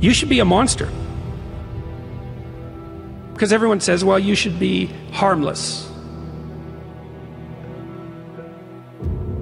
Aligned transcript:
you 0.00 0.12
should 0.12 0.28
be 0.28 0.40
a 0.40 0.44
monster. 0.44 0.88
Because 3.32 3.52
everyone 3.52 3.80
says, 3.80 4.04
well, 4.04 4.18
you 4.18 4.34
should 4.34 4.58
be 4.58 4.86
harmless. 5.12 5.90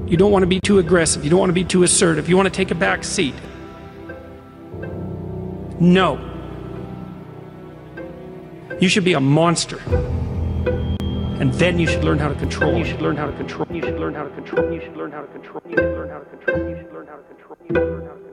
You 0.06 0.16
don't 0.16 0.30
want 0.32 0.42
to 0.42 0.46
be 0.46 0.60
too 0.60 0.78
aggressive. 0.78 1.24
You 1.24 1.30
don't 1.30 1.38
want 1.38 1.50
to 1.50 1.54
be 1.54 1.64
too 1.64 1.82
assertive. 1.82 2.28
You 2.28 2.36
want 2.36 2.46
to 2.46 2.54
take 2.54 2.70
a 2.70 2.74
back 2.74 3.04
seat. 3.04 3.34
No. 5.80 6.18
You 8.80 8.88
should 8.88 9.04
be 9.04 9.14
a 9.14 9.20
monster. 9.20 9.78
And 11.40 11.52
then 11.54 11.78
you 11.78 11.86
should 11.86 12.04
learn 12.04 12.18
how 12.18 12.28
to 12.28 12.34
control. 12.34 12.76
You 12.76 12.84
should 12.84 13.00
learn 13.00 13.16
how 13.16 13.26
to 13.26 13.36
control. 13.36 13.66
You 13.70 13.82
should 13.82 13.98
learn 13.98 14.14
how 14.14 14.24
to 14.24 14.30
control. 14.30 14.72
You 14.72 14.80
should 14.80 14.96
learn 14.96 15.10
how 15.10 15.20
to 15.20 15.28
control. 15.28 15.62
You 15.68 15.76
should 15.76 15.96
learn 15.96 16.10
how 16.10 16.18
to 16.18 16.26
control. 16.26 16.68
You 16.68 16.76
should 16.76 16.92
learn 16.92 17.06
how 17.06 17.16
to 17.16 17.24
control. 17.24 17.58
You 17.60 17.66
should 17.66 17.80
learn 17.80 18.06
how 18.06 18.06
to 18.06 18.14
control. 18.14 18.23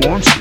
Monster. 0.00 0.40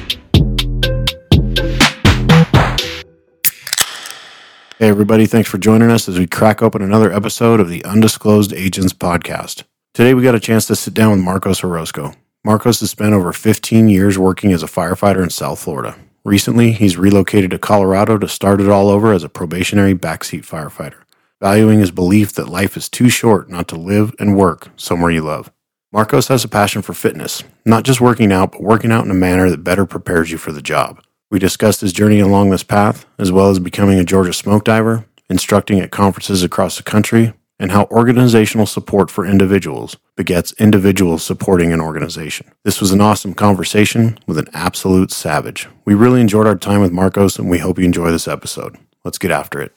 Hey, 4.79 4.87
everybody, 4.87 5.25
thanks 5.25 5.49
for 5.49 5.57
joining 5.57 5.91
us 5.91 6.07
as 6.07 6.17
we 6.17 6.25
crack 6.25 6.61
open 6.61 6.81
another 6.81 7.11
episode 7.11 7.59
of 7.59 7.67
the 7.67 7.83
Undisclosed 7.83 8.53
Agents 8.53 8.93
podcast. 8.93 9.63
Today, 9.93 10.13
we 10.13 10.23
got 10.23 10.35
a 10.35 10.39
chance 10.39 10.65
to 10.67 10.75
sit 10.75 10.93
down 10.93 11.11
with 11.11 11.19
Marcos 11.19 11.63
Orozco. 11.65 12.13
Marcos 12.45 12.79
has 12.79 12.89
spent 12.89 13.13
over 13.13 13.33
15 13.33 13.89
years 13.89 14.17
working 14.17 14.53
as 14.53 14.63
a 14.63 14.67
firefighter 14.67 15.21
in 15.21 15.29
South 15.29 15.59
Florida. 15.59 15.99
Recently, 16.23 16.71
he's 16.71 16.95
relocated 16.95 17.51
to 17.51 17.59
Colorado 17.59 18.17
to 18.17 18.27
start 18.29 18.61
it 18.61 18.69
all 18.69 18.87
over 18.87 19.11
as 19.11 19.25
a 19.25 19.29
probationary 19.29 19.93
backseat 19.93 20.45
firefighter, 20.45 21.01
valuing 21.41 21.79
his 21.79 21.91
belief 21.91 22.31
that 22.33 22.47
life 22.47 22.77
is 22.77 22.87
too 22.87 23.09
short 23.09 23.49
not 23.49 23.67
to 23.67 23.75
live 23.75 24.13
and 24.17 24.37
work 24.37 24.69
somewhere 24.77 25.11
you 25.11 25.21
love. 25.21 25.51
Marcos 25.91 26.27
has 26.27 26.43
a 26.43 26.47
passion 26.47 26.83
for 26.83 26.93
fitness, 26.93 27.43
not 27.65 27.83
just 27.83 27.99
working 27.99 28.31
out, 28.31 28.51
but 28.51 28.61
working 28.61 28.91
out 28.91 29.05
in 29.05 29.09
a 29.09 29.15
manner 29.15 29.49
that 29.49 29.63
better 29.63 29.87
prepares 29.87 30.29
you 30.29 30.37
for 30.37 30.51
the 30.51 30.61
job. 30.61 31.01
We 31.31 31.39
discussed 31.39 31.81
his 31.81 31.91
journey 31.91 32.19
along 32.19 32.51
this 32.51 32.61
path, 32.61 33.07
as 33.17 33.31
well 33.31 33.49
as 33.49 33.57
becoming 33.57 33.97
a 33.97 34.03
Georgia 34.03 34.31
smoke 34.31 34.65
diver, 34.65 35.05
instructing 35.31 35.79
at 35.79 35.89
conferences 35.89 36.43
across 36.43 36.77
the 36.77 36.83
country, 36.83 37.33
and 37.57 37.71
how 37.71 37.85
organizational 37.85 38.67
support 38.67 39.09
for 39.09 39.25
individuals 39.25 39.97
begets 40.15 40.53
individuals 40.53 41.23
supporting 41.23 41.73
an 41.73 41.81
organization. 41.81 42.51
This 42.63 42.79
was 42.79 42.91
an 42.91 43.01
awesome 43.01 43.33
conversation 43.33 44.19
with 44.27 44.37
an 44.37 44.47
absolute 44.53 45.11
savage. 45.11 45.67
We 45.85 45.95
really 45.95 46.21
enjoyed 46.21 46.45
our 46.45 46.55
time 46.55 46.81
with 46.81 46.91
Marcos, 46.91 47.39
and 47.39 47.49
we 47.49 47.57
hope 47.57 47.79
you 47.79 47.85
enjoy 47.85 48.11
this 48.11 48.27
episode. 48.27 48.77
Let's 49.03 49.17
get 49.17 49.31
after 49.31 49.59
it. 49.59 49.75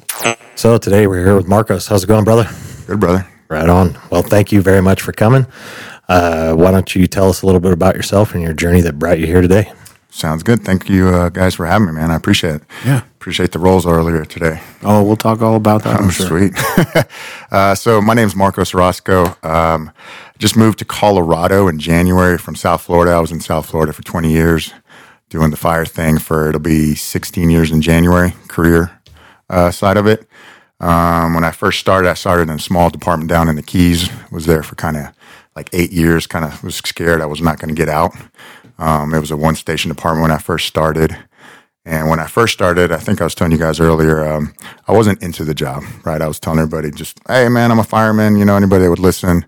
So 0.57 0.77
today 0.77 1.07
we're 1.07 1.25
here 1.25 1.37
with 1.37 1.49
Marcos. 1.49 1.87
How's 1.87 2.05
it 2.05 2.09
going, 2.09 2.25
brother? 2.25 2.51
Good, 2.87 3.01
brother. 3.01 3.27
Right 3.49 3.69
on. 3.69 3.99
Well, 4.11 4.23
thank 4.23 4.51
you 4.51 4.63
very 4.63 4.81
much 4.81 5.03
for 5.03 5.13
coming. 5.13 5.47
Uh, 6.09 6.55
why 6.55 6.71
don't 6.71 6.95
you 6.95 7.07
tell 7.07 7.29
us 7.29 7.43
a 7.43 7.47
little 7.47 7.61
bit 7.61 7.73
about 7.73 7.97
yourself 7.97 8.35
and 8.35 8.43
your 8.43 8.53
journey 8.53 8.81
that 8.81 8.99
brought 8.99 9.19
you 9.19 9.27
here 9.27 9.41
today? 9.41 9.73
Sounds 10.11 10.43
good. 10.43 10.63
Thank 10.63 10.91
you, 10.91 11.09
uh, 11.09 11.31
guys, 11.31 11.55
for 11.55 11.65
having 11.65 11.87
me, 11.87 11.93
man. 11.95 12.11
I 12.11 12.17
appreciate 12.17 12.57
it. 12.57 12.63
Yeah. 12.85 12.99
Appreciate 13.17 13.53
the 13.53 13.59
roles 13.59 13.87
earlier 13.87 14.27
today. 14.27 14.61
Oh, 14.83 15.03
we'll 15.03 15.17
talk 15.17 15.41
all 15.41 15.57
about 15.57 15.85
that. 15.85 16.01
I'm 16.01 16.11
sure. 16.11 16.27
sweet. 16.27 16.53
uh, 17.51 17.75
so 17.75 18.03
my 18.03 18.13
name 18.13 18.27
is 18.27 18.37
Marcos 18.37 18.75
Orozco. 18.75 19.37
Um, 19.43 19.91
just 20.39 20.55
moved 20.55 20.81
to 20.81 20.85
Colorado 20.85 21.67
in 21.67 21.79
January 21.79 22.37
from 22.37 22.57
South 22.57 22.83
Florida. 22.83 23.13
I 23.13 23.21
was 23.21 23.33
in 23.33 23.41
South 23.41 23.65
Florida 23.65 23.95
for 23.95 24.03
20 24.03 24.31
years 24.31 24.75
doing 25.33 25.51
the 25.51 25.57
fire 25.57 25.87
thing 25.87 26.19
for, 26.19 26.51
it'll 26.51 26.61
be 26.61 26.95
16 26.95 27.49
years 27.49 27.71
in 27.71 27.81
January, 27.81 28.35
career 28.49 29.01
uh, 29.49 29.71
side 29.71 29.97
of 29.97 30.07
it. 30.07 30.29
Um, 30.79 31.33
when 31.35 31.43
I 31.43 31.53
first 31.53 31.79
started, 31.81 32.11
I 32.11 32.15
started 32.15 32.51
in 32.51 32.57
a 32.57 32.59
small 32.59 32.91
department 32.91 33.31
down 33.31 33.49
in 33.49 33.57
the 33.57 33.63
Keys. 33.63 34.11
Was 34.31 34.45
there 34.45 34.63
for 34.63 34.75
kind 34.75 34.99
of 34.99 35.07
like 35.57 35.71
eight 35.73 35.93
years. 35.93 36.27
Kind 36.27 36.45
of 36.45 36.63
was 36.63 36.77
scared 36.77 37.21
I 37.21 37.27
was 37.27 37.41
not 37.41 37.59
going 37.59 37.75
to 37.75 37.79
get 37.79 37.89
out. 37.89 38.13
Um, 38.79 39.15
it 39.15 39.21
was 39.21 39.31
a 39.31 39.37
one 39.37 39.57
station 39.57 39.91
department 39.91 40.23
when 40.23 40.33
I 40.33 40.39
first 40.39 40.67
started. 40.67 41.17
And 41.85 42.09
when 42.09 42.21
I 42.21 42.27
first 42.27 42.53
started, 42.53 42.93
I 42.93 42.99
think 42.99 43.21
I 43.21 43.25
was 43.25 43.35
telling 43.35 43.51
you 43.53 43.59
guys 43.59 43.81
earlier, 43.81 44.25
um, 44.25 44.55
I 44.87 44.93
wasn't 44.93 45.21
into 45.21 45.45
the 45.45 45.55
job, 45.55 45.83
right? 46.05 46.23
I 46.23 46.29
was 46.29 46.39
telling 46.39 46.61
everybody 46.61 46.93
just, 46.93 47.19
hey, 47.27 47.49
man, 47.49 47.73
I'm 47.73 47.81
a 47.81 47.85
fireman, 47.85 48.37
you 48.37 48.45
know, 48.45 48.57
anybody 48.57 48.85
that 48.85 48.91
would 48.91 49.01
listen. 49.01 49.45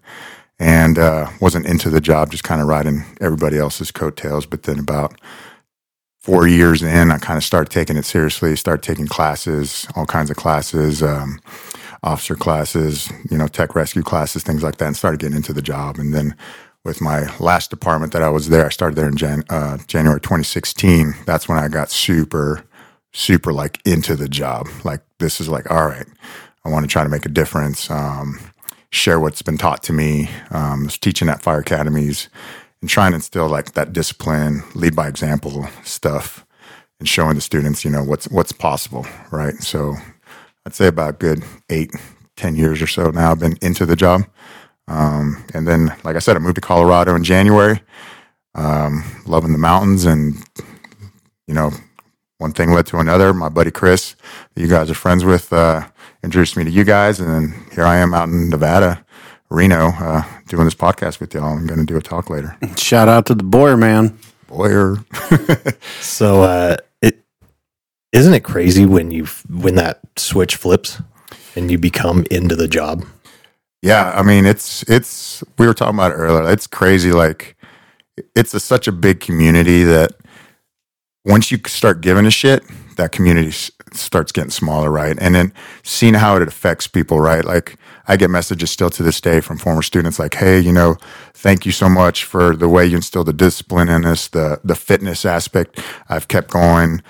And 0.59 0.99
uh, 0.99 1.31
wasn't 1.41 1.67
into 1.67 1.91
the 1.91 2.01
job, 2.01 2.31
just 2.31 2.45
kind 2.45 2.61
of 2.61 2.69
riding 2.69 3.05
everybody 3.21 3.59
else's 3.59 3.91
coattails. 3.91 4.47
But 4.47 4.65
then 4.65 4.79
about 4.79 5.21
four 6.21 6.47
years 6.47 6.83
in, 6.83 7.11
I 7.11 7.19
kind 7.19 7.37
of 7.37 7.45
started 7.45 7.71
taking 7.71 7.97
it 7.97 8.05
seriously, 8.05 8.57
started 8.57 8.83
taking 8.83 9.07
classes, 9.07 9.87
all 9.95 10.07
kinds 10.07 10.31
of 10.31 10.37
classes, 10.37 11.03
um, 11.03 11.41
officer 12.05 12.37
classes, 12.37 13.11
you 13.31 13.37
know, 13.37 13.49
tech 13.49 13.75
rescue 13.75 14.03
classes, 14.03 14.43
things 14.43 14.63
like 14.63 14.77
that, 14.77 14.87
and 14.87 14.97
started 14.97 15.21
getting 15.21 15.37
into 15.37 15.53
the 15.53 15.63
job. 15.63 15.99
And 15.99 16.15
then 16.15 16.37
with 16.85 17.01
my 17.01 17.35
last 17.39 17.71
department 17.71 18.13
that 18.13 18.23
I 18.23 18.29
was 18.29 18.51
there, 18.51 18.67
I 18.67 18.69
started 18.69 18.95
there 18.95 19.09
in 19.09 19.17
Jan- 19.17 19.45
uh, 19.49 19.79
January 19.87 20.21
2016. 20.21 21.15
That's 21.25 21.49
when 21.49 21.59
I 21.59 21.69
got 21.69 21.91
super, 21.91 22.65
super 23.13 23.53
like 23.53 23.81
into 23.87 24.15
the 24.15 24.29
job. 24.29 24.69
Like, 24.85 25.01
this 25.19 25.41
is 25.41 25.49
like, 25.49 25.71
all 25.71 25.87
right, 25.87 26.07
I 26.65 26.69
want 26.69 26.85
to 26.85 26.89
try 26.89 27.03
to 27.03 27.09
make 27.09 27.27
a 27.27 27.31
difference, 27.31 27.91
um, 27.91 28.39
share 28.91 29.19
what's 29.19 29.43
been 29.43 29.59
taught 29.59 29.83
to 29.85 29.93
me. 29.93 30.29
Um, 30.51 30.89
teaching 30.89 31.29
at 31.29 31.43
fire 31.43 31.61
academies 31.61 32.29
and 32.81 32.91
trying 32.91 33.13
to 33.13 33.17
instill 33.17 33.49
like 33.49 33.73
that 33.73 33.95
discipline, 33.95 34.63
lead 34.75 34.95
by 34.95 35.09
example 35.09 35.67
stuff, 35.85 36.45
and 37.01 37.09
showing 37.09 37.35
the 37.35 37.41
students, 37.41 37.83
you 37.83 37.91
know, 37.91 38.05
what's 38.05 38.29
what's 38.29 38.53
possible, 38.53 39.07
right? 39.31 39.55
So, 39.55 39.97
I'd 40.67 40.75
say 40.75 40.87
about 40.87 41.11
a 41.11 41.13
good 41.15 41.45
eight, 41.71 41.91
ten 42.37 42.57
years 42.57 42.81
or 42.81 42.87
so 42.87 43.11
now. 43.11 43.31
I've 43.33 43.39
been 43.39 43.57
into 43.61 43.87
the 43.87 43.97
job, 43.97 44.23
um, 44.89 45.45
and 45.55 45.67
then, 45.69 45.95
like 46.05 46.17
I 46.17 46.21
said, 46.21 46.37
I 46.37 46.41
moved 46.41 46.57
to 46.57 46.61
Colorado 46.61 47.15
in 47.15 47.25
January. 47.25 47.81
Um, 48.55 49.03
loving 49.27 49.53
the 49.53 49.59
mountains, 49.59 50.05
and 50.05 50.37
you 51.47 51.55
know, 51.55 51.71
one 52.39 52.53
thing 52.53 52.73
led 52.73 52.87
to 52.87 52.99
another. 52.99 53.35
My 53.35 53.49
buddy 53.49 53.71
Chris, 53.71 54.17
that 54.55 54.61
you 54.63 54.69
guys 54.69 54.91
are 54.91 54.95
friends 54.95 55.25
with, 55.25 55.53
uh, 55.53 55.87
introduced 56.23 56.57
me 56.57 56.65
to 56.65 56.71
you 56.71 56.85
guys, 56.85 57.21
and 57.21 57.29
then 57.29 57.67
here 57.73 57.85
I 57.85 57.97
am 57.97 58.15
out 58.15 58.29
in 58.29 58.51
Nevada, 58.51 59.05
Reno, 59.51 59.89
uh, 59.89 60.23
doing 60.49 60.65
this 60.65 60.75
podcast 60.75 61.21
with 61.21 61.35
y'all. 61.35 61.45
I'm 61.57 61.67
going 61.67 61.81
to 61.81 61.87
do 61.87 61.97
a 61.97 62.03
talk 62.03 62.31
later. 62.31 62.57
Shout 62.77 63.09
out 63.09 63.27
to 63.27 63.35
the 63.35 63.43
Boyer 63.45 63.77
man. 63.77 64.19
Boyer. 64.47 64.99
So, 66.01 66.43
uh, 66.43 66.77
isn't 68.15 68.35
it 68.35 68.45
crazy 68.45 68.87
when 68.87 69.13
you 69.13 69.27
when 69.51 69.77
that 69.77 70.01
switch 70.17 70.57
flips 70.57 71.03
and 71.57 71.71
you 71.73 71.79
become 71.79 72.27
into 72.33 72.57
the 72.57 72.69
job? 72.69 73.05
Yeah, 73.83 74.13
I 74.15 74.23
mean 74.23 74.47
it's 74.47 74.83
it's 74.85 75.45
we 75.59 75.67
were 75.67 75.75
talking 75.75 75.97
about 75.97 76.13
it 76.13 76.17
earlier. 76.17 76.51
It's 76.53 76.67
crazy. 76.69 77.13
Like 77.13 77.57
it's 78.37 78.55
a, 78.55 78.61
such 78.61 78.89
a 78.89 78.93
big 78.93 79.21
community 79.21 79.85
that 79.85 80.13
once 81.25 81.51
you 81.53 81.59
start 81.67 82.01
giving 82.03 82.27
a 82.27 82.31
shit, 82.31 82.65
that 82.97 83.13
community 83.13 83.49
s- 83.49 83.71
starts 83.93 84.33
getting 84.33 84.51
smaller, 84.51 84.91
right? 84.91 85.17
And 85.21 85.35
then 85.35 85.53
seeing 85.85 86.15
how 86.15 86.37
it 86.37 86.43
affects 86.49 86.87
people, 86.89 87.21
right? 87.21 87.45
Like 87.45 87.79
I 88.09 88.17
get 88.17 88.31
messages 88.31 88.71
still 88.71 88.91
to 88.91 89.03
this 89.03 89.21
day 89.21 89.41
from 89.41 89.59
former 89.59 89.83
students 89.83 90.19
like, 90.19 90.35
"Hey, 90.35 90.61
you 90.61 90.73
know, 90.73 90.97
thank 91.35 91.67
you 91.67 91.73
so 91.73 91.89
much 91.89 92.25
for 92.25 92.57
the 92.57 92.69
way 92.69 92.87
you 92.87 92.97
instilled 92.97 93.29
the 93.29 93.33
discipline 93.35 93.89
in 93.89 94.05
us, 94.05 94.29
the 94.29 94.61
the 94.65 94.77
fitness 94.77 95.25
aspect. 95.25 95.81
I've 96.09 96.29
kept 96.29 96.51
going." 96.51 97.03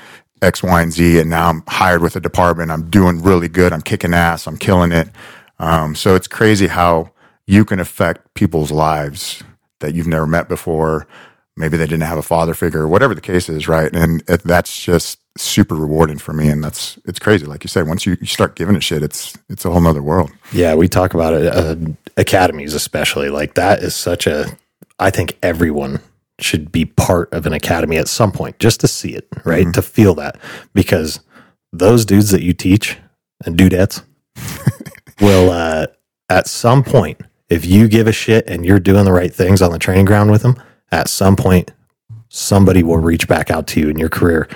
X, 0.44 0.62
Y, 0.62 0.82
and 0.82 0.92
Z, 0.92 1.18
and 1.20 1.30
now 1.30 1.48
I'm 1.48 1.62
hired 1.66 2.02
with 2.02 2.16
a 2.16 2.20
department. 2.20 2.70
I'm 2.70 2.88
doing 2.90 3.22
really 3.22 3.48
good. 3.48 3.72
I'm 3.72 3.82
kicking 3.82 4.14
ass. 4.14 4.46
I'm 4.46 4.56
killing 4.56 4.92
it. 4.92 5.08
Um, 5.58 5.94
so 5.94 6.14
it's 6.14 6.28
crazy 6.28 6.66
how 6.66 7.10
you 7.46 7.64
can 7.64 7.80
affect 7.80 8.32
people's 8.34 8.70
lives 8.70 9.42
that 9.80 9.94
you've 9.94 10.06
never 10.06 10.26
met 10.26 10.48
before. 10.48 11.06
Maybe 11.56 11.76
they 11.76 11.86
didn't 11.86 12.02
have 12.02 12.18
a 12.18 12.22
father 12.22 12.54
figure, 12.54 12.88
whatever 12.88 13.14
the 13.14 13.20
case 13.20 13.48
is, 13.48 13.68
right? 13.68 13.94
And 13.94 14.22
it, 14.28 14.42
that's 14.42 14.82
just 14.82 15.20
super 15.36 15.74
rewarding 15.74 16.18
for 16.18 16.32
me. 16.32 16.48
And 16.48 16.64
that's 16.64 16.98
it's 17.04 17.18
crazy, 17.18 17.46
like 17.46 17.62
you 17.62 17.68
said. 17.68 17.86
Once 17.86 18.06
you, 18.06 18.16
you 18.20 18.26
start 18.26 18.56
giving 18.56 18.76
a 18.76 18.80
shit, 18.80 19.02
it's 19.02 19.36
it's 19.48 19.64
a 19.64 19.70
whole 19.70 19.80
nother 19.80 20.02
world. 20.02 20.30
Yeah, 20.52 20.74
we 20.74 20.88
talk 20.88 21.14
about 21.14 21.34
it. 21.34 21.46
Uh, 21.46 21.76
academies, 22.16 22.74
especially 22.74 23.28
like 23.28 23.54
that, 23.54 23.80
is 23.80 23.94
such 23.94 24.26
a. 24.26 24.56
I 24.98 25.10
think 25.10 25.36
everyone 25.42 26.00
should 26.40 26.72
be 26.72 26.84
part 26.84 27.32
of 27.32 27.46
an 27.46 27.52
academy 27.52 27.96
at 27.96 28.08
some 28.08 28.32
point 28.32 28.58
just 28.58 28.80
to 28.80 28.88
see 28.88 29.14
it, 29.14 29.28
right? 29.44 29.72
To 29.74 29.82
feel 29.82 30.14
that, 30.16 30.38
because 30.72 31.20
those 31.72 32.04
dudes 32.04 32.30
that 32.30 32.42
you 32.42 32.52
teach 32.52 32.98
and 33.44 33.56
dudettes 33.56 34.02
will, 35.20 35.50
uh, 35.50 35.86
at 36.28 36.48
some 36.48 36.82
point, 36.82 37.20
if 37.48 37.64
you 37.64 37.88
give 37.88 38.06
a 38.06 38.12
shit 38.12 38.48
and 38.48 38.64
you're 38.64 38.80
doing 38.80 39.04
the 39.04 39.12
right 39.12 39.32
things 39.32 39.62
on 39.62 39.70
the 39.70 39.78
training 39.78 40.06
ground 40.06 40.30
with 40.30 40.42
them, 40.42 40.60
at 40.90 41.08
some 41.08 41.36
point, 41.36 41.72
somebody 42.28 42.82
will 42.82 42.98
reach 42.98 43.28
back 43.28 43.50
out 43.50 43.66
to 43.68 43.80
you 43.80 43.88
in 43.88 43.98
your 43.98 44.08
career 44.08 44.48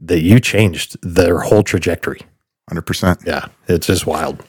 that 0.00 0.20
you 0.20 0.40
changed 0.40 0.96
their 1.02 1.40
whole 1.40 1.62
trajectory. 1.62 2.20
Hundred 2.68 2.82
percent. 2.82 3.20
Yeah, 3.26 3.48
it's 3.66 3.86
just 3.86 4.06
wild. 4.06 4.42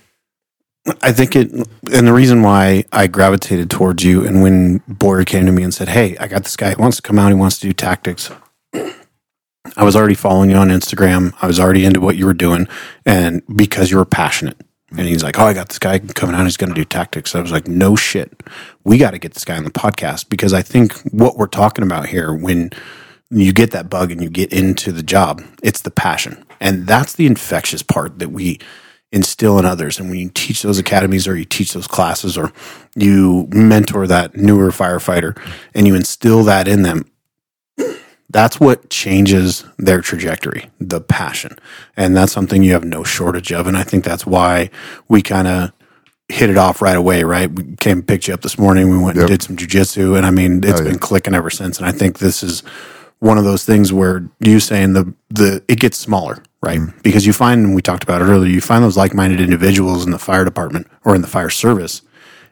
I 1.02 1.12
think 1.12 1.36
it, 1.36 1.52
and 1.52 2.08
the 2.08 2.14
reason 2.14 2.42
why 2.42 2.86
I 2.92 3.06
gravitated 3.06 3.70
towards 3.70 4.04
you, 4.04 4.26
and 4.26 4.42
when 4.42 4.80
Boyer 4.88 5.24
came 5.24 5.46
to 5.46 5.52
me 5.52 5.64
and 5.64 5.74
said, 5.74 5.90
"Hey, 5.90 6.18
I 6.18 6.28
got 6.28 6.44
this 6.44 6.56
guy 6.56 6.74
wants 6.78 6.98
to 6.98 7.04
come 7.04 7.20
out. 7.20 7.28
He 7.30 7.36
wants 7.36 7.60
to 7.60 7.68
do 7.68 7.74
tactics." 7.74 8.32
I 8.74 9.84
was 9.84 9.96
already 9.96 10.16
following 10.16 10.50
you 10.50 10.56
on 10.56 10.70
Instagram. 10.70 11.34
I 11.42 11.48
was 11.48 11.60
already 11.60 11.86
into 11.86 12.02
what 12.02 12.18
you 12.18 12.26
were 12.26 12.34
doing, 12.34 12.68
and 13.06 13.44
because 13.56 13.92
you 13.92 13.98
were 13.98 14.06
passionate, 14.06 14.58
And 14.98 15.08
he's 15.08 15.24
like, 15.24 15.40
"Oh, 15.40 15.46
I 15.46 15.54
got 15.54 15.70
this 15.70 15.80
guy 15.80 16.00
coming 16.00 16.36
out. 16.36 16.46
He's 16.46 16.58
going 16.58 16.74
to 16.74 16.82
do 16.82 16.84
tactics." 16.84 17.36
I 17.36 17.42
was 17.42 17.52
like, 17.52 17.68
"No 17.68 17.96
shit, 17.96 18.42
we 18.84 18.98
got 18.98 19.12
to 19.12 19.20
get 19.20 19.36
this 19.36 19.46
guy 19.46 19.58
on 19.58 19.64
the 19.64 19.72
podcast 19.72 20.30
because 20.30 20.52
I 20.52 20.64
think 20.64 20.94
what 21.12 21.38
we're 21.38 21.48
talking 21.48 21.84
about 21.84 22.08
here, 22.08 22.34
when 22.34 22.72
you 23.30 23.54
get 23.54 23.72
that 23.72 23.90
bug 23.90 24.12
and 24.12 24.22
you 24.22 24.30
get 24.30 24.52
into 24.52 24.92
the 24.92 25.04
job, 25.04 25.44
it's 25.62 25.82
the 25.82 25.92
passion, 25.92 26.44
and 26.60 26.88
that's 26.88 27.14
the 27.14 27.28
infectious 27.28 27.84
part 27.84 28.20
that 28.20 28.32
we 28.32 28.60
instill 29.12 29.60
in 29.60 29.66
others. 29.66 30.00
And 30.00 30.10
when 30.10 30.20
you 30.20 30.32
teach 30.34 30.62
those 30.62 30.80
academies 30.80 31.28
or 31.28 31.36
you 31.36 31.46
teach 31.46 31.74
those 31.74 31.88
classes 31.88 32.38
or 32.38 32.52
you 32.96 33.48
mentor 33.52 34.08
that 34.08 34.36
newer 34.38 34.70
firefighter 34.72 35.38
and 35.76 35.86
you 35.88 35.96
instill 35.96 36.44
that 36.46 36.68
in 36.68 36.84
them, 36.84 37.06
that's 38.30 38.60
what 38.60 38.90
changes 38.90 39.66
their 39.78 40.00
trajectory, 40.02 40.70
the 40.80 41.02
passion. 41.02 41.58
And 41.98 42.16
that's 42.16 42.32
something 42.32 42.64
you 42.64 42.72
have 42.74 42.86
no 42.86 43.04
shortage 43.04 43.52
of. 43.52 43.68
And 43.68 43.76
I 43.76 43.84
think 43.84 44.06
that's 44.06 44.26
why 44.26 44.70
we 45.10 45.22
kind 45.22 45.48
of 45.50 45.72
hit 46.30 46.50
it 46.50 46.56
off 46.58 46.82
right 46.82 46.96
away, 46.96 47.26
right? 47.26 47.52
We 47.52 47.76
came 47.76 47.98
and 48.00 48.08
picked 48.08 48.30
you 48.30 48.34
up 48.34 48.42
this 48.42 48.58
morning. 48.58 48.90
We 48.90 48.98
went 48.98 49.18
Yep. 49.18 49.24
and 49.24 49.28
did 49.30 49.42
some 49.44 49.58
jujitsu. 49.58 50.16
And 50.16 50.26
I 50.26 50.32
mean, 50.32 50.64
it's 50.64 50.80
Oh, 50.80 50.84
yeah. 50.84 50.92
been 50.92 51.00
clicking 51.00 51.36
ever 51.36 51.50
since. 51.50 51.78
And 51.78 51.86
I 51.86 51.92
think 51.92 52.20
this 52.20 52.42
is 52.42 52.64
one 53.20 53.38
of 53.38 53.44
those 53.44 53.66
things 53.66 53.92
where 53.92 54.24
you 54.40 54.62
saying 54.62 54.94
the, 54.94 55.14
the, 55.30 55.62
it 55.68 55.82
gets 55.82 55.98
smaller, 55.98 56.42
right? 56.62 56.80
Mm. 56.80 57.04
Because 57.04 57.26
you 57.26 57.34
find, 57.34 57.66
and 57.66 57.76
we 57.76 57.82
talked 57.82 58.04
about 58.04 58.22
it 58.22 58.26
earlier, 58.26 58.50
you 58.52 58.62
find 58.62 58.84
those 58.84 58.98
like 58.98 59.14
minded 59.14 59.42
individuals 59.42 60.06
in 60.06 60.12
the 60.12 60.20
fire 60.20 60.46
department 60.46 60.88
or 61.04 61.16
in 61.16 61.22
the 61.22 61.28
fire 61.28 61.50
service. 61.50 62.02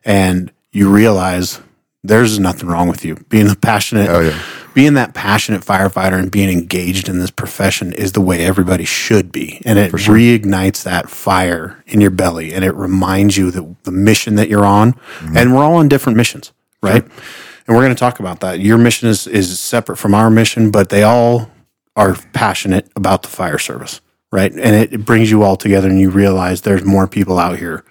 And 0.06 0.52
you 0.72 0.90
realize 0.90 1.62
there's 2.04 2.40
nothing 2.40 2.70
wrong 2.70 2.88
with 2.88 3.04
you 3.04 3.16
being 3.30 3.50
a 3.50 3.56
passionate, 3.56 4.10
Oh, 4.10 4.22
yeah. 4.22 4.42
being 4.74 4.94
that 4.94 5.14
passionate 5.14 5.62
firefighter 5.62 6.18
and 6.18 6.32
being 6.32 6.50
engaged 6.50 7.10
in 7.10 7.20
this 7.20 7.30
profession 7.32 7.92
is 7.92 8.14
the 8.14 8.22
way 8.22 8.46
everybody 8.46 8.86
should 8.86 9.32
be. 9.32 9.62
And 9.66 9.78
it 9.78 9.92
reignites 9.92 10.84
that 10.84 11.10
fire 11.10 11.84
in 11.88 12.00
your 12.00 12.12
belly 12.12 12.54
and 12.54 12.64
it 12.64 12.74
reminds 12.74 13.36
you 13.38 13.52
that 13.52 13.84
the 13.84 13.92
mission 13.92 14.36
that 14.36 14.48
you're 14.48 14.66
on, 14.66 14.96
and 15.36 15.54
we're 15.54 15.64
all 15.64 15.76
on 15.76 15.90
different 15.90 16.16
missions, 16.16 16.54
right? 16.82 17.04
And 17.04 17.76
we're 17.76 17.84
going 17.84 17.94
to 17.96 18.00
talk 18.00 18.20
about 18.22 18.40
that. 18.40 18.60
Your 18.62 18.78
mission 18.78 19.10
is, 19.10 19.28
is 19.28 19.60
separate 19.60 19.98
from 19.98 20.16
our 20.16 20.30
mission, 20.30 20.72
but 20.72 20.90
they 20.90 21.04
all 21.04 21.52
are 22.00 22.16
passionate 22.34 22.90
about 22.96 23.24
the 23.24 23.28
fire 23.28 23.60
service, 23.60 24.00
right? 24.32 24.52
And 24.54 24.76
it, 24.76 24.94
it 24.94 25.06
brings 25.06 25.30
you 25.30 25.44
all 25.44 25.58
together 25.58 25.90
and 25.90 26.00
you 26.00 26.10
realize 26.10 26.62
there's 26.62 26.86
more 26.86 27.08
people 27.08 27.38
out 27.38 27.60
here. 27.60 27.84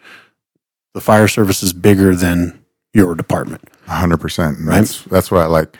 The 0.94 1.02
fire 1.02 1.28
service 1.28 1.62
is 1.62 1.74
bigger 1.74 2.16
than 2.16 2.64
your 2.94 3.14
department. 3.14 3.62
hundred 3.86 4.18
percent. 4.18 4.58
Right. 4.60 4.76
That's 4.76 5.04
that's 5.04 5.30
what 5.30 5.42
I 5.42 5.46
like. 5.46 5.76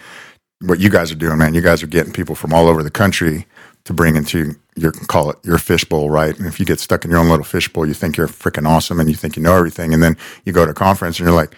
What 0.61 0.79
you 0.79 0.91
guys 0.91 1.11
are 1.11 1.17
doing, 1.17 1.39
man. 1.39 1.55
You 1.55 1.63
guys 1.63 1.83
are 1.83 1.87
getting 1.89 2.13
people 2.13 2.35
from 2.35 2.53
all 2.53 2.69
over 2.69 2.83
the 2.83 2.91
country 2.91 3.47
to 3.85 3.95
bring 3.95 4.17
into 4.17 4.55
your 4.77 4.93
call 4.93 5.31
it 5.31 5.39
your 5.43 5.57
fishbowl, 5.59 6.11
right? 6.11 6.37
And 6.39 6.47
if 6.47 6.61
you 6.61 6.67
get 6.67 6.81
stuck 6.81 7.07
in 7.07 7.11
your 7.11 7.21
own 7.21 7.31
little 7.31 7.45
fishbowl, 7.45 7.87
you 7.87 7.95
think 7.95 8.19
you're 8.19 8.29
freaking 8.29 8.69
awesome 8.69 9.01
and 9.01 9.09
you 9.09 9.17
think 9.17 9.37
you 9.37 9.43
know 9.43 9.57
everything, 9.57 9.95
and 9.95 10.03
then 10.03 10.17
you 10.45 10.53
go 10.53 10.67
to 10.67 10.73
a 10.73 10.75
conference 10.75 11.19
and 11.19 11.27
you're 11.27 11.35
like, 11.35 11.57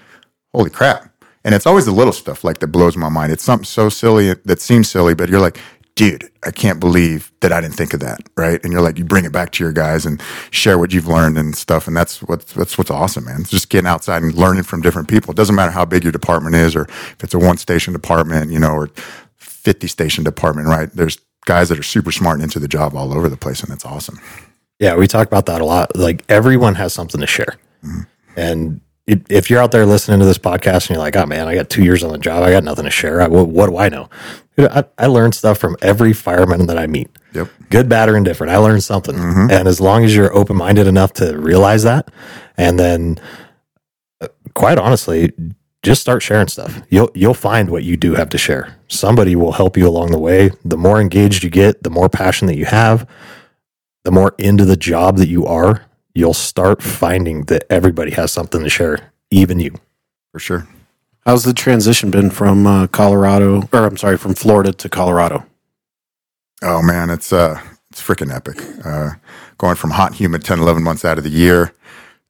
"Holy 0.54 0.70
crap!" 0.70 1.12
And 1.44 1.54
it's 1.54 1.66
always 1.66 1.86
the 1.86 1.92
little 1.92 2.12
stuff 2.12 2.44
like 2.44 2.60
that 2.60 2.68
blows 2.68 2.96
my 2.96 3.08
mind. 3.08 3.32
It's 3.32 3.42
something 3.42 3.64
so 3.64 3.88
silly 3.88 4.34
that 4.44 4.60
seems 4.60 4.88
silly, 4.88 5.14
but 5.14 5.28
you're 5.28 5.40
like, 5.40 5.58
dude, 6.00 6.30
I 6.42 6.50
can't 6.50 6.80
believe 6.80 7.30
that 7.40 7.52
I 7.52 7.60
didn't 7.60 7.74
think 7.74 7.92
of 7.92 8.00
that, 8.00 8.26
right? 8.34 8.58
And 8.64 8.72
you're 8.72 8.80
like, 8.80 8.96
you 8.96 9.04
bring 9.04 9.26
it 9.26 9.32
back 9.32 9.52
to 9.52 9.62
your 9.62 9.74
guys 9.74 10.06
and 10.06 10.18
share 10.50 10.78
what 10.78 10.94
you've 10.94 11.06
learned 11.06 11.36
and 11.36 11.54
stuff, 11.54 11.86
and 11.86 11.94
that's 11.94 12.22
what 12.22 12.46
that's 12.46 12.78
what's 12.78 12.90
awesome, 12.90 13.26
man. 13.26 13.42
It's 13.42 13.50
just 13.50 13.68
getting 13.68 13.86
outside 13.86 14.22
and 14.22 14.34
learning 14.34 14.62
from 14.62 14.80
different 14.80 15.08
people. 15.08 15.32
It 15.32 15.36
doesn't 15.36 15.54
matter 15.54 15.70
how 15.70 15.84
big 15.84 16.02
your 16.02 16.10
department 16.10 16.54
is, 16.54 16.74
or 16.74 16.84
if 16.84 17.16
it's 17.22 17.34
a 17.34 17.38
one 17.38 17.58
station 17.58 17.92
department, 17.92 18.50
you 18.50 18.58
know, 18.58 18.70
or 18.70 18.88
fifty 19.36 19.88
station 19.88 20.24
department, 20.24 20.68
right? 20.68 20.90
There's 20.90 21.18
guys 21.44 21.68
that 21.68 21.78
are 21.78 21.82
super 21.82 22.12
smart 22.12 22.36
and 22.36 22.44
into 22.44 22.58
the 22.58 22.68
job 22.68 22.94
all 22.94 23.12
over 23.12 23.28
the 23.28 23.36
place, 23.36 23.60
and 23.62 23.70
that's 23.70 23.84
awesome. 23.84 24.18
Yeah, 24.78 24.96
we 24.96 25.06
talk 25.06 25.26
about 25.26 25.44
that 25.46 25.60
a 25.60 25.66
lot. 25.66 25.94
Like 25.94 26.24
everyone 26.30 26.76
has 26.76 26.94
something 26.94 27.20
to 27.20 27.26
share. 27.26 27.56
Mm-hmm. 27.84 28.00
And 28.36 28.56
it, 28.70 28.80
if 29.28 29.50
you're 29.50 29.60
out 29.60 29.72
there 29.72 29.86
listening 29.86 30.20
to 30.20 30.26
this 30.26 30.38
podcast 30.38 30.88
and 30.88 30.90
you're 30.90 30.98
like, 30.98 31.16
oh 31.16 31.26
man, 31.26 31.48
I 31.48 31.54
got 31.54 31.68
two 31.68 31.82
years 31.82 32.02
on 32.04 32.12
the 32.12 32.18
job, 32.18 32.42
I 32.42 32.50
got 32.50 32.64
nothing 32.64 32.84
to 32.84 32.90
share. 32.90 33.20
I, 33.20 33.28
what, 33.28 33.48
what 33.48 33.68
do 33.68 33.76
I 33.76 33.88
know? 33.88 34.08
I, 34.58 34.84
I 34.98 35.06
learn 35.06 35.32
stuff 35.32 35.58
from 35.58 35.76
every 35.80 36.12
fireman 36.12 36.66
that 36.66 36.78
I 36.78 36.86
meet. 36.86 37.10
Yep. 37.32 37.48
Good, 37.70 37.88
bad, 37.88 38.08
or 38.08 38.16
indifferent. 38.16 38.52
I 38.52 38.56
learned 38.58 38.82
something. 38.82 39.16
And 39.50 39.66
as 39.68 39.80
long 39.80 40.04
as 40.04 40.14
you're 40.14 40.34
open 40.34 40.56
minded 40.56 40.86
enough 40.86 41.12
to 41.14 41.38
realize 41.38 41.82
that, 41.84 42.10
and 42.56 42.78
then 42.78 43.18
uh, 44.20 44.28
quite 44.54 44.78
honestly, 44.78 45.32
just 45.82 46.02
start 46.02 46.22
sharing 46.22 46.48
stuff. 46.48 46.82
You'll 46.90 47.10
you'll 47.14 47.32
find 47.32 47.70
what 47.70 47.84
you 47.84 47.96
do 47.96 48.14
have 48.14 48.28
to 48.30 48.38
share. 48.38 48.76
Somebody 48.88 49.34
will 49.34 49.52
help 49.52 49.76
you 49.78 49.88
along 49.88 50.10
the 50.10 50.18
way. 50.18 50.50
The 50.64 50.76
more 50.76 51.00
engaged 51.00 51.42
you 51.42 51.48
get, 51.50 51.82
the 51.82 51.90
more 51.90 52.10
passion 52.10 52.46
that 52.48 52.56
you 52.56 52.66
have, 52.66 53.08
the 54.04 54.10
more 54.10 54.34
into 54.38 54.66
the 54.66 54.76
job 54.76 55.16
that 55.18 55.28
you 55.28 55.46
are, 55.46 55.86
you'll 56.20 56.34
start 56.34 56.82
finding 56.82 57.44
that 57.44 57.64
everybody 57.70 58.10
has 58.12 58.30
something 58.30 58.62
to 58.62 58.68
share, 58.68 59.12
even 59.30 59.58
you. 59.58 59.74
For 60.32 60.38
sure. 60.38 60.68
How's 61.26 61.44
the 61.44 61.54
transition 61.54 62.10
been 62.10 62.30
from 62.30 62.66
uh, 62.66 62.86
Colorado, 62.86 63.62
or 63.72 63.86
I'm 63.86 63.96
sorry, 63.96 64.18
from 64.18 64.34
Florida 64.34 64.72
to 64.72 64.88
Colorado? 64.88 65.46
Oh 66.62 66.82
man, 66.82 67.08
it's 67.08 67.32
uh 67.32 67.58
it's 67.90 68.02
freaking 68.02 68.34
epic. 68.34 68.58
Uh 68.84 69.12
going 69.56 69.76
from 69.76 69.90
hot 69.90 70.14
humid 70.14 70.44
10 70.44 70.60
11 70.60 70.82
months 70.82 71.04
out 71.04 71.16
of 71.16 71.24
the 71.24 71.30
year 71.30 71.72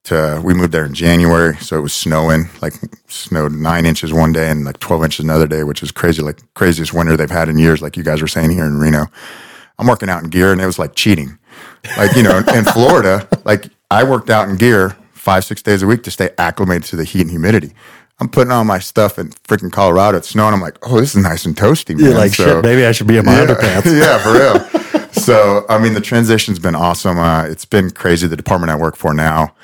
to 0.04 0.40
we 0.44 0.54
moved 0.54 0.72
there 0.72 0.84
in 0.84 0.94
January, 0.94 1.56
so 1.56 1.76
it 1.76 1.80
was 1.82 1.92
snowing, 1.92 2.48
like 2.62 2.74
snowed 3.08 3.52
9 3.52 3.86
inches 3.86 4.12
one 4.12 4.32
day 4.32 4.50
and 4.50 4.64
like 4.64 4.78
12 4.78 5.04
inches 5.04 5.24
another 5.24 5.48
day, 5.48 5.64
which 5.64 5.82
is 5.82 5.90
crazy 5.90 6.22
like 6.22 6.38
craziest 6.54 6.94
winter 6.94 7.16
they've 7.16 7.30
had 7.30 7.48
in 7.48 7.58
years 7.58 7.82
like 7.82 7.96
you 7.96 8.04
guys 8.04 8.22
were 8.22 8.28
saying 8.28 8.50
here 8.50 8.64
in 8.64 8.78
Reno. 8.78 9.06
I'm 9.78 9.88
working 9.88 10.10
out 10.10 10.22
in 10.22 10.30
gear 10.30 10.52
and 10.52 10.60
it 10.60 10.66
was 10.66 10.78
like 10.78 10.94
cheating. 10.94 11.38
Like, 11.96 12.14
you 12.14 12.22
know, 12.22 12.38
in 12.54 12.64
Florida, 12.64 13.26
like 13.44 13.70
I 13.90 14.04
worked 14.04 14.30
out 14.30 14.48
in 14.48 14.56
gear 14.56 14.96
5 15.12 15.44
6 15.44 15.62
days 15.62 15.82
a 15.82 15.86
week 15.86 16.02
to 16.04 16.10
stay 16.10 16.30
acclimated 16.38 16.84
to 16.84 16.96
the 16.96 17.04
heat 17.04 17.22
and 17.22 17.30
humidity. 17.30 17.72
I'm 18.20 18.28
putting 18.28 18.52
on 18.52 18.66
my 18.66 18.78
stuff 18.78 19.18
in 19.18 19.30
freaking 19.30 19.72
Colorado. 19.72 20.18
It's 20.18 20.28
snowing. 20.28 20.52
I'm 20.52 20.60
like, 20.60 20.76
oh, 20.82 21.00
this 21.00 21.14
is 21.16 21.22
nice 21.22 21.46
and 21.46 21.56
toasty, 21.56 21.96
man. 21.96 22.04
You're 22.04 22.14
like, 22.18 22.34
So- 22.34 22.44
shit, 22.44 22.64
maybe 22.64 22.84
I 22.84 22.92
should 22.92 23.06
be 23.06 23.16
in 23.16 23.24
my 23.24 23.32
yeah. 23.32 23.46
underpants. 23.46 23.84
yeah, 24.00 24.18
for 24.18 24.32
real. 24.32 25.08
so, 25.12 25.64
I 25.68 25.78
mean, 25.78 25.94
the 25.94 26.00
transition's 26.02 26.58
been 26.58 26.74
awesome. 26.74 27.18
Uh, 27.18 27.44
it's 27.44 27.64
been 27.64 27.90
crazy. 27.90 28.26
The 28.26 28.36
department 28.36 28.70
I 28.70 28.76
work 28.76 28.96
for 28.96 29.14
now, 29.14 29.54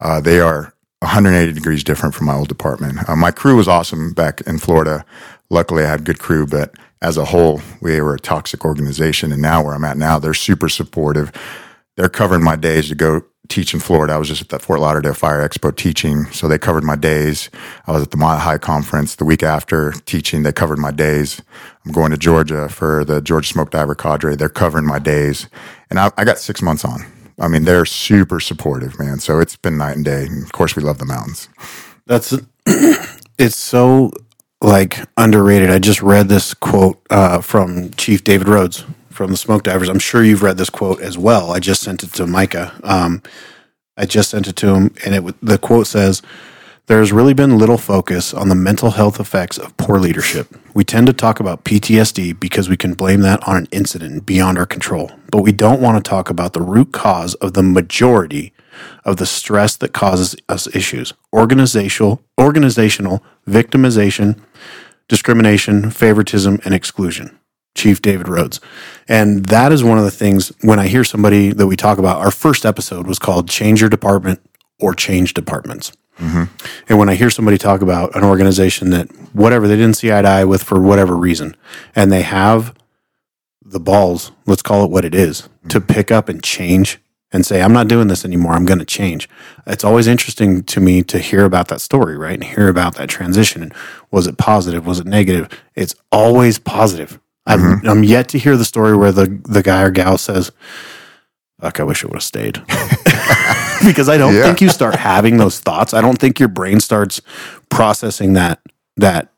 uh, 0.00 0.20
they 0.20 0.40
are 0.40 0.74
180 0.98 1.52
degrees 1.54 1.82
different 1.82 2.14
from 2.14 2.26
my 2.26 2.34
old 2.34 2.48
department. 2.48 3.08
Uh, 3.08 3.16
my 3.16 3.30
crew 3.30 3.56
was 3.56 3.66
awesome 3.66 4.12
back 4.12 4.42
in 4.42 4.58
Florida. 4.58 5.04
Luckily, 5.48 5.84
I 5.84 5.88
had 5.88 6.04
good 6.04 6.18
crew, 6.18 6.46
but 6.46 6.74
as 7.00 7.16
a 7.16 7.24
whole, 7.24 7.62
we 7.80 7.98
were 8.00 8.14
a 8.14 8.20
toxic 8.20 8.64
organization. 8.64 9.32
And 9.32 9.40
now, 9.40 9.64
where 9.64 9.74
I'm 9.74 9.84
at 9.84 9.96
now, 9.96 10.18
they're 10.18 10.34
super 10.34 10.68
supportive. 10.68 11.32
They're 11.96 12.08
covering 12.08 12.42
my 12.42 12.56
days 12.56 12.88
to 12.88 12.94
go 12.94 13.22
teach 13.48 13.74
in 13.74 13.80
Florida. 13.80 14.14
I 14.14 14.16
was 14.16 14.28
just 14.28 14.40
at 14.40 14.48
that 14.50 14.62
Fort 14.62 14.80
Lauderdale 14.80 15.14
Fire 15.14 15.46
Expo 15.46 15.74
teaching, 15.76 16.24
so 16.26 16.48
they 16.48 16.58
covered 16.58 16.84
my 16.84 16.96
days. 16.96 17.50
I 17.86 17.92
was 17.92 18.02
at 18.02 18.10
the 18.10 18.16
Mile 18.16 18.38
High 18.38 18.58
Conference 18.58 19.16
the 19.16 19.24
week 19.24 19.42
after 19.42 19.92
teaching. 19.92 20.42
They 20.42 20.52
covered 20.52 20.78
my 20.78 20.90
days. 20.90 21.42
I'm 21.84 21.92
going 21.92 22.12
to 22.12 22.16
Georgia 22.16 22.68
for 22.68 23.04
the 23.04 23.20
Georgia 23.20 23.48
Smoke 23.48 23.70
Diver 23.70 23.94
Cadre. 23.94 24.36
They're 24.36 24.48
covering 24.48 24.86
my 24.86 24.98
days, 24.98 25.48
and 25.90 25.98
I, 25.98 26.10
I 26.16 26.24
got 26.24 26.38
six 26.38 26.62
months 26.62 26.84
on. 26.84 27.04
I 27.38 27.48
mean, 27.48 27.64
they're 27.64 27.84
super 27.84 28.40
supportive, 28.40 28.98
man. 28.98 29.18
So 29.18 29.40
it's 29.40 29.56
been 29.56 29.76
night 29.76 29.96
and 29.96 30.04
day. 30.04 30.26
And 30.26 30.44
of 30.44 30.52
course, 30.52 30.76
we 30.76 30.82
love 30.82 30.98
the 30.98 31.06
mountains. 31.06 31.48
That's 32.06 32.32
it's 33.38 33.56
so 33.56 34.12
like 34.60 34.98
underrated. 35.16 35.70
I 35.70 35.78
just 35.78 36.02
read 36.02 36.28
this 36.28 36.54
quote 36.54 37.04
uh, 37.10 37.40
from 37.40 37.90
Chief 37.94 38.22
David 38.22 38.48
Rhodes 38.48 38.84
from 39.12 39.30
the 39.30 39.36
Smoke 39.36 39.62
Divers. 39.62 39.88
I'm 39.88 39.98
sure 39.98 40.24
you've 40.24 40.42
read 40.42 40.58
this 40.58 40.70
quote 40.70 41.00
as 41.00 41.16
well. 41.16 41.52
I 41.52 41.60
just 41.60 41.82
sent 41.82 42.02
it 42.02 42.12
to 42.14 42.26
Micah. 42.26 42.72
Um, 42.82 43.22
I 43.96 44.06
just 44.06 44.30
sent 44.30 44.48
it 44.48 44.56
to 44.56 44.74
him, 44.74 44.94
and 45.04 45.14
it 45.14 45.34
the 45.42 45.58
quote 45.58 45.86
says. 45.86 46.22
There 46.86 46.98
has 46.98 47.12
really 47.12 47.32
been 47.32 47.58
little 47.58 47.78
focus 47.78 48.34
on 48.34 48.48
the 48.48 48.56
mental 48.56 48.90
health 48.90 49.20
effects 49.20 49.56
of 49.56 49.74
poor 49.76 50.00
leadership. 50.00 50.48
We 50.74 50.82
tend 50.82 51.06
to 51.06 51.12
talk 51.12 51.38
about 51.38 51.62
PTSD 51.64 52.38
because 52.40 52.68
we 52.68 52.76
can 52.76 52.94
blame 52.94 53.20
that 53.20 53.46
on 53.46 53.56
an 53.56 53.68
incident 53.70 54.26
beyond 54.26 54.58
our 54.58 54.66
control, 54.66 55.12
but 55.30 55.42
we 55.42 55.52
don't 55.52 55.80
want 55.80 56.04
to 56.04 56.08
talk 56.08 56.28
about 56.28 56.54
the 56.54 56.60
root 56.60 56.92
cause 56.92 57.34
of 57.36 57.52
the 57.52 57.62
majority 57.62 58.52
of 59.04 59.16
the 59.16 59.26
stress 59.26 59.76
that 59.76 59.92
causes 59.92 60.36
us 60.48 60.66
issues 60.74 61.12
organizational 61.32 62.22
organizational 62.40 63.22
victimization 63.46 64.40
discrimination 65.08 65.90
favoritism 65.90 66.60
and 66.64 66.74
exclusion 66.74 67.38
chief 67.74 68.02
david 68.02 68.28
rhodes 68.28 68.60
and 69.08 69.46
that 69.46 69.72
is 69.72 69.82
one 69.82 69.98
of 69.98 70.04
the 70.04 70.10
things 70.10 70.52
when 70.62 70.78
i 70.78 70.86
hear 70.86 71.04
somebody 71.04 71.52
that 71.52 71.66
we 71.66 71.76
talk 71.76 71.98
about 71.98 72.18
our 72.18 72.30
first 72.30 72.66
episode 72.66 73.06
was 73.06 73.18
called 73.18 73.48
change 73.48 73.80
your 73.80 73.90
department 73.90 74.40
or 74.80 74.94
change 74.94 75.34
departments 75.34 75.92
mm-hmm. 76.18 76.44
and 76.88 76.98
when 76.98 77.08
i 77.08 77.14
hear 77.14 77.30
somebody 77.30 77.56
talk 77.58 77.80
about 77.80 78.14
an 78.14 78.24
organization 78.24 78.90
that 78.90 79.08
whatever 79.32 79.66
they 79.66 79.76
didn't 79.76 79.96
see 79.96 80.12
eye 80.12 80.22
to 80.22 80.28
eye 80.28 80.44
with 80.44 80.62
for 80.62 80.80
whatever 80.80 81.16
reason 81.16 81.56
and 81.94 82.12
they 82.12 82.22
have 82.22 82.74
the 83.72 83.80
balls, 83.80 84.30
let's 84.46 84.62
call 84.62 84.84
it 84.84 84.90
what 84.90 85.04
it 85.04 85.14
is, 85.14 85.42
mm-hmm. 85.42 85.68
to 85.68 85.80
pick 85.80 86.12
up 86.12 86.28
and 86.28 86.42
change 86.42 86.98
and 87.32 87.46
say, 87.46 87.62
I'm 87.62 87.72
not 87.72 87.88
doing 87.88 88.08
this 88.08 88.24
anymore. 88.26 88.52
I'm 88.52 88.66
going 88.66 88.78
to 88.78 88.84
change. 88.84 89.28
It's 89.66 89.84
always 89.84 90.06
interesting 90.06 90.62
to 90.64 90.80
me 90.80 91.02
to 91.04 91.18
hear 91.18 91.46
about 91.46 91.68
that 91.68 91.80
story, 91.80 92.16
right? 92.16 92.34
And 92.34 92.44
hear 92.44 92.68
about 92.68 92.96
that 92.96 93.08
transition. 93.08 93.62
And 93.62 93.74
was 94.10 94.26
it 94.26 94.36
positive? 94.36 94.86
Was 94.86 95.00
it 95.00 95.06
negative? 95.06 95.48
It's 95.74 95.94
always 96.12 96.58
positive. 96.58 97.18
I'm, 97.46 97.84
I'm 97.86 98.04
yet 98.04 98.28
to 98.30 98.38
hear 98.38 98.56
the 98.56 98.64
story 98.64 98.96
where 98.96 99.12
the, 99.12 99.40
the 99.48 99.62
guy 99.62 99.82
or 99.82 99.90
gal 99.90 100.16
says, 100.18 100.52
Fuck, 101.60 101.78
I 101.80 101.84
wish 101.84 102.02
it 102.02 102.08
would 102.08 102.16
have 102.16 102.22
stayed. 102.22 102.54
because 103.86 104.08
I 104.08 104.16
don't 104.18 104.34
Yeah. 104.34 104.42
think 104.42 104.60
you 104.60 104.68
start 104.68 104.96
having 104.96 105.36
those 105.36 105.60
thoughts. 105.60 105.94
I 105.94 106.00
don't 106.00 106.18
think 106.18 106.38
your 106.40 106.48
brain 106.48 106.80
starts 106.80 107.20
processing 107.68 108.32
that 108.34 108.60
that 108.96 109.28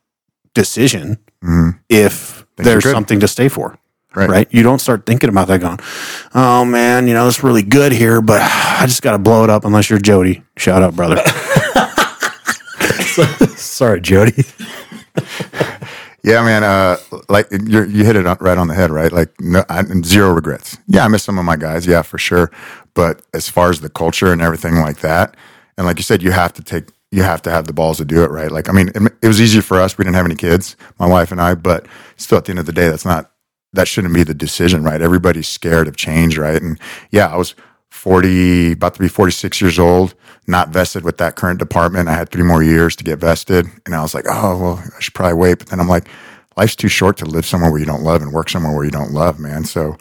decision 0.54 1.18
Mhm. 1.42 1.78
if 1.88 2.46
you're 2.58 2.64
there's 2.64 2.90
something 2.90 3.20
to 3.20 3.28
stay 3.28 3.49
for. 3.49 3.78
Right. 4.14 4.28
Right. 4.30 4.49
You 4.50 4.62
don't 4.62 4.80
start 4.80 5.04
thinking 5.06 5.28
about 5.28 5.49
that 5.49 5.61
going, 5.61 5.78
oh 6.34 6.64
man, 6.64 7.08
you 7.08 7.14
know, 7.14 7.26
it's 7.28 7.42
really 7.42 7.62
good 7.62 7.92
here, 7.92 8.20
but 8.23 8.40
I 8.80 8.87
just 8.87 9.02
got 9.02 9.12
to 9.12 9.18
blow 9.18 9.44
it 9.44 9.50
up 9.50 9.64
unless 9.64 9.90
you're 9.90 9.99
Jody. 9.99 10.42
Shout 10.56 10.82
out, 10.82 10.94
brother. 10.96 11.16
Sorry, 13.56 14.00
Jody. 14.00 14.44
Yeah, 16.25 16.43
man. 16.45 16.64
Uh, 16.64 16.99
like 17.31 17.49
you 17.52 17.85
you 17.85 18.04
hit 18.04 18.16
it 18.16 18.25
right 18.43 18.59
on 18.59 18.69
the 18.69 18.75
head, 18.75 18.93
right? 18.93 19.12
Like 19.12 19.40
no, 19.40 19.64
I, 19.71 19.85
zero 20.04 20.33
regrets. 20.33 20.78
Yeah, 20.88 21.07
I 21.07 21.09
miss 21.09 21.25
some 21.25 21.38
of 21.38 21.47
my 21.47 21.57
guys. 21.57 21.87
Yeah, 21.88 22.02
for 22.02 22.19
sure. 22.19 22.52
But 22.95 23.23
as 23.35 23.50
far 23.50 23.71
as 23.71 23.81
the 23.83 23.90
culture 23.90 24.33
and 24.33 24.43
everything 24.43 24.76
like 24.76 25.00
that, 25.00 25.37
and 25.78 25.87
like 25.87 25.99
you 25.99 26.04
said, 26.04 26.23
you 26.23 26.33
have 26.33 26.52
to 26.54 26.62
take, 26.64 26.90
you 27.12 27.25
have 27.25 27.43
to 27.45 27.50
have 27.50 27.66
the 27.66 27.75
balls 27.75 27.99
to 27.99 28.07
do 28.07 28.25
it, 28.25 28.31
right? 28.33 28.52
Like, 28.52 28.69
I 28.69 28.73
mean, 28.73 28.90
it, 28.90 29.14
it 29.23 29.28
was 29.28 29.40
easier 29.40 29.62
for 29.62 29.81
us. 29.81 29.99
We 29.99 30.04
didn't 30.04 30.16
have 30.16 30.26
any 30.26 30.37
kids, 30.37 30.76
my 31.00 31.09
wife 31.09 31.33
and 31.33 31.40
I, 31.40 31.57
but 31.57 31.87
still, 32.19 32.38
at 32.38 32.47
the 32.47 32.52
end 32.52 32.61
of 32.61 32.66
the 32.66 32.73
day, 32.75 32.90
that's 32.90 33.07
not 33.07 33.33
that 33.75 33.88
shouldn't 33.88 34.14
be 34.14 34.25
the 34.25 34.35
decision, 34.35 34.85
right? 34.85 35.02
Everybody's 35.02 35.49
scared 35.49 35.88
of 35.88 35.97
change, 35.97 36.38
right? 36.38 36.62
And 36.62 36.81
yeah, 37.12 37.28
I 37.28 37.37
was 37.38 37.54
40, 37.95 38.73
about 38.73 38.95
to 38.95 39.01
be 39.01 39.09
46 39.09 39.61
years 39.61 39.79
old, 39.79 40.15
not 40.47 40.69
vested 40.69 41.05
with 41.05 41.17
that 41.19 41.37
current 41.37 41.59
department. 41.59 42.09
I 42.09 42.15
had 42.15 42.29
three 42.29 42.43
more 42.43 42.63
years 42.63 42.97
to 42.97 43.05
get 43.05 43.19
vested. 43.19 43.67
And 43.87 43.95
I 43.95 44.03
was 44.03 44.15
like, 44.15 44.27
oh, 44.29 44.59
well, 44.59 44.85
I 44.97 45.01
should 45.01 45.15
probably 45.15 45.35
wait. 45.35 45.59
But 45.61 45.69
then 45.69 45.81
I'm 45.81 45.89
like, 45.89 46.09
life's 46.57 46.77
too 46.77 46.89
short 46.89 47.17
to 47.19 47.25
live 47.25 47.47
somewhere 47.47 47.71
where 47.71 47.81
you 47.81 47.87
don't 47.87 48.03
love 48.03 48.21
and 48.21 48.33
work 48.33 48.51
somewhere 48.51 48.75
where 48.75 48.85
you 48.85 48.91
don't 48.91 49.13
love, 49.13 49.39
man. 49.39 49.65
So, 49.65 49.97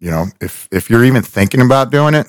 you 0.00 0.10
know, 0.10 0.26
if, 0.40 0.68
if 0.72 0.90
you're 0.90 1.04
even 1.04 1.22
thinking 1.22 1.60
about 1.60 1.92
doing 1.92 2.14
it, 2.14 2.26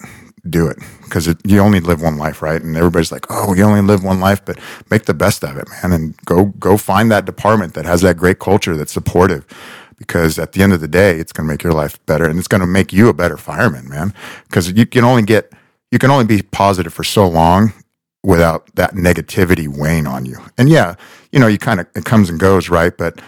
do 0.49 0.67
it 0.67 0.77
because 1.03 1.33
you 1.45 1.59
only 1.59 1.79
live 1.79 2.01
one 2.01 2.17
life, 2.17 2.41
right? 2.41 2.61
And 2.61 2.75
everybody's 2.75 3.11
like, 3.13 3.25
"Oh, 3.29 3.53
you 3.53 3.63
only 3.63 3.81
live 3.81 4.03
one 4.03 4.19
life," 4.19 4.43
but 4.43 4.59
make 4.91 5.05
the 5.05 5.13
best 5.13 5.41
of 5.43 5.55
it, 5.55 5.69
man, 5.69 5.93
and 5.93 6.17
go 6.25 6.45
go 6.59 6.75
find 6.75 7.09
that 7.11 7.23
department 7.25 7.75
that 7.75 7.85
has 7.85 8.01
that 8.01 8.17
great 8.17 8.39
culture 8.39 8.75
that's 8.75 8.91
supportive. 8.91 9.45
Because 9.97 10.39
at 10.39 10.53
the 10.53 10.61
end 10.61 10.73
of 10.73 10.81
the 10.81 10.87
day, 10.87 11.19
it's 11.19 11.31
going 11.31 11.47
to 11.47 11.53
make 11.53 11.63
your 11.63 11.73
life 11.73 12.03
better, 12.05 12.25
and 12.25 12.39
it's 12.39 12.47
going 12.47 12.61
to 12.61 12.67
make 12.67 12.91
you 12.91 13.09
a 13.09 13.13
better 13.13 13.37
fireman, 13.37 13.89
man. 13.89 14.13
Because 14.45 14.71
you 14.71 14.85
can 14.85 15.03
only 15.03 15.23
get 15.23 15.51
you 15.91 15.99
can 15.99 16.09
only 16.09 16.25
be 16.25 16.41
positive 16.41 16.93
for 16.93 17.03
so 17.03 17.27
long 17.27 17.71
without 18.23 18.73
that 18.75 18.93
negativity 18.93 19.67
weighing 19.67 20.07
on 20.07 20.25
you. 20.25 20.37
And 20.57 20.69
yeah, 20.69 20.95
you 21.31 21.39
know, 21.39 21.47
you 21.47 21.57
kind 21.57 21.79
of 21.79 21.87
it 21.95 22.05
comes 22.05 22.29
and 22.29 22.39
goes, 22.39 22.69
right? 22.69 22.95
But 22.97 23.21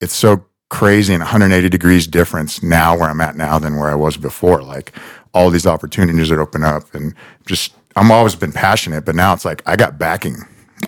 it's 0.00 0.14
so 0.14 0.44
crazy 0.70 1.14
and 1.14 1.22
180 1.22 1.68
degrees 1.68 2.06
difference 2.06 2.62
now 2.62 2.96
where 2.96 3.08
I'm 3.08 3.20
at 3.20 3.36
now 3.36 3.58
than 3.58 3.76
where 3.76 3.90
I 3.90 3.94
was 3.94 4.16
before. 4.16 4.62
Like 4.62 4.92
all 5.34 5.50
these 5.50 5.66
opportunities 5.66 6.28
that 6.28 6.38
open 6.38 6.62
up 6.62 6.94
and 6.94 7.14
just 7.46 7.74
I'm 7.96 8.10
always 8.10 8.34
been 8.34 8.52
passionate, 8.52 9.04
but 9.04 9.14
now 9.14 9.32
it's 9.32 9.44
like 9.44 9.62
I 9.66 9.76
got 9.76 9.98
backing. 9.98 10.36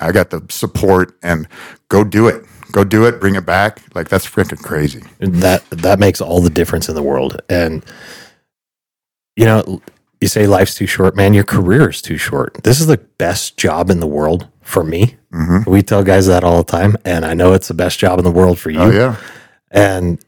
I 0.00 0.12
got 0.12 0.30
the 0.30 0.44
support 0.48 1.16
and 1.22 1.48
go 1.88 2.04
do 2.04 2.28
it. 2.28 2.44
Go 2.72 2.84
do 2.84 3.04
it, 3.06 3.20
bring 3.20 3.34
it 3.34 3.44
back. 3.46 3.80
Like 3.94 4.08
that's 4.08 4.26
freaking 4.26 4.62
crazy. 4.62 5.02
that 5.20 5.68
that 5.70 5.98
makes 5.98 6.20
all 6.20 6.40
the 6.40 6.50
difference 6.50 6.88
in 6.88 6.94
the 6.94 7.02
world 7.02 7.40
and 7.48 7.84
you 9.36 9.44
know 9.44 9.80
you 10.20 10.28
say 10.28 10.46
life's 10.46 10.74
too 10.74 10.86
short 10.86 11.16
man 11.16 11.32
your 11.34 11.44
career 11.44 11.88
is 11.88 12.02
too 12.02 12.16
short 12.18 12.54
this 12.62 12.80
is 12.80 12.86
the 12.86 12.98
best 13.18 13.56
job 13.56 13.90
in 13.90 14.00
the 14.00 14.06
world 14.06 14.48
for 14.60 14.84
me 14.84 15.16
Mm-hmm. 15.32 15.70
we 15.70 15.80
tell 15.82 16.02
guys 16.02 16.26
that 16.26 16.42
all 16.42 16.56
the 16.64 16.70
time 16.70 16.96
and 17.04 17.24
i 17.24 17.34
know 17.34 17.52
it's 17.52 17.68
the 17.68 17.74
best 17.74 18.00
job 18.00 18.18
in 18.18 18.24
the 18.24 18.32
world 18.32 18.58
for 18.58 18.68
you 18.70 18.80
Oh 18.80 18.90
yeah. 18.90 19.14
and 19.70 20.18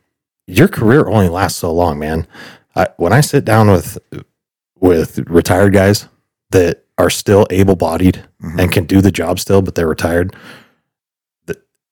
your 0.46 0.68
career 0.68 1.08
only 1.08 1.28
lasts 1.28 1.58
so 1.58 1.72
long 1.74 1.98
man 1.98 2.24
I, 2.76 2.86
when 2.98 3.12
i 3.12 3.20
sit 3.20 3.44
down 3.44 3.68
with 3.68 3.98
with 4.78 5.18
retired 5.28 5.72
guys 5.72 6.06
that 6.52 6.84
are 6.98 7.10
still 7.10 7.48
able-bodied 7.50 8.24
Mhm. 8.40 8.60
and 8.60 8.70
can 8.72 8.84
do 8.84 9.00
the 9.00 9.10
job 9.10 9.40
still 9.40 9.60
but 9.60 9.74
they're 9.74 9.88
retired 9.88 10.36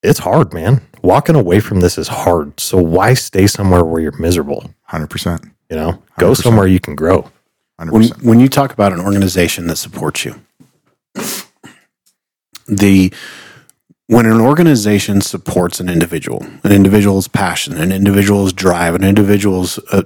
it's 0.03 0.21
hard 0.21 0.53
man 0.55 0.81
walking 1.03 1.35
away 1.35 1.61
from 1.61 1.81
this 1.81 1.99
is 1.99 2.09
hard 2.09 2.59
so 2.59 2.79
why 2.81 3.15
stay 3.15 3.47
somewhere 3.47 3.85
where 3.85 4.01
you're 4.01 4.19
miserable 4.19 4.73
100%. 4.91 5.51
you 5.71 5.77
know 5.77 6.03
go 6.19 6.33
100%. 6.33 6.37
somewhere 6.43 6.67
you 6.67 6.81
can 6.81 6.95
grow 6.95 7.31
100%. 7.81 7.91
when 7.93 8.05
when 8.23 8.41
you 8.41 8.49
talk 8.49 8.73
about 8.73 8.93
an 8.93 9.01
organization 9.01 9.67
that 9.67 9.77
supports 9.77 10.25
you 10.25 10.41
the 12.67 13.13
when 14.07 14.27
an 14.27 14.41
organization 14.41 15.21
supports 15.21 15.81
an 15.81 15.89
individual 15.89 16.45
an 16.65 16.73
individual's 16.73 17.29
passion 17.29 17.77
an 17.77 17.93
individual's 17.93 18.53
drive 18.53 18.95
an 18.95 19.05
individual's 19.05 19.79
uh, 19.93 20.03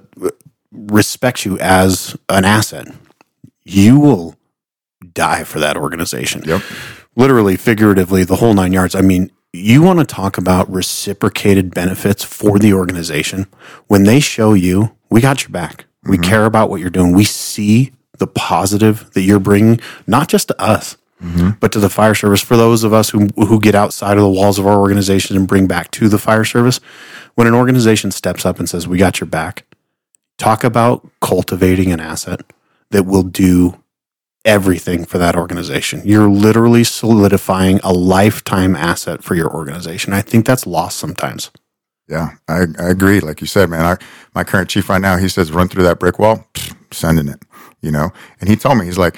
respects 0.72 1.44
you 1.44 1.58
as 1.58 2.16
an 2.28 2.44
asset 2.44 2.88
you 3.64 3.98
will 3.98 4.36
die 5.12 5.44
for 5.44 5.58
that 5.60 5.76
organization 5.76 6.42
Yep. 6.44 6.62
literally 7.16 7.56
figuratively 7.56 8.24
the 8.24 8.36
whole 8.36 8.54
nine 8.54 8.72
yards 8.72 8.94
i 8.94 9.00
mean 9.00 9.30
you 9.54 9.82
want 9.82 10.00
to 10.00 10.04
talk 10.04 10.36
about 10.36 10.70
reciprocated 10.70 11.72
benefits 11.72 12.24
for 12.24 12.58
the 12.58 12.72
organization. 12.72 13.46
When 13.86 14.02
they 14.02 14.20
show 14.20 14.52
you 14.52 14.96
we 15.10 15.20
got 15.20 15.42
your 15.42 15.50
back. 15.50 15.84
We 16.02 16.16
mm-hmm. 16.16 16.28
care 16.28 16.44
about 16.44 16.70
what 16.70 16.80
you're 16.80 16.90
doing. 16.90 17.12
We 17.12 17.24
see 17.24 17.92
the 18.18 18.26
positive 18.26 19.12
that 19.12 19.22
you're 19.22 19.38
bringing 19.38 19.80
not 20.08 20.28
just 20.28 20.48
to 20.48 20.60
us 20.60 20.96
mm-hmm. 21.22 21.50
but 21.60 21.70
to 21.72 21.78
the 21.78 21.88
fire 21.88 22.14
service. 22.14 22.40
For 22.40 22.56
those 22.56 22.82
of 22.84 22.92
us 22.92 23.10
who, 23.10 23.26
who 23.36 23.60
get 23.60 23.74
outside 23.74 24.16
of 24.16 24.22
the 24.22 24.30
walls 24.30 24.58
of 24.58 24.66
our 24.66 24.78
organization 24.78 25.36
and 25.36 25.46
bring 25.46 25.66
back 25.66 25.90
to 25.92 26.08
the 26.08 26.18
fire 26.18 26.44
service 26.44 26.80
when 27.36 27.46
an 27.46 27.54
organization 27.54 28.10
steps 28.10 28.44
up 28.44 28.58
and 28.58 28.68
says 28.68 28.88
we 28.88 28.98
got 28.98 29.20
your 29.20 29.28
back 29.28 29.64
talk 30.36 30.64
about 30.64 31.08
cultivating 31.20 31.92
an 31.92 32.00
asset 32.00 32.40
that 32.90 33.04
will 33.04 33.22
do 33.22 33.80
everything 34.44 35.04
for 35.04 35.18
that 35.18 35.36
organization. 35.36 36.02
You're 36.04 36.28
literally 36.28 36.84
solidifying 36.84 37.80
a 37.82 37.92
lifetime 37.92 38.76
asset 38.76 39.24
for 39.24 39.34
your 39.34 39.50
organization. 39.52 40.12
I 40.12 40.20
think 40.20 40.44
that's 40.46 40.66
lost 40.66 40.98
sometimes. 40.98 41.50
Yeah, 42.08 42.32
I, 42.48 42.66
I 42.78 42.90
agree. 42.90 43.20
Like 43.20 43.40
you 43.40 43.46
said, 43.46 43.70
man, 43.70 43.86
our, 43.86 43.98
my 44.34 44.44
current 44.44 44.68
chief 44.68 44.90
right 44.90 45.00
now, 45.00 45.16
he 45.16 45.28
says, 45.28 45.50
run 45.50 45.68
through 45.68 45.84
that 45.84 45.98
brick 45.98 46.18
wall, 46.18 46.46
sending 46.90 47.28
it, 47.28 47.42
you 47.80 47.90
know? 47.90 48.10
And 48.40 48.48
he 48.48 48.56
told 48.56 48.76
me, 48.76 48.84
he's 48.84 48.98
like, 48.98 49.16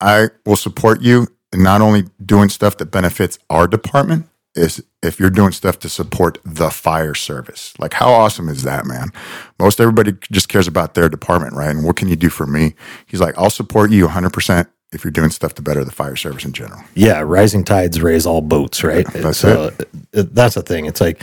I 0.00 0.28
will 0.46 0.56
support 0.56 1.02
you 1.02 1.26
in 1.52 1.62
not 1.62 1.82
only 1.82 2.04
doing 2.24 2.48
stuff 2.48 2.78
that 2.78 2.86
benefits 2.86 3.38
our 3.50 3.66
department, 3.66 4.29
is 4.56 4.82
if 5.02 5.20
you're 5.20 5.30
doing 5.30 5.52
stuff 5.52 5.78
to 5.80 5.88
support 5.88 6.38
the 6.44 6.70
fire 6.70 7.14
service. 7.14 7.72
Like, 7.78 7.94
how 7.94 8.10
awesome 8.12 8.48
is 8.48 8.62
that, 8.64 8.84
man? 8.86 9.10
Most 9.58 9.80
everybody 9.80 10.12
just 10.32 10.48
cares 10.48 10.66
about 10.66 10.94
their 10.94 11.08
department, 11.08 11.54
right? 11.54 11.70
And 11.70 11.84
what 11.84 11.96
can 11.96 12.08
you 12.08 12.16
do 12.16 12.28
for 12.28 12.46
me? 12.46 12.74
He's 13.06 13.20
like, 13.20 13.36
I'll 13.38 13.50
support 13.50 13.90
you 13.92 14.08
100% 14.08 14.66
if 14.92 15.04
you're 15.04 15.12
doing 15.12 15.30
stuff 15.30 15.54
to 15.54 15.62
better 15.62 15.84
the 15.84 15.92
fire 15.92 16.16
service 16.16 16.44
in 16.44 16.52
general. 16.52 16.82
yeah 16.96 17.20
rising 17.20 17.62
tides 17.62 18.02
raise 18.02 18.26
all 18.26 18.40
boats 18.40 18.82
right 18.82 19.06
That's 19.12 19.38
so 19.38 19.70
it- 20.12 20.34
that's 20.34 20.56
the 20.56 20.62
thing 20.62 20.86
it's 20.86 21.00
like 21.00 21.22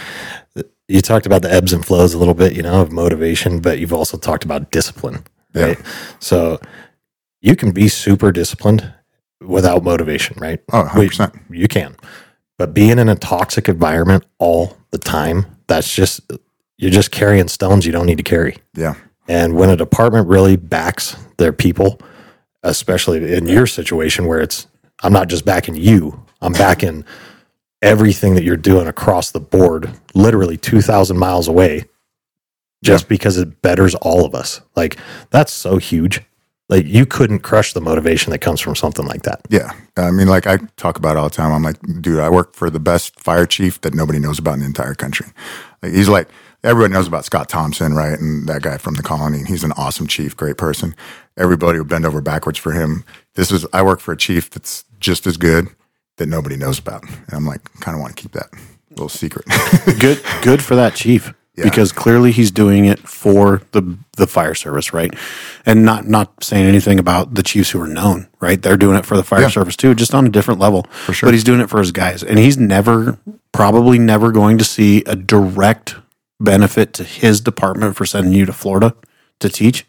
you 0.88 1.02
talked 1.02 1.26
about 1.26 1.42
the 1.42 1.52
ebbs 1.52 1.74
and 1.74 1.86
flows 1.86 2.14
a 2.14 2.18
little 2.18 2.34
bit 2.34 2.54
you 2.56 2.62
know 2.62 2.82
of 2.82 2.94
motivation 2.94 3.60
but 3.60 3.78
you've 3.80 3.92
also 3.92 4.18
talked 4.18 4.46
about 4.46 4.72
discipline 4.72 5.26
right 5.54 5.78
so 6.22 6.62
you 7.42 7.58
can 7.58 7.72
be 7.72 7.90
super 7.90 8.32
disciplined 8.32 8.90
without 9.42 9.84
motivation 9.84 10.38
right 10.40 10.62
Oh, 10.72 10.86
100%. 10.90 11.38
you 11.50 11.68
can 11.68 11.94
but 12.58 12.74
being 12.74 13.00
in 13.00 13.10
a 13.10 13.16
toxic 13.16 13.70
environment 13.70 14.26
all 14.40 14.78
the 14.92 14.98
time 14.98 15.46
that's 15.68 15.94
just 15.94 16.22
you're 16.78 16.92
just 16.92 17.12
carrying 17.12 17.48
stones 17.48 17.86
you 17.86 17.92
don't 17.92 18.06
need 18.06 18.18
to 18.18 18.24
carry 18.24 18.58
Yeah. 18.76 18.96
and 19.28 19.56
when 19.56 19.70
a 19.70 19.76
department 19.76 20.28
really 20.28 20.56
backs 20.56 21.16
their 21.38 21.54
people, 21.54 22.00
especially 22.64 23.34
in 23.34 23.48
your 23.48 23.68
situation 23.68 24.26
where 24.26 24.40
it's, 24.40 24.68
I'm 25.04 25.14
not 25.14 25.28
just 25.28 25.46
backing 25.46 25.76
you, 25.76 26.24
I'm 26.42 26.54
backing 26.54 27.04
everything 27.82 28.34
that 28.36 28.44
you're 28.44 28.58
doing 28.58 28.88
across 28.88 29.32
the 29.32 29.40
board, 29.40 29.92
literally 30.16 30.58
2,000 30.58 31.18
miles 31.18 31.48
away, 31.48 31.86
just 32.84 33.08
because 33.08 33.38
it 33.38 33.62
betters 33.62 33.94
all 33.96 34.26
of 34.26 34.34
us. 34.34 34.62
Like, 34.76 34.98
that's 35.30 35.54
so 35.54 35.78
huge. 35.78 36.22
Like, 36.70 36.86
you 36.86 37.06
couldn't 37.06 37.40
crush 37.40 37.74
the 37.74 37.82
motivation 37.82 38.32
that 38.32 38.40
comes 38.40 38.60
from 38.60 38.76
something 38.76 39.06
like 39.06 39.24
that. 39.24 39.42
Yeah. 39.50 39.72
I 39.96 40.12
mean, 40.12 40.28
like 40.28 40.48
I 40.48 40.58
talk 40.76 40.98
about 40.98 41.16
it 41.16 41.20
all 41.20 41.30
the 41.30 41.36
time. 41.36 41.54
I'm 41.54 41.64
like, 41.64 41.78
dude, 42.02 42.20
I 42.20 42.30
work 42.30 42.56
for 42.56 42.70
the 42.70 42.80
best 42.80 43.20
fire 43.20 43.46
chief 43.46 43.80
that 43.82 43.94
nobody 43.94 44.20
knows 44.20 44.38
about 44.38 44.56
in 44.56 44.60
the 44.60 44.66
entire 44.66 44.94
country. 44.94 45.28
Like, 45.82 45.94
he's 45.94 46.10
like, 46.10 46.28
everybody 46.64 46.94
knows 46.94 47.08
about 47.08 47.24
Scott 47.24 47.48
Thompson, 47.48 47.94
right? 47.94 48.20
And 48.20 48.48
that 48.50 48.64
guy 48.64 48.78
from 48.78 48.96
the 48.96 49.04
colony. 49.04 49.44
He's 49.48 49.64
an 49.64 49.72
awesome 49.74 50.08
chief, 50.08 50.36
great 50.36 50.58
person. 50.58 50.94
Everybody 51.38 51.78
will 51.78 51.86
bend 51.86 52.06
over 52.06 52.22
backwards 52.22 52.60
for 52.60 52.74
him. 52.74 53.06
This 53.36 53.52
is, 53.52 53.66
I 53.72 53.82
work 53.82 54.00
for 54.00 54.12
a 54.12 54.18
chief 54.18 54.50
that's 54.50 54.84
just 55.00 55.26
as 55.26 55.38
good 55.38 55.70
that 56.18 56.28
nobody 56.28 56.58
knows 56.58 56.80
about. 56.80 57.04
And 57.04 57.34
I'm 57.34 57.46
like, 57.46 57.64
kind 57.80 57.96
of 57.96 58.02
want 58.02 58.16
to 58.16 58.22
keep 58.22 58.34
that 58.34 58.50
little 58.90 59.10
secret. 59.10 59.46
Good 60.00 60.24
good 60.42 60.64
for 60.64 60.76
that 60.76 60.96
chief. 60.96 61.32
Yeah. 61.58 61.64
Because 61.64 61.92
clearly 61.92 62.32
he's 62.32 62.52
doing 62.52 62.86
it 62.86 63.00
for 63.00 63.64
the 63.72 63.98
the 64.16 64.28
fire 64.28 64.54
service, 64.54 64.94
right? 64.94 65.12
And 65.66 65.84
not 65.84 66.08
not 66.08 66.44
saying 66.44 66.66
anything 66.68 67.00
about 67.00 67.34
the 67.34 67.42
chiefs 67.44 67.72
who 67.72 67.82
are 67.82 67.88
known, 67.88 68.28
right? 68.40 68.62
They're 68.62 68.78
doing 68.78 68.96
it 68.96 69.06
for 69.08 69.18
the 69.18 69.24
fire 69.24 69.42
Yeah. 69.42 69.48
service 69.50 69.76
too, 69.76 69.96
just 69.96 70.14
on 70.14 70.28
a 70.28 70.30
different 70.30 70.60
level. 70.60 70.84
For 71.06 71.14
sure. 71.14 71.28
But 71.28 71.34
he's 71.34 71.44
doing 71.44 71.60
it 71.60 71.70
for 71.70 71.80
his 71.80 71.92
guys. 71.92 72.22
And 72.22 72.38
he's 72.38 72.58
never 72.60 73.18
probably 73.54 73.98
never 73.98 74.32
going 74.32 74.60
to 74.60 74.64
see 74.64 75.04
a 75.08 75.16
direct 75.16 75.96
benefit 76.40 76.94
to 76.94 77.04
his 77.04 77.42
department 77.42 77.96
for 77.96 78.06
sending 78.06 78.34
you 78.34 78.46
to 78.46 78.54
Florida 78.54 78.94
to 79.40 79.50
teach. 79.50 79.86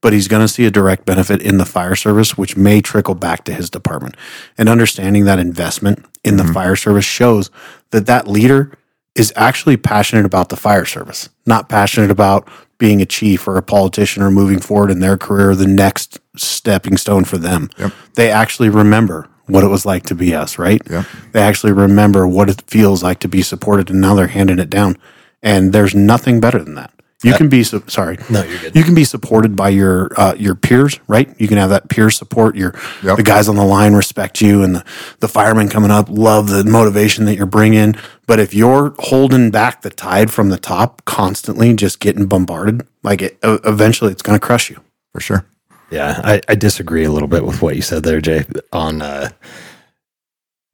but 0.00 0.12
he's 0.12 0.28
going 0.28 0.42
to 0.42 0.46
see 0.48 0.64
a 0.64 0.70
direct 0.70 1.04
benefit 1.04 1.42
in 1.42 1.58
the 1.58 1.64
fire 1.66 1.96
service, 1.96 2.38
which 2.38 2.56
may 2.56 2.80
trickle 2.80 3.16
back 3.16 3.42
to 3.44 3.52
his 3.52 3.68
department. 3.68 4.16
And 4.56 4.68
understanding 4.68 5.24
that 5.24 5.40
investment 5.40 6.04
in 6.22 6.36
the 6.36 6.44
mm-hmm. 6.44 6.52
fire 6.52 6.76
service 6.76 7.04
shows 7.04 7.50
that 7.90 8.06
that 8.06 8.28
leader 8.28 8.77
is 9.18 9.32
actually 9.36 9.76
passionate 9.76 10.24
about 10.24 10.48
the 10.48 10.56
fire 10.56 10.84
service, 10.84 11.28
not 11.44 11.68
passionate 11.68 12.10
about 12.10 12.48
being 12.78 13.02
a 13.02 13.06
chief 13.06 13.48
or 13.48 13.56
a 13.56 13.62
politician 13.62 14.22
or 14.22 14.30
moving 14.30 14.60
forward 14.60 14.90
in 14.90 15.00
their 15.00 15.16
career, 15.16 15.54
the 15.54 15.66
next 15.66 16.20
stepping 16.36 16.96
stone 16.96 17.24
for 17.24 17.36
them. 17.36 17.68
They 18.14 18.30
actually 18.30 18.68
remember 18.68 19.28
what 19.46 19.64
it 19.64 19.68
was 19.68 19.84
like 19.84 20.04
to 20.04 20.14
be 20.14 20.34
us, 20.34 20.58
right? 20.58 20.80
Yep. 20.88 21.06
They 21.32 21.40
actually 21.40 21.72
remember 21.72 22.28
what 22.28 22.48
it 22.48 22.62
feels 22.68 23.02
like 23.02 23.18
to 23.20 23.28
be 23.28 23.42
supported, 23.42 23.90
and 23.90 24.00
now 24.00 24.14
they're 24.14 24.28
handing 24.28 24.58
it 24.58 24.70
down. 24.70 24.96
And 25.42 25.72
there's 25.72 25.94
nothing 25.94 26.38
better 26.38 26.62
than 26.62 26.74
that. 26.74 26.92
You 27.24 27.32
can 27.34 27.48
be 27.48 27.64
su- 27.64 27.82
sorry. 27.88 28.16
No, 28.30 28.44
you're 28.44 28.58
good. 28.60 28.76
You 28.76 28.84
can 28.84 28.94
be 28.94 29.02
supported 29.02 29.56
by 29.56 29.70
your 29.70 30.10
uh, 30.16 30.34
your 30.38 30.54
peers, 30.54 31.00
right? 31.08 31.28
You 31.40 31.48
can 31.48 31.58
have 31.58 31.70
that 31.70 31.88
peer 31.88 32.10
support. 32.10 32.54
Your 32.54 32.78
Yep. 33.02 33.16
the 33.16 33.22
guys 33.24 33.48
on 33.48 33.56
the 33.56 33.64
line 33.64 33.94
respect 33.94 34.40
you, 34.40 34.62
and 34.62 34.76
the 34.76 34.84
the 35.18 35.26
firemen 35.26 35.68
coming 35.68 35.90
up 35.90 36.06
love 36.08 36.48
the 36.48 36.62
motivation 36.64 37.24
that 37.24 37.34
you're 37.34 37.46
bringing. 37.46 37.96
But 38.28 38.38
if 38.38 38.54
you're 38.54 38.94
holding 39.00 39.50
back 39.50 39.82
the 39.82 39.90
tide 39.90 40.30
from 40.30 40.50
the 40.50 40.58
top 40.58 41.04
constantly, 41.06 41.74
just 41.74 41.98
getting 41.98 42.26
bombarded, 42.26 42.86
like 43.02 43.20
it, 43.22 43.38
uh, 43.42 43.58
eventually 43.64 44.12
it's 44.12 44.22
going 44.22 44.38
to 44.38 44.44
crush 44.46 44.70
you. 44.70 44.80
for 45.12 45.20
sure. 45.20 45.44
Yeah, 45.90 46.20
I, 46.22 46.40
I 46.48 46.54
disagree 46.54 47.04
a 47.04 47.10
little 47.10 47.28
bit 47.28 47.44
with 47.44 47.62
what 47.62 47.74
you 47.74 47.82
said 47.82 48.02
there, 48.04 48.20
Jay, 48.20 48.44
on 48.72 49.00
uh, 49.02 49.30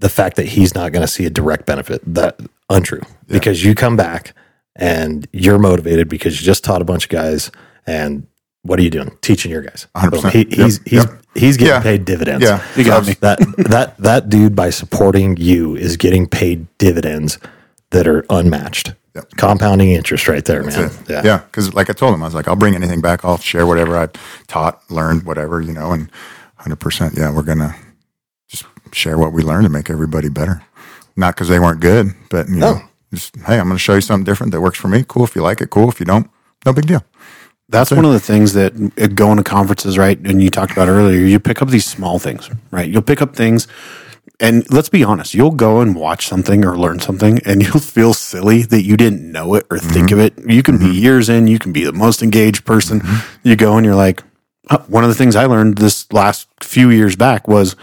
the 0.01 0.09
fact 0.09 0.37
that 0.37 0.47
he's 0.47 0.75
not 0.75 0.93
going 0.93 1.07
to 1.07 1.11
see 1.11 1.25
a 1.25 1.31
direct 1.31 1.65
benefit. 1.67 2.03
That 2.13 2.39
untrue 2.69 3.01
because 3.29 3.65
you 3.65 3.75
come 3.75 3.97
back 3.97 4.35
and 4.77 5.27
you're 5.33 5.59
motivated 5.59 6.09
because 6.09 6.41
you 6.41 6.45
just 6.47 6.65
taught 6.65 6.83
a 6.83 6.85
bunch 6.85 7.05
of 7.05 7.11
guys, 7.11 7.51
and 7.87 8.27
what 8.63 8.79
are 8.79 8.83
you 8.83 8.91
doing? 8.91 9.17
Teaching 9.21 9.51
your 9.51 9.63
guys. 9.63 9.87
100%. 9.97 10.23
Boom. 10.23 10.31
He, 10.31 10.45
he's 10.51 10.79
Yep. 10.79 10.83
he's 10.87 10.93
Yep. 11.05 11.25
he's 11.35 11.57
getting 11.57 11.75
Yeah. 11.75 11.81
paid 11.83 12.05
dividends. 12.05 12.45
Yeah. 12.45 12.63
You 12.77 12.85
got 12.85 13.07
me. 13.07 13.15
that 13.21 13.39
that 13.69 13.97
that 13.99 14.29
dude 14.31 14.57
by 14.57 14.71
supporting 14.71 15.37
you 15.37 15.77
is 15.77 15.97
getting 15.97 16.27
paid 16.27 16.67
dividends 16.79 17.39
that 17.91 18.07
are 18.09 18.25
unmatched. 18.31 18.95
Yep. 19.15 19.31
Compounding 19.37 19.91
interest 19.91 20.27
right 20.27 20.45
there, 20.45 20.63
man. 20.65 20.73
That's 21.07 21.11
it. 21.11 21.25
Yeah. 21.25 21.39
Because, 21.39 21.73
like 21.75 21.89
I 21.89 21.93
told 21.93 22.15
him, 22.15 22.23
I 22.23 22.27
was 22.27 22.35
like, 22.35 22.49
I'll 22.49 22.57
bring 22.57 22.75
anything 22.75 23.01
back. 23.01 23.25
I'll 23.25 23.39
share 23.39 23.65
whatever 23.65 23.97
I 23.97 24.09
taught, 24.49 24.83
learned, 24.91 25.23
whatever, 25.23 25.61
you 25.61 25.73
know, 25.73 25.93
and 25.93 26.11
100%. 26.59 27.17
Yeah. 27.17 27.31
We're 27.33 27.43
going 27.43 27.59
to 27.59 27.77
just 28.49 28.65
share 28.93 29.17
what 29.17 29.33
we 29.33 29.43
learned 29.43 29.67
to 29.67 29.69
make 29.71 29.89
everybody 29.89 30.29
better. 30.29 30.63
Not 31.17 31.37
because 31.37 31.49
they 31.49 31.61
weren't 31.61 31.79
good, 31.81 32.13
but, 32.29 32.49
you 32.49 32.57
know, 32.57 32.81
just, 33.15 33.37
hey, 33.37 33.59
I'm 33.59 33.67
going 33.67 33.77
to 33.77 33.79
show 33.79 33.95
you 33.95 34.01
something 34.01 34.25
different 34.25 34.53
that 34.53 34.61
works 34.61 34.79
for 34.79 34.89
me. 34.89 35.05
Cool. 35.07 35.25
If 35.25 35.35
you 35.35 35.43
like 35.43 35.61
it, 35.61 35.71
cool. 35.71 35.89
If 35.89 36.01
you 36.01 36.07
don't, 36.07 36.31
no 36.65 36.73
big 36.73 36.87
deal. 36.87 37.05
That's 37.69 37.91
one 37.91 38.05
of 38.05 38.13
the 38.13 38.21
things 38.21 38.53
that 38.53 38.75
uh, 39.01 39.07
going 39.07 39.39
to 39.39 39.45
conferences, 39.45 39.97
right? 39.97 40.19
And 40.19 40.43
you 40.43 40.51
talked 40.51 40.73
about 40.73 40.89
earlier, 40.89 41.19
you 41.19 41.41
pick 41.41 41.63
up 41.63 41.69
these 41.69 41.87
small 41.87 42.19
things, 42.19 42.51
right? 42.71 42.89
You'll 42.89 43.03
pick 43.03 43.23
up 43.23 43.35
things, 43.35 43.67
and 44.39 44.71
let's 44.71 44.91
be 44.91 45.03
honest, 45.03 45.33
you'll 45.33 45.51
go 45.51 45.81
and 45.81 45.97
watch 45.97 46.27
something 46.27 46.65
or 46.65 46.77
learn 46.77 47.01
something, 47.01 47.39
and 47.47 47.63
you'll 47.67 47.81
feel 47.81 48.13
silly 48.13 48.63
that 48.63 48.83
you 48.83 48.97
didn't 48.97 49.31
know 49.31 49.55
it 49.55 49.67
or 49.71 49.79
think 49.79 50.11
mm-hmm. 50.11 50.21
of 50.21 50.27
it. 50.27 50.51
You 50.51 50.63
can 50.63 50.79
be 50.79 50.87
mm-hmm. 50.87 50.95
years 51.03 51.29
in, 51.29 51.47
you 51.47 51.59
can 51.59 51.73
be 51.73 51.85
the 51.85 51.93
most 51.93 52.23
engaged 52.23 52.65
person. 52.65 53.01
Mm-hmm. 53.01 53.49
You 53.49 53.57
go 53.57 53.77
and 53.77 53.87
you're 53.87 53.95
like, 53.95 54.23
oh, 54.71 54.85
one 54.89 55.03
of 55.03 55.09
the 55.09 55.15
things 55.15 55.35
I 55.35 55.47
learned 55.47 55.79
this 55.79 56.13
last 56.13 56.49
few 56.63 56.91
years 56.91 57.17
back 57.17 57.49
was 57.49 57.77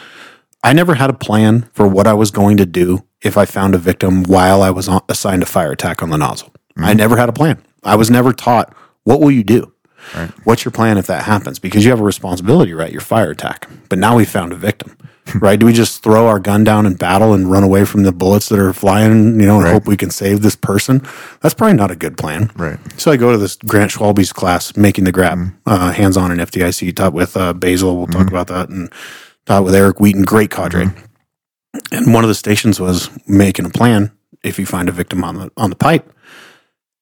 I 0.64 0.74
never 0.74 0.96
had 0.96 1.10
a 1.10 1.14
plan 1.14 1.70
for 1.74 1.88
what 1.88 2.06
I 2.06 2.14
was 2.14 2.30
going 2.30 2.58
to 2.58 2.66
do 2.66 3.04
if 3.22 3.38
I 3.38 3.46
found 3.46 3.76
a 3.76 3.78
victim 3.78 4.24
while 4.24 4.62
I 4.62 4.70
was 4.70 4.88
on, 4.88 5.02
assigned 5.10 5.44
a 5.44 5.46
fire 5.46 5.72
attack 5.72 6.02
on 6.02 6.10
the 6.10 6.18
nozzle. 6.18 6.54
I 6.78 6.94
never 6.94 7.18
had 7.18 7.30
a 7.30 7.34
plan. 7.34 7.62
I 7.84 7.96
was 7.96 8.10
never 8.10 8.34
taught 8.34 8.74
what 9.04 9.20
will 9.20 9.32
you 9.32 9.44
do? 9.44 9.74
What's 10.44 10.66
your 10.66 10.72
plan 10.72 10.98
if 10.98 11.08
that 11.08 11.24
happens? 11.24 11.60
Because 11.60 11.84
you 11.84 11.92
have 11.92 12.00
a 12.00 12.04
responsibility, 12.04 12.74
right? 12.74 12.92
Your 12.92 13.02
fire 13.02 13.32
attack. 13.32 13.70
But 13.90 14.00
now 14.00 14.16
we 14.18 14.26
found 14.26 14.52
a 14.52 14.56
victim, 14.56 14.98
right? 15.36 15.60
Do 15.60 15.68
we 15.68 15.74
just 15.74 16.02
throw 16.02 16.28
our 16.28 16.40
gun 16.40 16.64
down 16.64 16.86
in 16.86 16.96
battle 16.96 17.34
and 17.34 17.52
run 17.52 17.64
away 17.64 17.86
from 17.86 18.04
the 18.04 18.12
bullets 18.12 18.50
that 18.50 18.60
are 18.60 18.74
flying, 18.74 19.40
you 19.40 19.46
know, 19.46 19.60
and 19.60 19.68
hope 19.68 19.86
we 19.86 19.98
can 19.98 20.10
save 20.10 20.42
this 20.42 20.56
person? 20.56 21.06
That's 21.42 21.54
probably 21.54 21.78
not 21.78 21.92
a 21.92 21.96
good 21.96 22.18
plan. 22.18 22.52
Right. 22.56 22.80
So 23.00 23.12
I 23.12 23.18
go 23.18 23.32
to 23.32 23.38
this 23.38 23.56
Grant 23.58 23.92
Schwalbe's 23.92 24.34
class, 24.34 24.76
making 24.76 25.04
the 25.04 25.12
grab, 25.12 25.54
uh, 25.66 25.92
hands 25.92 26.18
on 26.18 26.32
in 26.32 26.40
FDIC, 26.40 26.96
taught 26.96 27.14
with 27.14 27.38
uh, 27.38 27.54
Basil. 27.54 27.96
We'll 27.98 28.08
talk 28.08 28.28
about 28.28 28.48
that. 28.48 28.70
And 28.70 28.92
taught 29.46 29.64
with 29.64 29.76
Eric 29.76 30.00
Wheaton, 30.00 30.24
great 30.24 30.50
cadre. 30.50 30.88
And 31.92 32.14
one 32.14 32.24
of 32.24 32.28
the 32.30 32.36
stations 32.36 32.80
was 32.80 33.10
making 33.28 33.66
a 33.66 33.70
plan 33.70 34.12
if 34.44 34.58
you 34.58 34.66
find 34.66 34.90
a 34.90 34.92
victim 34.92 35.24
on 35.24 35.36
the 35.36 35.52
on 35.58 35.70
the 35.70 35.76
pipe. 35.76 36.12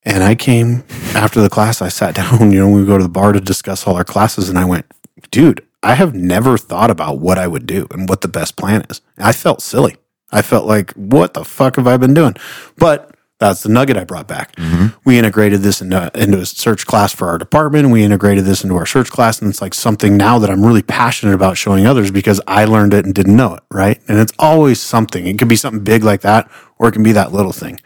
And 0.03 0.23
I 0.23 0.35
came 0.35 0.83
after 1.13 1.41
the 1.41 1.49
class, 1.49 1.81
I 1.81 1.89
sat 1.89 2.15
down, 2.21 2.51
you 2.51 2.59
know, 2.59 2.69
we 2.69 2.85
go 2.85 2.97
to 2.97 3.03
the 3.03 3.09
bar 3.09 3.33
to 3.33 3.39
discuss 3.39 3.85
all 3.85 3.95
our 3.95 4.03
classes, 4.03 4.49
and 4.49 4.57
I 4.57 4.65
went, 4.65 4.85
dude, 5.31 5.65
I 5.83 5.95
have 5.95 6.13
never 6.13 6.57
thought 6.57 6.89
about 6.89 7.19
what 7.19 7.37
I 7.37 7.47
would 7.47 7.65
do 7.65 7.87
and 7.91 8.09
what 8.09 8.21
the 8.21 8.27
best 8.27 8.57
plan 8.57 8.85
is. 8.89 9.01
I 9.17 9.31
felt 9.31 9.61
silly. 9.61 9.97
I 10.31 10.41
felt 10.41 10.65
like, 10.65 10.91
what 10.93 11.33
the 11.33 11.43
fuck 11.43 11.77
have 11.77 11.87
I 11.87 11.97
been 11.97 12.13
doing? 12.13 12.35
But 12.77 13.15
that's 13.39 13.63
the 13.63 13.69
nugget 13.69 13.95
I 13.95 14.03
brought 14.03 14.27
back. 14.27 14.55
Mm-hmm. 14.57 14.99
We 15.05 15.17
integrated 15.17 15.61
this 15.61 15.81
into, 15.81 16.11
into 16.13 16.39
a 16.39 16.45
search 16.45 16.85
class 16.85 17.13
for 17.13 17.29
our 17.29 17.37
department. 17.37 17.89
We 17.89 18.03
integrated 18.03 18.43
this 18.43 18.63
into 18.63 18.75
our 18.75 18.85
search 18.85 19.09
class. 19.09 19.41
And 19.41 19.49
it's 19.49 19.61
like 19.61 19.73
something 19.73 20.17
now 20.17 20.39
that 20.39 20.49
I'm 20.49 20.65
really 20.65 20.81
passionate 20.81 21.33
about 21.33 21.57
showing 21.57 21.87
others 21.87 22.11
because 22.11 22.41
I 22.47 22.65
learned 22.65 22.93
it 22.93 23.05
and 23.05 23.15
didn't 23.15 23.37
know 23.37 23.55
it. 23.55 23.63
Right. 23.71 24.01
And 24.09 24.19
it's 24.19 24.33
always 24.37 24.81
something. 24.81 25.25
It 25.25 25.39
could 25.39 25.47
be 25.47 25.55
something 25.55 25.83
big 25.83 26.03
like 26.03 26.21
that, 26.21 26.51
or 26.77 26.89
it 26.89 26.91
can 26.91 27.03
be 27.03 27.13
that 27.13 27.31
little 27.31 27.53
thing. 27.53 27.79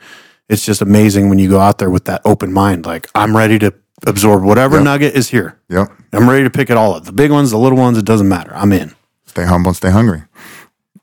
It's 0.50 0.66
just 0.66 0.82
amazing 0.82 1.30
when 1.30 1.40
you 1.40 1.50
go 1.50 1.60
out 1.60 1.78
there 1.78 1.90
with 1.90 2.06
that 2.06 2.22
open 2.26 2.52
mind. 2.52 2.86
Like, 2.86 3.08
I'm 3.14 3.38
ready 3.38 3.60
to 3.60 3.74
absorb 4.06 4.44
whatever 4.44 4.82
nugget 4.82 5.16
is 5.16 5.30
here. 5.30 5.60
Yep. 5.70 5.92
I'm 6.14 6.28
ready 6.28 6.44
to 6.44 6.50
pick 6.50 6.70
it 6.70 6.78
all 6.78 6.96
up. 6.96 7.06
The 7.06 7.12
big 7.12 7.32
ones, 7.32 7.52
the 7.52 7.58
little 7.58 7.78
ones, 7.78 7.98
it 7.98 8.06
doesn't 8.06 8.28
matter. 8.28 8.52
I'm 8.56 8.74
in. 8.74 8.94
Stay 9.26 9.46
humble 9.46 9.70
and 9.70 9.78
stay 9.78 9.92
hungry. 9.92 10.24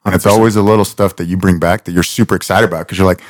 And 0.04 0.14
it's 0.14 0.26
always 0.26 0.54
the 0.54 0.62
little 0.62 0.84
stuff 0.84 1.16
that 1.16 1.26
you 1.26 1.36
bring 1.36 1.58
back 1.58 1.84
that 1.84 1.92
you're 1.92 2.02
super 2.02 2.34
excited 2.34 2.68
about 2.68 2.86
because 2.86 2.98
you're 2.98 3.06
like, 3.06 3.20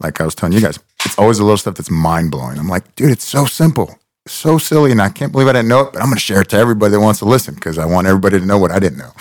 like 0.00 0.20
I 0.20 0.24
was 0.24 0.34
telling 0.34 0.52
you 0.52 0.60
guys, 0.60 0.78
it's 1.04 1.18
always 1.18 1.38
the 1.38 1.44
little 1.44 1.56
stuff 1.56 1.74
that's 1.74 1.90
mind 1.90 2.30
blowing. 2.30 2.58
I'm 2.58 2.68
like, 2.68 2.94
dude, 2.96 3.10
it's 3.10 3.26
so 3.26 3.46
simple, 3.46 3.98
so 4.26 4.58
silly, 4.58 4.90
and 4.90 5.00
I 5.00 5.08
can't 5.08 5.32
believe 5.32 5.48
I 5.48 5.52
didn't 5.52 5.68
know 5.68 5.80
it. 5.80 5.92
But 5.92 6.02
I'm 6.02 6.08
going 6.08 6.16
to 6.16 6.20
share 6.20 6.42
it 6.42 6.48
to 6.50 6.56
everybody 6.56 6.92
that 6.92 7.00
wants 7.00 7.20
to 7.20 7.24
listen 7.26 7.54
because 7.54 7.78
I 7.78 7.86
want 7.86 8.06
everybody 8.06 8.38
to 8.40 8.46
know 8.46 8.58
what 8.58 8.72
I 8.72 8.78
didn't 8.78 8.98
know. 8.98 9.12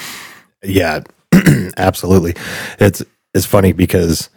Yeah, 0.64 1.02
absolutely. 1.78 2.36
It's 2.80 3.04
it's 3.34 3.46
funny 3.46 3.74
because 3.74 4.30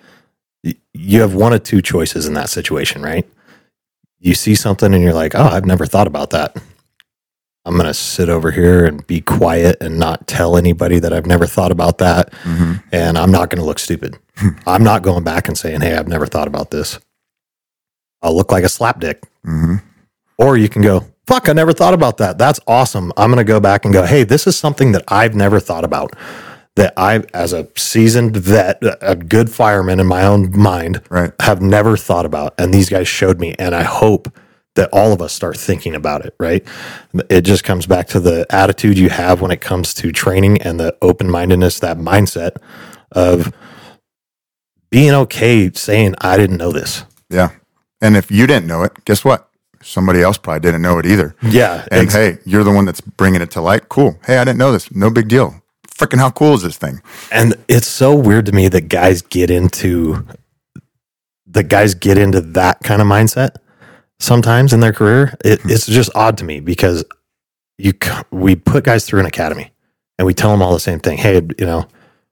you 0.93 1.21
have 1.21 1.35
one 1.35 1.53
of 1.53 1.63
two 1.63 1.83
choices 1.83 2.27
in 2.27 2.35
that 2.35 2.49
situation, 2.49 3.03
right? 3.03 3.27
You 4.19 4.35
see 4.35 4.55
something 4.55 4.93
and 4.93 5.03
you're 5.03 5.15
like, 5.15 5.35
"Oh, 5.35 5.45
I've 5.45 5.67
never 5.67 5.87
thought 5.87 6.07
about 6.07 6.31
that." 6.31 6.57
I'm 7.67 7.75
going 7.75 7.87
to 7.87 7.95
sit 7.95 8.29
over 8.29 8.51
here 8.51 8.87
and 8.87 9.07
be 9.07 9.21
quiet 9.21 9.77
and 9.81 9.99
not 9.99 10.27
tell 10.27 10.57
anybody 10.57 10.99
that 11.01 11.13
I've 11.13 11.27
never 11.27 11.47
thought 11.47 11.73
about 11.73 11.99
that, 11.99 12.33
mm-hmm. 12.33 12.75
and 12.93 13.19
I'm 13.19 13.31
not 13.31 13.51
going 13.51 13.59
to 13.59 13.65
look 13.67 13.79
stupid. 13.79 14.17
I'm 14.67 14.85
not 14.85 15.03
going 15.03 15.25
back 15.25 15.49
and 15.49 15.59
saying, 15.59 15.83
"Hey, 15.83 15.95
I've 15.95 16.09
never 16.09 16.27
thought 16.27 16.49
about 16.49 16.71
this." 16.71 16.99
I'll 18.23 18.35
look 18.35 18.51
like 18.51 18.65
a 18.65 18.69
slapdick. 18.69 19.23
Mm-hmm. 19.45 19.77
Or 20.39 20.57
you 20.57 20.69
can 20.69 20.83
go, 20.83 21.05
fuck, 21.27 21.49
I 21.49 21.53
never 21.53 21.73
thought 21.73 21.95
about 21.95 22.19
that. 22.19 22.39
That's 22.39 22.61
awesome. 22.67 23.13
I'm 23.17 23.31
going 23.31 23.45
to 23.45 23.45
go 23.45 23.61
back 23.61 23.85
and 23.85 23.95
go, 23.95 24.05
hey, 24.05 24.25
this 24.25 24.47
is 24.47 24.57
something 24.59 24.93
that 24.93 25.05
I've 25.09 25.35
never 25.35 25.61
thought 25.61 25.85
about. 25.85 26.15
That 26.75 26.93
I, 26.97 27.23
as 27.33 27.55
a 27.55 27.69
seasoned 27.75 28.37
vet, 28.37 28.79
a 29.01 29.17
good 29.17 29.51
fireman 29.51 29.99
in 29.99 30.07
my 30.07 30.25
own 30.27 30.59
mind, 30.59 31.01
Right. 31.09 31.33
have 31.41 31.63
never 31.63 31.97
thought 31.97 32.27
about. 32.27 32.55
And 32.59 32.73
these 32.73 32.91
guys 32.91 33.09
showed 33.09 33.41
me. 33.41 33.55
And 33.59 33.75
I 33.75 33.83
hope 33.83 34.31
that 34.77 34.89
all 34.93 35.13
of 35.13 35.21
us 35.21 35.33
start 35.33 35.57
thinking 35.57 35.95
about 35.95 36.25
it, 36.25 36.35
right? 36.39 36.65
It 37.29 37.43
just 37.43 37.65
comes 37.65 37.87
back 37.87 38.07
to 38.09 38.21
the 38.21 38.47
attitude 38.51 38.99
you 38.99 39.09
have 39.09 39.41
when 39.41 39.51
it 39.51 39.61
comes 39.61 39.93
to 39.95 40.13
training 40.13 40.63
and 40.63 40.79
the 40.79 40.97
open 41.03 41.29
mindedness, 41.29 41.81
that 41.81 41.99
mindset 41.99 42.57
of 43.13 43.53
being 44.91 45.11
okay 45.11 45.71
saying, 45.73 46.15
I 46.21 46.37
didn't 46.37 46.59
know 46.59 46.73
this. 46.73 47.05
Yeah. 47.29 47.51
And 48.01 48.17
if 48.17 48.31
you 48.31 48.47
didn't 48.47 48.67
know 48.67 48.83
it, 48.83 49.05
guess 49.05 49.25
what? 49.25 49.49
Somebody 49.83 50.23
else 50.23 50.39
probably 50.39 50.61
didn't 50.61 50.83
know 50.83 50.99
it 50.99 51.07
either. 51.07 51.35
Yeah. 51.43 51.87
And 51.91 52.03
ex- 52.03 52.15
hey, 52.15 52.39
you're 52.45 52.65
the 52.65 52.73
one 52.73 52.85
that's 52.85 53.01
bringing 53.01 53.43
it 53.43 53.51
to 53.53 53.61
light. 53.61 53.89
Cool. 53.89 54.19
Hey, 54.27 54.39
I 54.39 54.45
didn't 54.45 54.59
know 54.59 54.73
this. 54.73 54.95
No 54.95 55.11
big 55.11 55.29
deal. 55.29 55.63
Freaking 55.89 56.19
how 56.19 56.31
cool 56.31 56.55
is 56.55 56.63
this 56.63 56.77
thing? 56.77 57.01
And 57.33 57.55
it's 57.69 57.87
so 57.87 58.15
weird 58.15 58.47
to 58.47 58.53
me 58.53 58.69
that 58.69 58.89
guys 58.89 59.23
get 59.23 59.51
into 59.51 60.27
that 61.47 61.65
guys 61.65 61.95
get 61.95 62.19
into 62.19 62.41
that 62.41 62.81
kind 62.83 63.01
of 63.01 63.09
mindset 63.09 63.57
sometimes 64.19 64.73
in 64.73 64.81
their 64.81 64.93
career. 64.93 65.37
It, 65.45 65.63
hmm. 65.63 65.71
it's 65.71 65.87
just 65.87 66.11
odd 66.15 66.39
to 66.39 66.45
me 66.45 66.61
because 66.61 67.05
you 67.79 67.93
we 68.31 68.57
put 68.57 68.85
guys 68.85 69.05
through 69.05 69.21
an 69.21 69.27
academy 69.27 69.71
and 70.19 70.27
we 70.27 70.35
tell 70.35 70.51
them 70.51 70.63
all 70.63 70.73
the 70.73 70.81
same 70.81 70.99
thing. 70.99 71.19
Hey, 71.19 71.35
you 71.35 71.67
know, 71.67 71.87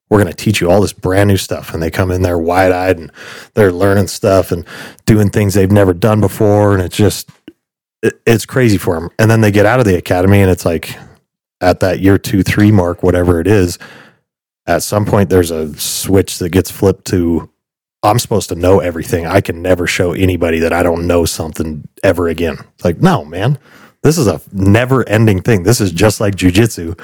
we're 0.08 0.22
going 0.22 0.32
to 0.32 0.44
teach 0.44 0.60
you 0.60 0.70
all 0.70 0.80
this 0.80 0.92
brand 0.92 1.28
new 1.28 1.36
stuff, 1.36 1.74
and 1.74 1.82
they 1.82 1.90
come 1.90 2.10
in 2.10 2.22
there 2.22 2.38
wide 2.38 2.72
eyed 2.72 2.98
and 2.98 3.10
they're 3.54 3.72
learning 3.72 4.06
stuff 4.06 4.52
and 4.52 4.64
doing 5.06 5.30
things 5.30 5.54
they've 5.54 5.70
never 5.70 5.92
done 5.92 6.20
before, 6.20 6.74
and 6.74 6.82
it's 6.82 6.96
just 6.96 7.30
it, 8.02 8.20
it's 8.26 8.46
crazy 8.46 8.78
for 8.78 8.94
them. 8.94 9.10
And 9.18 9.30
then 9.30 9.40
they 9.40 9.50
get 9.50 9.66
out 9.66 9.80
of 9.80 9.86
the 9.86 9.96
academy, 9.96 10.40
and 10.40 10.50
it's 10.50 10.64
like 10.64 10.96
at 11.60 11.80
that 11.80 12.00
year 12.00 12.18
two, 12.18 12.42
three 12.42 12.70
mark, 12.70 13.02
whatever 13.02 13.40
it 13.40 13.46
is, 13.46 13.78
at 14.66 14.82
some 14.82 15.04
point 15.04 15.30
there's 15.30 15.50
a 15.50 15.74
switch 15.78 16.38
that 16.38 16.50
gets 16.50 16.70
flipped 16.70 17.06
to 17.06 17.50
I'm 18.04 18.20
supposed 18.20 18.50
to 18.50 18.56
know 18.56 18.80
everything. 18.80 19.26
I 19.26 19.42
can 19.42 19.62
never 19.62 19.88
show 19.88 20.12
anybody 20.14 20.60
that 20.60 20.74
I 20.74 20.84
don't 20.84 21.08
know 21.08 21.26
something 21.26 21.88
ever 22.04 22.28
again. 22.28 22.58
It's 22.76 22.86
like, 22.86 23.00
no, 23.02 23.24
man, 23.26 23.58
This 24.02 24.18
is 24.18 24.28
a 24.28 24.40
never 24.52 25.08
ending 25.08 25.42
thing. 25.42 25.64
This 25.64 25.80
is 25.82 25.92
just 25.92 26.20
like 26.20 26.36
jujitsu, 26.36 27.00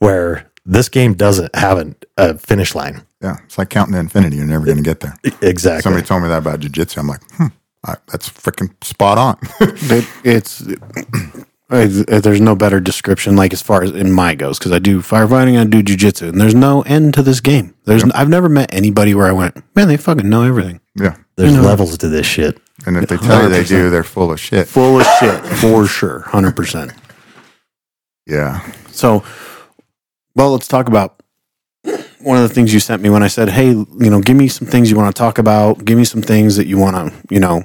where 0.00 0.50
this 0.66 0.88
game 0.90 1.14
doesn't 1.14 1.54
have 1.56 1.78
an, 1.78 1.96
a 2.18 2.38
finish 2.38 2.74
line. 2.74 3.02
Yeah, 3.22 3.38
it's 3.46 3.58
like 3.58 3.70
counting 3.70 3.94
to 3.94 4.00
infinity. 4.00 4.36
You're 4.38 4.46
never 4.46 4.66
going 4.66 4.78
to 4.78 4.84
get 4.84 5.00
there. 5.00 5.16
Exactly. 5.42 5.82
Somebody 5.82 6.06
told 6.06 6.22
me 6.24 6.30
that 6.30 6.38
about 6.40 6.60
jujitsu. 6.60 6.98
I'm 6.98 7.08
like, 7.08 7.22
hmm, 7.32 7.48
I, 7.86 7.96
that's 8.08 8.30
freaking 8.30 8.72
spot 8.84 9.18
on. 9.18 9.38
It, 9.90 10.08
it's 10.24 10.62
uh, 11.70 12.20
there's 12.20 12.40
no 12.40 12.54
better 12.56 12.80
description 12.80 13.36
like 13.36 13.52
as 13.52 13.60
far 13.60 13.82
as 13.82 13.90
in 13.90 14.10
my 14.10 14.34
goes 14.34 14.58
because 14.58 14.72
I 14.72 14.78
do 14.78 15.00
firefighting, 15.02 15.60
I 15.60 15.64
do 15.64 15.82
jujitsu, 15.82 16.30
and 16.30 16.40
there's 16.40 16.54
no 16.54 16.82
end 16.82 17.14
to 17.14 17.22
this 17.22 17.40
game. 17.40 17.74
There's 17.84 18.04
I've 18.14 18.28
never 18.28 18.48
met 18.48 18.72
anybody 18.72 19.14
where 19.14 19.26
I 19.26 19.32
went, 19.32 19.62
man, 19.76 19.88
they 19.88 19.96
fucking 19.96 20.28
know 20.28 20.42
everything. 20.42 20.80
yeah. 20.94 21.16
There's 21.36 21.56
levels 21.56 21.96
to 21.98 22.08
this 22.08 22.26
shit. 22.26 22.60
And 22.84 22.96
if 22.96 23.08
they 23.08 23.16
tell 23.16 23.44
you 23.44 23.48
they 23.48 23.62
do, 23.64 23.90
they're 23.90 24.02
full 24.02 24.32
of 24.32 24.40
shit. 24.40 24.66
Full 24.66 25.00
of 25.00 25.06
shit 25.20 25.44
for 25.58 25.86
sure, 25.86 26.20
hundred 26.20 26.56
percent. 26.56 26.92
Yeah. 28.26 28.72
So, 28.90 29.22
well, 30.34 30.50
let's 30.52 30.66
talk 30.68 30.88
about 30.88 31.22
one 32.20 32.36
of 32.36 32.48
the 32.48 32.52
things 32.52 32.74
you 32.74 32.80
sent 32.80 33.02
me 33.02 33.10
when 33.10 33.22
I 33.22 33.28
said, 33.28 33.48
"Hey, 33.50 33.68
you 33.68 33.86
know, 34.10 34.20
give 34.20 34.36
me 34.36 34.48
some 34.48 34.66
things 34.66 34.90
you 34.90 34.96
want 34.96 35.14
to 35.14 35.18
talk 35.18 35.38
about. 35.38 35.84
Give 35.84 35.96
me 35.96 36.04
some 36.04 36.22
things 36.22 36.56
that 36.56 36.66
you 36.66 36.76
want 36.78 36.96
to, 36.96 37.34
you 37.34 37.40
know, 37.40 37.62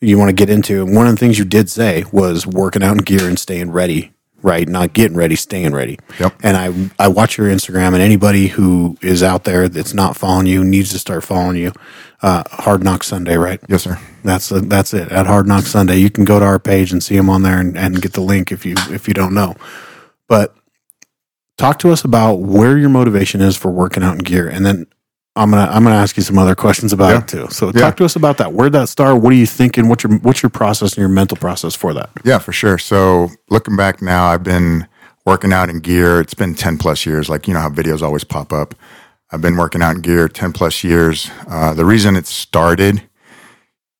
you 0.00 0.18
want 0.18 0.28
to 0.28 0.34
get 0.34 0.50
into." 0.50 0.82
And 0.82 0.94
one 0.94 1.06
of 1.06 1.14
the 1.14 1.18
things 1.18 1.38
you 1.38 1.44
did 1.44 1.70
say 1.70 2.04
was 2.12 2.46
working 2.46 2.82
out 2.82 2.96
in 2.96 3.04
gear 3.04 3.28
and 3.28 3.38
staying 3.38 3.70
ready, 3.70 4.12
right? 4.42 4.68
Not 4.68 4.92
getting 4.92 5.16
ready, 5.16 5.36
staying 5.36 5.74
ready. 5.74 5.98
Yep. 6.20 6.34
And 6.42 6.56
I 6.56 7.04
I 7.04 7.08
watch 7.08 7.38
your 7.38 7.48
Instagram, 7.48 7.88
and 7.88 8.02
anybody 8.02 8.48
who 8.48 8.96
is 9.02 9.22
out 9.22 9.44
there 9.44 9.68
that's 9.68 9.94
not 9.94 10.16
following 10.16 10.46
you 10.46 10.64
needs 10.64 10.90
to 10.90 10.98
start 10.98 11.24
following 11.24 11.56
you. 11.56 11.72
Uh, 12.20 12.42
Hard 12.50 12.82
Knock 12.82 13.04
Sunday, 13.04 13.36
right? 13.36 13.60
Yes, 13.68 13.84
sir. 13.84 13.98
That's 14.24 14.48
that's 14.48 14.92
it 14.92 15.10
at 15.12 15.26
Hard 15.26 15.46
Knock 15.46 15.64
Sunday. 15.64 15.98
You 15.98 16.10
can 16.10 16.24
go 16.24 16.38
to 16.38 16.44
our 16.44 16.58
page 16.58 16.92
and 16.92 17.02
see 17.02 17.16
them 17.16 17.30
on 17.30 17.42
there 17.42 17.60
and, 17.60 17.76
and 17.76 18.02
get 18.02 18.14
the 18.14 18.20
link 18.20 18.50
if 18.50 18.66
you 18.66 18.74
if 18.90 19.06
you 19.06 19.14
don't 19.14 19.34
know. 19.34 19.54
But 20.26 20.54
talk 21.56 21.78
to 21.80 21.90
us 21.92 22.04
about 22.04 22.36
where 22.36 22.76
your 22.76 22.88
motivation 22.88 23.40
is 23.40 23.56
for 23.56 23.70
working 23.70 24.02
out 24.02 24.14
in 24.14 24.18
gear, 24.18 24.48
and 24.48 24.66
then 24.66 24.86
I'm 25.38 25.50
gonna 25.50 25.70
I'm 25.70 25.82
gonna 25.84 25.96
ask 25.96 26.16
you 26.16 26.22
some 26.22 26.38
other 26.38 26.54
questions 26.54 26.92
about 26.92 27.10
Yeah. 27.10 27.18
it 27.18 27.28
too. 27.28 27.46
So 27.50 27.66
Yeah. 27.74 27.80
talk 27.80 27.96
to 27.98 28.04
us 28.04 28.16
about 28.16 28.36
that. 28.38 28.52
Where'd 28.52 28.72
that 28.72 28.88
start? 28.88 29.22
What 29.22 29.32
are 29.32 29.36
you 29.36 29.46
thinking? 29.46 29.88
What's 29.88 30.04
your 30.04 30.14
what's 30.18 30.42
your 30.42 30.50
process 30.50 30.92
and 30.92 30.98
your 30.98 31.08
mental 31.08 31.36
process 31.36 31.74
for 31.74 31.94
that? 31.94 32.10
Yeah, 32.24 32.38
for 32.38 32.52
sure. 32.52 32.78
So 32.78 33.30
looking 33.50 33.76
back 33.76 34.02
now, 34.02 34.26
I've 34.26 34.42
been 34.44 34.86
working 35.24 35.52
out 35.52 35.68
in 35.70 35.80
gear. 35.80 36.20
It's 36.20 36.34
been 36.34 36.54
10 36.54 36.78
plus 36.78 37.04
years. 37.06 37.28
Like, 37.28 37.46
you 37.46 37.54
know 37.54 37.60
how 37.60 37.68
videos 37.70 38.02
always 38.02 38.24
pop 38.24 38.52
up. 38.52 38.74
I've 39.30 39.42
been 39.42 39.56
working 39.56 39.82
out 39.82 39.94
in 39.94 40.00
gear 40.00 40.26
10 40.28 40.52
plus 40.52 40.82
years. 40.82 41.30
Uh, 41.46 41.74
the 41.74 41.84
reason 41.84 42.16
it 42.16 42.26
started 42.26 43.02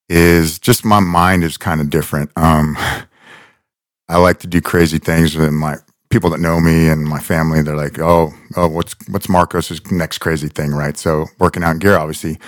is 0.09 0.59
just 0.59 0.85
my 0.87 1.01
mind 1.01 1.45
is 1.45 1.57
kind 1.59 1.81
of 1.83 1.91
different. 1.91 2.31
Um, 2.37 2.77
I 4.09 4.17
like 4.17 4.39
to 4.41 4.47
do 4.47 4.61
crazy 4.63 4.99
things 4.99 5.37
with 5.37 5.53
my 5.53 5.77
people 6.11 6.31
that 6.31 6.41
know 6.41 6.61
me 6.61 6.89
and 6.89 7.05
my 7.05 7.19
family. 7.21 7.63
They're 7.63 7.77
like, 7.77 7.99
oh, 7.99 8.33
oh, 8.57 8.69
what's 8.69 8.95
what's 9.09 9.29
Marcos's 9.29 9.91
next 9.91 10.19
crazy 10.19 10.49
thing, 10.49 10.73
right? 10.73 10.97
So 10.97 11.27
working 11.39 11.63
out 11.63 11.73
in 11.73 11.79
gear 11.79 11.97
obviously 11.97 12.39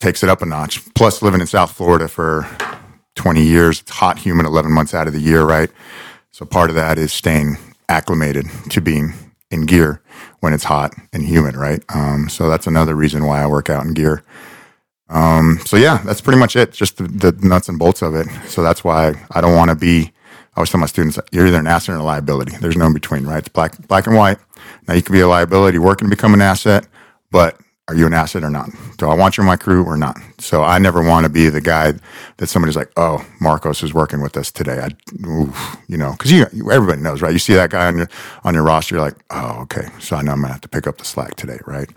takes 0.00 0.22
it 0.22 0.28
up 0.28 0.42
a 0.42 0.46
notch. 0.46 0.82
Plus, 0.94 1.22
living 1.22 1.40
in 1.40 1.46
South 1.46 1.72
Florida 1.72 2.08
for 2.08 2.46
20 3.14 3.42
years, 3.42 3.80
it's 3.80 3.90
hot, 3.90 4.18
humid, 4.18 4.46
11 4.46 4.70
months 4.70 4.94
out 4.94 5.06
of 5.06 5.12
the 5.12 5.20
year, 5.20 5.44
right? 5.44 5.70
So 6.30 6.44
part 6.44 6.68
of 6.68 6.76
that 6.76 6.98
is 6.98 7.12
staying 7.12 7.56
acclimated 7.88 8.46
to 8.70 8.80
being 8.80 9.14
in 9.50 9.66
gear 9.66 10.02
when 10.40 10.52
it's 10.52 10.64
hot 10.64 10.94
and 11.12 11.24
humid, 11.24 11.56
right? 11.56 11.82
Um, 11.94 12.28
so 12.28 12.48
that's 12.50 12.66
another 12.66 12.94
reason 12.94 13.24
why 13.24 13.42
I 13.42 13.46
work 13.46 13.70
out 13.70 13.84
in 13.84 13.94
gear. 13.94 14.22
Um, 15.08 15.60
so 15.64 15.76
yeah, 15.76 15.98
that's 15.98 16.20
pretty 16.20 16.38
much 16.38 16.56
it. 16.56 16.72
Just 16.72 16.96
the, 16.96 17.04
the 17.04 17.46
nuts 17.46 17.68
and 17.68 17.78
bolts 17.78 18.02
of 18.02 18.14
it. 18.14 18.26
So 18.48 18.62
that's 18.62 18.82
why 18.82 19.14
I 19.30 19.40
don't 19.40 19.56
want 19.56 19.70
to 19.70 19.76
be. 19.76 20.12
I 20.54 20.60
always 20.60 20.70
tell 20.70 20.80
my 20.80 20.86
students, 20.86 21.18
you're 21.32 21.46
either 21.46 21.58
an 21.58 21.66
asset 21.66 21.96
or 21.96 21.98
a 21.98 22.02
liability. 22.04 22.56
There's 22.56 22.76
no 22.76 22.86
in 22.86 22.94
between, 22.94 23.26
right? 23.26 23.38
It's 23.38 23.48
black, 23.48 23.76
black 23.88 24.06
and 24.06 24.16
white. 24.16 24.38
Now 24.86 24.94
you 24.94 25.02
can 25.02 25.12
be 25.12 25.20
a 25.20 25.28
liability 25.28 25.78
working 25.78 26.06
to 26.06 26.10
become 26.10 26.32
an 26.32 26.40
asset, 26.40 26.86
but 27.32 27.58
are 27.88 27.94
you 27.94 28.06
an 28.06 28.14
asset 28.14 28.42
or 28.44 28.50
not? 28.50 28.70
Do 28.96 29.10
I 29.10 29.14
want 29.14 29.36
you 29.36 29.42
in 29.42 29.46
my 29.46 29.56
crew 29.56 29.84
or 29.84 29.96
not? 29.96 30.16
So 30.38 30.62
I 30.62 30.78
never 30.78 31.02
want 31.02 31.24
to 31.24 31.28
be 31.30 31.50
the 31.50 31.60
guy 31.60 31.92
that 32.38 32.46
somebody's 32.46 32.76
like, 32.76 32.90
oh, 32.96 33.26
Marcos 33.40 33.82
is 33.82 33.92
working 33.92 34.22
with 34.22 34.38
us 34.38 34.50
today. 34.50 34.78
I, 34.80 35.26
oof, 35.26 35.76
you 35.86 35.98
know, 35.98 36.12
because 36.12 36.32
you, 36.32 36.46
everybody 36.70 37.02
knows, 37.02 37.20
right? 37.20 37.32
You 37.32 37.38
see 37.38 37.52
that 37.54 37.70
guy 37.70 37.86
on 37.86 37.98
your 37.98 38.08
on 38.42 38.54
your 38.54 38.62
roster, 38.62 38.94
you're 38.94 39.04
like, 39.04 39.22
oh, 39.30 39.60
okay, 39.62 39.88
so 39.98 40.16
I 40.16 40.22
know 40.22 40.32
I'm 40.32 40.40
gonna 40.40 40.52
have 40.52 40.62
to 40.62 40.68
pick 40.68 40.86
up 40.86 40.96
the 40.96 41.04
slack 41.04 41.34
today, 41.34 41.58
right? 41.66 41.90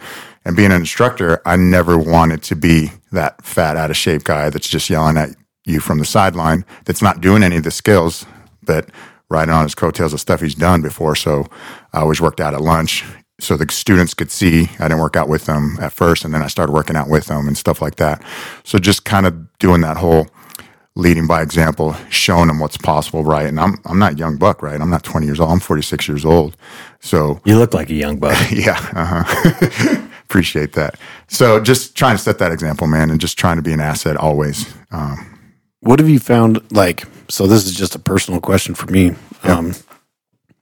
And 0.43 0.57
being 0.57 0.71
an 0.71 0.81
instructor, 0.81 1.41
I 1.45 1.55
never 1.55 1.97
wanted 1.97 2.43
to 2.43 2.55
be 2.55 2.91
that 3.13 3.45
fat, 3.45 3.77
out 3.77 3.89
of 3.89 3.95
shape 3.95 4.25
guy 4.25 4.49
that's 4.49 4.67
just 4.67 4.89
yelling 4.89 5.15
at 5.15 5.29
you 5.63 5.79
from 5.79 5.99
the 5.99 6.05
sideline, 6.05 6.65
that's 6.85 7.01
not 7.01 7.21
doing 7.21 7.43
any 7.43 7.57
of 7.57 7.63
the 7.63 7.71
skills, 7.71 8.25
but 8.67 8.89
riding 9.29 9.53
on 9.53 9.63
his 9.63 9.75
coattails 9.75 10.13
of 10.13 10.19
stuff 10.19 10.41
he's 10.41 10.55
done 10.55 10.81
before. 10.81 11.15
So 11.15 11.47
I 11.93 12.01
always 12.01 12.21
worked 12.21 12.39
out 12.39 12.53
at 12.53 12.61
lunch 12.61 13.03
so 13.39 13.55
the 13.55 13.71
students 13.71 14.13
could 14.13 14.31
see 14.31 14.69
I 14.79 14.87
didn't 14.87 14.99
work 14.99 15.15
out 15.15 15.29
with 15.29 15.45
them 15.45 15.77
at 15.79 15.93
first, 15.93 16.25
and 16.25 16.33
then 16.33 16.41
I 16.41 16.47
started 16.47 16.71
working 16.73 16.95
out 16.95 17.09
with 17.09 17.25
them 17.25 17.47
and 17.47 17.57
stuff 17.57 17.81
like 17.81 17.95
that. 17.95 18.23
So 18.63 18.79
just 18.79 19.05
kind 19.05 19.25
of 19.25 19.57
doing 19.59 19.81
that 19.81 19.97
whole 19.97 20.27
leading 20.95 21.27
by 21.27 21.43
example, 21.43 21.95
showing 22.09 22.47
them 22.47 22.59
what's 22.59 22.77
possible, 22.77 23.23
right? 23.23 23.45
And 23.45 23.59
I'm 23.59 23.75
I'm 23.85 23.99
not 23.99 24.17
young 24.17 24.37
buck, 24.37 24.63
right? 24.63 24.81
I'm 24.81 24.89
not 24.89 25.03
20 25.03 25.25
years 25.27 25.39
old. 25.39 25.51
I'm 25.51 25.59
46 25.59 26.07
years 26.07 26.25
old. 26.25 26.57
So 26.99 27.39
You 27.45 27.57
look 27.59 27.73
like 27.73 27.89
a 27.89 27.93
young 27.93 28.17
buck. 28.17 28.35
yeah, 28.51 28.79
uh-huh. 28.93 30.07
appreciate 30.23 30.73
that. 30.73 30.99
So 31.27 31.59
just 31.59 31.95
trying 31.95 32.17
to 32.17 32.21
set 32.21 32.39
that 32.39 32.51
example, 32.51 32.87
man, 32.87 33.11
and 33.11 33.21
just 33.21 33.37
trying 33.37 33.57
to 33.57 33.61
be 33.61 33.71
an 33.71 33.79
asset 33.79 34.17
always. 34.17 34.65
Um, 34.91 35.36
What 35.87 35.99
have 35.99 36.09
you 36.09 36.19
found? 36.19 36.61
Like, 36.71 37.05
so 37.29 37.47
this 37.47 37.65
is 37.65 37.73
just 37.73 37.95
a 37.95 37.99
personal 37.99 38.41
question 38.41 38.75
for 38.75 38.87
me. 38.91 39.13
Um, 39.43 39.73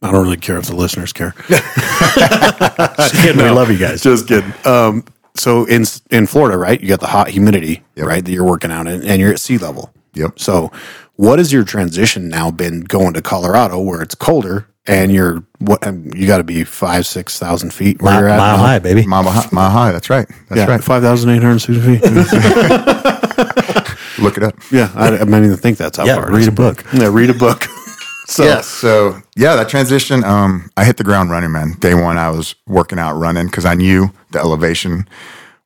I 0.02 0.12
don't 0.12 0.24
really 0.24 0.38
care 0.38 0.58
if 0.58 0.66
the 0.68 0.76
listeners 0.76 1.12
care. 1.14 1.34
Just 1.50 3.16
kidding. 3.16 3.42
We 3.42 3.50
love 3.50 3.72
you 3.72 3.78
guys. 3.80 4.02
Just 4.04 4.28
kidding. 4.28 4.54
Um, 4.66 5.04
so 5.36 5.66
in 5.66 5.84
in 6.12 6.28
Florida, 6.28 6.58
right? 6.58 6.80
You 6.80 6.88
got 6.90 7.00
the 7.00 7.08
hot 7.08 7.30
humidity, 7.30 7.84
right? 7.98 8.24
That 8.24 8.32
you're 8.32 8.46
working 8.46 8.72
out 8.72 8.86
in, 8.88 9.02
and 9.04 9.20
you're 9.20 9.32
at 9.32 9.40
sea 9.40 9.58
level. 9.58 9.92
Yep. 10.14 10.38
So, 10.40 10.72
what 11.16 11.40
has 11.40 11.52
your 11.52 11.64
transition 11.64 12.30
now 12.30 12.52
been 12.52 12.82
going 12.82 13.14
to 13.14 13.22
Colorado, 13.24 13.80
where 13.80 14.02
it's 14.04 14.14
colder, 14.16 14.68
and 14.86 15.12
you're 15.12 15.44
what? 15.60 15.86
um, 15.88 16.12
You 16.14 16.28
got 16.28 16.38
to 16.38 16.44
be 16.44 16.64
five, 16.64 17.08
six 17.08 17.40
thousand 17.40 17.74
feet 17.74 18.00
where 18.02 18.12
Mile, 18.14 18.20
you're 18.22 18.30
at. 18.30 18.38
mile 18.38 18.58
now. 18.58 18.64
high, 18.64 18.80
baby. 18.80 19.08
mile, 19.08 19.24
high, 19.24 19.48
mile 19.52 19.72
high. 19.72 19.92
That's 19.92 20.10
right. 20.12 20.28
That's 20.50 20.60
Yeah, 20.60 20.68
right. 20.68 20.84
five 20.84 21.02
thousand 21.02 21.32
eight 21.32 21.42
hundred 21.42 21.60
sixty 21.60 21.98
feet. 21.98 22.02
Look 24.19 24.38
it 24.38 24.43
up. 24.43 24.56
yeah, 24.71 24.91
I, 24.95 25.08
I 25.08 25.12
didn't 25.17 25.34
even 25.45 25.58
think 25.58 25.78
that's 25.78 25.97
how 25.97 26.06
Yeah, 26.06 26.15
far. 26.15 26.30
it 26.30 26.36
read 26.38 26.47
a 26.47 26.51
book. 26.51 26.84
Yeah, 26.93 27.10
read 27.12 27.30
a 27.30 27.34
book. 27.34 27.63
so, 28.28 28.43
yes. 28.43 28.67
So 28.67 29.19
yeah, 29.36 29.56
that 29.56 29.69
transition. 29.69 30.23
Um, 30.23 30.69
I 30.78 30.86
hit 30.86 30.97
the 30.97 31.04
ground 31.04 31.32
running, 31.32 31.51
man. 31.51 31.73
Day 31.80 31.93
one, 31.95 32.17
I 32.17 32.30
was 32.30 32.56
working 32.67 32.99
out 32.99 33.13
running 33.15 33.47
because 33.47 33.65
I 33.65 33.73
knew 33.75 34.10
the 34.32 34.39
elevation 34.39 35.08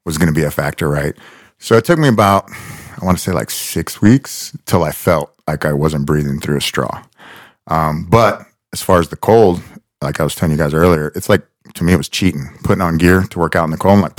was 0.05 0.17
going 0.17 0.27
to 0.33 0.33
be 0.39 0.43
a 0.45 0.51
factor, 0.51 0.89
right? 0.89 1.13
So 1.59 1.75
it 1.75 1.85
took 1.85 1.99
me 1.99 2.07
about, 2.07 2.49
I 3.01 3.05
want 3.05 3.17
to 3.17 3.23
say 3.23 3.31
like 3.33 3.49
six 3.51 4.01
weeks 4.01 4.55
till 4.65 4.83
I 4.83 4.91
felt 4.91 5.33
like 5.47 5.65
I 5.65 5.73
wasn't 5.73 6.05
breathing 6.05 6.39
through 6.39 6.57
a 6.57 6.61
straw. 6.61 7.03
Um, 7.67 8.05
but 8.09 8.45
as 8.73 8.81
far 8.81 8.99
as 8.99 9.09
the 9.09 9.17
cold, 9.17 9.61
like 10.01 10.19
I 10.19 10.23
was 10.23 10.35
telling 10.35 10.51
you 10.53 10.57
guys 10.57 10.73
earlier, 10.73 11.11
it's 11.15 11.29
like 11.29 11.43
to 11.75 11.83
me 11.83 11.93
it 11.93 11.97
was 11.97 12.09
cheating. 12.09 12.49
Putting 12.63 12.81
on 12.81 12.97
gear 12.97 13.23
to 13.23 13.39
work 13.39 13.55
out 13.55 13.65
in 13.65 13.71
the 13.71 13.77
cold, 13.77 13.95
I'm 13.95 14.01
like, 14.01 14.17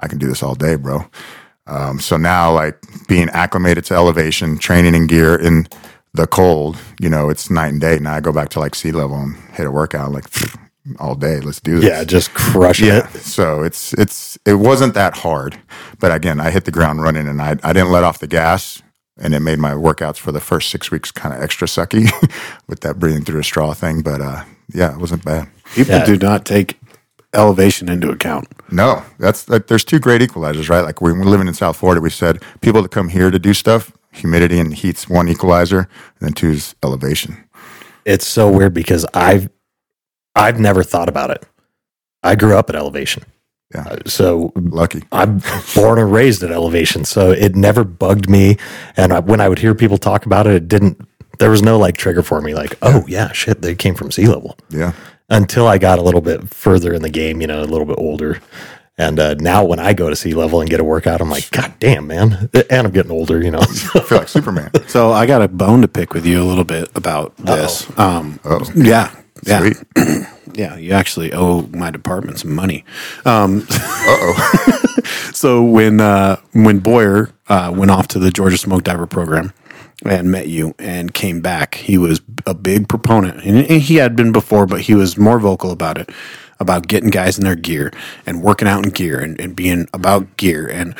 I 0.00 0.08
can 0.08 0.18
do 0.18 0.26
this 0.26 0.42
all 0.42 0.54
day, 0.54 0.74
bro. 0.74 1.06
Um, 1.66 1.98
so 1.98 2.16
now, 2.16 2.52
like 2.52 2.76
being 3.08 3.28
acclimated 3.30 3.84
to 3.86 3.94
elevation, 3.94 4.58
training 4.58 4.94
in 4.94 5.06
gear 5.06 5.34
in 5.34 5.66
the 6.12 6.26
cold, 6.26 6.76
you 7.00 7.08
know, 7.08 7.30
it's 7.30 7.50
night 7.50 7.68
and 7.72 7.80
day. 7.80 7.98
Now 7.98 8.14
I 8.14 8.20
go 8.20 8.32
back 8.32 8.50
to 8.50 8.60
like 8.60 8.74
sea 8.74 8.92
level 8.92 9.16
and 9.16 9.36
hit 9.54 9.66
a 9.66 9.70
workout 9.70 10.12
like 10.12 10.30
pff, 10.30 10.58
all 11.00 11.14
day. 11.14 11.40
Let's 11.40 11.60
do 11.60 11.76
this. 11.80 11.84
Yeah, 11.88 12.04
just 12.04 12.34
crush 12.34 12.80
Yeah. 12.80 13.08
it. 13.14 13.20
So 13.20 13.62
it's 13.62 13.92
it's 13.94 14.38
it 14.44 14.54
wasn't 14.54 14.94
that 14.94 15.16
hard, 15.18 15.58
but 15.98 16.12
again, 16.14 16.38
I 16.40 16.50
hit 16.50 16.66
the 16.66 16.70
ground 16.70 17.02
running 17.02 17.26
and 17.26 17.40
I 17.40 17.56
I 17.62 17.72
didn't 17.72 17.90
let 17.90 18.04
off 18.04 18.18
the 18.18 18.26
gas, 18.28 18.82
and 19.18 19.34
it 19.34 19.40
made 19.40 19.58
my 19.58 19.72
workouts 19.72 20.18
for 20.18 20.32
the 20.32 20.40
first 20.40 20.68
six 20.70 20.90
weeks 20.90 21.10
kind 21.10 21.34
of 21.34 21.42
extra 21.42 21.66
sucky 21.66 22.10
with 22.68 22.80
that 22.80 22.98
breathing 22.98 23.24
through 23.24 23.40
a 23.40 23.44
straw 23.44 23.72
thing. 23.72 24.02
But 24.02 24.20
uh, 24.20 24.44
yeah, 24.72 24.92
it 24.92 24.98
wasn't 25.00 25.24
bad. 25.24 25.48
people 25.74 25.94
Yeah. 25.94 26.04
do 26.04 26.16
not 26.18 26.44
take 26.44 26.78
elevation 27.34 27.88
into 27.88 28.10
account. 28.10 28.48
No, 28.70 29.02
that's 29.18 29.48
like 29.48 29.66
there's 29.66 29.84
two 29.84 29.98
great 29.98 30.20
equalizers, 30.20 30.68
right? 30.68 30.82
Like 30.82 31.00
when 31.00 31.18
we're 31.18 31.24
living 31.24 31.48
in 31.48 31.54
South 31.54 31.76
Florida, 31.76 32.00
we 32.00 32.10
said 32.10 32.42
people 32.60 32.82
that 32.82 32.90
come 32.90 33.08
here 33.08 33.30
to 33.30 33.38
do 33.38 33.54
stuff, 33.54 33.92
humidity 34.12 34.58
and 34.58 34.74
heat's 34.74 35.08
one 35.08 35.28
equalizer, 35.28 35.80
and 35.80 36.20
then 36.20 36.32
two 36.32 36.50
is 36.50 36.74
elevation. 36.82 37.44
It's 38.04 38.26
so 38.26 38.50
weird 38.50 38.74
because 38.74 39.06
I've 39.14 39.48
I've 40.34 40.58
never 40.58 40.82
thought 40.82 41.08
about 41.08 41.30
it. 41.30 41.46
I 42.22 42.34
grew 42.34 42.56
up 42.56 42.70
at 42.70 42.76
elevation. 42.76 43.24
Yeah. 43.74 43.84
Uh, 43.88 43.96
So 44.06 44.52
Lucky. 44.56 45.02
I'm 45.12 45.40
born 45.74 45.98
and 45.98 46.12
raised 46.12 46.42
at 46.42 46.50
elevation, 46.50 47.04
so 47.04 47.30
it 47.30 47.54
never 47.54 47.84
bugged 47.84 48.28
me. 48.28 48.56
And 48.96 49.12
I, 49.12 49.20
when 49.20 49.40
I 49.40 49.48
would 49.48 49.58
hear 49.58 49.74
people 49.74 49.98
talk 49.98 50.26
about 50.26 50.46
it, 50.46 50.54
it 50.54 50.68
didn't. 50.68 51.00
There 51.38 51.50
was 51.50 51.62
no 51.62 51.78
like 51.78 51.96
trigger 51.96 52.22
for 52.22 52.40
me, 52.40 52.54
like, 52.54 52.76
oh 52.82 53.04
yeah, 53.08 53.32
shit, 53.32 53.62
they 53.62 53.74
came 53.74 53.94
from 53.94 54.10
sea 54.10 54.26
level. 54.28 54.56
Yeah. 54.70 54.92
Until 55.34 55.66
I 55.66 55.78
got 55.78 55.98
a 55.98 56.02
little 56.02 56.20
bit 56.20 56.48
further 56.54 56.94
in 56.94 57.02
the 57.02 57.10
game, 57.10 57.40
you 57.40 57.46
know, 57.46 57.60
a 57.60 57.64
little 57.66 57.86
bit 57.86 57.96
older, 57.98 58.40
And 58.96 59.18
uh, 59.18 59.34
now 59.34 59.64
when 59.64 59.80
I 59.80 59.92
go 59.92 60.08
to 60.08 60.14
sea 60.14 60.34
level 60.34 60.60
and 60.60 60.70
get 60.70 60.78
a 60.78 60.84
workout, 60.84 61.20
I'm 61.20 61.28
like, 61.28 61.50
God 61.50 61.74
damn, 61.80 62.06
man. 62.06 62.48
And 62.70 62.86
I'm 62.86 62.92
getting 62.92 63.10
older, 63.10 63.42
you 63.42 63.50
know. 63.50 63.58
I 63.60 63.66
feel 64.00 64.18
like 64.18 64.28
Superman. 64.28 64.70
So 64.86 65.10
I 65.12 65.26
got 65.26 65.42
a 65.42 65.48
bone 65.48 65.80
to 65.82 65.88
pick 65.88 66.14
with 66.14 66.24
you 66.24 66.40
a 66.40 66.44
little 66.44 66.62
bit 66.64 66.88
about 66.94 67.36
this. 67.38 67.86
Um, 67.98 68.38
yeah, 68.76 69.12
yeah, 69.44 69.58
Sweet. 69.60 69.76
yeah. 70.54 70.76
You 70.76 70.92
actually 70.92 71.32
owe 71.32 71.62
my 71.62 71.90
department 71.90 72.38
some 72.38 72.54
money. 72.54 72.84
Um, 73.24 73.66
Uh 73.70 74.16
oh. 74.20 75.00
so 75.32 75.62
when 75.64 76.00
uh, 76.00 76.36
when 76.52 76.78
Boyer 76.78 77.30
uh, 77.48 77.72
went 77.74 77.90
off 77.90 78.06
to 78.08 78.18
the 78.20 78.30
Georgia 78.30 78.58
Smoke 78.58 78.84
Diver 78.84 79.06
program 79.06 79.52
and 80.04 80.30
met 80.30 80.48
you 80.48 80.74
and 80.78 81.12
came 81.14 81.40
back, 81.40 81.74
he 81.76 81.98
was 81.98 82.20
a 82.46 82.54
big 82.54 82.88
proponent, 82.88 83.42
and 83.44 83.66
he 83.82 83.96
had 83.96 84.16
been 84.16 84.32
before, 84.32 84.66
but 84.66 84.82
he 84.82 84.94
was 84.94 85.16
more 85.16 85.38
vocal 85.38 85.70
about 85.70 85.98
it, 85.98 86.10
about 86.60 86.86
getting 86.88 87.10
guys 87.10 87.38
in 87.38 87.44
their 87.44 87.56
gear 87.56 87.92
and 88.26 88.42
working 88.42 88.68
out 88.68 88.84
in 88.84 88.90
gear 88.92 89.18
and, 89.20 89.40
and 89.40 89.56
being 89.56 89.88
about 89.92 90.36
gear 90.36 90.68
and 90.68 90.94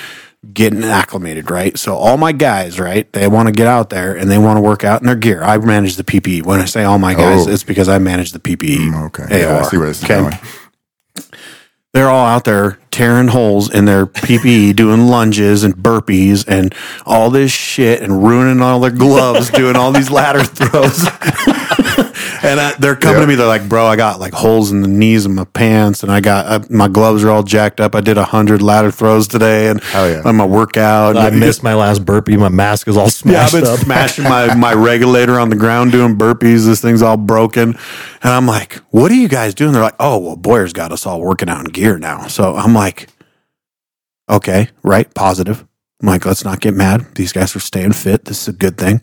getting 0.53 0.85
acclimated, 0.85 1.51
right? 1.51 1.79
So 1.79 1.95
all 1.95 2.19
my 2.19 2.33
guys, 2.33 2.79
right, 2.79 3.11
they 3.15 3.29
want 3.29 3.47
to 3.47 3.53
get 3.53 3.67
out 3.67 3.89
there 3.91 4.15
and 4.15 4.31
they 4.31 4.37
want 4.37 4.59
to 4.59 4.61
work 4.61 4.85
out 4.85 5.01
in 5.01 5.07
their 5.07 5.17
gear. 5.17 5.43
I 5.43 5.57
manage 5.57 5.97
the 5.97 6.05
PPE. 6.05 6.45
When 6.45 6.61
I 6.61 6.67
say 6.67 6.85
all 6.85 6.99
my 6.99 7.15
guys, 7.15 7.47
Oh. 7.47 7.51
it's 7.51 7.63
because 7.65 7.89
I 7.89 7.99
manage 7.99 8.33
the 8.33 8.39
PPE. 8.41 8.77
Mm, 8.77 9.07
okay. 9.07 9.41
Yeah, 9.41 9.61
I 9.61 9.63
see 9.63 9.79
where 9.79 9.87
this 9.89 9.99
is 9.99 10.05
okay? 10.05 10.21
going. 10.21 10.39
They're 11.95 12.11
all 12.11 12.27
out 12.27 12.45
there 12.45 12.79
tearing 12.91 13.29
holes 13.29 13.73
in 13.73 13.87
their 13.87 14.05
PPE, 14.05 14.77
doing 14.77 15.07
lunges 15.07 15.65
and 15.65 15.75
burpees 15.75 16.45
and 16.47 16.75
all 17.07 17.31
this 17.31 17.51
shit 17.51 18.03
and 18.03 18.23
ruining 18.23 18.61
all 18.61 18.81
their 18.81 18.91
gloves, 18.91 19.49
doing 19.51 19.77
all 19.77 19.93
these 19.93 20.11
ladder 20.11 20.45
throws. 20.45 21.07
And 22.45 22.61
I, 22.61 22.75
they're 22.79 22.97
coming 22.97 23.21
to 23.21 23.27
me. 23.27 23.35
They're 23.35 23.47
like, 23.47 23.69
"Bro, 23.69 23.87
I 23.87 23.97
got 23.97 24.21
like 24.21 24.33
holes 24.33 24.71
in 24.71 24.83
the 24.83 24.89
knees 24.89 25.25
of 25.25 25.33
my 25.33 25.45
pants, 25.45 26.03
and 26.03 26.13
I 26.13 26.21
got 26.21 26.47
uh, 26.47 26.65
my 26.71 26.89
gloves 26.89 27.25
are 27.25 27.31
all 27.31 27.43
jacked 27.43 27.81
up. 27.81 27.95
I 27.95 28.01
did 28.01 28.19
a 28.19 28.25
hundred 28.25 28.63
ladder 28.63 28.91
throws 28.91 29.27
today, 29.29 29.69
and 29.69 29.83
Hell 29.83 30.11
yeah. 30.11 30.23
on 30.25 30.37
my 30.37 30.47
workout. 30.47 31.17
I 31.17 31.31
missed 31.31 31.63
my 31.63 31.75
last 31.75 32.05
burpee. 32.05 32.37
My 32.37 32.49
mask 32.49 32.89
is 32.89 32.97
all 32.97 33.11
smashed 33.11 33.53
yeah, 33.53 33.59
I've 33.59 33.65
been 33.65 33.73
up. 33.73 33.79
smashing 33.81 34.25
my, 34.25 34.55
my 34.55 34.75
regulator 34.75 35.39
on 35.41 35.49
the 35.49 35.57
ground 35.57 35.93
doing 35.93 36.17
burpees. 36.17 36.67
This 36.67 36.81
thing's 36.81 37.03
all 37.03 37.17
broken. 37.17 37.71
And 37.71 38.33
I'm 38.33 38.47
like, 38.47 38.75
what 38.91 39.11
are 39.11 39.17
you 39.17 39.29
guys 39.29 39.55
doing? 39.55 39.73
They're 39.73 39.83
like, 39.83 39.97
oh, 40.01 40.19
well, 40.19 40.37
Boyer's 40.37 40.73
got 40.73 40.93
us 40.93 41.07
all 41.07 41.21
working 41.21 41.49
out 41.49 41.65
in 41.65 41.73
gear 41.73 41.99
now. 41.99 42.27
So 42.27 42.57
I'm 42.57 42.75
like, 42.75 43.09
okay, 44.29 44.69
right, 44.83 45.13
positive. 45.15 45.67
I'm 46.01 46.09
like, 46.09 46.27
let's 46.27 46.45
not 46.45 46.61
get 46.61 46.75
mad. 46.75 47.15
These 47.15 47.33
guys 47.33 47.55
are 47.57 47.61
staying 47.61 47.93
fit. 47.93 48.25
This 48.25 48.43
is 48.43 48.49
a 48.49 48.53
good 48.53 48.77
thing. 48.77 49.01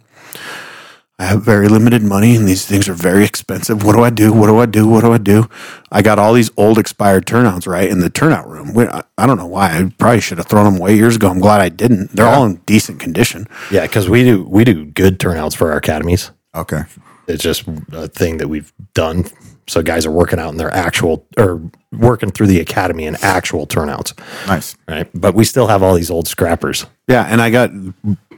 I 1.22 1.26
have 1.26 1.44
very 1.44 1.68
limited 1.68 2.02
money 2.02 2.36
and 2.36 2.48
these 2.48 2.66
things 2.66 2.90
are 2.90 2.96
very 2.96 3.24
expensive. 3.26 3.84
What 3.84 3.96
do 3.96 4.02
I 4.02 4.10
do? 4.10 4.34
What 4.34 4.48
do 4.48 4.58
I 4.58 4.66
do? 4.66 4.88
What 4.88 5.02
do 5.02 5.14
I 5.14 5.20
do? 5.20 5.48
I 5.92 6.02
got 6.02 6.18
all 6.18 6.34
these 6.34 6.50
old 6.58 6.80
expired 6.80 7.28
turnouts 7.28 7.68
right 7.68 7.88
in 7.88 8.00
the 8.00 8.10
turnout 8.10 8.50
room. 8.50 8.74
We- 8.74 8.88
I 8.88 9.04
I 9.20 9.28
don't 9.28 9.38
know 9.38 9.46
why. 9.46 9.68
I 9.78 9.92
probably 10.00 10.20
should 10.20 10.40
have 10.40 10.48
thrown 10.48 10.66
them 10.66 10.78
away 10.82 10.96
years 10.96 11.18
ago. 11.18 11.30
I'm 11.30 11.40
glad 11.40 11.62
I 11.62 11.70
didn't. 11.70 12.16
They're 12.16 12.26
all 12.26 12.44
in 12.46 12.56
decent 12.66 13.00
condition. 13.00 13.48
Yeah, 13.70 13.84
because 13.84 14.10
we 14.10 14.24
do 14.24 14.44
we 14.50 14.64
do 14.64 14.86
good 14.86 15.20
turnouts 15.20 15.54
for 15.54 15.70
our 15.72 15.78
academies. 15.78 16.32
Okay. 16.56 16.82
It's 17.28 17.44
just 17.44 17.66
a 17.92 18.08
thing 18.08 18.38
that 18.38 18.48
we've 18.48 18.74
done. 18.96 19.26
So 19.68 19.84
guys 19.84 20.08
are 20.08 20.12
working 20.12 20.40
out 20.40 20.50
in 20.50 20.58
their 20.58 20.74
actual 20.74 21.28
or 21.38 21.62
working 21.92 22.32
through 22.32 22.48
the 22.48 22.60
academy 22.60 23.06
in 23.06 23.16
actual 23.22 23.68
turnouts, 23.68 24.16
Nice. 24.48 24.76
right? 24.88 25.08
But 25.14 25.36
we 25.36 25.44
still 25.44 25.68
have 25.68 25.84
all 25.84 25.94
these 25.94 26.10
old 26.10 26.28
scrappers. 26.28 26.88
Yeah, 27.08 27.28
and 27.30 27.40
I 27.44 27.52
got 27.52 27.70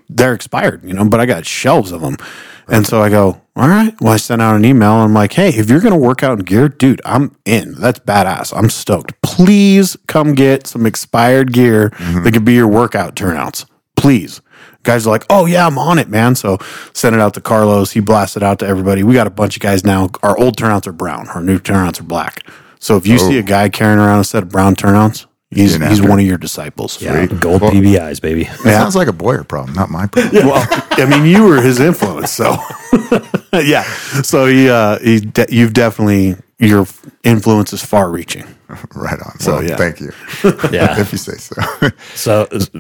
they're 0.10 0.34
expired, 0.34 0.84
you 0.84 0.94
know, 0.94 1.06
but 1.08 1.22
I 1.22 1.26
got 1.26 1.46
shelves 1.46 1.94
of 1.94 2.02
them. 2.02 2.18
And 2.68 2.86
so 2.86 3.02
I 3.02 3.10
go, 3.10 3.42
all 3.56 3.68
right. 3.68 3.94
Well, 4.02 4.14
I 4.14 4.18
sent 4.18 4.42
out 4.42 4.56
an 4.56 4.66
email. 4.66 4.94
And 4.94 5.04
I'm 5.04 5.14
like, 5.14 5.34
hey, 5.34 5.50
if 5.50 5.70
you're 5.70 5.82
going 5.82 5.94
to 5.94 6.00
work 6.00 6.24
out 6.24 6.40
in 6.40 6.46
gear, 6.46 6.70
dude, 6.70 7.02
I'm 7.06 7.36
in. 7.46 7.76
That's 7.76 8.00
badass. 8.00 8.56
I'm 8.56 8.70
stoked. 8.70 9.22
Please 9.22 9.96
come 10.08 10.34
get 10.34 10.68
some 10.68 10.86
expired 10.86 11.54
gear 11.54 11.90
mm-hmm. 11.92 12.24
that 12.24 12.34
could 12.34 12.46
be 12.46 12.54
your 12.54 12.68
workout 12.68 13.16
turnouts. 13.16 13.66
Please. 13.96 14.42
Guys 14.84 15.08
are 15.08 15.12
like, 15.12 15.26
oh, 15.30 15.46
yeah, 15.46 15.66
I'm 15.66 15.78
on 15.78 15.98
it, 15.98 16.10
man. 16.10 16.36
So 16.36 16.58
sent 16.94 17.16
it 17.16 17.22
out 17.22 17.34
to 17.36 17.42
Carlos. 17.42 17.92
He 17.92 18.02
blasted 18.02 18.44
out 18.44 18.60
to 18.60 18.68
everybody. 18.68 19.04
We 19.04 19.14
got 19.14 19.28
a 19.28 19.32
bunch 19.32 19.56
of 19.56 19.62
guys 19.62 19.86
now. 19.86 20.10
Our 20.24 20.38
old 20.38 20.58
turnouts 20.58 20.88
are 20.88 20.92
brown, 20.92 21.30
our 21.30 21.42
new 21.42 21.58
turnouts 21.58 22.00
are 22.02 22.04
black. 22.04 22.46
So 22.80 22.98
if 22.98 23.08
you 23.08 23.18
see 23.18 23.38
a 23.38 23.42
oh. 23.42 23.46
guy 23.46 23.70
carrying 23.70 24.00
around 24.00 24.20
a 24.20 24.24
set 24.26 24.44
of 24.44 24.50
brown 24.50 24.76
turnouts, 24.76 25.26
he's, 25.56 25.76
he's 25.76 26.02
one 26.02 26.20
of 26.20 26.26
your 26.26 26.38
disciples. 26.38 27.02
Yeah, 27.02 27.26
Sweet. 27.28 27.40
gold 27.40 27.62
Well- 27.62 27.72
PBIs, 27.72 28.22
baby. 28.22 28.44
It 28.44 28.58
sounds 28.60 28.96
like 28.96 29.08
a 29.08 29.14
Boyer 29.14 29.44
problem, 29.44 29.76
not 29.76 29.90
my 29.90 30.08
problem. 30.08 30.48
well, 30.48 30.66
I 30.92 31.06
mean, 31.06 31.26
you 31.26 31.44
were 31.46 31.62
his 31.62 31.80
influence, 31.80 32.32
so 32.32 32.56
yeah. 33.54 33.84
So 34.24 34.46
he, 34.46 34.70
uh, 34.70 35.00
he, 35.00 35.20
de- 35.20 35.48
you've 35.50 35.74
definitely 35.74 36.36
your 36.60 36.86
influence 37.24 37.74
is 37.74 37.84
far-reaching. 37.84 38.46
right 38.96 39.20
on. 39.20 39.40
So, 39.40 39.54
Well, 39.56 39.64
yeah. 39.64 39.76
Thank 39.78 40.00
you. 40.00 40.12
Yeah. 40.72 41.00
if 41.00 41.12
you 41.12 41.18
say 41.18 41.34
so. 41.38 41.56
So, 42.16 42.48
as- 42.52 42.72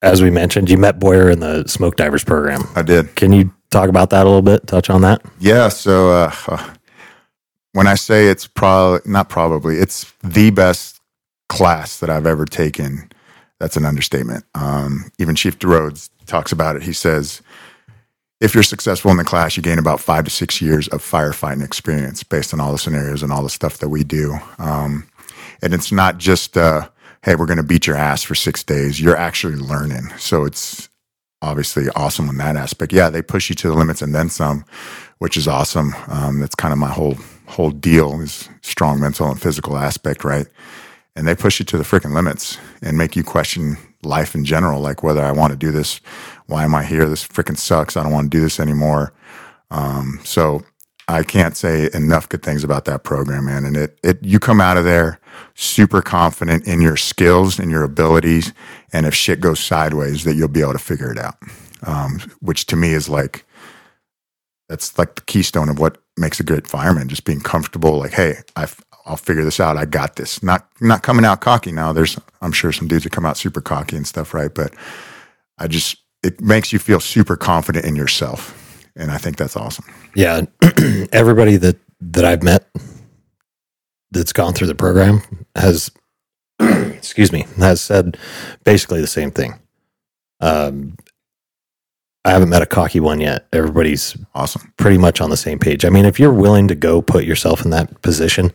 as 0.00 0.22
we 0.22 0.30
mentioned, 0.30 0.70
you 0.70 0.78
met 0.78 1.00
Boyer 1.00 1.28
in 1.28 1.40
the 1.40 1.66
smoke 1.66 1.96
divers 1.96 2.22
program. 2.22 2.62
I 2.76 2.82
did. 2.82 3.16
Can 3.16 3.32
you 3.32 3.52
talk 3.70 3.88
about 3.88 4.10
that 4.10 4.22
a 4.22 4.28
little 4.28 4.42
bit? 4.42 4.64
Touch 4.68 4.90
on 4.90 5.00
that. 5.02 5.20
Yeah. 5.40 5.68
So 5.70 6.12
uh, 6.12 6.70
when 7.72 7.88
I 7.88 7.96
say 7.96 8.28
it's 8.28 8.46
probably 8.46 9.00
not 9.10 9.28
probably, 9.28 9.78
it's 9.78 10.12
the 10.22 10.50
best 10.50 10.97
class 11.48 11.98
that 12.00 12.10
I've 12.10 12.26
ever 12.26 12.44
taken. 12.44 13.10
That's 13.58 13.76
an 13.76 13.84
understatement. 13.84 14.44
Um, 14.54 15.10
even 15.18 15.34
Chief 15.34 15.58
DeRodes 15.58 16.10
talks 16.26 16.52
about 16.52 16.76
it. 16.76 16.82
He 16.82 16.92
says, 16.92 17.42
if 18.40 18.54
you're 18.54 18.62
successful 18.62 19.10
in 19.10 19.16
the 19.16 19.24
class, 19.24 19.56
you 19.56 19.62
gain 19.62 19.78
about 19.78 20.00
five 20.00 20.24
to 20.24 20.30
six 20.30 20.62
years 20.62 20.86
of 20.88 21.02
firefighting 21.02 21.64
experience 21.64 22.22
based 22.22 22.54
on 22.54 22.60
all 22.60 22.70
the 22.70 22.78
scenarios 22.78 23.22
and 23.22 23.32
all 23.32 23.42
the 23.42 23.50
stuff 23.50 23.78
that 23.78 23.88
we 23.88 24.04
do. 24.04 24.36
Um, 24.58 25.08
and 25.60 25.74
it's 25.74 25.90
not 25.90 26.18
just, 26.18 26.56
uh, 26.56 26.88
hey, 27.24 27.34
we're 27.34 27.46
going 27.46 27.56
to 27.56 27.64
beat 27.64 27.86
your 27.86 27.96
ass 27.96 28.22
for 28.22 28.36
six 28.36 28.62
days. 28.62 29.00
You're 29.00 29.16
actually 29.16 29.56
learning. 29.56 30.10
So 30.18 30.44
it's 30.44 30.88
obviously 31.42 31.88
awesome 31.96 32.28
in 32.28 32.36
that 32.38 32.56
aspect. 32.56 32.92
Yeah, 32.92 33.10
they 33.10 33.22
push 33.22 33.48
you 33.48 33.56
to 33.56 33.68
the 33.68 33.74
limits 33.74 34.02
and 34.02 34.14
then 34.14 34.28
some, 34.28 34.64
which 35.18 35.36
is 35.36 35.48
awesome. 35.48 35.94
Um, 36.06 36.38
that's 36.38 36.54
kind 36.54 36.72
of 36.72 36.78
my 36.78 36.90
whole 36.90 37.16
whole 37.46 37.70
deal 37.70 38.20
is 38.20 38.48
strong 38.60 39.00
mental 39.00 39.28
and 39.30 39.40
physical 39.40 39.78
aspect, 39.78 40.22
right? 40.22 40.46
And 41.18 41.26
they 41.26 41.34
push 41.34 41.58
you 41.58 41.64
to 41.64 41.76
the 41.76 41.82
freaking 41.82 42.14
limits 42.14 42.58
and 42.80 42.96
make 42.96 43.16
you 43.16 43.24
question 43.24 43.76
life 44.04 44.36
in 44.36 44.44
general, 44.44 44.80
like 44.80 45.02
whether 45.02 45.20
I 45.20 45.32
want 45.32 45.50
to 45.50 45.56
do 45.56 45.72
this, 45.72 46.00
why 46.46 46.62
am 46.62 46.76
I 46.76 46.84
here? 46.84 47.08
This 47.08 47.26
freaking 47.26 47.58
sucks. 47.58 47.96
I 47.96 48.04
don't 48.04 48.12
want 48.12 48.30
to 48.30 48.36
do 48.36 48.40
this 48.40 48.60
anymore. 48.60 49.12
Um, 49.72 50.20
so 50.22 50.62
I 51.08 51.24
can't 51.24 51.56
say 51.56 51.90
enough 51.92 52.28
good 52.28 52.44
things 52.44 52.62
about 52.62 52.84
that 52.84 53.02
program, 53.02 53.46
man. 53.46 53.64
And 53.64 53.76
it, 53.76 53.98
it, 54.04 54.22
you 54.22 54.38
come 54.38 54.60
out 54.60 54.76
of 54.76 54.84
there 54.84 55.18
super 55.56 56.02
confident 56.02 56.68
in 56.68 56.80
your 56.80 56.96
skills 56.96 57.58
and 57.58 57.68
your 57.68 57.82
abilities. 57.82 58.52
And 58.92 59.04
if 59.04 59.12
shit 59.12 59.40
goes 59.40 59.58
sideways, 59.58 60.22
that 60.22 60.36
you'll 60.36 60.46
be 60.46 60.60
able 60.60 60.74
to 60.74 60.78
figure 60.78 61.10
it 61.10 61.18
out. 61.18 61.34
Um, 61.82 62.20
which 62.38 62.66
to 62.66 62.76
me 62.76 62.92
is 62.92 63.08
like, 63.08 63.44
that's 64.68 64.96
like 64.96 65.16
the 65.16 65.22
keystone 65.22 65.68
of 65.68 65.80
what 65.80 66.00
makes 66.16 66.38
a 66.38 66.44
good 66.44 66.68
fireman, 66.68 67.08
just 67.08 67.24
being 67.24 67.40
comfortable. 67.40 67.98
Like, 67.98 68.12
hey, 68.12 68.36
i 68.54 68.68
I'll 69.08 69.16
figure 69.16 69.42
this 69.44 69.58
out. 69.58 69.76
I 69.76 69.86
got 69.86 70.16
this. 70.16 70.42
Not, 70.42 70.68
not 70.80 71.02
coming 71.02 71.24
out 71.24 71.40
cocky 71.40 71.72
now. 71.72 71.92
There's, 71.92 72.18
I'm 72.42 72.52
sure 72.52 72.70
some 72.72 72.88
dudes 72.88 73.04
that 73.04 73.10
come 73.12 73.26
out 73.26 73.36
super 73.36 73.60
cocky 73.60 73.96
and 73.96 74.06
stuff, 74.06 74.34
right? 74.34 74.54
But 74.54 74.74
I 75.58 75.66
just, 75.66 75.96
it 76.22 76.40
makes 76.40 76.72
you 76.72 76.78
feel 76.78 77.00
super 77.00 77.36
confident 77.36 77.84
in 77.86 77.96
yourself. 77.96 78.54
And 78.96 79.10
I 79.10 79.16
think 79.18 79.36
that's 79.36 79.56
awesome. 79.56 79.84
Yeah, 80.14 80.42
everybody 81.12 81.56
that 81.56 81.76
that 82.00 82.24
I've 82.24 82.42
met 82.42 82.66
that's 84.10 84.32
gone 84.32 84.52
through 84.54 84.66
the 84.68 84.74
program 84.74 85.22
has, 85.54 85.90
excuse 86.60 87.32
me, 87.32 87.46
has 87.58 87.80
said 87.80 88.16
basically 88.64 89.00
the 89.00 89.06
same 89.06 89.30
thing. 89.30 89.54
Um, 90.40 90.96
I 92.24 92.30
haven't 92.32 92.48
met 92.48 92.62
a 92.62 92.66
cocky 92.66 93.00
one 93.00 93.20
yet. 93.20 93.46
Everybody's 93.52 94.16
Awesome. 94.34 94.72
pretty 94.76 94.98
much 94.98 95.20
on 95.20 95.30
the 95.30 95.36
same 95.36 95.58
page. 95.58 95.84
I 95.84 95.88
mean, 95.90 96.04
if 96.04 96.18
you're 96.20 96.32
willing 96.32 96.68
to 96.68 96.74
go 96.74 97.00
put 97.00 97.24
yourself 97.24 97.64
in 97.64 97.70
that 97.70 98.02
position 98.02 98.52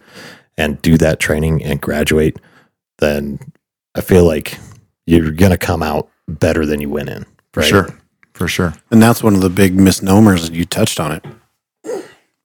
and 0.58 0.82
do 0.82 0.98
that 0.98 1.20
training 1.20 1.64
and 1.64 1.82
graduate, 1.82 2.38
then 3.00 3.40
I 3.96 4.02
feel 4.02 4.26
like 4.26 4.58
you're 5.06 5.32
going 5.32 5.52
to 5.52 5.58
come 5.58 5.84
out 5.84 6.10
better 6.28 6.66
than 6.66 6.82
you 6.82 6.90
went 6.90 7.10
in. 7.10 7.26
For 7.54 7.62
sure. 7.62 8.00
For 8.34 8.48
sure. 8.48 8.74
And 8.92 9.02
that's 9.02 9.22
one 9.22 9.36
of 9.36 9.42
the 9.42 9.50
big 9.50 9.76
misnomers. 9.76 10.50
You 10.50 10.66
touched 10.66 11.00
on 11.00 11.12
it. 11.12 11.26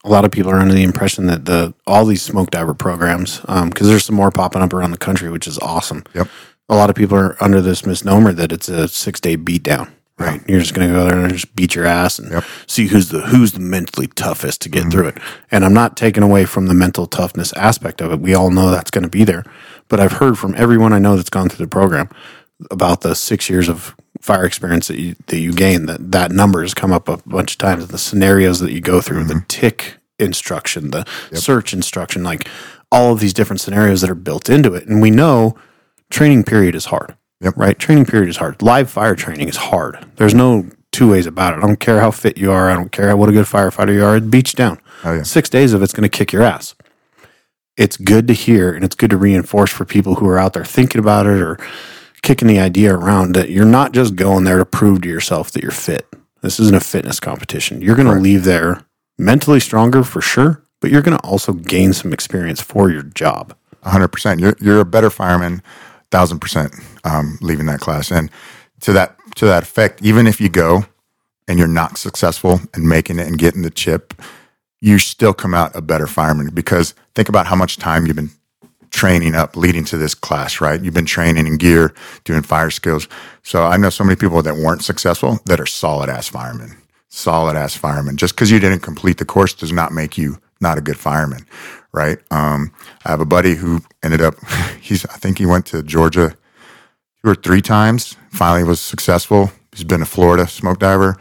A 0.05 0.09
lot 0.09 0.25
of 0.25 0.31
people 0.31 0.51
are 0.51 0.59
under 0.59 0.75
the 0.75 0.85
impression 0.85 1.27
that 1.27 1.45
the 1.45 1.75
all 1.87 2.05
these 2.05 2.23
smoke 2.23 2.51
diver 2.51 2.75
programs, 2.75 3.41
um, 3.47 3.69
because 3.69 3.89
there's 3.89 4.05
some 4.05 4.17
more 4.17 4.31
popping 4.31 4.63
up 4.63 4.73
around 4.73 4.93
the 4.93 4.99
country, 4.99 5.29
which 5.29 5.47
is 5.47 5.59
awesome. 5.59 6.05
Yep. 6.15 6.29
A 6.69 6.77
lot 6.77 6.89
of 6.89 6.97
people 6.97 7.19
are 7.19 7.43
under 7.43 7.61
this 7.61 7.85
misnomer 7.85 8.33
that 8.33 8.53
it's 8.53 8.69
a 8.69 8.89
six 8.89 9.21
day 9.21 9.37
beat 9.37 9.63
down. 9.63 9.93
Right, 10.19 10.43
you're 10.49 10.59
just 10.59 10.75
going 10.75 10.89
to 10.89 10.95
go 10.95 11.05
there 11.05 11.19
and 11.19 11.33
just 11.33 11.55
beat 11.55 11.77
your 11.77 11.87
ass 11.87 12.19
and 12.19 12.33
Yep. 12.33 12.45
see 12.67 12.89
who's 12.89 13.11
the 13.11 13.21
who's 13.21 13.53
the 13.53 13.61
mentally 13.61 14.09
toughest 14.09 14.61
to 14.63 14.69
get 14.69 14.81
mm-hmm. 14.81 14.91
through 14.91 15.09
it. 15.09 15.19
And 15.51 15.65
I'm 15.65 15.75
not 15.75 15.97
taking 15.97 16.25
away 16.25 16.45
from 16.45 16.67
the 16.67 16.75
mental 16.75 17.07
toughness 17.07 17.53
aspect 17.53 18.01
of 18.01 18.11
it. 18.13 18.21
We 18.21 18.35
all 18.35 18.51
know 18.51 18.71
that's 18.71 18.91
going 18.91 19.05
to 19.05 19.09
be 19.09 19.23
there. 19.23 19.45
But 19.87 20.01
I've 20.01 20.13
heard 20.13 20.39
from 20.39 20.55
everyone 20.57 20.93
I 20.93 20.99
know 20.99 21.17
that's 21.17 21.31
gone 21.31 21.49
through 21.49 21.65
the 21.65 21.71
program 21.71 22.09
about 22.71 23.03
the 23.03 23.15
six 23.15 23.49
years 23.49 23.69
of 23.69 23.95
fire 24.21 24.45
experience 24.45 24.89
that 24.89 24.99
you 24.99 25.15
that 25.27 25.39
you 25.39 25.53
gain. 25.53 25.87
That 25.87 26.11
that 26.11 26.33
number 26.33 26.63
has 26.63 26.75
come 26.75 26.93
up 26.93 27.09
a 27.09 27.19
bunch 27.19 27.53
of 27.53 27.59
times. 27.59 27.87
The 27.87 27.99
scenarios 27.99 28.61
that 28.61 28.73
you 28.73 28.81
go 28.81 29.01
through, 29.01 29.25
the 29.25 29.35
mm-hmm. 29.35 29.47
tick 29.47 29.99
instruction, 30.19 30.91
the 30.91 31.07
search 31.33 31.73
instruction, 31.73 32.25
like 32.25 32.49
all 32.91 33.13
of 33.13 33.21
these 33.21 33.33
different 33.33 33.61
scenarios 33.61 34.01
that 34.01 34.11
are 34.11 34.17
built 34.17 34.51
into 34.51 34.75
it. 34.75 34.87
And 34.89 35.01
we 35.01 35.11
know 35.11 35.57
training 36.11 36.45
period 36.45 36.75
is 36.75 36.87
hard. 36.87 37.17
Yep. 37.41 37.55
Right? 37.57 37.79
Training 37.79 38.07
period 38.07 38.29
is 38.29 38.37
hard. 38.37 38.61
Live 38.63 38.91
fire 38.91 39.15
training 39.15 39.49
is 39.49 39.57
hard. 39.57 39.99
There's 40.17 40.35
no 40.35 40.67
two 40.91 41.11
ways 41.11 41.27
about 41.27 41.55
it. 41.55 41.59
I 41.59 41.67
don't 41.67 41.79
care 41.81 42.01
how 42.01 42.11
fit 42.11 42.37
you 42.39 42.51
are. 42.51 42.69
I 42.71 42.75
don't 42.75 42.91
care 42.91 43.17
what 43.17 43.29
a 43.29 43.33
good 43.33 43.47
firefighter 43.47 43.95
you 43.95 44.05
are. 44.05 44.17
It 44.17 44.31
beats 44.31 44.53
you 44.53 44.57
down. 44.57 44.81
Oh, 45.05 45.15
yeah. 45.15 45.23
Six 45.23 45.49
days 45.49 45.73
of 45.73 45.83
it's 45.83 45.93
going 45.93 46.09
to 46.09 46.17
kick 46.19 46.33
your 46.33 46.43
ass. 46.43 46.75
It's 47.77 47.97
good 47.97 48.27
to 48.27 48.35
hear 48.35 48.73
and 48.73 48.85
it's 48.85 48.97
good 48.97 49.11
to 49.11 49.17
reinforce 49.17 49.71
for 49.71 49.85
people 49.85 50.17
who 50.17 50.27
are 50.29 50.39
out 50.39 50.55
there 50.55 50.65
thinking 50.65 50.99
about 50.99 51.27
it 51.27 51.41
or 51.41 51.59
kicking 52.23 52.49
the 52.49 52.59
idea 52.59 52.93
around 52.93 53.37
that 53.37 53.51
you're 53.51 53.65
not 53.65 53.93
just 53.93 54.17
going 54.17 54.43
there 54.43 54.59
to 54.59 54.65
prove 54.65 55.03
to 55.03 55.09
yourself 55.09 55.53
that 55.53 55.63
you're 55.63 55.71
fit. 55.71 56.09
This 56.43 56.59
isn't 56.59 56.75
a 56.75 56.81
fitness 56.81 57.21
competition. 57.21 57.81
You're 57.81 57.95
going 57.95 58.09
to 58.13 58.21
leave 58.21 58.43
there 58.43 58.85
mentally 59.17 59.61
stronger 59.61 60.03
for 60.03 60.21
sure, 60.21 60.65
but 60.81 60.91
you're 60.91 61.03
going 61.03 61.17
to 61.17 61.25
also 61.25 61.53
gain 61.53 61.93
some 61.93 62.13
experience 62.13 62.61
for 62.61 62.91
your 62.91 63.03
job. 63.03 63.55
hundred 63.85 64.09
percent. 64.09 64.41
You're 64.41 64.57
you're 64.61 64.81
a 64.81 64.85
better 64.85 65.11
fireman, 65.11 65.63
thousand 66.11 66.41
percent. 66.41 66.73
Um, 67.05 67.39
leaving 67.41 67.67
that 67.67 67.81
class, 67.81 68.11
and 68.11 68.31
to 68.81 68.93
that 68.93 69.17
to 69.37 69.47
that 69.47 69.63
effect, 69.63 70.03
even 70.03 70.27
if 70.27 70.41
you 70.41 70.49
go 70.49 70.85
and 71.47 71.59
you're 71.59 71.69
not 71.69 71.99
successful 71.99 72.61
in 72.77 72.87
making 72.87 73.19
it 73.19 73.27
and 73.27 73.39
getting 73.39 73.63
the 73.63 73.71
chip, 73.71 74.15
you 74.81 74.99
still 74.99 75.33
come 75.33 75.55
out 75.55 75.75
a 75.75 75.81
better 75.81 76.07
fireman 76.07 76.51
because 76.55 76.95
think 77.15 77.29
about 77.29 77.47
how 77.47 77.57
much 77.57 77.79
time 77.79 78.07
you've 78.07 78.17
been 78.17 78.31
training 78.91 79.35
up 79.35 79.57
leading 79.57 79.85
to 79.85 79.99
this 79.99 80.15
class, 80.15 80.61
right? 80.61 80.83
You've 80.83 80.95
been 80.95 81.07
training 81.07 81.47
in 81.47 81.57
gear, 81.57 81.95
doing 82.25 82.43
fire 82.43 82.71
skills. 82.71 83.09
So 83.43 83.65
I 83.65 83.77
know 83.77 83.91
so 83.91 84.05
many 84.05 84.17
people 84.17 84.43
that 84.43 84.57
weren't 84.57 84.83
successful 84.83 85.39
that 85.47 85.61
are 85.61 85.67
solid 85.67 86.09
ass 86.09 86.29
firemen, 86.29 86.77
solid 87.09 87.57
ass 87.57 87.77
firemen. 87.77 88.17
Just 88.17 88.35
because 88.35 88.51
you 88.51 88.59
didn't 88.59 88.81
complete 88.81 89.19
the 89.19 89.25
course 89.25 89.53
does 89.53 89.73
not 89.73 89.93
make 89.93 90.17
you 90.17 90.39
not 90.61 90.79
a 90.79 90.83
good 90.83 90.99
fireman, 90.99 91.47
right? 91.93 92.19
Um, 92.31 92.73
I 93.05 93.11
have 93.11 93.21
a 93.21 93.27
buddy 93.27 93.55
who 93.55 93.81
ended 94.03 94.21
up, 94.21 94.35
he's, 94.81 95.05
I 95.07 95.17
think 95.17 95.39
he 95.39 95.47
went 95.47 95.67
to 95.67 95.83
Georgia 95.83 96.31
two 97.23 97.31
or 97.31 97.35
three 97.35 97.63
times, 97.63 98.17
finally 98.31 98.65
was 98.65 98.81
successful. 98.81 99.51
He's 99.73 99.85
been 99.85 100.01
to 100.01 100.07
Florida 100.07 100.47
smoke 100.47 100.79
diver. 100.79 101.17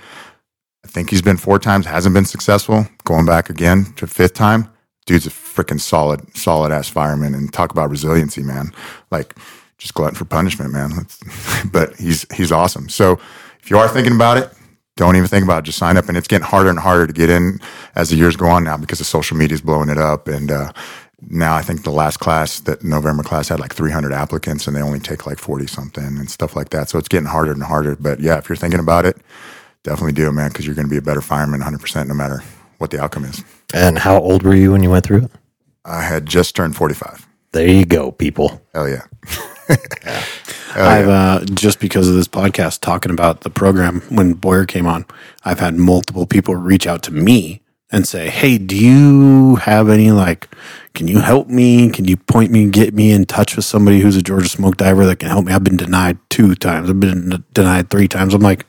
I 0.83 0.87
think 0.87 1.09
he's 1.09 1.21
been 1.21 1.37
four 1.37 1.59
times, 1.59 1.85
hasn't 1.85 2.15
been 2.15 2.25
successful. 2.25 2.87
Going 3.03 3.25
back 3.25 3.49
again 3.49 3.93
to 3.97 4.07
fifth 4.07 4.33
time. 4.33 4.69
Dude's 5.05 5.25
a 5.25 5.29
freaking 5.29 5.79
solid, 5.79 6.35
solid 6.35 6.71
ass 6.71 6.89
fireman. 6.89 7.33
And 7.33 7.51
talk 7.51 7.71
about 7.71 7.89
resiliency, 7.89 8.43
man. 8.43 8.71
Like 9.11 9.35
just 9.77 9.93
glutton 9.93 10.15
for 10.15 10.25
punishment, 10.25 10.71
man. 10.71 10.91
But 11.71 11.95
he's 11.97 12.25
he's 12.33 12.51
awesome. 12.51 12.89
So 12.89 13.19
if 13.61 13.69
you 13.69 13.77
are 13.77 13.87
thinking 13.87 14.15
about 14.15 14.37
it, 14.37 14.49
don't 14.97 15.15
even 15.15 15.27
think 15.27 15.45
about 15.45 15.59
it. 15.59 15.65
Just 15.65 15.77
sign 15.77 15.95
up. 15.95 16.09
And 16.09 16.17
it's 16.17 16.27
getting 16.27 16.45
harder 16.45 16.69
and 16.69 16.79
harder 16.79 17.07
to 17.07 17.13
get 17.13 17.29
in 17.29 17.59
as 17.95 18.09
the 18.09 18.17
years 18.17 18.35
go 18.35 18.47
on 18.47 18.63
now 18.63 18.75
because 18.75 18.99
the 18.99 19.05
social 19.05 19.37
media 19.37 19.55
is 19.55 19.61
blowing 19.61 19.89
it 19.89 19.97
up. 19.97 20.27
And 20.27 20.51
uh, 20.51 20.73
now 21.21 21.55
I 21.55 21.61
think 21.61 21.83
the 21.83 21.91
last 21.91 22.17
class, 22.17 22.59
that 22.61 22.83
November 22.83 23.23
class, 23.23 23.47
had 23.47 23.59
like 23.59 23.73
300 23.73 24.11
applicants 24.11 24.67
and 24.67 24.75
they 24.75 24.81
only 24.81 24.99
take 24.99 25.25
like 25.25 25.39
40 25.39 25.67
something 25.67 26.03
and 26.03 26.29
stuff 26.29 26.55
like 26.55 26.69
that. 26.69 26.89
So 26.89 26.97
it's 26.97 27.07
getting 27.07 27.27
harder 27.27 27.51
and 27.51 27.63
harder. 27.63 27.95
But 27.95 28.19
yeah, 28.19 28.37
if 28.37 28.49
you're 28.49 28.57
thinking 28.57 28.79
about 28.79 29.05
it, 29.05 29.17
definitely 29.83 30.13
do 30.13 30.27
it, 30.27 30.33
man, 30.33 30.49
because 30.49 30.65
you're 30.65 30.75
going 30.75 30.87
to 30.87 30.91
be 30.91 30.97
a 30.97 31.01
better 31.01 31.21
fireman 31.21 31.61
100% 31.61 32.07
no 32.07 32.13
matter 32.13 32.43
what 32.79 32.91
the 32.91 33.01
outcome 33.01 33.25
is. 33.25 33.43
And 33.73 33.97
how 33.97 34.19
old 34.19 34.43
were 34.43 34.55
you 34.55 34.71
when 34.71 34.83
you 34.83 34.89
went 34.89 35.05
through 35.05 35.25
it? 35.25 35.31
I 35.85 36.01
had 36.01 36.25
just 36.25 36.55
turned 36.55 36.75
45. 36.75 37.25
There 37.53 37.67
you 37.67 37.85
go, 37.85 38.11
people. 38.11 38.61
Hell 38.73 38.89
yeah. 38.89 39.03
I've 40.75 41.07
uh, 41.07 41.45
just 41.45 41.79
because 41.79 42.07
of 42.07 42.15
this 42.15 42.27
podcast 42.27 42.81
talking 42.81 43.11
about 43.11 43.41
the 43.41 43.49
program 43.49 44.01
when 44.09 44.33
Boyer 44.33 44.65
came 44.65 44.85
on, 44.85 45.05
I've 45.43 45.59
had 45.59 45.75
multiple 45.75 46.25
people 46.25 46.55
reach 46.55 46.85
out 46.85 47.03
to 47.03 47.13
me 47.13 47.61
and 47.89 48.07
say, 48.07 48.29
"Hey, 48.29 48.57
do 48.57 48.75
you 48.75 49.55
have 49.55 49.89
any 49.89 50.11
like? 50.11 50.47
Can 50.93 51.07
you 51.07 51.19
help 51.19 51.47
me? 51.47 51.89
Can 51.89 52.05
you 52.05 52.17
point 52.17 52.51
me, 52.51 52.69
get 52.69 52.93
me 52.93 53.11
in 53.11 53.25
touch 53.25 53.55
with 53.55 53.65
somebody 53.65 53.99
who's 53.99 54.15
a 54.15 54.21
Georgia 54.21 54.49
smoke 54.49 54.77
diver 54.77 55.05
that 55.05 55.19
can 55.19 55.29
help 55.29 55.45
me?" 55.45 55.53
I've 55.53 55.63
been 55.63 55.77
denied 55.77 56.17
two 56.29 56.55
times. 56.55 56.89
I've 56.89 56.99
been 56.99 57.43
denied 57.53 57.89
three 57.89 58.07
times. 58.07 58.33
I'm 58.33 58.41
like, 58.41 58.65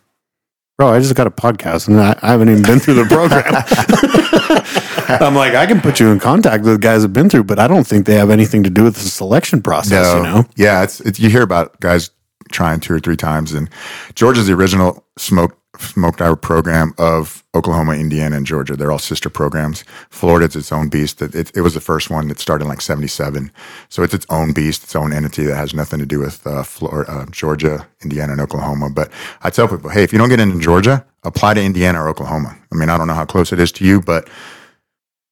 bro, 0.78 0.88
I 0.88 1.00
just 1.00 1.14
got 1.16 1.26
a 1.26 1.30
podcast 1.30 1.88
and 1.88 2.00
I, 2.00 2.18
I 2.22 2.30
haven't 2.30 2.48
even 2.48 2.62
been 2.62 2.78
through 2.78 2.94
the 2.94 3.04
program. 3.04 3.44
I'm 5.20 5.34
like, 5.34 5.54
I 5.54 5.66
can 5.66 5.80
put 5.80 6.00
you 6.00 6.08
in 6.08 6.20
contact 6.20 6.64
with 6.64 6.80
guys 6.80 7.02
have 7.02 7.12
been 7.12 7.30
through, 7.30 7.44
but 7.44 7.58
I 7.58 7.66
don't 7.66 7.86
think 7.86 8.06
they 8.06 8.14
have 8.14 8.30
anything 8.30 8.62
to 8.64 8.70
do 8.70 8.84
with 8.84 8.94
the 8.94 9.00
selection 9.00 9.62
process. 9.62 10.14
You 10.14 10.22
know, 10.22 10.44
Yeah, 10.56 10.82
it's, 10.82 11.00
it's 11.00 11.18
you 11.18 11.30
hear 11.30 11.42
about 11.42 11.80
guys 11.80 12.10
trying 12.50 12.80
two 12.80 12.94
or 12.94 13.00
three 13.00 13.16
times, 13.16 13.52
and 13.52 13.70
Georgia's 14.14 14.46
the 14.46 14.52
original 14.54 15.04
smoke 15.16 15.54
smoke 15.78 16.16
diver 16.16 16.34
program 16.34 16.92
of 16.98 17.44
Oklahoma, 17.54 17.92
Indiana, 17.92 18.36
and 18.36 18.46
Georgia. 18.46 18.74
They're 18.76 18.90
all 18.90 18.98
sister 18.98 19.30
programs. 19.30 19.84
Florida's 20.10 20.56
its 20.56 20.72
own 20.72 20.88
beast. 20.88 21.22
It, 21.22 21.34
it, 21.34 21.52
it 21.54 21.60
was 21.60 21.74
the 21.74 21.80
first 21.80 22.10
one 22.10 22.28
that 22.28 22.38
started 22.40 22.64
in 22.64 22.68
like 22.68 22.80
'77, 22.80 23.50
so 23.88 24.02
it's 24.02 24.14
its 24.14 24.26
own 24.28 24.52
beast, 24.52 24.84
its 24.84 24.96
own 24.96 25.12
entity 25.12 25.44
that 25.44 25.56
has 25.56 25.74
nothing 25.74 26.00
to 26.00 26.06
do 26.06 26.18
with 26.18 26.46
uh, 26.46 26.62
Florida, 26.62 27.10
uh, 27.10 27.26
Georgia, 27.30 27.86
Indiana, 28.02 28.32
and 28.32 28.40
Oklahoma. 28.40 28.90
But 28.90 29.10
I 29.42 29.50
tell 29.50 29.68
people, 29.68 29.90
hey, 29.90 30.02
if 30.02 30.12
you 30.12 30.18
don't 30.18 30.28
get 30.28 30.40
into 30.40 30.58
Georgia, 30.58 31.04
apply 31.22 31.54
to 31.54 31.62
Indiana 31.62 32.02
or 32.02 32.08
Oklahoma. 32.08 32.58
I 32.72 32.76
mean, 32.76 32.88
I 32.88 32.98
don't 32.98 33.06
know 33.06 33.14
how 33.14 33.24
close 33.24 33.52
it 33.52 33.60
is 33.60 33.72
to 33.72 33.84
you, 33.84 34.00
but 34.00 34.28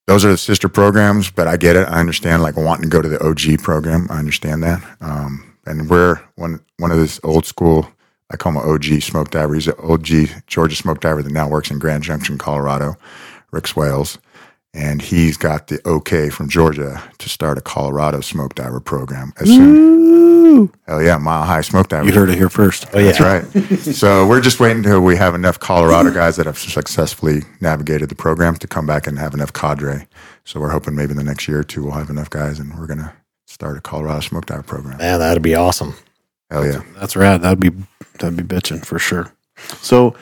those 0.07 0.25
are 0.25 0.31
the 0.31 0.39
sister 0.39 0.69
programs, 0.69 1.31
but 1.31 1.49
I 1.49 1.57
get 1.57 1.77
it. 1.77 1.89
I 1.89 2.01
understand 2.01 2.43
like 2.43 2.57
wanting 2.57 2.83
to 2.83 2.89
go 2.89 3.03
to 3.03 3.09
the 3.09 3.23
OG 3.25 3.63
program. 3.63 4.07
I 4.11 4.19
understand 4.19 4.63
that. 4.63 4.83
Um, 5.01 5.57
and 5.67 5.91
we're 5.91 6.21
one 6.37 6.61
one 6.79 6.91
of 6.91 6.99
this 6.99 7.21
old 7.25 7.47
school. 7.47 7.89
I 8.31 8.37
call 8.37 8.53
him 8.53 8.59
OG 8.59 9.03
smoke 9.03 9.31
diver. 9.31 9.55
He's 9.55 9.69
an 9.69 9.75
OG 9.79 10.47
Georgia 10.47 10.77
smoke 10.77 11.01
diver 11.01 11.23
that 11.23 11.33
now 11.33 11.49
works 11.49 11.71
in 11.71 11.79
Grand 11.79 12.03
Junction, 12.03 12.39
Colorado. 12.39 12.97
Rick 13.53 13.69
Swales, 13.69 14.19
and 14.75 15.01
he's 15.01 15.37
got 15.37 15.69
the 15.69 15.81
okay 15.89 16.29
from 16.29 16.49
Georgia 16.49 17.03
to 17.19 17.29
start 17.29 17.59
a 17.59 17.63
Colorado 17.63 18.21
smoke 18.21 18.55
diver 18.55 18.81
program 18.81 19.33
as 19.41 19.49
soon. 19.49 20.36
Hell 20.87 21.03
yeah, 21.03 21.19
mile 21.19 21.45
high 21.45 21.61
smoke 21.61 21.89
diver. 21.89 22.07
you 22.07 22.13
heard 22.13 22.31
it 22.31 22.37
here 22.37 22.49
first. 22.49 22.87
Oh 22.93 22.99
yeah, 22.99 23.13
That's 23.13 23.21
right. 23.21 23.79
so 23.95 24.27
we're 24.27 24.41
just 24.41 24.59
waiting 24.61 24.79
until 24.79 25.01
we 25.01 25.17
have 25.17 25.35
enough 25.35 25.59
Colorado 25.61 26.11
guys 26.13 26.37
that 26.37 26.47
have 26.47 26.59
successfully 26.59 27.43
navigated 27.61 28.09
the 28.09 28.15
program 28.15 28.55
to 28.57 28.67
come 28.67 28.87
back 28.87 29.07
and 29.07 29.19
have 29.19 29.35
enough 29.35 29.53
cadre. 29.53 30.07
So 30.45 30.61
we're 30.61 30.71
hoping 30.71 30.95
maybe 30.95 31.13
in 31.13 31.17
the 31.17 31.25
next 31.25 31.47
year 31.49 31.61
or 31.61 31.65
two 31.65 31.83
we'll 31.85 31.93
have 31.93 32.11
enough 32.11 32.31
guys 32.31 32.59
and 32.59 32.79
we're 32.79 32.87
gonna 32.87 33.13
start 33.47 33.77
a 33.77 33.81
Colorado 33.81 34.21
smoke 34.21 34.47
dive 34.47 34.67
program. 34.67 34.99
man, 34.99 35.19
that'd 35.19 35.43
be 35.43 35.55
awesome. 35.55 35.95
Hell 36.51 36.65
yeah. 36.67 36.83
That's 36.99 37.17
rad. 37.17 37.43
That'd 37.43 37.61
be 37.61 37.71
that'd 38.19 38.37
be 38.37 38.43
bitching 38.45 38.85
for 38.85 38.99
sure. 38.99 39.33
So, 39.81 40.15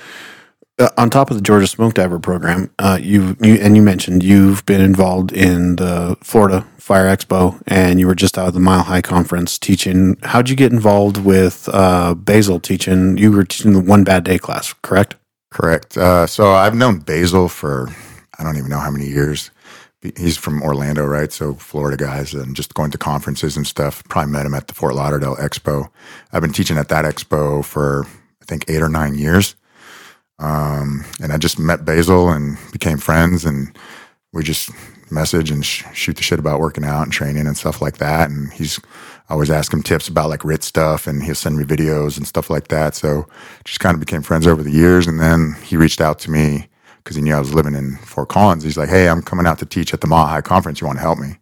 uh, 0.79 0.89
on 0.97 1.11
top 1.11 1.31
of 1.31 1.37
the 1.37 1.43
Georgia 1.43 1.67
Smoke 1.67 1.95
Diver 1.95 2.19
program, 2.19 2.71
uh, 2.79 2.99
you 3.01 3.37
you 3.41 3.55
and 3.55 3.77
you 3.77 3.83
mentioned 3.83 4.23
you've 4.23 4.65
been 4.67 4.81
involved 4.81 5.33
in 5.33 5.77
the 5.77 6.17
Florida 6.21 6.67
Fire 6.79 7.05
Expo, 7.05 7.63
and 7.67 8.01
you 8.01 8.07
were 8.07 8.15
just 8.15 8.37
out 8.37 8.49
of 8.49 8.55
the 8.55 8.61
Mile 8.61 8.83
High 8.83 9.03
Conference 9.03 9.59
teaching. 9.59 10.17
How'd 10.23 10.49
you 10.49 10.57
get 10.57 10.73
involved 10.73 11.19
with 11.19 11.69
uh, 11.73 12.15
Basil 12.15 12.59
teaching? 12.59 13.17
You 13.17 13.31
were 13.33 13.45
teaching 13.45 13.73
the 13.73 13.81
One 13.81 14.05
Bad 14.05 14.25
Day 14.25 14.39
class, 14.39 14.73
correct? 14.83 15.17
Correct. 15.51 15.97
Uh, 15.97 16.27
so 16.27 16.53
I've 16.53 16.75
known 16.75 16.99
Basil 16.99 17.49
for 17.49 17.89
I 18.39 18.43
don't 18.43 18.57
even 18.57 18.71
know 18.71 18.81
how 18.81 18.91
many 18.91 19.07
years. 19.07 19.51
He's 20.19 20.37
from 20.37 20.63
Orlando, 20.63 21.07
right? 21.07 21.33
So 21.33 21.55
Florida 21.55 21.97
guys, 21.97 22.35
and 22.35 22.55
just 22.55 22.75
going 22.75 22.91
to 22.91 22.99
conferences 22.99 23.57
and 23.57 23.67
stuff. 23.67 24.03
Probably 24.09 24.33
met 24.33 24.45
him 24.45 24.55
at 24.55 24.67
the 24.67 24.75
Fort 24.75 24.95
Lauderdale 24.95 25.37
Expo. 25.37 25.89
I've 26.33 26.43
been 26.43 26.53
teaching 26.53 26.77
at 26.77 26.89
that 26.89 27.05
expo 27.05 27.65
for 27.65 28.05
I 28.43 28.45
think 28.45 28.65
eight 28.69 28.83
or 28.83 28.89
nine 28.89 29.15
years. 29.15 29.55
Um, 30.38 31.05
and 31.23 31.33
I 31.33 31.38
just 31.38 31.59
met 31.59 31.85
Basil 31.85 32.31
and 32.31 32.59
became 32.73 32.99
friends, 32.99 33.44
and 33.44 33.77
we 34.33 34.42
just 34.42 34.70
message 35.11 35.51
and 35.51 35.64
sh- 35.64 35.85
shoot 35.92 36.16
the 36.16 36.23
shit 36.23 36.38
about 36.38 36.61
working 36.61 36.85
out 36.85 37.03
and 37.03 37.12
training 37.12 37.47
and 37.47 37.57
stuff 37.57 37.81
like 37.81 37.99
that. 37.99 38.31
And 38.31 38.53
he's 38.53 38.81
I 39.29 39.33
always 39.35 39.51
ask 39.51 39.73
him 39.73 39.83
tips 39.83 40.09
about 40.09 40.29
like 40.29 40.44
RIT 40.44 40.62
stuff, 40.62 41.07
and 41.07 41.23
he'll 41.23 41.35
send 41.35 41.57
me 41.57 41.64
videos 41.64 42.16
and 42.18 42.27
stuff 42.27 42.51
like 42.51 42.68
that. 42.68 42.94
So 42.94 43.27
just 43.64 43.81
kind 43.81 43.94
of 43.94 44.01
became 44.01 44.23
friends 44.23 44.47
over 44.47 44.62
the 44.62 44.70
years. 44.73 45.07
And 45.07 45.20
then 45.20 45.57
he 45.64 45.77
reached 45.77 46.01
out 46.01 46.18
to 46.20 46.31
me 46.31 46.68
because 46.99 47.16
he 47.16 47.23
knew 47.23 47.35
I 47.35 47.38
was 47.38 47.55
living 47.55 47.75
in 47.75 47.97
Fort 47.99 48.29
Collins. 48.29 48.64
He's 48.64 48.77
like, 48.77 48.88
"Hey, 48.88 49.09
I'm 49.09 49.23
coming 49.23 49.47
out 49.47 49.59
to 49.61 49.66
teach 49.66 49.94
at 49.94 50.01
the 50.01 50.07
Mile 50.07 50.27
High 50.27 50.40
Conference. 50.42 50.81
You 50.81 50.87
want 50.87 50.99
to 50.99 51.03
help 51.03 51.18
me?" 51.18 51.38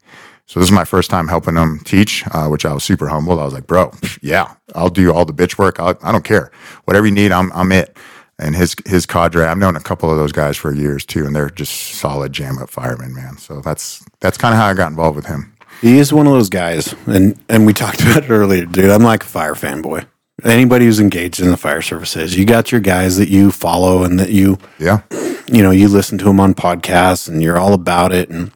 So 0.47 0.61
this 0.61 0.69
is 0.69 0.73
my 0.73 0.85
first 0.85 1.09
time 1.09 1.29
helping 1.29 1.57
him 1.57 1.81
teach, 1.85 2.25
uh, 2.33 2.49
which 2.49 2.67
I 2.67 2.75
was 2.75 2.85
super 2.85 3.09
humbled. 3.09 3.39
I 3.41 3.45
was 3.45 3.55
like, 3.55 3.67
"Bro, 3.67 3.93
yeah, 4.23 4.55
I'll 4.75 4.91
do 4.91 5.13
all 5.13 5.25
the 5.25 5.33
bitch 5.33 5.59
work. 5.59 5.81
I'll, 5.81 5.99
I 6.03 6.13
don't 6.13 6.25
care. 6.25 6.53
Whatever 6.85 7.07
you 7.07 7.13
need, 7.13 7.33
I'm 7.33 7.51
I'm 7.53 7.73
it." 7.73 7.97
And 8.39 8.57
his 8.57 8.75
his 8.87 9.07
cadre, 9.07 9.47
I've 9.47 9.59
known 9.59 9.77
a 9.77 9.81
couple 9.81 10.11
of 10.11 10.17
those 10.17 10.33
guys 10.33 10.57
for 10.57 10.73
years 10.73 11.05
too, 11.05 11.27
and 11.27 11.37
they're 11.37 11.51
just 11.51 11.73
solid 11.73 12.33
jam 12.33 12.59
up 12.59 12.71
firemen, 12.71 13.15
man. 13.15 13.37
So 13.39 13.61
that's 13.61 14.05
that's 14.21 14.39
kind 14.39 14.55
of 14.55 14.59
how 14.59 14.67
I 14.67 14.75
got 14.75 14.91
involved 14.91 15.17
with 15.17 15.27
him. 15.27 15.55
He 15.81 15.99
is 15.99 16.13
one 16.13 16.27
of 16.27 16.33
those 16.33 16.49
guys, 16.49 16.95
and 17.07 17.39
and 17.49 17.67
we 17.67 17.73
talked 17.85 18.01
about 18.01 18.25
it 18.25 18.31
earlier, 18.31 18.65
dude. 18.65 18.91
I'm 18.91 19.03
like 19.03 19.23
a 19.23 19.27
fire 19.27 19.55
fanboy. 19.55 20.07
Anybody 20.45 20.87
who's 20.87 20.99
engaged 20.99 21.41
in 21.41 21.51
the 21.51 21.57
fire 21.57 21.83
service 21.83 22.17
is. 22.17 22.37
You 22.37 22.45
got 22.45 22.73
your 22.73 22.81
guys 22.81 23.17
that 23.19 23.29
you 23.29 23.53
follow 23.53 24.03
and 24.03 24.19
that 24.19 24.31
you 24.31 24.59
Yeah, 24.79 25.03
you 25.47 25.63
know, 25.63 25.71
you 25.71 25.89
listen 25.89 26.19
to 26.19 26.25
them 26.25 26.41
on 26.41 26.55
podcasts 26.55 27.29
and 27.29 27.43
you're 27.43 27.59
all 27.59 27.75
about 27.75 28.13
it. 28.13 28.29
And, 28.31 28.51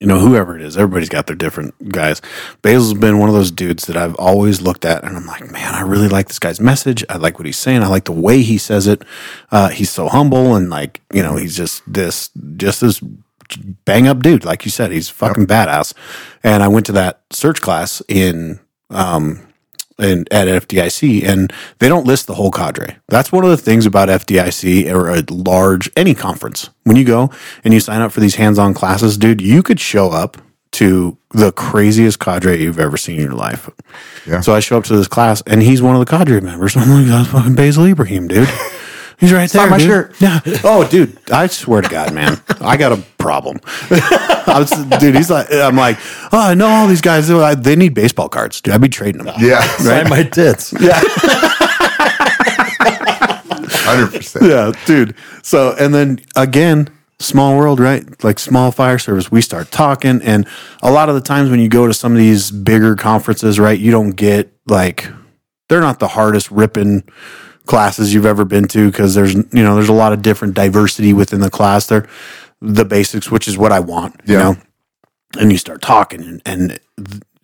you 0.00 0.06
know, 0.06 0.18
whoever 0.18 0.56
it 0.56 0.62
is, 0.62 0.78
everybody's 0.78 1.10
got 1.10 1.26
their 1.26 1.36
different 1.36 1.90
guys. 1.90 2.22
Basil's 2.62 2.94
been 2.94 3.18
one 3.18 3.28
of 3.28 3.34
those 3.34 3.50
dudes 3.50 3.86
that 3.86 3.98
I've 3.98 4.14
always 4.14 4.62
looked 4.62 4.86
at 4.86 5.04
and 5.04 5.14
I'm 5.14 5.26
like, 5.26 5.50
man, 5.50 5.74
I 5.74 5.82
really 5.82 6.08
like 6.08 6.28
this 6.28 6.38
guy's 6.38 6.58
message. 6.58 7.04
I 7.10 7.18
like 7.18 7.38
what 7.38 7.44
he's 7.44 7.58
saying. 7.58 7.82
I 7.82 7.88
like 7.88 8.04
the 8.04 8.12
way 8.12 8.40
he 8.40 8.56
says 8.56 8.86
it. 8.86 9.02
Uh, 9.52 9.68
he's 9.68 9.90
so 9.90 10.08
humble 10.08 10.56
and 10.56 10.70
like, 10.70 11.02
you 11.12 11.22
know, 11.22 11.36
he's 11.36 11.54
just 11.54 11.82
this, 11.86 12.30
just 12.56 12.80
this 12.80 13.00
bang 13.84 14.08
up 14.08 14.22
dude. 14.22 14.44
Like 14.44 14.64
you 14.64 14.70
said, 14.70 14.90
he's 14.90 15.10
fucking 15.10 15.46
badass. 15.46 15.92
And 16.42 16.62
I 16.62 16.68
went 16.68 16.86
to 16.86 16.92
that 16.92 17.20
search 17.30 17.60
class 17.60 18.00
in, 18.08 18.58
um, 18.88 19.46
in, 20.00 20.26
at 20.30 20.48
FDIC, 20.48 21.24
and 21.24 21.52
they 21.78 21.88
don't 21.88 22.06
list 22.06 22.26
the 22.26 22.34
whole 22.34 22.50
cadre. 22.50 22.96
That's 23.08 23.32
one 23.32 23.44
of 23.44 23.50
the 23.50 23.56
things 23.56 23.86
about 23.86 24.08
FDIC 24.08 24.92
or 24.92 25.10
a 25.10 25.24
large 25.30 25.90
any 25.96 26.14
conference. 26.14 26.70
When 26.84 26.96
you 26.96 27.04
go 27.04 27.30
and 27.64 27.74
you 27.74 27.80
sign 27.80 28.00
up 28.00 28.12
for 28.12 28.20
these 28.20 28.36
hands-on 28.36 28.74
classes, 28.74 29.16
dude, 29.16 29.40
you 29.40 29.62
could 29.62 29.80
show 29.80 30.10
up 30.10 30.38
to 30.72 31.18
the 31.30 31.52
craziest 31.52 32.18
cadre 32.20 32.60
you've 32.60 32.78
ever 32.78 32.96
seen 32.96 33.16
in 33.16 33.22
your 33.22 33.34
life. 33.34 33.68
Yeah. 34.26 34.40
So 34.40 34.54
I 34.54 34.60
show 34.60 34.78
up 34.78 34.84
to 34.84 34.96
this 34.96 35.08
class, 35.08 35.42
and 35.46 35.62
he's 35.62 35.82
one 35.82 35.94
of 35.96 36.00
the 36.00 36.10
cadre 36.10 36.40
members. 36.40 36.76
I'm 36.76 36.90
like, 36.90 37.06
that's 37.06 37.30
fucking 37.30 37.54
Basil 37.54 37.84
Ibrahim, 37.84 38.28
dude. 38.28 38.48
He's 39.20 39.32
right 39.32 39.50
there. 39.50 39.68
my 39.70 39.76
dude. 39.78 39.86
shirt. 39.86 40.14
Yeah. 40.20 40.40
Oh, 40.64 40.86
dude, 40.88 41.18
I 41.30 41.46
swear 41.46 41.82
to 41.82 41.88
God, 41.88 42.14
man, 42.14 42.40
I 42.60 42.76
got 42.76 42.92
a 42.92 43.02
problem. 43.18 43.60
I 43.90 44.56
was, 44.58 44.70
dude, 44.98 45.14
he's 45.14 45.30
like, 45.30 45.46
I'm 45.52 45.76
like, 45.76 45.98
oh, 46.32 46.38
I 46.50 46.54
know 46.54 46.66
all 46.68 46.86
these 46.88 47.00
guys. 47.02 47.28
They're 47.28 47.36
like, 47.36 47.62
They 47.62 47.76
need 47.76 47.94
baseball 47.94 48.28
cards, 48.30 48.60
dude. 48.60 48.72
I'd 48.74 48.80
be 48.80 48.88
trading 48.88 49.24
them. 49.24 49.34
Yeah, 49.38 49.60
Sign 49.76 50.08
my 50.08 50.22
tits. 50.22 50.72
Yeah. 50.80 50.98
hundred 53.82 54.12
percent. 54.12 54.44
yeah, 54.46 54.72
dude. 54.86 55.14
So, 55.42 55.74
and 55.78 55.94
then 55.94 56.20
again, 56.36 56.88
small 57.18 57.56
world, 57.56 57.80
right? 57.80 58.04
Like 58.24 58.38
small 58.38 58.70
fire 58.70 58.98
service. 58.98 59.30
We 59.30 59.40
start 59.40 59.70
talking, 59.70 60.20
and 60.22 60.46
a 60.82 60.90
lot 60.90 61.08
of 61.08 61.14
the 61.14 61.20
times 61.20 61.50
when 61.50 61.60
you 61.60 61.68
go 61.68 61.86
to 61.86 61.94
some 61.94 62.12
of 62.12 62.18
these 62.18 62.50
bigger 62.50 62.96
conferences, 62.96 63.58
right, 63.58 63.78
you 63.78 63.90
don't 63.90 64.12
get 64.12 64.52
like 64.66 65.08
they're 65.68 65.80
not 65.80 65.98
the 65.98 66.08
hardest 66.08 66.50
ripping 66.50 67.04
classes 67.66 68.12
you've 68.12 68.26
ever 68.26 68.44
been 68.44 68.66
to 68.68 68.90
because 68.90 69.14
there's 69.14 69.34
you 69.34 69.44
know 69.62 69.74
there's 69.74 69.88
a 69.88 69.92
lot 69.94 70.12
of 70.12 70.22
different 70.22 70.54
diversity 70.54 71.12
within 71.12 71.40
the 71.40 71.50
class. 71.50 71.86
They're 71.86 72.08
the 72.60 72.84
basics, 72.84 73.30
which 73.30 73.48
is 73.48 73.56
what 73.56 73.72
I 73.72 73.80
want. 73.80 74.20
You 74.26 74.34
Yeah. 74.34 74.42
know, 74.42 74.56
and 75.38 75.52
you 75.52 75.58
start 75.58 75.80
talking 75.82 76.22
and, 76.22 76.42
and 76.44 76.80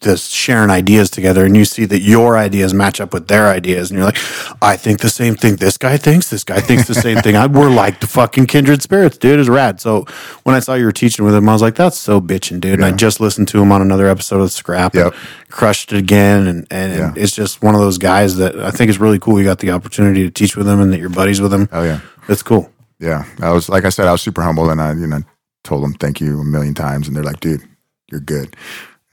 just 0.02 0.30
sharing 0.30 0.68
ideas 0.68 1.08
together 1.10 1.46
and 1.46 1.56
you 1.56 1.64
see 1.64 1.86
that 1.86 2.00
your 2.00 2.36
ideas 2.36 2.74
match 2.74 3.00
up 3.00 3.14
with 3.14 3.28
their 3.28 3.48
ideas 3.48 3.90
and 3.90 3.96
you're 3.96 4.04
like 4.04 4.18
i 4.62 4.76
think 4.76 5.00
the 5.00 5.08
same 5.08 5.34
thing 5.34 5.56
this 5.56 5.78
guy 5.78 5.96
thinks. 5.96 6.28
This 6.28 6.44
guy 6.44 6.60
thinks 6.60 6.86
the 6.86 6.94
same 6.94 7.18
thing 7.22 7.34
I, 7.34 7.46
we're 7.46 7.70
like 7.70 8.00
the 8.00 8.06
fucking 8.06 8.46
kindred 8.46 8.82
spirits. 8.82 9.16
Dude 9.16 9.40
is 9.40 9.48
rad. 9.48 9.80
So 9.80 10.04
when 10.44 10.54
i 10.54 10.60
saw 10.60 10.74
you 10.74 10.84
were 10.84 10.92
teaching 10.92 11.24
with 11.24 11.34
him 11.34 11.48
i 11.48 11.52
was 11.52 11.62
like 11.62 11.76
that's 11.76 11.96
so 11.96 12.20
bitching 12.20 12.60
dude. 12.60 12.74
And 12.74 12.84
i 12.84 12.92
just 12.92 13.20
listened 13.20 13.48
to 13.48 13.60
him 13.62 13.72
on 13.72 13.80
another 13.80 14.06
episode 14.06 14.42
of 14.42 14.52
scrap 14.52 14.94
Yep. 14.94 15.06
and 15.14 15.50
crushed 15.50 15.92
it 15.92 15.98
again. 15.98 16.46
And, 16.46 16.66
and 16.70 16.92
Yeah. 16.92 17.12
it's 17.16 17.32
just 17.34 17.62
one 17.62 17.74
of 17.74 17.80
those 17.80 17.96
guys 17.98 18.36
that 18.36 18.58
i 18.60 18.70
think 18.70 18.90
is 18.90 19.00
really 19.00 19.18
cool 19.18 19.38
you 19.38 19.44
got 19.44 19.60
the 19.60 19.70
opportunity 19.70 20.24
to 20.24 20.30
teach 20.30 20.56
with 20.58 20.68
him 20.68 20.78
and 20.80 20.92
that 20.92 21.00
you're 21.00 21.08
buddies 21.08 21.40
with 21.40 21.52
him. 21.54 21.68
Oh 21.72 21.82
yeah, 21.82 22.00
it's 22.28 22.42
cool. 22.42 22.70
Yeah. 23.00 23.24
I 23.40 23.50
was 23.52 23.68
like 23.70 23.84
I 23.86 23.88
said, 23.90 24.06
I 24.06 24.12
was 24.12 24.20
super 24.20 24.42
humble, 24.42 24.68
and 24.70 24.80
I 24.80 24.92
you 24.92 25.06
know 25.06 25.20
told 25.64 25.82
him 25.84 25.94
thank 25.94 26.20
you 26.20 26.38
a 26.40 26.44
million 26.44 26.74
times, 26.74 27.08
and 27.08 27.16
they're 27.16 27.24
like, 27.24 27.40
dude, 27.40 27.62
you're 28.10 28.20
good, 28.20 28.54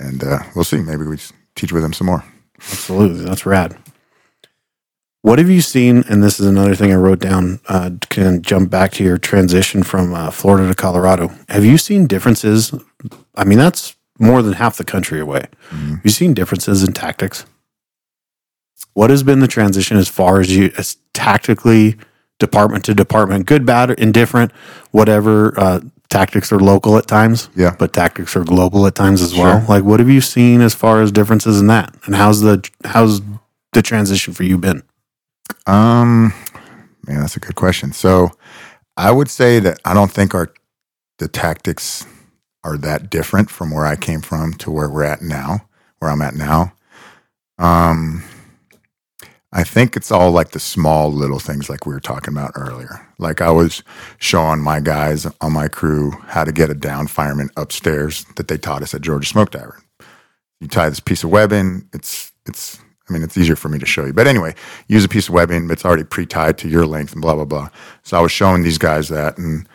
and 0.03 0.23
uh, 0.23 0.39
we'll 0.55 0.63
see. 0.63 0.81
Maybe 0.81 1.05
we 1.05 1.17
just 1.17 1.33
teach 1.55 1.71
with 1.71 1.83
them 1.83 1.93
some 1.93 2.07
more. 2.07 2.23
Absolutely. 2.57 3.25
That's 3.25 3.45
rad. 3.45 3.77
What 5.21 5.39
have 5.39 5.49
you 5.49 5.61
seen? 5.61 6.03
And 6.09 6.21
this 6.21 6.39
is 6.39 6.45
another 6.45 6.75
thing 6.75 6.91
I 6.91 6.95
wrote 6.95 7.19
down. 7.19 7.61
Uh, 7.67 7.91
can 8.09 8.41
jump 8.41 8.69
back 8.69 8.91
to 8.93 9.03
your 9.03 9.17
transition 9.17 9.81
from 9.81 10.13
uh, 10.13 10.31
Florida 10.31 10.67
to 10.67 10.75
Colorado. 10.75 11.31
Have 11.47 11.63
you 11.63 11.77
seen 11.77 12.07
differences? 12.07 12.73
I 13.35 13.45
mean, 13.45 13.57
that's 13.57 13.95
more 14.19 14.41
than 14.41 14.53
half 14.53 14.77
the 14.77 14.83
country 14.83 15.19
away. 15.21 15.45
Have 15.69 16.01
you 16.03 16.11
seen 16.11 16.33
differences 16.33 16.83
in 16.83 16.91
tactics? 16.93 17.45
What 18.93 19.09
has 19.09 19.23
been 19.23 19.39
the 19.39 19.47
transition 19.47 19.97
as 19.97 20.09
far 20.09 20.39
as 20.39 20.55
you, 20.55 20.71
as 20.77 20.97
tactically, 21.13 21.95
department 22.37 22.83
to 22.85 22.93
department, 22.93 23.45
good, 23.45 23.65
bad, 23.65 23.91
or 23.91 23.93
indifferent, 23.93 24.51
whatever? 24.91 25.57
Uh, 25.59 25.79
tactics 26.13 26.51
are 26.51 26.59
local 26.59 26.97
at 26.97 27.07
times, 27.07 27.49
Yeah. 27.55 27.75
but 27.79 27.91
tactics 27.91 28.35
are 28.35 28.43
global 28.43 28.85
at 28.85 28.93
times 28.95 29.21
as 29.21 29.33
well. 29.35 29.65
Like, 29.67 29.83
what 29.83 29.99
have 29.99 30.09
you 30.09 30.21
seen 30.21 30.61
as 30.61 30.73
far 30.75 31.01
as 31.01 31.11
differences 31.11 31.59
in 31.59 31.67
that, 31.67 31.93
and 32.05 32.15
how's 32.15 32.41
the 32.41 32.63
how's 32.85 33.21
the 33.73 33.81
transition 33.81 34.33
for 34.33 34.43
you 34.43 34.57
been? 34.59 34.83
Um, 35.65 36.33
man, 37.07 37.19
that's 37.21 37.35
a 37.35 37.39
good 37.39 37.55
question. 37.55 37.91
So, 37.93 38.31
I 38.95 39.11
would 39.11 39.29
say 39.29 39.59
that 39.59 39.79
I 39.83 39.93
don't 39.93 40.11
think 40.11 40.35
our 40.35 40.53
the 41.17 41.27
tactics 41.27 42.05
are 42.63 42.77
that 42.77 43.09
different 43.09 43.49
from 43.49 43.71
where 43.71 43.85
I 43.85 43.95
came 43.95 44.21
from 44.21 44.53
to 44.55 44.71
where 44.71 44.89
we're 44.89 45.03
at 45.03 45.21
now, 45.21 45.65
where 45.99 46.11
I'm 46.11 46.21
at 46.21 46.35
now. 46.35 46.73
Um, 47.57 48.23
I 49.55 49.63
think 49.63 49.95
it's 49.95 50.11
all 50.11 50.31
like 50.31 50.49
the 50.49 50.59
small 50.59 51.11
little 51.11 51.37
things 51.37 51.69
like 51.69 51.85
we 51.85 51.93
were 51.93 51.99
talking 51.99 52.33
about 52.33 52.53
earlier. 52.55 53.07
Like 53.19 53.39
I 53.39 53.51
was 53.51 53.83
showing 54.17 54.61
my 54.61 54.79
guys 54.79 55.27
on 55.41 55.53
my 55.53 55.67
crew 55.67 56.11
how 56.25 56.43
to 56.43 56.51
get 56.51 56.71
a 56.71 56.73
down 56.73 57.05
fireman 57.05 57.49
upstairs 57.55 58.25
that 58.35 58.47
they 58.47 58.57
taught 58.57 58.81
us 58.81 58.95
at 58.95 59.01
Georgia 59.01 59.27
Smoke 59.27 59.51
Diver. 59.51 59.79
You 60.59 60.67
tie 60.67 60.89
this 60.89 60.99
piece 60.99 61.23
of 61.23 61.29
webbing, 61.29 61.87
it's 61.93 62.31
it's 62.47 62.79
I 63.07 63.13
mean 63.13 63.21
it's 63.21 63.37
easier 63.37 63.55
for 63.55 63.69
me 63.69 63.77
to 63.77 63.85
show 63.85 64.05
you. 64.05 64.13
But 64.13 64.25
anyway, 64.25 64.55
use 64.87 65.05
a 65.05 65.09
piece 65.09 65.27
of 65.27 65.35
webbing, 65.35 65.69
it's 65.69 65.85
already 65.85 66.03
pre-tied 66.03 66.57
to 66.59 66.67
your 66.67 66.87
length 66.87 67.13
and 67.13 67.21
blah 67.21 67.35
blah 67.35 67.45
blah. 67.45 67.69
So 68.01 68.17
I 68.17 68.21
was 68.21 68.31
showing 68.31 68.63
these 68.63 68.79
guys 68.79 69.07
that 69.09 69.37
and 69.37 69.69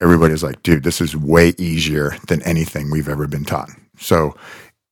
everybody 0.00 0.32
was 0.32 0.42
like, 0.42 0.62
dude, 0.62 0.84
this 0.84 1.02
is 1.02 1.14
way 1.14 1.52
easier 1.58 2.16
than 2.28 2.42
anything 2.44 2.90
we've 2.90 3.08
ever 3.08 3.26
been 3.26 3.44
taught. 3.44 3.68
So 3.98 4.34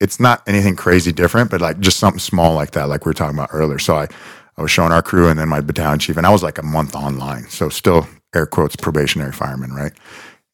it's 0.01 0.21
not 0.21 0.43
anything 0.47 0.77
crazy 0.77 1.13
different, 1.13 1.51
but 1.51 1.61
like 1.61 1.81
just 1.81 1.99
something 1.99 2.19
small 2.19 2.55
like 2.55 2.73
that, 2.73 2.89
like 2.89 3.05
we 3.05 3.11
were 3.11 3.15
talking 3.15 3.37
about 3.37 3.51
earlier. 3.53 3.79
So 3.79 3.97
I, 3.97 4.09
I 4.57 4.63
was 4.63 4.71
showing 4.71 4.93
our 4.93 5.03
crew 5.03 5.29
and 5.29 5.39
then 5.39 5.49
my 5.49 5.61
battalion 5.61 5.99
chief, 5.99 6.17
and 6.17 6.27
I 6.27 6.31
was 6.31 6.43
like 6.43 6.59
a 6.59 6.63
month 6.63 6.95
online. 6.95 7.49
So 7.49 7.69
still 7.69 8.07
air 8.35 8.47
quotes 8.47 8.77
probationary 8.77 9.33
fireman, 9.33 9.73
right? 9.73 9.93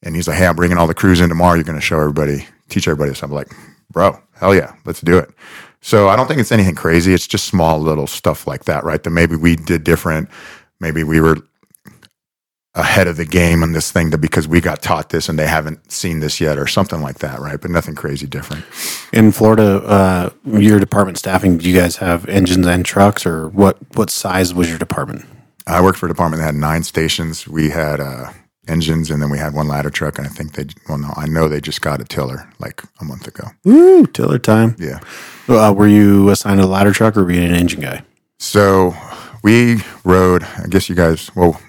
And 0.03 0.15
he's 0.15 0.27
like, 0.27 0.37
Hey, 0.37 0.47
I'm 0.47 0.55
bringing 0.55 0.77
all 0.77 0.87
the 0.87 0.93
crews 0.93 1.21
in 1.21 1.29
tomorrow. 1.29 1.55
You're 1.55 1.63
going 1.63 1.79
to 1.79 1.81
show 1.81 1.99
everybody, 1.99 2.47
teach 2.69 2.87
everybody 2.87 3.11
this. 3.11 3.23
I'm 3.23 3.31
like, 3.31 3.51
bro, 3.91 4.19
hell 4.35 4.55
yeah, 4.55 4.73
let's 4.85 5.01
do 5.01 5.17
it. 5.17 5.29
So 5.81 6.07
I 6.07 6.15
don't 6.15 6.27
think 6.27 6.39
it's 6.39 6.51
anything 6.51 6.75
crazy. 6.75 7.13
It's 7.13 7.27
just 7.27 7.45
small 7.45 7.79
little 7.79 8.07
stuff 8.07 8.47
like 8.47 8.65
that, 8.65 8.83
right? 8.83 9.03
That 9.03 9.09
maybe 9.09 9.35
we 9.35 9.55
did 9.55 9.83
different. 9.83 10.29
Maybe 10.79 11.03
we 11.03 11.19
were 11.19 11.37
ahead 12.75 13.07
of 13.07 13.17
the 13.17 13.25
game 13.25 13.61
on 13.61 13.71
this 13.73 13.91
thing 13.91 14.09
that 14.09 14.17
because 14.17 14.47
we 14.47 14.59
got 14.59 14.81
taught 14.81 15.09
this 15.09 15.29
and 15.29 15.37
they 15.37 15.45
haven't 15.45 15.91
seen 15.91 16.21
this 16.21 16.41
yet 16.41 16.57
or 16.57 16.65
something 16.65 17.01
like 17.01 17.19
that, 17.19 17.39
right? 17.39 17.61
But 17.61 17.69
nothing 17.69 17.93
crazy 17.93 18.25
different. 18.25 18.65
In 19.13 19.31
Florida, 19.31 19.75
uh, 19.85 20.29
your 20.43 20.79
department 20.79 21.17
staffing, 21.19 21.57
do 21.57 21.69
you 21.69 21.79
guys 21.79 21.97
have 21.97 22.27
engines 22.27 22.65
and 22.65 22.83
trucks, 22.83 23.25
or 23.25 23.49
what? 23.49 23.77
What 23.95 24.09
size 24.09 24.53
was 24.53 24.69
your 24.69 24.79
department? 24.79 25.25
I 25.67 25.81
worked 25.81 25.99
for 25.99 26.07
a 26.07 26.09
department 26.09 26.41
that 26.41 26.47
had 26.47 26.55
nine 26.55 26.83
stations. 26.83 27.47
We 27.47 27.69
had 27.69 27.99
uh, 27.99 28.31
engines 28.67 29.09
and 29.09 29.21
then 29.21 29.29
we 29.29 29.37
had 29.37 29.53
one 29.53 29.67
ladder 29.67 29.89
truck. 29.89 30.17
And 30.17 30.27
I 30.27 30.29
think 30.29 30.53
they, 30.53 30.65
well, 30.89 30.97
no, 30.97 31.13
I 31.15 31.25
know 31.25 31.47
they 31.47 31.61
just 31.61 31.81
got 31.81 32.01
a 32.01 32.05
tiller 32.05 32.49
like 32.59 32.83
a 32.99 33.05
month 33.05 33.27
ago. 33.27 33.49
Woo, 33.63 34.05
tiller 34.07 34.39
time. 34.39 34.75
Yeah. 34.79 34.99
Uh, 35.47 35.73
were 35.75 35.87
you 35.87 36.29
assigned 36.29 36.59
a 36.59 36.65
ladder 36.65 36.91
truck, 36.91 37.15
or 37.17 37.23
were 37.23 37.31
you 37.31 37.41
an 37.41 37.53
engine 37.55 37.81
guy? 37.81 38.03
So 38.39 38.95
we 39.43 39.81
rode, 40.03 40.43
I 40.43 40.67
guess 40.67 40.89
you 40.89 40.95
guys, 40.95 41.33
well, 41.35 41.61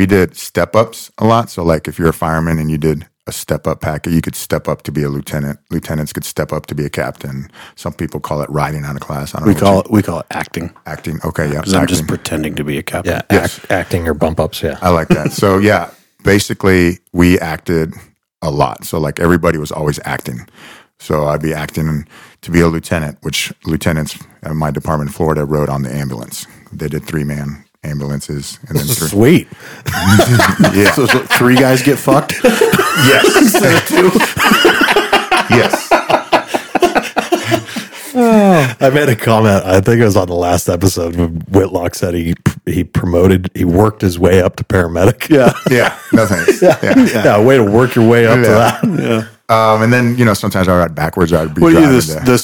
we 0.00 0.06
did 0.06 0.34
step 0.34 0.74
ups 0.74 1.10
a 1.18 1.26
lot. 1.26 1.50
So, 1.50 1.62
like 1.62 1.86
if 1.86 1.98
you're 1.98 2.08
a 2.08 2.12
fireman 2.14 2.58
and 2.58 2.70
you 2.70 2.78
did 2.78 3.06
a 3.26 3.32
step 3.32 3.66
up 3.66 3.82
packet, 3.82 4.14
you 4.14 4.22
could 4.22 4.34
step 4.34 4.66
up 4.66 4.80
to 4.84 4.90
be 4.90 5.02
a 5.02 5.10
lieutenant. 5.10 5.58
Lieutenants 5.70 6.10
could 6.14 6.24
step 6.24 6.54
up 6.54 6.64
to 6.66 6.74
be 6.74 6.86
a 6.86 6.88
captain. 6.90 7.50
Some 7.76 7.92
people 7.92 8.18
call 8.18 8.40
it 8.40 8.48
riding 8.48 8.82
out 8.86 8.96
of 8.96 9.02
class. 9.02 9.34
I 9.34 9.40
don't 9.40 9.48
We 9.48 9.54
know. 9.54 9.60
call 9.60 9.74
you- 9.74 9.80
it 9.80 9.90
we 9.90 10.02
call 10.02 10.20
it 10.20 10.26
acting 10.30 10.72
acting. 10.86 11.20
Okay. 11.22 11.48
Yeah. 11.52 11.60
because 11.60 11.74
I'm 11.74 11.86
just 11.86 12.06
pretending 12.08 12.54
to 12.54 12.64
be 12.64 12.78
a 12.78 12.82
captain. 12.82 13.12
Yeah, 13.12 13.22
Yes. 13.30 13.58
act, 13.58 13.70
acting 13.70 14.08
or 14.08 14.14
bump 14.14 14.40
ups. 14.40 14.62
Yeah, 14.62 14.78
I 14.80 14.88
like 14.88 15.08
that. 15.08 15.32
So 15.32 15.58
yeah, 15.58 15.90
basically 16.24 16.98
we 17.12 17.38
acted 17.38 17.92
a 18.40 18.50
lot. 18.50 18.84
So 18.86 18.98
like 18.98 19.20
everybody 19.20 19.58
was 19.58 19.70
always 19.70 20.00
acting. 20.06 20.48
So 20.98 21.26
I'd 21.28 21.42
be 21.42 21.52
acting 21.52 22.08
to 22.40 22.50
be 22.50 22.60
a 22.60 22.68
lieutenant, 22.68 23.18
which 23.20 23.52
lieutenants 23.66 24.18
in 24.46 24.56
my 24.56 24.70
department 24.70 25.10
in 25.10 25.12
Florida 25.14 25.44
rode 25.44 25.68
on 25.68 25.82
the 25.82 25.92
ambulance. 25.94 26.46
They 26.72 26.88
did 26.88 27.04
three 27.04 27.24
man 27.24 27.64
ambulances 27.82 28.58
and 28.68 28.78
then 28.78 28.86
three. 28.86 29.08
Sweet. 29.08 29.48
Yeah. 30.74 30.92
So, 30.92 31.06
so 31.06 31.18
three 31.20 31.56
guys 31.56 31.82
get 31.82 31.98
fucked. 31.98 32.34
yes. 32.44 33.54
yes. 35.50 35.88
I 38.82 38.90
made 38.92 39.08
a 39.08 39.16
comment. 39.16 39.64
I 39.64 39.80
think 39.80 40.00
it 40.00 40.04
was 40.04 40.16
on 40.16 40.28
the 40.28 40.34
last 40.34 40.68
episode. 40.68 41.14
Whitlock 41.48 41.94
said 41.94 42.14
he 42.14 42.34
he 42.66 42.84
promoted. 42.84 43.50
He 43.54 43.64
worked 43.64 44.02
his 44.02 44.18
way 44.18 44.42
up 44.42 44.56
to 44.56 44.64
paramedic. 44.64 45.28
Yeah. 45.28 45.52
Yeah. 45.70 45.98
No 46.12 46.26
thanks. 46.26 46.60
Yeah. 46.62 46.78
yeah, 46.82 47.40
way 47.42 47.56
to 47.56 47.64
work 47.64 47.94
your 47.94 48.06
way 48.08 48.26
up 48.26 48.38
Yeah. 48.38 48.42
to 48.42 48.50
that. 48.50 49.28
Yeah. 49.48 49.74
Um, 49.74 49.82
and 49.82 49.92
then 49.92 50.16
you 50.16 50.24
know 50.24 50.34
sometimes 50.34 50.68
I 50.68 50.76
ride 50.78 50.94
backwards. 50.94 51.32
I'd 51.32 51.54
be 51.54 51.62
What 51.62 51.68
are 51.74 51.80
you, 51.80 52.00
driving 52.00 52.24
the, 52.24 52.32
the, 52.32 52.32
the 52.32 52.38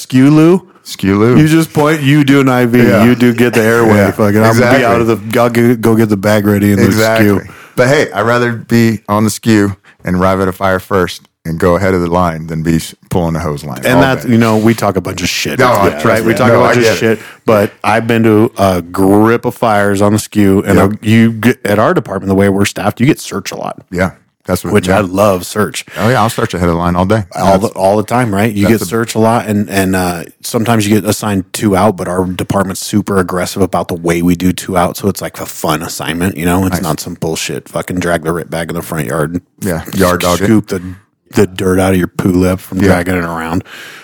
skew 0.87 1.17
loo? 1.19 1.37
You 1.37 1.47
just 1.47 1.73
point. 1.73 2.01
You 2.01 2.23
do 2.23 2.41
an 2.41 2.47
IV. 2.47 2.75
Yeah. 2.75 3.05
You 3.05 3.15
do 3.15 3.33
get 3.33 3.53
the 3.53 3.61
airway. 3.61 3.95
Yeah, 3.95 4.11
Fucking, 4.11 4.41
I'm 4.41 4.57
gonna 4.59 4.77
be 4.77 4.83
out 4.85 5.01
of 5.01 5.07
the. 5.07 5.39
I'll 5.39 5.49
get, 5.49 5.81
go 5.81 5.95
get 5.95 6.09
the 6.09 6.17
bag 6.17 6.45
ready 6.45 6.71
in 6.71 6.77
the 6.79 6.91
skew. 6.91 7.41
But 7.75 7.87
hey, 7.89 8.11
I'd 8.11 8.21
rather 8.25 8.53
be 8.53 9.01
on 9.07 9.23
the 9.23 9.29
skew 9.29 9.77
and 10.03 10.15
arrive 10.15 10.39
at 10.39 10.47
a 10.47 10.51
fire 10.51 10.79
first 10.79 11.27
and 11.45 11.59
go 11.59 11.75
ahead 11.77 11.93
of 11.93 12.01
the 12.01 12.07
line 12.07 12.47
than 12.47 12.61
be 12.63 12.79
pulling 13.09 13.33
the 13.33 13.39
hose 13.39 13.63
line. 13.63 13.77
And 13.85 14.01
that's 14.01 14.25
day. 14.25 14.31
you 14.31 14.37
know 14.37 14.57
we 14.57 14.73
talk 14.73 14.95
a 14.97 15.01
bunch 15.01 15.21
of 15.21 15.29
shit. 15.29 15.59
No, 15.59 15.71
Yeah, 15.71 16.05
right. 16.07 16.23
We 16.23 16.33
talk 16.33 16.49
No, 16.51 16.59
a 16.59 16.63
bunch 16.67 16.77
I 16.85 16.89
of 16.91 16.97
shit. 16.97 17.19
it. 17.19 17.25
But 17.45 17.71
I've 17.83 18.05
been 18.07 18.23
to 18.23 18.51
a 18.57 18.81
grip 18.81 19.45
of 19.45 19.55
fires 19.55 20.01
on 20.01 20.11
the 20.13 20.19
skew, 20.19 20.61
and 20.63 20.77
Yep. 20.77 20.91
a- 21.03 21.07
you 21.07 21.31
get, 21.33 21.65
at 21.65 21.79
our 21.79 21.93
department 21.93 22.27
the 22.29 22.35
way 22.35 22.49
we're 22.49 22.65
staffed, 22.65 22.99
you 22.99 23.05
get 23.05 23.19
search 23.19 23.51
a 23.51 23.55
lot. 23.55 23.85
yeah. 23.91 24.11
That's 24.47 24.63
what. 24.63 24.73
which 24.73 24.87
yeah. 24.87 24.97
I 24.97 25.01
love 25.01 25.45
search 25.45 25.85
oh 25.97 26.09
yeah, 26.09 26.21
I'll 26.21 26.29
search 26.29 26.53
ahead 26.53 26.67
of 26.67 26.73
the 26.73 26.79
line 26.79 26.95
all 26.95 27.05
day. 27.05 27.23
all 27.35 27.59
the 27.59 27.67
all 27.69 27.97
the 27.97 28.03
time, 28.03 28.33
right? 28.33 28.51
You 28.51 28.67
get 28.67 28.81
search 28.81 29.13
a 29.13 29.19
lot, 29.19 29.45
and 29.47 29.69
and 29.69 29.95
uh, 29.95 30.23
sometimes 30.41 30.87
you 30.87 30.95
get 30.95 31.07
assigned 31.07 31.51
two 31.53 31.75
out, 31.75 31.97
but 31.97 32.07
our 32.07 32.25
department's 32.25 32.81
super 32.81 33.17
aggressive 33.17 33.61
about 33.61 33.89
the 33.89 33.95
way 33.95 34.21
we 34.21 34.35
do 34.35 34.53
two 34.53 34.77
out, 34.77 34.97
so 34.97 35.09
it's 35.09 35.21
like 35.21 35.39
a 35.39 35.45
fun 35.45 35.83
assignment. 35.83 36.37
You 36.37 36.45
know, 36.45 36.65
it's 36.65 36.81
not 36.81 36.99
some 36.99 37.13
bullshit. 37.15 37.69
Fucking 37.69 37.99
drag 37.99 38.23
the 38.23 38.31
rip 38.31 38.49
bag 38.49 38.69
in 38.69 38.75
the 38.75 38.81
front 38.81 39.07
yard, 39.07 39.41
Yeah, 39.59 39.85
yard 39.93 40.21
dog 40.21 40.41
it. 40.41 40.45
scoop 40.45 40.67
the 40.67 40.95
the 41.31 41.45
dirt 41.45 41.77
out 41.79 41.91
of 41.91 41.99
your 41.99 42.07
poo 42.07 42.31
lip 42.31 42.59
from 42.59 42.79
dragging 42.79 43.15
it 43.15 43.23
around. 43.23 43.63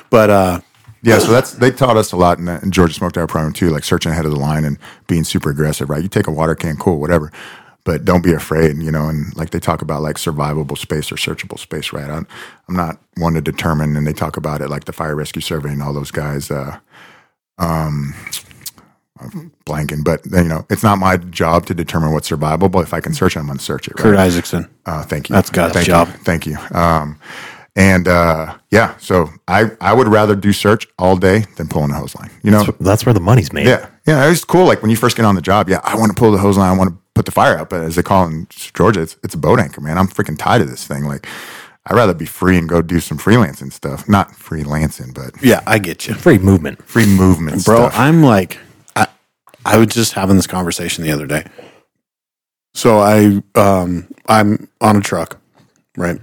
But 0.10 0.30
uh, 0.30 0.60
Yeah, 1.02 1.20
so 1.20 1.32
that's 1.32 1.54
they 1.54 1.72
taught 1.72 1.96
us 1.96 2.12
a 2.12 2.18
lot 2.18 2.38
in, 2.38 2.48
in 2.50 2.72
Georgia 2.72 2.94
Smoke 2.94 3.14
Diver 3.14 3.28
Program 3.28 3.54
too, 3.54 3.70
like 3.70 3.84
searching 3.86 4.12
ahead 4.12 4.26
of 4.26 4.32
the 4.32 4.40
line 4.40 4.66
and 4.66 4.78
being 5.08 5.24
super 5.24 5.50
aggressive. 5.50 5.90
Right, 5.90 6.04
you 6.04 6.10
take 6.10 6.28
a 6.28 6.32
water 6.32 6.54
can, 6.56 6.76
cool, 6.76 7.00
whatever, 7.00 7.32
but 7.86 8.06
don't 8.06 8.24
be 8.24 8.34
afraid. 8.34 8.78
You 8.78 8.92
know, 8.92 9.10
and 9.10 9.36
like 9.36 9.50
they 9.52 9.60
talk 9.60 9.82
about 9.82 10.02
like 10.02 10.16
survivable 10.18 10.78
space 10.78 11.12
or 11.12 11.16
searchable 11.16 11.60
space. 11.60 11.94
Right, 11.94 12.10
I'm, 12.10 12.28
I'm 12.68 12.76
not 12.76 12.98
one 13.18 13.34
to 13.34 13.42
determine, 13.42 13.96
and 13.96 14.06
they 14.08 14.14
talk 14.14 14.38
about 14.38 14.62
it 14.62 14.70
like 14.70 14.86
the 14.86 14.94
fire 14.94 15.16
rescue 15.16 15.42
survey 15.42 15.70
and 15.72 15.82
all 15.84 15.94
those 15.94 16.12
guys. 16.12 16.50
Uh, 16.52 16.78
um, 17.60 18.14
I'm 19.20 19.52
blanking, 19.66 20.04
but 20.04 20.26
you 20.26 20.44
know, 20.50 20.66
it's 20.70 20.84
not 20.84 20.98
my 20.98 21.18
job 21.18 21.66
to 21.68 21.74
determine 21.74 22.12
what's 22.14 22.30
survivable. 22.30 22.82
If 22.84 22.94
I 22.94 23.00
can 23.00 23.14
search 23.14 23.36
it, 23.36 23.40
I'm 23.40 23.46
going 23.46 23.58
to 23.58 23.64
search 23.64 23.88
it. 23.88 23.94
Right? 23.98 24.04
Curt 24.04 24.18
Isakson, 24.18 24.70
Uh, 24.86 25.04
thank 25.04 25.30
you. 25.30 25.36
That's 25.36 25.50
God's 25.50 25.74
thank 25.74 25.86
job. 25.88 26.08
You. 26.08 26.14
Thank 26.14 26.46
you. 26.48 26.58
Um, 26.72 27.20
and 27.76 28.08
uh, 28.08 28.56
yeah, 28.70 28.96
so 28.98 29.30
I 29.48 29.72
I 29.82 29.94
would 29.94 30.08
rather 30.08 30.36
do 30.36 30.54
search 30.54 30.88
all 31.00 31.16
day 31.16 31.46
than 31.58 31.68
pulling 31.68 31.92
a 31.92 31.96
hose 31.96 32.16
line. 32.16 32.30
You 32.44 32.52
know, 32.52 32.66
That's 32.80 33.06
where 33.06 33.14
the 33.14 33.20
money's 33.20 33.52
made. 33.54 33.66
yeah, 33.66 33.90
yeah, 34.06 34.30
it's 34.30 34.44
cool. 34.46 34.66
Like 34.66 34.82
when 34.82 34.92
you 34.92 34.98
first 34.98 35.16
get 35.16 35.26
on 35.26 35.36
the 35.36 35.42
job, 35.42 35.70
yeah, 35.70 35.80
I 35.84 35.96
want 35.96 36.16
to 36.16 36.20
pull 36.20 36.32
the 36.32 36.38
hose 36.38 36.58
line, 36.58 36.72
I 36.74 36.78
want 36.78 36.92
to 36.92 36.98
put 37.16 37.26
the 37.26 37.32
fire 37.32 37.58
out, 37.58 37.70
but 37.70 37.82
as 37.84 37.96
they 37.96 38.04
call 38.04 38.26
it 38.28 38.32
in 38.32 38.48
Georgia, 38.50 39.02
it's 39.02 39.18
it's 39.24 39.36
a 39.36 39.38
boat 39.38 39.60
anchor, 39.60 39.82
man. 39.82 39.98
I'm 39.98 40.08
freaking 40.08 40.38
tired 40.38 40.62
of 40.62 40.70
this 40.70 40.86
thing. 40.88 41.04
Like 41.06 41.28
I'd 41.86 41.96
rather 41.96 42.14
be 42.14 42.26
free 42.26 42.58
and 42.58 42.68
go 42.70 42.82
do 42.82 43.00
some 43.00 43.18
freelancing 43.18 43.72
stuff, 43.72 44.08
not 44.10 44.30
freelancing, 44.32 45.14
but 45.14 45.34
yeah, 45.44 45.62
I 45.68 45.80
get 45.80 46.08
you, 46.08 46.14
Free 46.14 46.38
movement. 46.38 46.82
free 46.88 47.06
movement, 47.06 47.66
bro. 47.66 47.88
stuff. 47.90 47.94
I'm 48.00 48.24
like, 48.24 48.58
I 48.96 49.08
I 49.66 49.78
was 49.78 49.88
just 49.88 50.14
having 50.14 50.36
this 50.38 50.48
conversation 50.48 51.04
the 51.04 51.12
other 51.12 51.28
day. 51.28 51.46
So 52.74 53.00
I 53.00 53.42
um 53.60 54.08
I'm 54.28 54.68
on 54.82 54.96
a 54.98 55.02
truck, 55.02 55.40
right? 55.98 56.20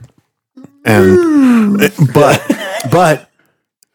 And 0.84 1.78
but 2.14 2.43
but 2.91 3.30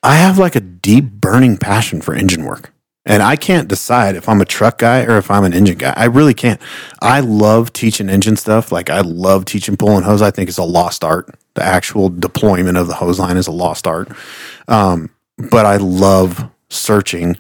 I 0.04 0.16
have 0.16 0.38
like 0.38 0.56
a 0.56 0.62
deep 0.62 1.06
burning 1.06 1.58
passion 1.58 2.00
for 2.00 2.14
engine 2.14 2.46
work. 2.46 2.72
And 3.06 3.22
I 3.22 3.36
can't 3.36 3.68
decide 3.68 4.16
if 4.16 4.28
I'm 4.28 4.42
a 4.42 4.46
truck 4.46 4.80
guy 4.80 5.04
or 5.04 5.18
if 5.18 5.30
I'm 5.30 5.44
an 5.44 5.54
engine 5.54 5.78
guy. 5.78 5.94
I 5.96 6.06
really 6.06 6.34
can't. 6.34 6.60
I 7.02 7.20
love 7.20 7.72
teaching 7.72 8.10
engine 8.10 8.36
stuff. 8.36 8.72
Like 8.72 8.90
I 8.90 9.02
love 9.02 9.46
teaching 9.46 9.78
pulling 9.78 10.04
hose. 10.04 10.24
I 10.24 10.32
think 10.32 10.50
it's 10.50 10.58
a 10.58 10.64
lost 10.64 11.04
art. 11.04 11.30
The 11.54 11.64
actual 11.64 12.10
deployment 12.10 12.78
of 12.78 12.88
the 12.88 12.96
hose 12.96 13.20
line 13.20 13.38
is 13.38 13.46
a 13.46 13.52
lost 13.52 13.86
art. 13.86 14.10
Um, 14.68 15.12
but 15.38 15.68
I 15.68 15.78
love 15.78 16.50
searching. 16.70 17.38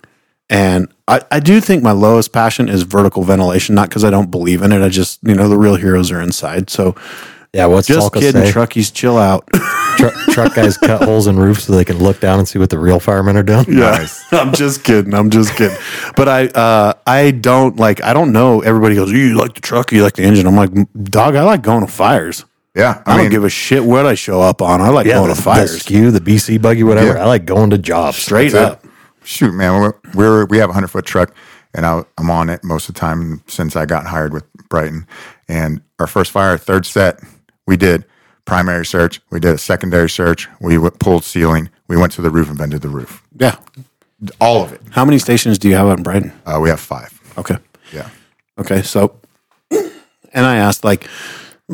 And 0.51 0.87
I, 1.07 1.21
I 1.31 1.39
do 1.39 1.59
think 1.59 1.81
my 1.81 1.91
lowest 1.91 2.31
passion 2.31 2.69
is 2.69 2.83
vertical 2.83 3.23
ventilation, 3.23 3.73
not 3.73 3.89
because 3.89 4.03
I 4.03 4.11
don't 4.11 4.29
believe 4.29 4.61
in 4.61 4.71
it. 4.71 4.83
I 4.83 4.89
just, 4.89 5.19
you 5.23 5.33
know, 5.33 5.49
the 5.49 5.57
real 5.57 5.75
heroes 5.75 6.11
are 6.11 6.21
inside. 6.21 6.69
So 6.69 6.95
Yeah, 7.55 7.67
what's 7.67 7.87
just 7.87 8.11
Salka 8.11 8.19
kidding, 8.19 8.43
say? 8.43 8.51
truckies, 8.51 8.93
chill 8.93 9.17
out. 9.17 9.47
Truck, 9.97 10.13
truck 10.31 10.53
guys 10.55 10.77
cut 10.77 11.03
holes 11.03 11.25
in 11.27 11.37
roofs 11.39 11.63
so 11.63 11.73
they 11.73 11.85
can 11.85 11.99
look 11.99 12.19
down 12.19 12.37
and 12.37 12.45
see 12.45 12.59
what 12.59 12.69
the 12.69 12.77
real 12.77 12.99
firemen 12.99 13.37
are 13.37 13.43
doing. 13.43 13.63
Nice. 13.69 14.25
I'm 14.33 14.51
just 14.53 14.83
kidding. 14.83 15.13
I'm 15.13 15.29
just 15.29 15.55
kidding. 15.55 15.77
But 16.17 16.27
I 16.27 16.47
uh 16.47 16.93
I 17.07 17.31
don't 17.31 17.77
like 17.77 18.03
I 18.03 18.11
don't 18.13 18.33
know. 18.33 18.59
Everybody 18.59 18.95
goes, 18.95 19.09
You 19.09 19.35
like 19.37 19.53
the 19.53 19.61
truck, 19.61 19.93
you 19.93 20.03
like 20.03 20.15
the 20.15 20.23
engine. 20.23 20.47
I'm 20.47 20.55
like, 20.57 20.71
dog, 21.05 21.35
I 21.37 21.43
like 21.43 21.61
going 21.61 21.85
to 21.85 21.89
fires. 21.91 22.43
Yeah, 22.75 23.01
I, 23.05 23.13
I, 23.13 23.17
don't 23.17 23.29
give 23.31 23.45
a 23.45 23.49
shit 23.49 23.85
what 23.85 24.05
I 24.05 24.15
show 24.15 24.41
up 24.41 24.61
on. 24.61 24.81
I 24.81 24.89
like 24.89 25.07
Yeah, 25.07 25.13
going 25.13 25.29
the, 25.29 25.35
to 25.35 25.39
the 25.39 25.43
fires. 25.43 25.79
skew, 25.81 26.11
the 26.11 26.19
BC 26.19 26.61
buggy, 26.61 26.83
whatever. 26.83 27.13
Yeah. 27.13 27.23
I 27.23 27.25
like 27.25 27.45
going 27.45 27.69
to 27.69 27.77
jobs. 27.77 28.17
Straight 28.17 28.51
That's 28.51 28.73
up. 28.75 28.83
it. 28.83 28.91
Shoot, 29.23 29.53
man, 29.53 29.79
we're, 29.79 29.93
we're 30.13 30.45
we 30.47 30.57
have 30.57 30.69
a 30.69 30.73
hundred 30.73 30.89
foot 30.89 31.05
truck, 31.05 31.33
and 31.73 31.85
I, 31.85 32.03
I'm 32.17 32.29
on 32.29 32.49
it 32.49 32.65
most 32.65 32.89
of 32.89 32.95
the 32.95 32.99
time 32.99 33.43
since 33.47 33.77
I 33.77 33.85
got 33.85 34.07
hired 34.07 34.33
with 34.33 34.43
Brighton. 34.67 35.07
And 35.47 35.81
our 35.99 36.07
first 36.07 36.31
fire, 36.31 36.57
third 36.57 36.85
set, 36.85 37.21
we 37.67 37.77
did 37.77 38.05
primary 38.45 38.85
search, 38.85 39.21
we 39.31 39.39
did 39.39 39.55
a 39.55 39.57
secondary 39.57 40.09
search, 40.09 40.47
we 40.61 40.75
w- 40.75 40.91
pulled 40.99 41.23
ceiling, 41.23 41.69
we 41.87 41.97
went 41.97 42.11
to 42.13 42.21
the 42.21 42.29
roof 42.29 42.47
and 42.47 42.57
vented 42.57 42.81
the 42.81 42.89
roof, 42.89 43.23
Yeah. 43.39 43.55
all 44.39 44.61
of 44.63 44.71
it. 44.71 44.81
How 44.91 45.03
many 45.05 45.17
stations 45.19 45.57
do 45.57 45.67
you 45.67 45.75
have 45.75 45.87
out 45.87 45.97
in 45.97 46.03
Brighton? 46.03 46.31
Uh, 46.45 46.59
we 46.61 46.69
have 46.69 46.79
five. 46.79 47.11
Okay. 47.37 47.57
Yeah, 47.91 48.09
Okay, 48.59 48.81
so, 48.83 49.15
and 49.71 50.45
I 50.45 50.57
asked 50.57 50.83
like 50.83 51.07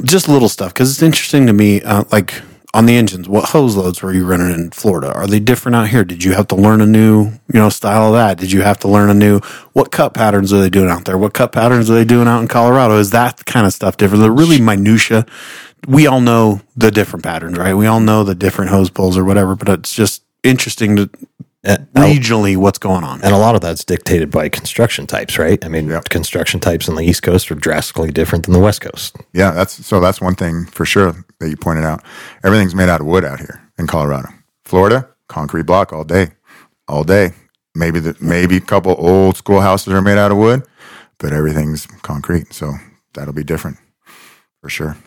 just 0.04 0.28
little 0.30 0.50
stuff 0.50 0.74
because 0.74 0.90
it's 0.92 1.02
interesting 1.02 1.48
to 1.48 1.54
me. 1.54 1.82
Uh, 1.82 2.04
like 2.12 2.42
on 2.74 2.86
the 2.86 2.96
engines, 2.96 3.28
what 3.28 3.50
hose 3.50 3.76
loads 3.76 4.02
were 4.02 4.14
you 4.14 4.26
running 4.26 4.50
in 4.54 4.72
Florida? 4.72 5.12
Are 5.14 5.28
they 5.28 5.40
different 5.40 5.76
out 5.76 5.90
here? 5.90 6.04
Did 6.06 6.24
you 6.24 6.34
have 6.34 6.48
to 6.48 6.56
learn 6.56 6.80
a 6.82 6.86
new, 6.86 7.26
you 7.26 7.60
know, 7.60 7.70
style 7.70 8.08
of 8.08 8.14
that? 8.14 8.38
Did 8.38 8.52
you 8.52 8.62
have 8.62 8.78
to 8.80 8.88
learn 8.88 9.10
a 9.10 9.14
new 9.14 9.40
what 9.74 9.92
cut 9.92 10.14
patterns 10.14 10.52
are 10.54 10.60
they 10.60 10.70
doing 10.70 10.90
out 10.90 11.06
there? 11.06 11.18
What 11.18 11.34
cut 11.34 11.52
patterns 11.52 11.90
are 11.90 11.96
they 11.96 12.06
doing 12.06 12.28
out 12.28 12.42
in 12.42 12.48
Colorado? 12.48 12.98
Is 12.98 13.10
that 13.12 13.46
kind 13.46 13.66
of 13.66 13.74
stuff 13.74 13.98
different? 13.98 14.22
They're 14.22 14.32
really 14.32 14.62
minutia. 14.62 15.26
We 15.88 16.08
all 16.08 16.22
know 16.22 16.62
the 16.76 16.92
different 16.92 17.24
patterns, 17.24 17.58
right? 17.58 17.74
We 17.74 17.88
all 17.88 18.00
know 18.00 18.24
the 18.24 18.36
different 18.36 18.72
hose 18.72 18.90
pulls 18.90 19.18
or 19.18 19.24
whatever, 19.26 19.56
but 19.56 19.68
it's 19.70 19.94
just 19.96 20.24
interesting 20.44 20.96
to 20.96 21.10
And, 21.64 21.88
regionally 21.94 22.56
what's 22.58 22.80
going 22.80 23.04
on. 23.04 23.22
and 23.22 23.34
a 23.34 23.38
lot 23.38 23.56
of 23.56 23.62
that's 23.62 23.84
dictated 23.84 24.30
by 24.32 24.50
construction 24.50 25.06
types, 25.08 25.38
right? 25.38 25.64
I 25.64 25.68
mean, 25.68 25.88
Yep. 25.90 26.10
construction 26.10 26.60
types 26.60 26.88
on 26.90 26.96
the 26.96 27.04
East 27.04 27.24
Coast 27.24 27.52
are 27.52 27.56
drastically 27.56 28.12
different 28.12 28.46
than 28.46 28.54
the 28.54 28.60
West 28.60 28.82
Coast. 28.82 29.16
yeah. 29.34 29.52
That's 29.52 29.86
so. 29.86 30.00
That's 30.00 30.20
one 30.22 30.36
thing 30.36 30.66
for 30.68 30.86
sure 30.86 31.14
that 31.40 31.50
you 31.50 31.58
pointed 31.58 31.84
out. 31.84 32.04
Everything's 32.44 32.76
made 32.76 32.90
out 32.90 33.02
of 33.02 33.08
wood 33.08 33.26
out 33.26 33.40
here 33.40 33.62
in 33.78 33.88
Colorado. 33.88 34.30
Florida, 34.66 35.08
concrete 35.28 35.66
block 35.68 35.92
all 35.94 36.04
day, 36.04 36.32
all 36.88 37.04
day. 37.04 37.34
Maybe 37.76 38.00
the 38.00 38.16
maybe 38.20 38.58
a 38.58 38.62
couple 38.62 38.96
old 38.98 39.38
school 39.38 39.62
houses 39.62 39.94
are 39.94 40.02
made 40.02 40.18
out 40.18 40.32
of 40.32 40.38
wood, 40.38 40.64
but 41.20 41.32
everything's 41.34 41.86
concrete. 42.02 42.54
So 42.54 42.74
that'll 43.14 43.34
be 43.34 43.44
different 43.44 43.78
for 44.62 44.70
sure. 44.70 44.98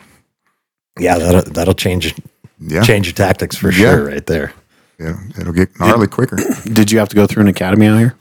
Yeah, 0.99 1.19
that'll, 1.19 1.53
that'll 1.53 1.75
change 1.75 2.15
Yeah, 2.61 2.83
change 2.83 3.07
your 3.07 3.15
tactics 3.15 3.57
for 3.57 3.71
Yeah. 3.71 3.79
sure, 3.95 4.05
right 4.07 4.27
there. 4.27 4.53
yeah 4.99 5.17
it'll 5.39 5.53
get 5.53 5.79
gnarly 5.81 6.07
quicker. 6.07 6.37
Did 6.73 6.93
you 6.93 6.99
have 6.99 7.09
to 7.09 7.17
go 7.17 7.27
through 7.27 7.43
an 7.43 7.49
academy 7.49 7.87
out 7.87 7.99
here? 7.99 8.15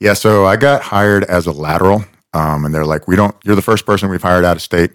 Yeah, 0.00 0.12
so 0.14 0.46
I 0.46 0.56
got 0.56 0.82
hired 0.82 1.24
as 1.24 1.46
a 1.46 1.52
lateral, 1.52 2.04
um, 2.34 2.64
and 2.64 2.72
they're 2.74 2.84
like, 2.86 3.08
"We 3.08 3.16
don't. 3.16 3.34
You're 3.44 3.56
the 3.56 3.62
first 3.62 3.84
person 3.86 4.08
we've 4.10 4.22
hired 4.22 4.44
out 4.44 4.54
of 4.56 4.62
state. 4.62 4.92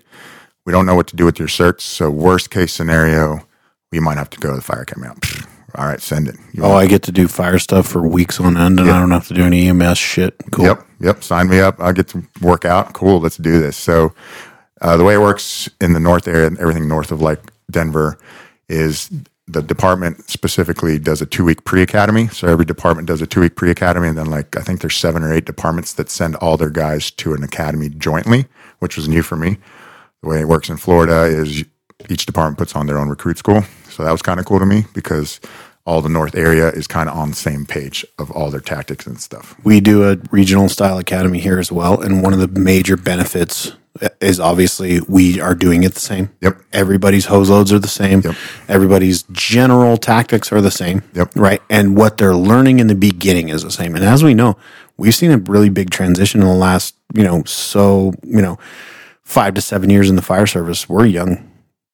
We 0.65 0.71
don't 0.71 0.85
know 0.85 0.95
what 0.95 1.07
to 1.07 1.15
do 1.17 1.25
with 1.25 1.39
your 1.39 1.49
certs. 1.49 1.81
So 1.81 2.09
worst 2.09 2.49
case 2.51 2.71
scenario, 2.71 3.45
we 3.91 3.99
might 3.99 4.17
have 4.17 4.29
to 4.29 4.39
go 4.39 4.51
to 4.51 4.55
the 4.55 4.61
fire 4.61 4.83
academy. 4.83 5.07
Pfft, 5.19 5.45
All 5.75 5.85
right, 5.87 5.99
send 5.99 6.29
it. 6.29 6.35
You 6.53 6.63
Oh, 6.63 6.71
I 6.73 6.85
get 6.87 7.03
to 7.03 7.11
do 7.11 7.27
fire 7.27 7.59
stuff 7.59 7.85
for 7.87 8.07
weeks 8.07 8.39
on 8.39 8.55
end, 8.55 8.79
and 8.79 8.89
I 8.89 8.97
don't 8.99 9.11
have 9.11 9.27
to 9.27 9.33
do 9.33 9.43
any 9.43 9.67
EMS 9.67 9.97
shit. 9.97 10.35
Cool. 10.51 10.65
Yep, 10.65 10.87
yep. 11.01 11.23
Sign 11.23 11.49
me 11.49 11.59
up. 11.59 11.81
I 11.81 11.91
get 11.91 12.07
to 12.09 12.23
work 12.41 12.63
out. 12.63 12.93
Cool. 12.93 13.19
Let's 13.19 13.35
do 13.37 13.59
this. 13.59 13.75
So 13.75 14.13
uh, 14.83 14.97
the 14.97 15.03
way 15.03 15.15
it 15.15 15.21
works 15.21 15.69
in 15.81 15.93
the 15.93 15.99
north 15.99 16.27
area, 16.27 16.45
and 16.45 16.59
everything 16.59 16.87
north 16.87 17.11
of 17.11 17.21
like 17.21 17.39
Denver, 17.71 18.17
is 18.69 19.09
the 19.47 19.61
department 19.61 20.29
specifically 20.29 20.99
does 20.99 21.21
a 21.21 21.25
two 21.25 21.45
week 21.45 21.63
pre 21.65 21.81
academy. 21.81 22.27
So 22.27 22.47
every 22.47 22.65
department 22.65 23.07
does 23.07 23.21
a 23.21 23.27
two 23.27 23.41
week 23.41 23.55
pre 23.55 23.71
academy, 23.71 24.09
and 24.09 24.17
then 24.17 24.27
like 24.27 24.55
I 24.57 24.61
think 24.61 24.81
there's 24.81 24.97
seven 24.97 25.23
or 25.23 25.33
eight 25.33 25.45
departments 25.45 25.93
that 25.93 26.09
send 26.09 26.35
all 26.37 26.57
their 26.57 26.69
guys 26.69 27.09
to 27.11 27.33
an 27.33 27.43
academy 27.43 27.89
jointly, 27.89 28.45
which 28.79 28.97
was 28.97 29.07
new 29.07 29.23
for 29.23 29.35
me. 29.35 29.57
The 30.21 30.29
way 30.29 30.41
it 30.41 30.47
works 30.47 30.69
in 30.69 30.77
Florida 30.77 31.23
is 31.23 31.63
each 32.09 32.25
department 32.25 32.57
puts 32.57 32.75
on 32.75 32.85
their 32.85 32.97
own 32.97 33.09
recruit 33.09 33.37
school. 33.37 33.63
So 33.89 34.03
that 34.03 34.11
was 34.11 34.21
kind 34.21 34.39
of 34.39 34.45
cool 34.45 34.59
to 34.59 34.65
me 34.65 34.85
because 34.93 35.39
all 35.85 36.01
the 36.01 36.09
north 36.09 36.35
area 36.35 36.69
is 36.69 36.87
kind 36.87 37.09
of 37.09 37.17
on 37.17 37.29
the 37.29 37.35
same 37.35 37.65
page 37.65 38.05
of 38.17 38.31
all 38.31 38.49
their 38.49 38.61
tactics 38.61 39.05
and 39.05 39.19
stuff. 39.19 39.55
We 39.63 39.81
do 39.81 40.09
a 40.09 40.17
regional 40.31 40.69
style 40.69 40.97
academy 40.97 41.39
here 41.39 41.59
as 41.59 41.71
well, 41.71 42.01
and 42.01 42.23
one 42.23 42.33
of 42.33 42.39
the 42.39 42.47
major 42.59 42.95
benefits 42.97 43.73
is 44.19 44.39
obviously 44.39 44.99
we 45.07 45.39
are 45.39 45.53
doing 45.53 45.83
it 45.83 45.93
the 45.93 45.99
same. 45.99 46.31
Yep. 46.41 46.61
Everybody's 46.71 47.25
hose 47.25 47.49
loads 47.49 47.71
are 47.71 47.79
the 47.79 47.87
same. 47.87 48.21
Yep. 48.21 48.35
Everybody's 48.67 49.23
general 49.31 49.97
tactics 49.97 50.51
are 50.51 50.61
the 50.61 50.71
same. 50.71 51.03
Yep. 51.13 51.35
Right. 51.35 51.61
And 51.69 51.95
what 51.95 52.17
they're 52.17 52.35
learning 52.35 52.79
in 52.79 52.87
the 52.87 52.95
beginning 52.95 53.49
is 53.49 53.63
the 53.63 53.71
same. 53.71 53.95
And 53.95 54.03
as 54.03 54.23
we 54.23 54.33
know, 54.33 54.57
we've 54.97 55.13
seen 55.13 55.31
a 55.31 55.37
really 55.37 55.69
big 55.69 55.91
transition 55.91 56.41
in 56.41 56.47
the 56.47 56.53
last, 56.55 56.95
you 57.13 57.23
know, 57.23 57.43
so, 57.43 58.13
you 58.23 58.41
know, 58.41 58.57
five 59.21 59.53
to 59.53 59.61
seven 59.61 59.89
years 59.89 60.09
in 60.09 60.15
the 60.15 60.21
fire 60.21 60.47
service. 60.47 60.89
We're 60.89 61.05
young. 61.05 61.49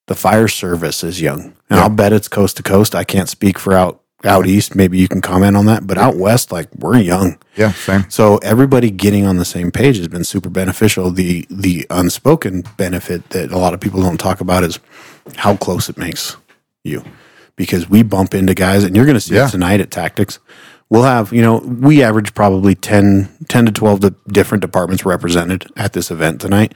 The 0.07 0.15
fire 0.15 0.47
service 0.47 1.03
is 1.03 1.21
young. 1.21 1.53
And 1.69 1.79
I'll 1.79 1.89
bet 1.89 2.13
it's 2.13 2.27
coast 2.27 2.57
to 2.57 2.63
coast. 2.63 2.95
I 2.95 3.03
can't 3.03 3.29
speak 3.29 3.59
for 3.59 3.73
out 3.73 4.01
out 4.25 4.45
east. 4.47 4.75
Maybe 4.75 4.97
you 4.97 5.07
can 5.07 5.21
comment 5.21 5.55
on 5.55 5.65
that. 5.67 5.87
But 5.87 5.97
out 5.97 6.15
west, 6.17 6.51
like 6.51 6.67
we're 6.75 6.97
young. 6.97 7.37
Yeah, 7.55 7.71
same. 7.71 8.05
So 8.09 8.37
everybody 8.37 8.89
getting 8.91 9.25
on 9.25 9.37
the 9.37 9.45
same 9.45 9.71
page 9.71 9.97
has 9.97 10.07
been 10.07 10.23
super 10.23 10.49
beneficial. 10.49 11.11
The 11.11 11.45
the 11.49 11.85
unspoken 11.89 12.63
benefit 12.77 13.29
that 13.29 13.51
a 13.51 13.57
lot 13.57 13.73
of 13.73 13.79
people 13.79 14.01
don't 14.01 14.19
talk 14.19 14.41
about 14.41 14.63
is 14.63 14.79
how 15.37 15.55
close 15.55 15.89
it 15.89 15.97
makes 15.97 16.35
you. 16.83 17.03
Because 17.55 17.89
we 17.89 18.03
bump 18.03 18.33
into 18.33 18.53
guys 18.53 18.83
and 18.83 18.95
you're 18.95 19.05
gonna 19.05 19.19
see 19.19 19.35
Yeah. 19.35 19.47
it 19.47 19.51
tonight 19.51 19.79
at 19.81 19.91
tactics. 19.91 20.39
We'll 20.89 21.03
have, 21.03 21.31
you 21.31 21.43
know, 21.43 21.57
we 21.59 22.01
average 22.01 22.33
probably 22.33 22.73
10, 22.73 23.29
10 23.47 23.65
to 23.67 23.71
12 23.71 23.99
different 24.27 24.63
departments 24.63 25.05
represented 25.05 25.67
at 25.77 25.93
this 25.93 26.09
event 26.09 26.41
tonight. 26.41 26.73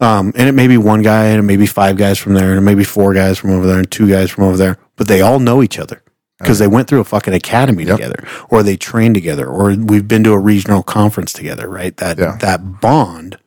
Um, 0.00 0.32
and 0.34 0.48
it 0.48 0.52
may 0.52 0.66
be 0.66 0.78
one 0.78 1.02
guy 1.02 1.26
and 1.26 1.40
it 1.40 1.42
may 1.42 1.56
be 1.56 1.66
five 1.66 1.96
guys 1.98 2.18
from 2.18 2.32
there 2.34 2.48
and 2.50 2.58
it 2.58 2.62
may 2.62 2.74
be 2.74 2.84
four 2.84 3.12
guys 3.12 3.36
from 3.38 3.50
over 3.50 3.66
there 3.66 3.78
and 3.78 3.90
two 3.90 4.08
guys 4.08 4.30
from 4.30 4.44
over 4.44 4.56
there, 4.56 4.78
but 4.96 5.08
they 5.08 5.20
all 5.20 5.38
know 5.40 5.62
each 5.62 5.78
other 5.78 6.00
because 6.38 6.58
they 6.58 6.66
went 6.66 6.88
through 6.88 7.00
a 7.00 7.04
fucking 7.04 7.32
academy 7.34 7.84
Yep. 7.84 7.96
together 7.96 8.24
or 8.50 8.62
they 8.62 8.76
trained 8.76 9.14
together 9.14 9.46
or 9.46 9.74
we've 9.74 10.08
been 10.08 10.24
to 10.24 10.32
a 10.32 10.38
regional 10.38 10.82
conference 10.82 11.32
together, 11.32 11.68
right? 11.68 11.96
That, 11.98 12.18
Yeah. 12.18 12.36
that 12.40 12.80
bond 12.80 13.38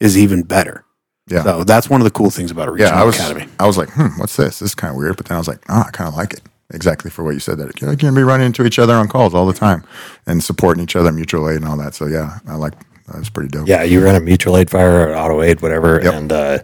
is 0.00 0.16
even 0.16 0.42
better. 0.42 0.84
Yeah. 1.28 1.42
So 1.44 1.64
that's 1.64 1.88
one 1.88 2.00
of 2.00 2.04
the 2.04 2.10
cool 2.10 2.30
things 2.30 2.50
about 2.50 2.68
a 2.68 2.72
regional 2.72 2.92
yeah, 2.94 3.02
I 3.02 3.04
was, 3.04 3.16
academy. 3.16 3.46
I 3.60 3.66
was 3.66 3.78
like, 3.78 3.90
hmm, 3.90 4.08
what's 4.18 4.36
this? 4.36 4.58
This 4.60 4.70
is 4.70 4.74
kind 4.74 4.90
of 4.90 4.96
weird. 4.96 5.16
But 5.16 5.26
then 5.26 5.36
I 5.36 5.38
was 5.38 5.46
like, 5.48 5.60
oh, 5.68 5.84
I 5.86 5.90
kind 5.92 6.08
of 6.08 6.14
like 6.16 6.32
it. 6.32 6.40
Exactly 6.72 7.10
for 7.10 7.24
what 7.24 7.34
you 7.34 7.40
said. 7.40 7.58
That 7.58 7.80
you 7.80 7.96
can 7.96 8.14
be 8.14 8.22
running 8.22 8.46
into 8.46 8.64
each 8.64 8.78
other 8.78 8.94
on 8.94 9.08
calls 9.08 9.34
all 9.34 9.44
the 9.46 9.52
time 9.52 9.82
and 10.26 10.42
supporting 10.42 10.82
each 10.82 10.94
other, 10.96 11.10
mutual 11.12 11.48
aid 11.50 11.56
and 11.56 11.64
all 11.66 11.76
that. 11.76 11.94
So 11.94 12.06
yeah, 12.06 12.38
I 12.46 12.54
like 12.54 12.74
that's 13.12 13.28
pretty 13.28 13.48
dope. 13.48 13.66
Yeah, 13.68 13.82
you 13.82 14.04
run 14.04 14.14
a 14.14 14.20
mutual 14.20 14.56
aid 14.56 14.70
fire 14.70 15.08
or 15.08 15.16
auto 15.16 15.42
aid, 15.42 15.62
whatever, 15.62 16.00
Yep. 16.02 16.14
and 16.14 16.32
uh, 16.32 16.58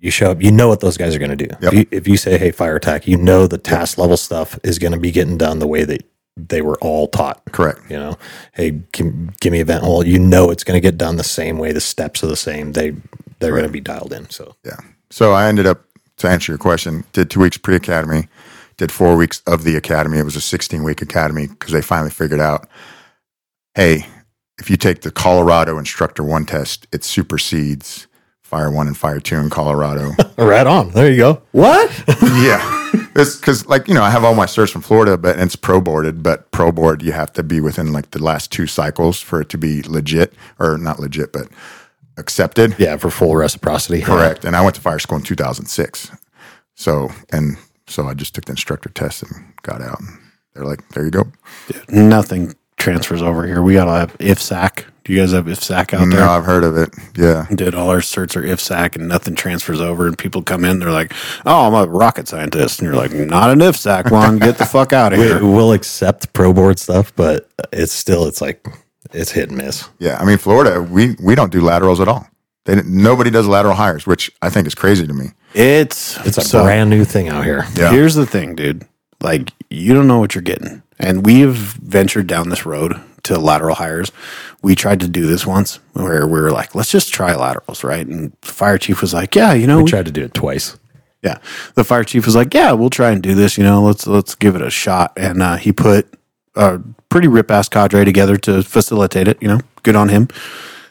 you 0.00 0.10
show 0.10 0.30
up. 0.30 0.42
You 0.42 0.52
know 0.52 0.68
what 0.68 0.80
those 0.80 0.96
guys 0.96 1.14
are 1.14 1.18
going 1.18 1.36
to 1.36 1.36
do. 1.36 1.54
Yep. 1.60 1.72
If, 1.72 1.74
you, 1.74 1.86
if 1.90 2.08
you 2.08 2.16
say, 2.16 2.38
"Hey, 2.38 2.50
fire 2.50 2.76
attack," 2.76 3.06
you 3.06 3.16
know 3.16 3.46
the 3.46 3.58
task 3.58 3.98
level 3.98 4.16
stuff 4.16 4.58
is 4.62 4.78
going 4.78 4.92
to 4.92 4.98
be 5.00 5.10
getting 5.10 5.38
done 5.38 5.58
the 5.58 5.66
way 5.66 5.84
that 5.84 6.04
they 6.36 6.62
were 6.62 6.78
all 6.80 7.08
taught. 7.08 7.42
Correct. 7.52 7.80
You 7.90 7.96
know, 7.96 8.18
hey, 8.52 8.82
give, 8.92 9.40
give 9.40 9.52
me 9.52 9.60
a 9.60 9.64
vent 9.64 9.82
hole. 9.82 10.06
You 10.06 10.18
know 10.18 10.50
it's 10.50 10.64
going 10.64 10.76
to 10.76 10.80
get 10.80 10.98
done 10.98 11.16
the 11.16 11.24
same 11.24 11.58
way. 11.58 11.72
The 11.72 11.80
steps 11.80 12.22
are 12.22 12.28
the 12.28 12.36
same. 12.36 12.72
They 12.72 12.94
they're 13.38 13.52
going 13.52 13.64
to 13.64 13.70
be 13.70 13.80
dialed 13.80 14.12
in. 14.12 14.28
So 14.30 14.56
Yeah. 14.64 14.78
So 15.10 15.32
I 15.32 15.46
ended 15.46 15.66
up 15.66 15.84
to 16.18 16.28
answer 16.28 16.52
your 16.52 16.58
question. 16.58 17.04
Did 17.12 17.30
two 17.30 17.40
weeks 17.40 17.58
pre 17.58 17.76
academy. 17.76 18.28
Did 18.76 18.92
four 18.92 19.16
weeks 19.16 19.42
of 19.46 19.64
the 19.64 19.76
academy. 19.76 20.18
It 20.18 20.24
was 20.24 20.36
a 20.36 20.40
16 20.40 20.82
week 20.82 21.00
academy 21.00 21.46
because 21.46 21.72
they 21.72 21.80
finally 21.80 22.10
figured 22.10 22.40
out, 22.40 22.68
hey, 23.74 24.06
if 24.58 24.68
you 24.68 24.76
take 24.76 25.02
the 25.02 25.10
Colorado 25.10 25.78
instructor 25.78 26.22
one 26.22 26.44
test, 26.46 26.86
it 26.92 27.04
supersedes 27.04 28.06
Fire 28.46 28.70
One 28.70 28.86
and 28.86 28.96
Fire 28.96 29.18
Two 29.18 29.36
in 29.38 29.50
Colorado. 29.50 30.12
right 30.38 30.66
on. 30.66 30.90
There 30.92 31.10
you 31.10 31.16
go. 31.16 31.42
What? 31.50 31.90
yeah. 32.22 32.60
It's 33.16 33.36
because, 33.36 33.66
like, 33.66 33.88
you 33.88 33.94
know, 33.94 34.04
I 34.04 34.10
have 34.10 34.22
all 34.22 34.36
my 34.36 34.46
certs 34.46 34.70
from 34.70 34.82
Florida, 34.82 35.18
but 35.18 35.36
it's 35.38 35.56
pro 35.56 35.80
boarded. 35.80 36.22
But 36.22 36.50
pro 36.52 36.70
board, 36.70 37.02
you 37.02 37.10
have 37.10 37.32
to 37.32 37.42
be 37.42 37.60
within 37.60 37.92
like 37.92 38.12
the 38.12 38.22
last 38.22 38.52
two 38.52 38.68
cycles 38.68 39.20
for 39.20 39.40
it 39.40 39.48
to 39.48 39.58
be 39.58 39.82
legit 39.82 40.32
or 40.60 40.78
not 40.78 41.00
legit, 41.00 41.32
but 41.32 41.48
accepted. 42.16 42.76
yeah, 42.78 42.96
for 42.96 43.10
full 43.10 43.34
reciprocity. 43.34 44.00
Correct. 44.00 44.44
And 44.44 44.54
I 44.54 44.62
went 44.62 44.76
to 44.76 44.80
fire 44.80 45.00
school 45.00 45.18
in 45.18 45.24
2006. 45.24 46.12
So, 46.76 47.10
and 47.32 47.56
so 47.88 48.06
I 48.06 48.14
just 48.14 48.32
took 48.34 48.44
the 48.44 48.52
instructor 48.52 48.90
test 48.90 49.24
and 49.24 49.54
got 49.62 49.82
out. 49.82 49.98
And 49.98 50.20
they're 50.54 50.64
like, 50.64 50.88
there 50.90 51.04
you 51.04 51.10
go. 51.10 51.24
Nothing 51.88 52.54
transfers 52.86 53.20
over 53.20 53.44
here. 53.46 53.62
We 53.62 53.72
got 53.74 53.86
to 53.86 53.90
have 53.90 54.16
IFSAC. 54.18 54.84
Do 55.02 55.12
you 55.12 55.18
guys 55.20 55.32
have 55.32 55.46
IFSAC 55.46 55.92
out 55.92 56.06
No, 56.06 56.16
there? 56.16 56.28
I've 56.28 56.44
heard 56.44 56.62
of 56.62 56.76
it. 56.76 56.90
Yeah. 57.16 57.46
did 57.52 57.74
all 57.74 57.90
our 57.90 57.98
certs 57.98 58.36
are 58.36 58.42
IFSAC 58.42 58.94
and 58.94 59.08
nothing 59.08 59.34
transfers 59.34 59.80
over 59.80 60.06
and 60.06 60.16
people 60.16 60.42
come 60.42 60.64
in 60.64 60.78
they're 60.78 60.90
like 60.92 61.12
oh 61.44 61.66
I'm 61.66 61.74
a 61.74 61.90
rocket 61.90 62.28
scientist 62.28 62.78
and 62.80 62.86
you're 62.86 62.96
like 62.96 63.12
not 63.12 63.50
an 63.50 63.58
IFSAC 63.60 64.10
one 64.12 64.38
get 64.38 64.58
the 64.58 64.66
fuck 64.66 64.92
out 64.92 65.12
of 65.12 65.18
here 65.18 65.44
we'll 65.44 65.72
accept 65.72 66.32
pro 66.32 66.52
board 66.52 66.78
stuff, 66.78 67.12
but 67.16 67.48
it's 67.72 67.92
still 67.92 68.26
it's 68.26 68.40
like 68.40 68.64
it's 69.12 69.30
hit 69.32 69.48
and 69.48 69.58
miss. 69.58 69.88
Yeah. 69.98 70.16
I 70.20 70.24
mean, 70.24 70.38
Florida, 70.38 70.82
we, 70.82 71.16
we 71.22 71.34
don't 71.34 71.50
do 71.52 71.60
laterals 71.60 72.00
at 72.00 72.08
all. 72.08 72.28
They 72.66 72.82
nobody 72.82 73.30
does 73.30 73.46
lateral 73.48 73.74
hires, 73.74 74.06
which 74.06 74.30
I 74.42 74.50
think 74.50 74.66
is 74.66 74.74
crazy 74.74 75.06
to 75.06 75.12
me. 75.14 75.26
it's 75.54 76.16
It's 76.26 76.38
a 76.38 76.42
so 76.42 76.64
brand 76.64 76.90
new 76.90 77.04
thing 77.04 77.28
out 77.28 77.44
here. 77.44 77.64
Yeah. 77.74 77.90
here's 77.90 78.14
the 78.14 78.26
thing 78.26 78.54
dude 78.56 78.84
like 79.22 79.50
you 79.70 79.94
don't 79.94 80.06
know 80.08 80.18
what 80.18 80.34
you're 80.34 80.42
getting 80.42 80.82
and 80.98 81.24
we 81.26 81.40
have 81.40 81.56
ventured 81.56 82.26
down 82.26 82.48
this 82.48 82.66
road 82.66 83.00
to 83.22 83.38
lateral 83.38 83.74
hires 83.74 84.12
we 84.62 84.74
tried 84.74 85.00
to 85.00 85.08
do 85.08 85.26
this 85.26 85.46
once 85.46 85.80
where 85.94 86.26
we 86.26 86.40
were 86.40 86.50
like 86.50 86.74
let's 86.74 86.90
just 86.90 87.12
try 87.12 87.34
laterals 87.34 87.82
right 87.82 88.06
and 88.06 88.32
the 88.40 88.52
fire 88.52 88.78
chief 88.78 89.00
was 89.00 89.12
like 89.12 89.34
yeah 89.34 89.52
you 89.52 89.66
know 89.66 89.78
We 89.78 89.84
we 89.84 89.90
tried 89.90 90.06
to 90.06 90.12
do 90.12 90.24
it 90.24 90.34
twice. 90.34 90.76
Yeah. 91.22 91.38
The 91.74 91.82
fire 91.82 92.04
chief 92.04 92.24
was 92.26 92.36
like, 92.36 92.54
"Yeah, 92.54 92.72
we'll 92.72 92.90
try 92.90 93.10
and 93.10 93.20
do 93.22 93.34
this. 93.34 93.58
You 93.58 93.64
know, 93.64 93.82
let's 93.82 94.06
let's 94.06 94.34
give 94.36 94.54
it 94.54 94.62
a 94.62 94.70
shot." 94.70 95.12
And 95.16 95.42
uh, 95.42 95.56
he 95.56 95.72
put 95.72 96.06
a 96.54 96.78
pretty 97.08 97.26
rip 97.26 97.50
ass 97.50 97.68
cadre 97.68 98.04
together 98.04 98.36
to 98.38 98.62
facilitate 98.62 99.26
it. 99.26 99.42
You 99.42 99.48
know, 99.48 99.60
good 99.82 99.96
on 99.96 100.08
him. 100.08 100.28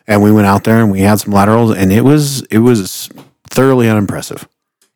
And 0.07 0.21
we 0.21 0.31
went 0.33 0.47
out 0.47 0.65
there 0.65 0.81
and 0.81 0.91
we 0.91 1.01
had 1.01 1.19
some 1.21 1.33
laterals, 1.33 1.71
and 1.75 1.93
it 1.93 2.01
was 2.01 2.41
it 2.43 2.59
was 2.59 3.09
thoroughly 3.49 3.87
unimpressive. 3.87 4.47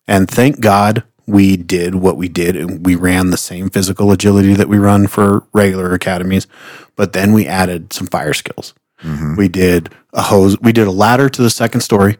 And 0.08 0.30
thank 0.30 0.60
God 0.60 1.04
we 1.30 1.56
did 1.58 1.96
what 1.96 2.18
we 2.18 2.28
did, 2.28 2.56
and 2.56 2.86
we 2.86 2.96
ran 2.96 3.30
the 3.30 3.38
same 3.38 3.70
physical 3.70 4.12
agility 4.12 4.54
that 4.56 4.68
we 4.68 4.78
run 4.78 5.08
for 5.08 5.44
regular 5.54 5.94
academies, 5.94 6.48
but 6.96 7.14
then 7.14 7.34
we 7.34 7.46
added 7.48 7.94
some 7.94 8.08
fire 8.08 8.34
skills. 8.34 8.74
Mm-hmm. 9.04 9.36
We 9.36 9.48
did 9.48 9.94
a 10.14 10.22
hose. 10.24 10.60
We 10.60 10.74
did 10.74 10.88
a 10.88 10.92
ladder 10.92 11.30
to 11.30 11.42
the 11.42 11.50
second 11.50 11.82
story, 11.82 12.18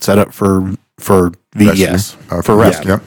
set 0.00 0.18
up 0.18 0.32
for 0.32 0.72
for 0.98 1.32
VES 1.54 2.16
Okay. 2.32 2.42
for 2.42 2.56
rescue. 2.56 2.92
Yep. 2.92 3.02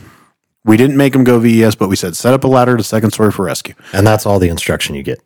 We 0.65 0.77
didn't 0.77 0.97
make 0.97 1.13
them 1.13 1.23
go 1.23 1.39
VES, 1.39 1.75
but 1.75 1.89
we 1.89 1.95
said 1.95 2.15
set 2.15 2.33
up 2.33 2.43
a 2.43 2.47
ladder 2.47 2.77
to 2.77 2.83
second 2.83 3.11
story 3.11 3.31
for 3.31 3.45
rescue. 3.45 3.73
And 3.93 4.05
that's 4.05 4.25
all 4.25 4.37
the 4.39 4.49
instruction 4.49 4.93
you 4.93 5.01
get. 5.03 5.19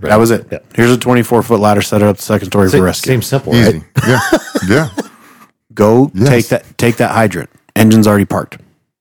Right? 0.00 0.10
That 0.10 0.16
was 0.16 0.30
it. 0.30 0.46
Yeah. 0.50 0.58
Here's 0.74 0.90
a 0.92 0.96
24 0.98 1.42
foot 1.42 1.60
ladder 1.60 1.82
set 1.82 2.02
up 2.02 2.16
to 2.16 2.22
second 2.22 2.46
story 2.48 2.70
for 2.70 2.80
rescue. 2.80 3.12
seems 3.12 3.26
simple, 3.26 3.54
Easy. 3.54 3.78
right? 3.78 3.84
Yeah. 4.06 4.20
Yeah. 4.68 4.88
Go 5.74 6.10
Yes. 6.14 6.28
take 6.28 6.48
that 6.48 6.78
take 6.78 6.96
that 6.96 7.10
hydrant. 7.10 7.50
Engine's 7.74 8.06
already 8.06 8.24
parked. 8.24 8.58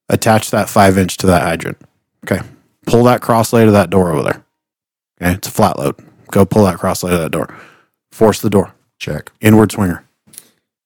Attach 0.09 0.51
that 0.51 0.69
five 0.69 0.97
inch 0.97 1.17
to 1.17 1.27
that 1.27 1.41
hydrant. 1.41 1.77
Okay. 2.25 2.45
Pull 2.85 3.03
that 3.05 3.21
cross 3.21 3.51
lay 3.53 3.65
to 3.65 3.71
that 3.71 3.89
door 3.89 4.11
over 4.11 4.23
there. 4.23 4.45
Okay. 5.21 5.33
It's 5.33 5.47
a 5.47 5.51
flat 5.51 5.79
load. 5.79 5.95
Go 6.31 6.45
pull 6.45 6.65
that 6.65 6.77
cross 6.77 7.03
lay 7.03 7.11
to 7.11 7.17
that 7.17 7.31
door. 7.31 7.55
Force 8.11 8.41
the 8.41 8.49
door. 8.49 8.73
Check. 8.99 9.31
Inward 9.41 9.71
swinger. 9.71 10.05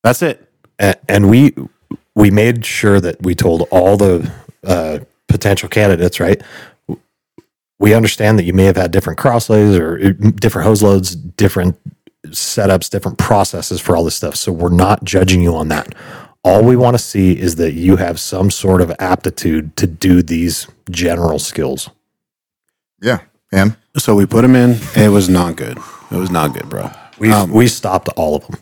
That's 0.04 0.22
it. 0.22 0.50
A- 0.80 0.96
and 1.10 1.30
we 1.30 1.54
we 2.16 2.32
made 2.32 2.66
sure 2.66 3.00
that 3.00 3.22
we 3.22 3.36
told 3.36 3.68
all 3.72 3.98
the 3.98 4.32
uh, 4.66 5.00
potential 5.28 5.70
candidates, 5.70 6.20
right? 6.20 6.42
We 7.80 7.94
understand 7.94 8.38
that 8.40 8.44
you 8.44 8.54
may 8.54 8.66
have 8.66 8.76
had 8.76 8.92
different 8.92 9.20
crosslays 9.20 9.78
or 9.80 9.98
uh, 10.00 10.32
different 10.36 10.66
hose 10.68 10.82
loads, 10.84 11.16
different 11.16 11.78
setups, 12.28 12.90
different 12.90 13.18
processes 13.18 13.80
for 13.80 13.96
all 13.96 14.04
this 14.04 14.16
stuff. 14.16 14.36
So 14.36 14.52
we're 14.52 14.70
not 14.70 15.04
judging 15.04 15.42
you 15.42 15.56
on 15.56 15.70
that. 15.70 15.94
All 16.44 16.64
we 16.64 16.76
want 16.76 16.96
to 16.98 17.04
see 17.04 17.38
is 17.38 17.56
that 17.58 17.74
you 17.74 17.98
have 17.98 18.20
some 18.20 18.50
sort 18.50 18.82
of 18.82 18.92
aptitude 19.00 19.76
to 19.78 19.86
do 19.88 20.22
these 20.22 20.68
general 20.90 21.38
skills. 21.40 21.90
Yeah. 23.02 23.20
And 23.52 23.76
So 23.98 24.16
we 24.16 24.26
put 24.26 24.46
him 24.46 24.56
in. 24.56 24.78
It 24.96 25.10
was 25.10 25.28
not 25.30 25.56
good. 25.58 25.78
It 26.12 26.16
was 26.16 26.32
not 26.32 26.54
good, 26.54 26.70
bro. 26.70 26.92
We 27.20 27.34
we 27.48 27.68
stopped 27.68 28.08
all 28.16 28.36
of 28.38 28.48
them. 28.48 28.60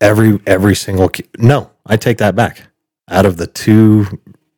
Every 0.00 0.40
every 0.46 0.74
single 0.74 1.08
ki- 1.08 1.28
no, 1.38 1.70
I 1.86 1.96
take 1.96 2.18
that 2.18 2.34
back. 2.34 2.62
Out 3.08 3.26
of 3.26 3.36
the 3.36 3.46
two 3.46 4.06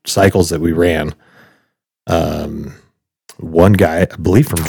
cycles 0.06 0.48
that 0.50 0.60
we 0.60 0.72
ran, 0.72 1.14
um, 2.06 2.74
one 3.38 3.72
guy, 3.74 4.02
I 4.02 4.16
believe 4.16 4.48
from 4.48 4.60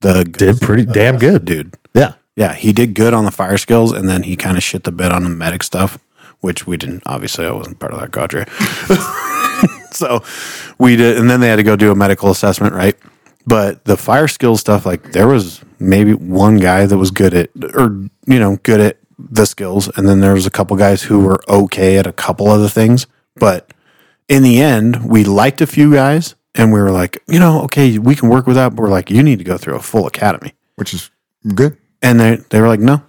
The 0.00 0.24
did 0.24 0.60
pretty 0.60 0.84
damn 0.84 1.18
good. 1.18 1.44
dude. 1.44 1.74
Yeah, 1.94 2.14
Yeah, 2.36 2.54
he 2.54 2.72
did 2.72 2.94
good 2.94 3.14
on 3.14 3.24
the 3.24 3.30
fire 3.30 3.58
skills, 3.58 3.92
and 3.92 4.08
then 4.08 4.22
he 4.24 4.36
kind 4.36 4.56
of 4.56 4.62
shit 4.62 4.84
the 4.84 4.92
bed 4.92 5.12
on 5.12 5.22
the 5.24 5.30
medic 5.30 5.62
stuff, 5.62 5.98
which 6.40 6.66
we 6.66 6.76
didn't. 6.76 7.02
Obviously, 7.06 7.46
I 7.46 7.50
wasn't 7.50 7.78
part 7.78 7.92
of 7.92 8.00
that 8.00 8.12
cadre. 8.12 8.46
so 9.92 10.22
we 10.78 10.96
did, 10.96 11.18
and 11.18 11.28
then 11.28 11.40
they 11.40 11.48
had 11.48 11.56
to 11.56 11.62
go 11.62 11.76
do 11.76 11.90
a 11.90 11.94
medical 11.94 12.30
assessment, 12.30 12.74
right? 12.74 12.96
But 13.46 13.84
the 13.84 13.96
fire 13.96 14.28
skills 14.28 14.60
stuff, 14.60 14.84
like 14.86 15.12
there 15.12 15.28
was 15.28 15.60
maybe 15.78 16.14
one 16.14 16.58
guy 16.58 16.86
that 16.86 16.98
was 16.98 17.10
good 17.10 17.32
at, 17.34 17.50
or 17.74 18.08
you 18.26 18.38
know, 18.38 18.56
good 18.62 18.80
at 18.80 18.98
the 19.18 19.46
skills, 19.46 19.88
and 19.96 20.08
then 20.08 20.20
there 20.20 20.34
was 20.34 20.46
a 20.46 20.50
couple 20.50 20.76
guys 20.76 21.02
who 21.02 21.20
were 21.20 21.40
okay 21.48 21.98
at 21.98 22.06
a 22.06 22.12
couple 22.12 22.48
other 22.48 22.68
things. 22.68 23.06
But 23.36 23.72
in 24.28 24.42
the 24.42 24.60
end, 24.60 25.08
we 25.08 25.24
liked 25.24 25.60
a 25.60 25.66
few 25.66 25.92
guys, 25.92 26.34
and 26.54 26.72
we 26.72 26.80
were 26.80 26.90
like, 26.90 27.22
you 27.28 27.38
know, 27.38 27.62
okay, 27.62 27.98
we 27.98 28.16
can 28.16 28.28
work 28.28 28.46
with 28.46 28.56
that. 28.56 28.70
But 28.70 28.82
we're 28.82 28.90
like, 28.90 29.10
you 29.10 29.22
need 29.22 29.38
to 29.38 29.44
go 29.44 29.56
through 29.56 29.76
a 29.76 29.82
full 29.82 30.06
academy, 30.06 30.54
which 30.74 30.92
is 30.92 31.10
good. 31.54 31.76
and 32.02 32.18
they 32.18 32.36
they 32.50 32.60
were 32.60 32.68
like, 32.68 32.80
no, 32.80 33.02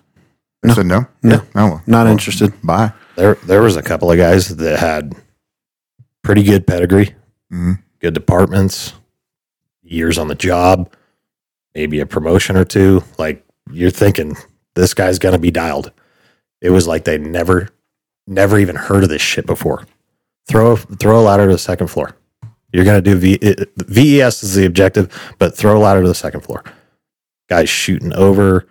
I 0.64 0.74
said 0.74 0.86
no. 0.86 1.08
No. 1.24 1.36
Yeah. 1.36 1.42
No. 1.56 1.68
well, 1.68 1.84
not 1.88 2.04
well, 2.04 2.12
interested. 2.12 2.54
Bye. 2.64 2.94
There 3.18 3.36
there 3.46 3.62
was 3.62 3.76
a 3.76 3.82
couple 3.82 4.10
of 4.12 4.18
guys 4.18 4.48
that 4.56 4.80
had 4.80 5.14
pretty 6.24 6.44
good 6.44 6.66
pedigree, 6.66 7.14
Mhm. 7.52 7.80
good 8.00 8.14
departments, 8.14 8.94
years 9.84 10.18
on 10.18 10.28
the 10.28 10.36
job, 10.36 10.92
maybe 11.76 12.00
a 12.00 12.06
promotion 12.06 12.56
or 12.56 12.64
two. 12.66 13.04
Like 13.18 13.44
you're 13.72 13.90
thinking 13.92 14.38
this 14.76 14.94
guy's 14.94 15.20
gonna 15.20 15.40
be 15.40 15.52
dialed. 15.52 15.92
It 16.62 16.70
was 16.70 16.88
like 16.88 17.04
they 17.06 17.18
never, 17.18 17.70
never 18.28 18.58
even 18.60 18.76
heard 18.76 19.04
of 19.04 19.10
this 19.10 19.22
shit 19.22 19.46
before. 19.46 19.86
Throw 20.48 20.72
a, 20.74 20.78
throw 20.78 21.20
a 21.20 21.24
ladder 21.24 21.48
to 21.48 21.54
the 21.54 21.58
second 21.58 21.88
floor. 21.88 22.16
You're 22.74 22.86
gonna 22.86 23.02
do 23.02 23.16
v, 23.16 23.34
it, 23.36 23.70
VES 23.78 24.44
is 24.44 24.54
the 24.56 24.66
objective, 24.66 25.08
but 25.40 25.56
throw 25.58 25.78
a 25.78 25.80
ladder 25.80 26.02
to 26.02 26.08
the 26.08 26.16
second 26.16 26.42
floor. 26.42 26.64
Guys 27.50 27.70
shooting 27.70 28.14
over, 28.14 28.68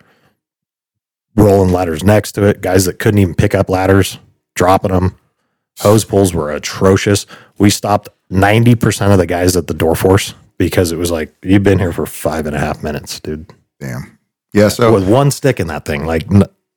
rolling 1.35 1.73
ladders 1.73 2.03
next 2.05 2.33
to 2.33 2.45
it. 2.45 2.61
Guys 2.61 2.85
that 2.85 2.99
couldn't 2.99 3.19
even 3.21 3.35
pick 3.35 3.55
up 3.55 3.69
ladders, 3.71 4.19
dropping 4.57 4.91
them. 4.91 5.17
Hose 5.79 6.05
pulls 6.05 6.35
were 6.35 6.51
atrocious. 6.51 7.27
We 7.59 7.71
stopped 7.71 8.09
90% 8.33 9.13
of 9.13 9.19
the 9.19 9.27
guys 9.27 9.57
at 9.57 9.69
the 9.69 9.75
door 9.75 9.95
force 9.95 10.35
because 10.59 10.91
it 10.91 10.97
was 10.97 11.11
like, 11.11 11.33
you've 11.43 11.63
been 11.63 11.79
here 11.79 11.93
for 11.93 12.07
five 12.07 12.47
and 12.47 12.57
a 12.57 12.59
half 12.59 12.83
minutes, 12.83 13.21
dude. 13.21 13.53
Damn. 13.79 14.19
Yeah. 14.53 14.69
So 14.69 14.93
With 14.93 15.09
one 15.09 15.31
stick 15.31 15.61
in 15.61 15.69
that 15.69 15.85
thing. 15.85 16.05
Like, 16.07 16.27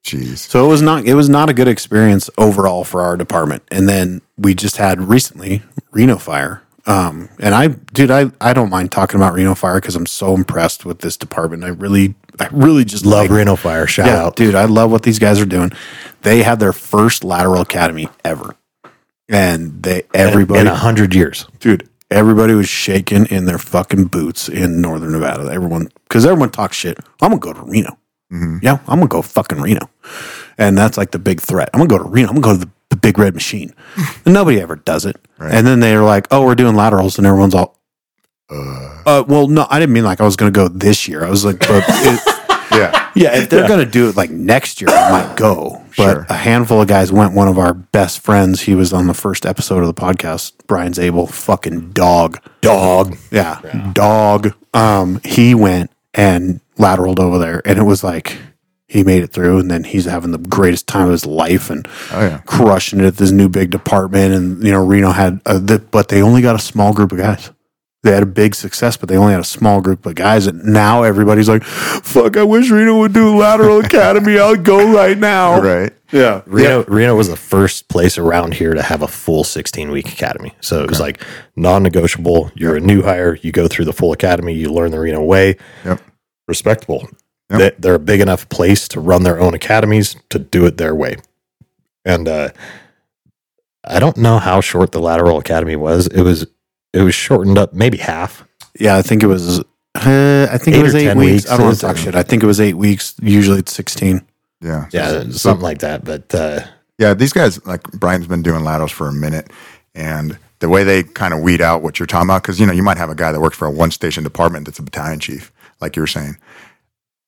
Jeez. 0.03 0.37
So 0.37 0.65
it 0.65 0.67
was 0.67 0.81
not 0.81 1.05
it 1.05 1.13
was 1.13 1.29
not 1.29 1.49
a 1.49 1.53
good 1.53 1.67
experience 1.67 2.29
overall 2.37 2.83
for 2.83 3.01
our 3.01 3.17
department. 3.17 3.63
And 3.69 3.87
then 3.87 4.21
we 4.37 4.55
just 4.55 4.77
had 4.77 5.01
recently 5.01 5.61
Reno 5.91 6.17
Fire. 6.17 6.63
Um, 6.85 7.29
and 7.39 7.53
I, 7.53 7.67
dude, 7.67 8.09
I, 8.09 8.31
I 8.41 8.53
don't 8.53 8.69
mind 8.69 8.91
talking 8.91 9.19
about 9.19 9.33
Reno 9.33 9.53
Fire 9.55 9.75
because 9.75 9.95
I'm 9.95 10.05
so 10.05 10.33
impressed 10.33 10.85
with 10.85 10.99
this 10.99 11.17
department. 11.17 11.63
I 11.63 11.67
really, 11.67 12.15
I 12.39 12.47
really 12.51 12.85
just 12.85 13.05
Love 13.05 13.29
like, 13.29 13.31
Reno 13.31 13.55
Fire. 13.55 13.85
Shout 13.85 14.07
yeah, 14.07 14.23
out. 14.23 14.35
dude. 14.35 14.55
I 14.55 14.65
love 14.65 14.91
what 14.91 15.03
these 15.03 15.19
guys 15.19 15.39
are 15.41 15.45
doing. 15.45 15.71
They 16.21 16.41
had 16.41 16.59
their 16.59 16.73
first 16.73 17.23
lateral 17.23 17.61
academy 17.61 18.07
ever, 18.23 18.55
and 19.27 19.83
they 19.83 20.03
everybody, 20.13 20.61
in 20.61 20.67
a 20.67 20.75
hundred 20.75 21.13
years. 21.13 21.45
dude, 21.59 21.89
everybody 22.09 22.53
was 22.53 22.69
shaking 22.69 23.25
in 23.25 23.45
their 23.45 23.57
fucking 23.57 24.05
boots 24.05 24.47
in 24.49 24.81
Northern 24.81 25.11
Nevada. 25.11 25.51
Everyone, 25.51 25.89
because 26.07 26.25
everyone 26.25 26.51
talks 26.51 26.77
shit. 26.77 26.97
I'm 27.21 27.29
gonna 27.31 27.39
go 27.39 27.53
to 27.53 27.61
Reno. 27.61 27.97
Mm-hmm. 28.31 28.57
Yeah, 28.61 28.79
I'm 28.87 28.99
gonna 28.99 29.07
go 29.07 29.21
fucking 29.21 29.59
Reno, 29.61 29.89
and 30.57 30.77
that's 30.77 30.97
like 30.97 31.11
the 31.11 31.19
big 31.19 31.41
threat. 31.41 31.69
I'm 31.73 31.79
gonna 31.79 31.89
go 31.89 31.97
to 31.97 32.09
Reno. 32.09 32.29
I'm 32.29 32.35
gonna 32.39 32.55
go 32.55 32.59
to 32.59 32.65
the, 32.65 32.71
the 32.89 32.95
big 32.97 33.17
red 33.17 33.33
machine. 33.33 33.73
And 34.25 34.33
nobody 34.33 34.61
ever 34.61 34.75
does 34.77 35.05
it. 35.05 35.17
And 35.39 35.65
then 35.65 35.79
they're 35.79 36.03
like, 36.03 36.27
"Oh, 36.31 36.45
we're 36.45 36.55
doing 36.55 36.75
laterals," 36.75 37.17
and 37.17 37.25
everyone's 37.27 37.55
all. 37.55 37.78
Uh, 38.51 39.23
well, 39.27 39.47
no, 39.47 39.67
I 39.69 39.79
didn't 39.79 39.93
mean 39.93 40.03
like 40.03 40.21
I 40.21 40.25
was 40.25 40.35
going 40.35 40.51
to 40.51 40.57
go 40.57 40.67
this 40.67 41.07
year. 41.07 41.23
I 41.25 41.29
was 41.29 41.45
like, 41.45 41.59
but 41.59 41.83
it, 41.87 42.19
Yeah. 42.71 43.09
yeah, 43.15 43.35
if 43.37 43.49
they're 43.49 43.67
going 43.67 43.83
to 43.83 43.91
do 43.91 44.09
it 44.09 44.15
like 44.15 44.29
next 44.29 44.79
year, 44.81 44.89
I 44.91 45.11
might 45.11 45.37
go. 45.37 45.83
But 45.97 46.03
Sure. 46.13 46.25
a 46.29 46.33
handful 46.35 46.81
of 46.81 46.87
guys 46.87 47.11
went. 47.11 47.33
One 47.33 47.47
of 47.47 47.57
our 47.57 47.73
best 47.73 48.19
friends, 48.21 48.61
he 48.61 48.75
was 48.75 48.93
on 48.93 49.07
the 49.07 49.13
first 49.13 49.45
episode 49.45 49.79
of 49.79 49.87
the 49.87 49.93
podcast. 50.01 50.53
Brian 50.67 50.93
Zabel, 50.93 51.27
fucking 51.27 51.91
dog, 51.91 52.39
Dog. 52.61 53.17
yeah, 53.31 53.59
dog. 53.93 54.53
Um, 54.73 55.19
he 55.25 55.53
went 55.55 55.91
and 56.13 56.61
lateraled 56.77 57.19
over 57.19 57.37
there, 57.39 57.61
and 57.65 57.77
it 57.79 57.83
was 57.83 58.03
like 58.03 58.37
he 58.87 59.03
made 59.03 59.23
it 59.23 59.31
through, 59.33 59.59
and 59.59 59.69
then 59.69 59.83
he's 59.83 60.05
having 60.05 60.31
the 60.31 60.37
greatest 60.37 60.87
time 60.87 61.05
of 61.07 61.11
his 61.11 61.25
life 61.25 61.69
and 61.69 61.87
Oh, 62.11 62.21
yeah. 62.21 62.37
crushing 62.45 62.99
it 62.99 63.05
at 63.05 63.17
this 63.17 63.31
new 63.31 63.49
big 63.49 63.71
department. 63.71 64.33
And 64.33 64.63
you 64.63 64.71
know, 64.71 64.83
Reno 64.85 65.11
had, 65.11 65.41
a, 65.45 65.59
the, 65.59 65.79
but 65.79 66.07
they 66.07 66.21
only 66.21 66.41
got 66.41 66.55
a 66.55 66.59
small 66.59 66.93
group 66.93 67.11
of 67.11 67.17
guys. 67.17 67.49
They 68.01 68.11
had 68.11 68.23
a 68.23 68.27
big 68.27 68.55
success, 68.55 68.95
but 68.95 69.09
they 69.09 69.17
only 69.17 69.33
had 69.33 69.41
a 69.41 69.45
small 69.45 69.81
group 69.81 70.05
of 70.05 70.15
guys. 70.15 70.47
And 70.47 70.63
now 70.63 71.03
everybody's 71.03 71.49
like, 71.49 71.63
"Fuck! 71.63 72.37
I 72.37 72.43
wish 72.43 72.69
Reno 72.69 72.99
would 72.99 73.13
do 73.13 73.37
lateral 73.37 73.79
academy. 73.85 74.39
I'll 74.39 74.55
go 74.55 74.93
right 74.93 75.17
now." 75.17 75.59
Right. 75.59 75.91
Yeah. 76.11 76.41
Reno, 76.45 76.85
Reno 76.85 77.15
was 77.15 77.27
the 77.27 77.35
first 77.35 77.87
place 77.89 78.17
around 78.17 78.53
here 78.53 78.73
to 78.73 78.81
have 78.81 79.01
a 79.01 79.07
full 79.07 79.43
16 79.43 79.91
week 79.91 80.11
academy. 80.11 80.55
So 80.61 80.81
it 80.81 80.89
was 80.89 80.99
like 80.99 81.21
non 81.55 81.83
negotiable. 81.83 82.51
You're 82.55 82.77
a 82.77 82.79
new 82.79 83.01
hire. 83.03 83.35
You 83.41 83.51
go 83.51 83.67
through 83.67 83.85
the 83.85 83.93
full 83.93 84.13
academy. 84.13 84.53
You 84.53 84.71
learn 84.71 84.91
the 84.91 84.99
Reno 84.99 85.21
way. 85.21 85.57
Yep. 85.83 86.01
Respectable. 86.47 87.09
Yep. 87.51 87.59
They, 87.59 87.71
they're 87.79 87.95
a 87.95 87.99
big 87.99 88.21
enough 88.21 88.47
place 88.49 88.87
to 88.89 88.99
run 88.99 89.23
their 89.23 89.39
own 89.39 89.53
academies 89.53 90.15
to 90.29 90.39
do 90.39 90.65
it 90.65 90.77
their 90.77 90.95
way. 90.95 91.17
And 92.05 92.27
uh, 92.27 92.49
I 93.83 93.99
don't 93.99 94.17
know 94.17 94.39
how 94.39 94.61
short 94.61 94.91
the 94.93 95.01
lateral 95.01 95.37
academy 95.37 95.75
was. 95.75 96.07
It 96.07 96.21
was 96.21 96.47
it 96.93 97.01
was 97.01 97.15
shortened 97.15 97.57
up 97.57 97.73
maybe 97.73 97.97
half. 97.97 98.45
Yeah, 98.79 98.97
I 98.97 99.01
think 99.01 99.23
it 99.23 99.27
was. 99.27 99.59
Uh, 99.95 100.47
I 100.51 100.57
think 100.57 100.75
Eight 100.77 100.79
it 100.79 100.83
was 100.83 100.95
eight 100.95 101.15
weeks. 101.17 101.31
weeks. 101.43 101.49
I 101.51 101.57
don't 101.57 101.65
want 101.67 101.77
to 101.77 101.81
talk 101.81 101.95
uh, 101.95 101.99
shit. 101.99 102.15
I 102.15 102.23
think 102.23 102.43
it 102.43 102.45
was 102.45 102.61
eight 102.61 102.75
weeks. 102.75 103.15
Usually 103.21 103.59
it's 103.59 103.73
sixteen. 103.73 104.25
Yeah. 104.61 104.87
Yeah, 104.91 105.09
So- 105.23 105.31
something 105.31 105.63
like 105.63 105.79
that. 105.79 106.03
But 106.05 106.33
uh, 106.35 106.61
Yeah, 106.97 107.13
these 107.13 107.33
guys 107.33 107.65
like 107.65 107.83
Brian's 107.91 108.27
been 108.27 108.43
doing 108.43 108.63
laterals 108.63 108.91
for 108.91 109.07
a 109.07 109.13
minute, 109.13 109.51
and 109.95 110.37
the 110.59 110.69
way 110.69 110.83
they 110.83 111.03
kind 111.03 111.33
of 111.33 111.41
weed 111.41 111.61
out 111.61 111.81
what 111.81 111.97
you're 111.99 112.05
talking 112.07 112.27
about, 112.29 112.43
because 112.43 112.59
you 112.59 112.65
know 112.65 112.73
you 112.73 112.83
might 112.83 112.97
have 112.97 113.09
a 113.09 113.15
guy 113.15 113.31
that 113.31 113.39
works 113.41 113.57
for 113.57 113.67
a 113.67 113.71
one 113.71 113.91
station 113.91 114.23
department 114.23 114.65
that's 114.65 114.79
a 114.79 114.83
battalion 114.83 115.19
chief, 115.19 115.51
like 115.81 115.95
you 115.95 116.01
were 116.01 116.07
saying. 116.07 116.37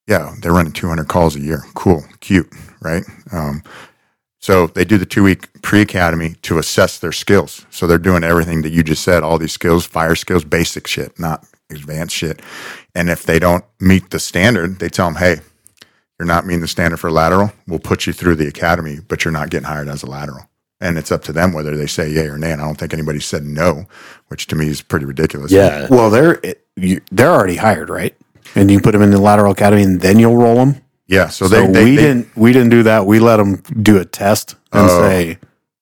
Yeah, 0.08 0.34
they're 0.42 0.52
running 0.54 0.74
200 0.74 1.08
calls 1.08 1.36
a 1.36 1.40
year. 1.40 1.64
Cool, 1.74 2.04
cute, 2.20 2.52
right? 2.82 3.04
Um, 3.32 3.64
so 4.42 4.68
they 4.68 4.84
do 4.84 4.98
the 4.98 5.06
two 5.06 5.24
week 5.24 5.62
pre 5.62 5.82
academy 5.82 6.36
to 6.42 6.58
assess 6.58 6.98
their 6.98 7.12
skills. 7.12 7.66
So 7.70 7.86
they're 7.86 8.00
doing 8.00 8.24
everything 8.24 8.64
that 8.64 8.72
you 8.72 8.84
just 8.84 9.04
said, 9.04 9.24
all 9.24 9.38
these 9.38 9.54
skills, 9.54 9.86
fire 9.86 10.16
skills, 10.16 10.44
basic 10.44 10.88
shit, 10.88 11.20
not 11.20 11.46
advanced 11.70 12.16
shit. 12.16 12.42
And 12.96 13.10
if 13.10 13.24
they 13.24 13.40
don't 13.40 13.64
meet 13.80 14.10
the 14.10 14.20
standard, 14.20 14.80
they 14.80 14.90
tell 14.90 15.08
them, 15.08 15.16
hey, 15.16 15.38
you're 16.20 16.26
not 16.26 16.46
meeting 16.46 16.62
the 16.62 16.68
standard 16.68 16.98
for 16.98 17.12
lateral, 17.12 17.52
we'll 17.68 17.80
put 17.80 18.06
you 18.06 18.14
through 18.14 18.36
the 18.36 18.48
academy, 18.48 19.00
but 19.08 19.24
you're 19.24 19.32
not 19.32 19.50
getting 19.50 19.68
hired 19.68 19.88
as 19.88 20.04
a 20.04 20.08
lateral. 20.08 20.48
And 20.80 20.98
it's 20.98 21.12
up 21.12 21.24
to 21.26 21.34
them 21.34 21.54
whether 21.54 21.78
they 21.78 21.86
say 21.86 22.10
yay 22.10 22.26
or 22.28 22.40
nay. 22.40 22.52
And 22.52 22.62
I 22.62 22.66
don't 22.66 22.76
think 22.76 22.94
anybody 22.94 23.20
said 23.20 23.44
no, 23.44 23.86
which 24.30 24.48
to 24.48 24.56
me 24.56 24.68
is 24.68 24.82
pretty 24.82 25.06
ridiculous. 25.06 25.52
yeah, 25.52 25.88
Well, 25.90 26.10
they're 26.10 26.40
it, 26.42 26.66
you, 26.76 27.02
they're 27.12 27.30
already 27.30 27.58
hired, 27.58 27.90
right? 27.90 28.16
And 28.56 28.72
you 28.72 28.82
put 28.82 28.94
them 28.94 29.04
in 29.04 29.12
the 29.12 29.22
lateral 29.22 29.52
academy, 29.52 29.84
and 29.84 30.02
then 30.02 30.18
you'll 30.18 30.36
roll 30.36 30.56
them. 30.56 30.82
Yeah. 31.12 31.28
So, 31.28 31.48
So, 31.48 31.50
they, 31.54 31.68
they, 31.68 31.84
we 31.84 31.96
they- 31.96 32.02
didn't 32.02 32.36
we 32.38 32.54
didn't 32.54 32.70
do 32.70 32.84
that. 32.84 33.06
We 33.06 33.20
let 33.20 33.38
them 33.38 33.62
do 33.82 33.98
a 34.00 34.06
test 34.06 34.56
and 34.74 34.90
Oh. 34.90 35.02
say, 35.02 35.38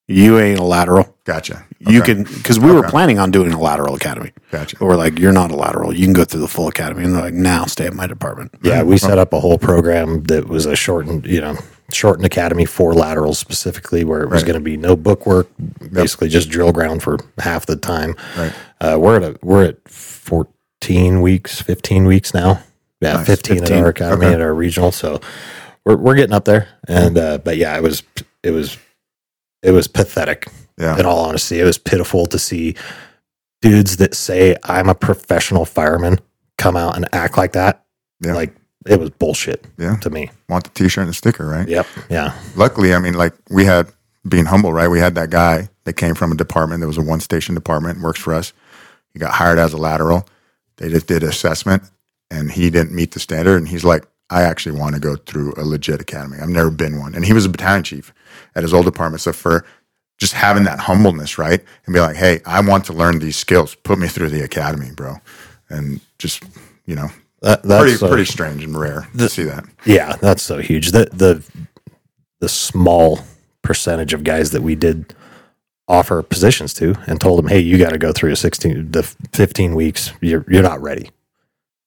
"You 0.08 0.40
ain't 0.40 0.60
a 0.60 0.64
lateral. 0.64 1.16
gotcha. 1.24 1.64
You 1.80 2.02
can." 2.02 2.24
Because 2.24 2.60
we 2.60 2.72
were 2.72 2.84
planning 2.84 3.20
on 3.20 3.30
doing 3.32 3.54
a 3.54 3.60
lateral 3.60 3.94
academy. 3.96 4.32
Gotcha. 4.52 4.76
But 4.80 4.86
we're 4.88 4.96
like, 4.98 5.18
"You're 5.20 5.32
not 5.32 5.52
a 5.52 5.56
lateral. 5.56 5.94
You 5.96 6.06
can 6.06 6.14
go 6.14 6.26
through 6.26 6.42
the 6.42 6.48
full 6.48 6.68
academy." 6.68 7.04
And 7.06 7.14
they're 7.16 7.22
like, 7.22 7.34
"Now 7.36 7.66
stay 7.66 7.86
at 7.86 7.94
my 7.94 8.08
department." 8.08 8.52
Yeah, 8.64 8.82
we 8.92 8.98
set 8.98 9.18
up 9.20 9.32
a 9.32 9.40
whole 9.40 9.58
program 9.60 10.24
that 10.24 10.48
was 10.50 10.66
a 10.66 10.76
shortened, 10.76 11.26
you 11.28 11.40
know, 11.42 11.56
shortened 11.94 12.26
academy 12.26 12.66
for 12.66 12.94
laterals 12.96 13.38
specifically, 13.40 14.04
where 14.04 14.22
it 14.24 14.30
was 14.30 14.42
Right. 14.42 14.48
going 14.48 14.60
to 14.60 14.64
be 14.72 14.78
no 14.78 14.96
book 14.96 15.26
work, 15.28 15.48
basically 15.94 16.28
just 16.30 16.50
drill 16.50 16.72
ground 16.72 17.02
for 17.04 17.18
half 17.38 17.66
the 17.68 17.76
time. 17.76 18.16
Right. 18.38 18.54
Uh, 18.82 18.98
we're 19.00 19.18
at 19.18 19.24
a, 19.24 19.38
we're 19.44 19.64
at 19.66 19.88
fourteen 19.88 21.22
weeks, 21.22 21.62
fifteen 21.62 22.06
weeks 22.06 22.34
now. 22.34 22.62
Yeah, 23.02 23.14
Nice. 23.14 23.28
fifteen, 23.28 23.60
15. 23.60 23.78
at 23.78 23.84
our 23.84 23.90
academy 23.90 24.26
Okay. 24.26 24.36
at 24.36 24.42
our 24.42 24.54
regional. 24.54 24.92
So 24.92 25.22
we're 25.86 25.96
we're 25.98 26.16
getting 26.16 26.34
up 26.34 26.46
there, 26.46 26.68
and 26.88 27.18
uh, 27.18 27.38
but 27.38 27.58
yeah, 27.58 27.76
it 27.78 27.84
was 27.84 28.04
it 28.44 28.52
was 28.52 28.78
it 29.64 29.72
was 29.72 29.88
pathetic. 29.88 30.48
Yeah. 30.78 30.98
In 30.98 31.06
all 31.06 31.20
honesty, 31.26 31.60
it 31.60 31.66
was 31.66 31.78
pitiful 31.78 32.26
to 32.28 32.40
see 32.40 32.76
dudes 33.62 33.98
that 33.98 34.14
say 34.16 34.56
I'm 34.64 34.88
a 34.90 34.96
professional 34.96 35.66
fireman 35.66 36.20
come 36.58 36.78
out 36.78 36.96
and 36.96 37.08
act 37.14 37.38
like 37.38 37.52
that. 37.54 37.84
Yeah. 38.22 38.34
Like 38.34 38.56
it 38.86 39.00
was 39.00 39.10
bullshit 39.10 39.66
Yeah. 39.78 39.98
to 39.98 40.10
me. 40.10 40.32
Want 40.48 40.64
the 40.64 40.70
t 40.72 40.88
shirt 40.88 41.02
and 41.02 41.10
the 41.10 41.14
sticker, 41.14 41.46
right? 41.46 41.68
Yep. 41.68 41.86
Yeah. 42.10 42.34
luckily, 42.56 42.94
I 42.94 43.00
mean, 43.00 43.14
like 43.14 43.34
we 43.50 43.66
had 43.66 43.92
being 44.28 44.46
humble, 44.46 44.72
right? 44.74 44.88
We 44.90 45.00
had 45.00 45.16
that 45.16 45.30
guy 45.30 45.70
that 45.84 45.94
came 45.94 46.16
from 46.16 46.32
a 46.32 46.36
department 46.36 46.80
that 46.82 46.88
was 46.88 46.98
a 46.98 47.02
one 47.02 47.20
station 47.20 47.56
department, 47.56 48.02
works 48.02 48.20
for 48.20 48.34
us. 48.34 48.54
He 49.14 49.20
got 49.20 49.34
hired 49.34 49.60
as 49.60 49.74
a 49.74 49.78
lateral. 49.78 50.28
They 50.78 50.90
just 50.90 51.08
did 51.08 51.24
assessment 51.24 51.84
and 52.32 52.52
he 52.52 52.70
didn't 52.70 52.94
meet 52.94 53.12
the 53.12 53.20
standard. 53.20 53.58
And 53.58 53.68
he's 53.68 53.84
like, 53.84 54.06
I 54.30 54.44
actually 54.44 54.78
want 54.80 54.96
to 54.96 55.02
go 55.02 55.16
through 55.16 55.54
a 55.58 55.64
legit 55.64 56.02
academy. 56.02 56.38
I've 56.40 56.50
never 56.50 56.70
been 56.70 57.00
one. 57.00 57.16
And 57.16 57.26
he 57.26 57.34
was 57.34 57.46
a 57.46 57.50
battalion 57.50 57.84
chief 57.84 58.14
at 58.56 58.64
his 58.64 58.74
old 58.74 58.86
department. 58.86 59.22
So 59.22 59.34
for 59.34 59.66
just 60.20 60.34
having 60.34 60.66
that 60.66 60.80
humbleness, 60.80 61.38
right? 61.38 61.64
And 61.86 61.94
be 61.94 62.00
like, 62.00 62.16
hey, 62.16 62.42
I 62.46 62.62
want 62.62 62.86
to 62.86 62.94
learn 62.94 63.20
these 63.20 63.38
skills. 63.38 63.74
Put 63.76 63.98
me 63.98 64.08
through 64.08 64.30
the 64.30 64.44
academy, 64.44 64.92
bro. 64.96 65.16
And 65.70 66.00
just, 66.20 66.44
you 66.86 66.96
know, 66.96 67.08
That, 67.42 67.64
that's 67.64 67.82
pretty, 67.84 68.06
uh, 68.06 68.10
pretty 68.10 68.26
strange 68.26 68.64
and 68.64 68.78
rare 68.78 69.08
to 69.18 69.30
see 69.30 69.44
that. 69.44 69.64
yeah, 69.86 70.16
that's 70.18 70.44
so 70.44 70.60
huge. 70.60 70.92
The 70.92 71.06
the 71.14 71.44
the 72.42 72.50
small 72.50 73.20
percentage 73.62 74.14
of 74.14 74.24
guys 74.24 74.52
that 74.52 74.62
we 74.62 74.76
did 74.76 75.14
offer 75.88 76.22
positions 76.22 76.74
to 76.76 76.96
and 77.08 77.20
told 77.22 77.40
them, 77.40 77.48
"Hey, 77.48 77.60
you 77.60 77.78
got 77.78 77.92
to 77.92 77.98
go 77.98 78.12
through 78.12 78.32
a 78.32 78.36
16 78.36 78.92
the 78.92 79.04
15 79.04 79.74
weeks. 79.76 80.12
You're 80.22 80.44
you're 80.50 80.64
not 80.64 80.82
ready." 80.82 81.12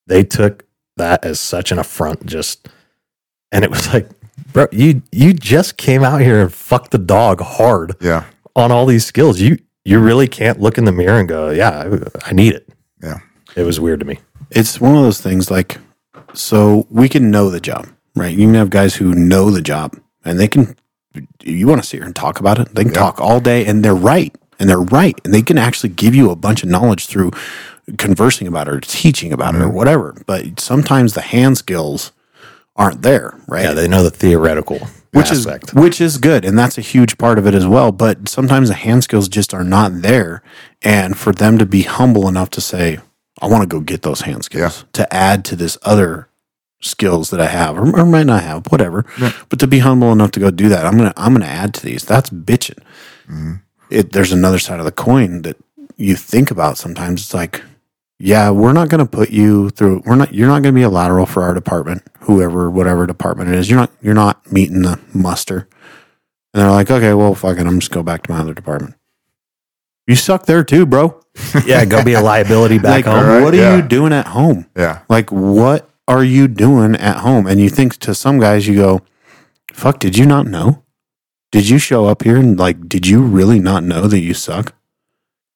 They 0.06 0.24
took 0.24 0.64
that 0.96 1.24
as 1.24 1.40
such 1.40 1.72
an 1.72 1.78
affront 1.78 2.26
just 2.26 2.68
and 3.50 3.64
it 3.64 3.70
was 3.70 3.92
like, 3.92 4.08
"Bro, 4.52 4.66
you 4.72 5.02
you 5.12 5.32
just 5.34 5.76
came 5.76 6.02
out 6.04 6.20
here 6.20 6.40
and 6.40 6.52
fucked 6.52 6.90
the 6.90 6.98
dog 6.98 7.40
hard 7.40 7.94
Yeah. 8.00 8.24
on 8.56 8.72
all 8.72 8.86
these 8.86 9.04
skills. 9.06 9.40
You 9.40 9.58
you 9.84 9.98
really 9.98 10.28
can't 10.28 10.60
look 10.60 10.78
in 10.78 10.84
the 10.84 10.92
mirror 10.92 11.18
and 11.18 11.28
go, 11.28 11.50
"Yeah, 11.50 11.70
I, 12.24 12.30
I 12.30 12.32
need 12.32 12.54
it." 12.54 12.68
Yeah. 13.02 13.18
It 13.56 13.62
was 13.64 13.78
weird 13.80 14.00
to 14.00 14.06
me. 14.06 14.18
It's 14.50 14.80
one 14.80 14.96
of 14.96 15.02
those 15.02 15.20
things 15.20 15.50
like, 15.50 15.78
so 16.34 16.86
we 16.90 17.08
can 17.08 17.30
know 17.30 17.50
the 17.50 17.60
job, 17.60 17.88
right? 18.14 18.30
You 18.36 18.46
can 18.46 18.54
have 18.54 18.70
guys 18.70 18.94
who 18.96 19.12
know 19.14 19.50
the 19.50 19.62
job 19.62 19.98
and 20.24 20.38
they 20.38 20.46
can, 20.48 20.76
you 21.42 21.66
want 21.66 21.82
to 21.82 21.86
sit 21.88 21.96
here 21.98 22.06
and 22.06 22.14
talk 22.14 22.38
about 22.38 22.58
it. 22.58 22.74
They 22.74 22.84
can 22.84 22.92
Yeah. 22.92 23.00
talk 23.00 23.20
all 23.20 23.40
day 23.40 23.64
and 23.66 23.84
they're 23.84 23.94
right. 23.94 24.34
And 24.58 24.68
they're 24.70 24.78
right. 24.80 25.18
And 25.24 25.34
they 25.34 25.42
can 25.42 25.58
actually 25.58 25.88
give 25.90 26.14
you 26.14 26.30
a 26.30 26.36
bunch 26.36 26.62
of 26.62 26.68
knowledge 26.68 27.06
through 27.06 27.32
conversing 27.98 28.46
about 28.46 28.68
it 28.68 28.74
or 28.74 28.80
teaching 28.80 29.32
about 29.32 29.54
it 29.54 29.58
or 29.58 29.66
mm-hmm. 29.66 29.76
whatever. 29.76 30.22
But 30.26 30.60
sometimes 30.60 31.14
the 31.14 31.20
hand 31.20 31.58
skills 31.58 32.12
aren't 32.76 33.02
there, 33.02 33.38
right? 33.46 33.64
Yeah, 33.64 33.72
they 33.72 33.88
know 33.88 34.02
the 34.02 34.10
theoretical 34.10 34.80
which 35.12 35.30
aspect. 35.30 35.68
is 35.68 35.74
which 35.74 36.00
is 36.00 36.18
good 36.18 36.44
and 36.44 36.58
that's 36.58 36.78
a 36.78 36.82
huge 36.82 37.18
part 37.18 37.38
of 37.38 37.46
it 37.46 37.54
as 37.54 37.66
well 37.66 37.92
but 37.92 38.28
sometimes 38.28 38.68
the 38.68 38.74
hand 38.74 39.04
skills 39.04 39.28
just 39.28 39.52
are 39.52 39.64
not 39.64 40.02
there 40.02 40.42
and 40.80 41.18
for 41.18 41.32
them 41.32 41.58
to 41.58 41.66
be 41.66 41.82
humble 41.82 42.26
enough 42.28 42.50
to 42.50 42.60
say 42.60 42.98
i 43.40 43.46
want 43.46 43.62
to 43.62 43.66
go 43.66 43.80
get 43.80 44.02
those 44.02 44.22
hand 44.22 44.44
skills 44.44 44.84
to 44.92 45.12
add 45.14 45.44
to 45.44 45.54
this 45.54 45.76
other 45.82 46.28
skills 46.80 47.30
that 47.30 47.40
i 47.40 47.46
have 47.46 47.76
or, 47.76 48.00
or 48.00 48.06
might 48.06 48.26
not 48.26 48.42
have 48.42 48.66
whatever 48.72 49.04
but 49.48 49.60
to 49.60 49.66
be 49.66 49.80
humble 49.80 50.10
enough 50.12 50.30
to 50.30 50.40
go 50.40 50.50
do 50.50 50.68
that 50.68 50.86
i'm 50.86 50.96
gonna 50.96 51.14
i'm 51.16 51.34
gonna 51.34 51.44
add 51.44 51.74
to 51.74 51.84
these 51.84 52.04
that's 52.04 52.30
bitching 52.30 52.78
mm-hmm. 53.24 53.54
it, 53.90 54.12
there's 54.12 54.32
another 54.32 54.58
side 54.58 54.78
of 54.78 54.86
the 54.86 54.92
coin 54.92 55.42
that 55.42 55.56
you 55.96 56.16
think 56.16 56.50
about 56.50 56.78
sometimes 56.78 57.20
it's 57.20 57.34
like 57.34 57.62
yeah, 58.24 58.50
we're 58.50 58.72
not 58.72 58.88
going 58.88 59.04
to 59.04 59.10
put 59.10 59.30
you 59.30 59.70
through. 59.70 60.02
We're 60.06 60.14
not. 60.14 60.32
You're 60.32 60.46
not 60.46 60.62
going 60.62 60.72
to 60.74 60.78
be 60.78 60.82
a 60.82 60.88
lateral 60.88 61.26
for 61.26 61.42
our 61.42 61.54
department, 61.54 62.02
whoever, 62.20 62.70
whatever 62.70 63.04
department 63.04 63.50
it 63.50 63.56
is. 63.56 63.68
You're 63.68 63.80
not. 63.80 63.90
You're 64.00 64.14
not 64.14 64.50
meeting 64.52 64.82
the 64.82 65.00
muster. 65.12 65.68
And 66.54 66.62
they're 66.62 66.70
like, 66.70 66.88
okay, 66.88 67.14
well, 67.14 67.34
fuck 67.34 67.58
it. 67.58 67.66
I'm 67.66 67.80
just 67.80 67.90
go 67.90 68.04
back 68.04 68.22
to 68.22 68.30
my 68.30 68.38
other 68.38 68.54
department. 68.54 68.94
You 70.06 70.14
suck 70.14 70.46
there 70.46 70.62
too, 70.62 70.86
bro. 70.86 71.20
Yeah, 71.66 71.84
go 71.84 72.04
be 72.04 72.12
a 72.12 72.20
liability 72.20 72.78
back 72.78 73.06
like, 73.06 73.06
home. 73.06 73.26
right, 73.26 73.42
what 73.42 73.54
are 73.54 73.56
yeah. 73.56 73.76
you 73.76 73.82
doing 73.82 74.12
at 74.12 74.28
home? 74.28 74.66
Yeah. 74.76 75.00
Like, 75.08 75.32
what 75.32 75.88
are 76.06 76.22
you 76.22 76.46
doing 76.46 76.94
at 76.96 77.18
home? 77.18 77.46
And 77.46 77.58
you 77.58 77.70
think 77.70 77.96
to 77.98 78.14
some 78.14 78.38
guys, 78.38 78.68
you 78.68 78.76
go, 78.76 79.00
fuck, 79.72 79.98
did 79.98 80.18
you 80.18 80.26
not 80.26 80.46
know? 80.46 80.84
Did 81.50 81.68
you 81.70 81.78
show 81.78 82.04
up 82.04 82.22
here 82.22 82.36
and 82.36 82.58
like, 82.58 82.86
did 82.86 83.06
you 83.06 83.22
really 83.22 83.58
not 83.58 83.82
know 83.82 84.06
that 84.06 84.20
you 84.20 84.34
suck? 84.34 84.74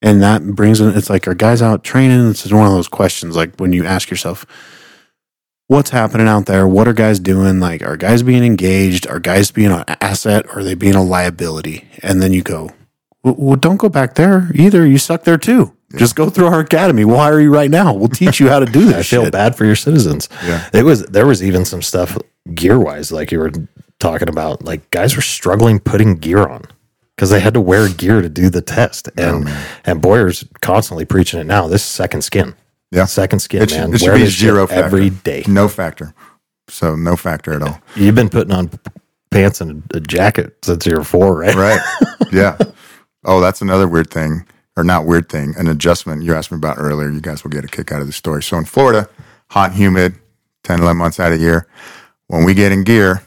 And 0.03 0.22
that 0.22 0.44
brings 0.55 0.80
in, 0.80 0.88
it's 0.97 1.09
like, 1.11 1.26
are 1.26 1.34
guys 1.34 1.62
out 1.62 1.82
training? 1.82 2.28
This 2.28 2.44
is 2.47 2.53
one 2.53 2.66
of 2.66 2.72
those 2.72 2.88
questions, 2.88 3.34
like 3.36 3.57
when 3.57 3.72
you 3.72 3.84
ask 3.84 4.11
yourself, 4.11 4.44
what's 5.68 5.90
happening 5.90 6.28
out 6.28 6.47
there? 6.47 6.68
What 6.68 6.86
are 6.86 6.92
guys 6.92 7.18
doing? 7.18 7.61
Like, 7.61 7.82
are 7.82 7.97
guys 7.97 8.22
being 8.22 8.44
engaged? 8.44 9.07
Are 9.07 9.18
guys 9.18 9.51
being 9.51 9.72
an 9.72 9.84
asset? 10.01 10.47
Or 10.47 10.59
are 10.61 10.64
they 10.64 10.74
being 10.74 10.94
a 10.94 11.03
liability? 11.03 11.88
And 12.03 12.22
then 12.22 12.32
you 12.32 12.42
go, 12.42 12.70
well, 13.22 13.57
don't 13.57 13.78
go 13.78 13.88
back 13.88 14.14
there 14.14 14.51
either. 14.55 14.86
You 14.86 14.99
suck 14.99 15.24
there 15.24 15.38
too. 15.38 15.72
Just 15.97 16.14
go 16.14 16.28
through 16.30 16.47
our 16.47 16.61
academy. 16.61 17.05
We'll 17.05 17.16
hire 17.18 17.40
you 17.40 17.53
right 17.53 17.70
now. 17.70 17.94
We'll 17.94 18.09
teach 18.09 18.38
you 18.38 18.49
how 18.49 18.59
to 18.59 18.66
do 18.66 18.84
this. 18.86 18.94
I 18.94 19.03
feel 19.03 19.24
shit. 19.24 19.32
bad 19.32 19.57
for 19.57 19.64
your 19.64 19.76
citizens. 19.76 20.28
Yeah. 20.44 20.68
It 20.74 20.82
was 20.82 21.05
there 21.07 21.26
was 21.26 21.42
even 21.42 21.64
some 21.64 21.80
stuff 21.80 22.18
gear 22.55 22.78
wise, 22.78 23.11
like 23.12 23.32
you 23.32 23.38
were 23.38 23.53
talking 23.99 24.28
about. 24.28 24.64
Like 24.64 24.90
guys 24.90 25.16
were 25.16 25.22
struggling 25.22 25.78
putting 25.78 26.16
gear 26.16 26.47
on 26.47 26.64
because 27.17 27.31
they 27.31 27.41
had 27.41 27.55
to 27.55 27.61
wear 27.61 27.89
gear 27.89 28.21
to 28.23 28.29
do 28.29 28.49
the 28.51 28.62
test. 28.62 29.09
Oh, 29.19 29.23
and 29.39 29.49
and 29.85 30.01
Boyer's 30.03 30.45
constantly 30.61 31.05
preaching 31.05 31.41
it 31.41 31.45
now. 31.45 31.67
This 31.67 31.83
is 31.83 31.89
second 31.89 32.23
skin. 32.23 32.55
Yeah. 32.93 33.07
Second 33.07 33.41
skin, 33.41 33.62
It 33.62 33.71
should, 33.71 33.81
man. 33.81 33.95
it 33.95 33.99
should 33.99 34.09
Wear 34.11 34.17
be 34.19 34.27
zero 34.27 34.67
factor. 34.67 34.85
every 34.85 35.11
day. 35.11 35.45
No 35.49 35.69
factor. 35.69 36.14
So 36.69 36.95
no 36.95 37.17
factor 37.17 37.53
at 37.53 37.62
all. 37.62 37.81
You've 37.97 38.14
been 38.14 38.29
putting 38.29 38.53
on 38.53 38.71
pants 39.31 39.61
and 39.61 39.83
a 39.93 40.01
jacket 40.01 40.57
since 40.62 40.87
you 40.87 40.97
were 40.97 41.05
four, 41.05 41.37
right? 41.39 41.55
Right. 41.55 41.81
yeah. 42.33 42.57
Oh, 43.25 43.41
that's 43.41 43.61
another 43.61 43.89
weird 43.89 44.11
thing, 44.11 44.47
or 44.77 44.85
not 44.85 45.05
weird 45.05 45.29
thing, 45.29 45.55
an 45.59 45.67
adjustment 45.67 46.23
you 46.23 46.35
asked 46.35 46.53
me 46.53 46.57
about 46.59 46.77
earlier. 46.79 47.11
You 47.11 47.21
guys 47.21 47.43
will 47.43 47.51
get 47.51 47.64
a 47.64 47.69
kick 47.69 47.91
out 47.91 48.01
of 48.01 48.07
the 48.07 48.12
story. 48.12 48.43
So 48.43 48.57
in 48.57 48.64
Florida, 48.64 49.09
hot 49.51 49.73
humid, 49.73 50.14
10, 50.64 50.81
11 50.81 50.97
months 50.97 51.19
out 51.19 51.33
of 51.33 51.39
the 51.39 51.45
year, 51.45 51.67
when 52.29 52.45
we 52.45 52.55
get 52.55 52.71
in 52.73 52.85
gear, 52.85 53.23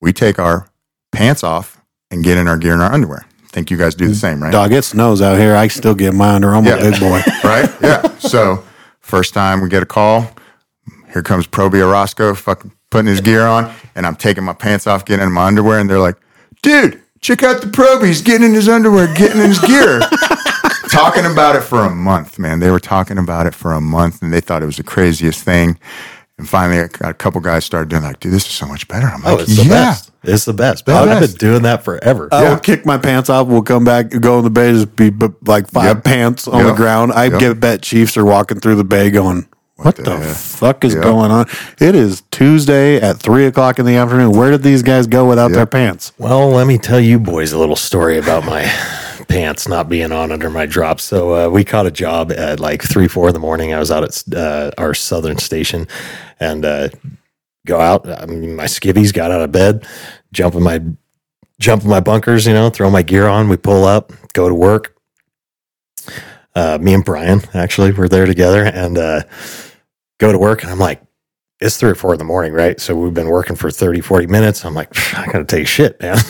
we 0.00 0.12
take 0.14 0.38
our 0.38 0.68
pants 1.12 1.44
off 1.44 1.79
and 2.10 2.24
get 2.24 2.36
in 2.38 2.48
our 2.48 2.56
gear 2.58 2.72
and 2.72 2.82
our 2.82 2.92
underwear. 2.92 3.24
think 3.52 3.70
you 3.70 3.76
guys 3.76 3.94
do 3.96 4.06
the 4.06 4.14
same, 4.14 4.40
right? 4.42 4.52
Dog, 4.52 4.72
it 4.72 4.84
snows 4.84 5.20
out 5.20 5.36
here. 5.38 5.56
I 5.56 5.66
still 5.68 5.94
get 5.94 6.14
my 6.14 6.34
under. 6.34 6.54
I'm 6.54 6.64
Yeah. 6.64 6.76
a 6.76 6.90
big 6.90 7.00
boy. 7.00 7.20
right? 7.44 7.68
Yeah. 7.82 8.16
So 8.18 8.62
first 9.00 9.34
time 9.34 9.60
we 9.60 9.68
get 9.68 9.82
a 9.82 9.86
call, 9.86 10.30
here 11.12 11.22
comes 11.22 11.46
Proby 11.48 11.84
Orozco, 11.84 12.34
fucking 12.34 12.70
putting 12.90 13.08
his 13.08 13.20
gear 13.20 13.44
on, 13.46 13.72
and 13.96 14.06
I'm 14.06 14.14
taking 14.16 14.44
my 14.44 14.52
pants 14.52 14.86
off, 14.86 15.04
getting 15.04 15.26
in 15.26 15.32
my 15.32 15.46
underwear, 15.46 15.78
and 15.80 15.90
they're 15.90 15.98
like, 15.98 16.16
dude, 16.62 17.02
check 17.20 17.42
out 17.42 17.60
the 17.60 17.66
Proby. 17.66 18.06
He's 18.06 18.22
getting 18.22 18.46
in 18.48 18.54
his 18.54 18.68
underwear, 18.68 19.12
getting 19.14 19.40
in 19.40 19.48
his 19.48 19.58
gear. 19.60 20.00
talking 20.90 21.24
about 21.26 21.56
it 21.56 21.62
for 21.62 21.80
a 21.80 21.90
month, 21.90 22.38
man. 22.38 22.60
They 22.60 22.70
were 22.70 22.80
talking 22.80 23.18
about 23.18 23.46
it 23.46 23.54
for 23.54 23.72
a 23.72 23.80
month, 23.80 24.22
and 24.22 24.32
they 24.32 24.40
thought 24.40 24.62
it 24.62 24.66
was 24.66 24.76
the 24.76 24.82
craziest 24.84 25.42
thing. 25.42 25.78
And 26.40 26.48
finally, 26.48 26.78
a, 26.78 27.08
a 27.10 27.14
couple 27.14 27.40
guys 27.42 27.64
started 27.66 27.90
doing 27.90 28.02
like, 28.02 28.18
dude, 28.18 28.32
this 28.32 28.46
is 28.46 28.52
so 28.52 28.66
much 28.66 28.88
better. 28.88 29.06
I'm 29.06 29.20
Oh, 29.26 29.32
like, 29.34 29.40
it's 29.42 29.56
the 29.56 29.64
yeah. 29.64 29.68
best. 29.68 30.10
It's 30.24 30.44
the 30.46 30.54
best. 30.54 30.88
I've 30.88 31.20
been 31.20 31.30
doing 31.36 31.62
that 31.62 31.84
forever. 31.84 32.28
I 32.32 32.42
Yeah. 32.42 32.50
will 32.50 32.58
kick 32.60 32.84
my 32.86 32.96
pants 32.98 33.28
off. 33.30 33.46
We'll 33.46 33.60
come 33.62 33.84
back, 33.84 34.08
go 34.08 34.38
in 34.38 34.44
the 34.44 34.50
bay, 34.50 34.72
just 34.72 34.96
be 34.96 35.10
b- 35.10 35.28
like 35.46 35.68
five 35.70 35.96
Yep. 35.96 36.04
pants 36.04 36.48
on 36.48 36.64
the 36.64 36.72
ground. 36.72 37.12
I 37.12 37.24
Yep. 37.26 37.38
get 37.40 37.60
bet 37.60 37.82
Chiefs 37.82 38.16
are 38.16 38.24
walking 38.24 38.58
through 38.58 38.76
the 38.76 38.84
bay 38.84 39.10
going, 39.10 39.46
what, 39.76 39.96
the 39.96 40.02
the, 40.02 40.18
fuck 40.20 40.82
is 40.84 40.94
Yep. 40.94 41.02
going 41.02 41.30
on? 41.30 41.46
It 41.78 41.94
is 41.94 42.22
Tuesday 42.30 43.00
at 43.00 43.18
three 43.18 43.44
o'clock 43.46 43.78
in 43.78 43.84
the 43.86 43.96
afternoon. 43.96 44.32
Where 44.32 44.50
did 44.50 44.62
these 44.62 44.82
guys 44.82 45.06
go 45.06 45.26
without 45.26 45.52
their 45.52 45.66
pants? 45.66 46.12
Well, 46.18 46.50
let 46.50 46.66
me 46.66 46.76
tell 46.78 47.00
you 47.00 47.18
boys 47.18 47.52
a 47.52 47.58
little 47.58 47.76
story 47.76 48.16
about 48.18 48.44
my 48.46 48.70
pants 49.30 49.68
not 49.68 49.88
being 49.88 50.10
on 50.10 50.32
under 50.32 50.50
my 50.50 50.66
drops. 50.66 51.04
So 51.04 51.34
uh, 51.34 51.48
we 51.48 51.64
caught 51.64 51.86
a 51.86 51.90
job 51.90 52.32
at 52.32 52.58
like 52.58 52.82
three, 52.82 53.06
four 53.06 53.28
in 53.28 53.32
the 53.32 53.40
morning. 53.40 53.72
I 53.72 53.78
was 53.78 53.90
out 53.90 54.02
at 54.02 54.36
uh, 54.36 54.72
our 54.76 54.92
southern 54.92 55.38
station 55.38 55.86
and 56.40 56.64
uh, 56.64 56.88
go 57.64 57.80
out. 57.80 58.08
I 58.08 58.26
mean, 58.26 58.56
my 58.56 58.64
skivvies 58.64 59.14
got 59.14 59.30
out 59.30 59.40
of 59.40 59.52
bed, 59.52 59.86
jump 60.32 60.56
in 60.56 60.62
my 60.62 60.82
jump 61.60 61.84
in 61.84 61.88
my 61.90 62.00
bunkers, 62.00 62.46
you 62.46 62.52
know, 62.52 62.70
throw 62.70 62.90
my 62.90 63.02
gear 63.02 63.28
on. 63.28 63.48
We 63.48 63.56
pull 63.56 63.84
up, 63.84 64.12
go 64.32 64.48
to 64.48 64.54
work. 64.54 64.96
Uh, 66.54 66.78
me 66.80 66.92
and 66.94 67.04
Brian 67.04 67.40
actually 67.54 67.92
were 67.92 68.08
there 68.08 68.26
together 68.26 68.64
and 68.64 68.98
uh, 68.98 69.22
go 70.18 70.32
to 70.32 70.38
work. 70.38 70.62
And 70.62 70.72
I'm 70.72 70.78
like, 70.78 71.00
it's 71.60 71.76
three 71.76 71.90
or 71.90 71.94
four 71.94 72.14
in 72.14 72.18
the 72.18 72.24
morning, 72.24 72.52
right? 72.52 72.80
So 72.80 72.96
we've 72.96 73.14
been 73.14 73.28
working 73.28 73.54
for 73.54 73.70
30, 73.70 74.00
40 74.00 74.26
minutes. 74.26 74.64
I'm 74.64 74.74
like, 74.74 74.88
I 75.16 75.26
gotta 75.26 75.44
take 75.44 75.68
shit, 75.68 76.00
man. 76.00 76.18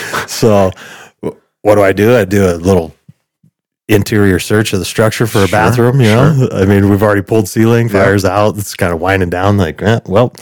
So 0.26 0.72
what 1.62 1.74
do 1.76 1.82
I 1.82 1.92
do? 1.92 2.16
I 2.16 2.24
do 2.24 2.44
a 2.50 2.56
little 2.56 2.94
interior 3.88 4.38
search 4.38 4.72
of 4.72 4.78
the 4.78 4.84
structure 4.84 5.26
for 5.26 5.38
a 5.38 5.48
Sure, 5.48 5.58
bathroom, 5.58 6.00
you 6.00 6.06
know? 6.06 6.48
I 6.52 6.64
mean, 6.64 6.88
we've 6.88 7.02
already 7.02 7.22
pulled 7.22 7.48
ceiling, 7.48 7.88
Yeah. 7.88 8.04
fires 8.04 8.24
out. 8.24 8.56
It's 8.56 8.74
kind 8.74 8.92
of 8.92 9.00
winding 9.00 9.30
down. 9.30 9.56
Like, 9.58 9.82
eh, 9.82 9.98
well, 10.06 10.32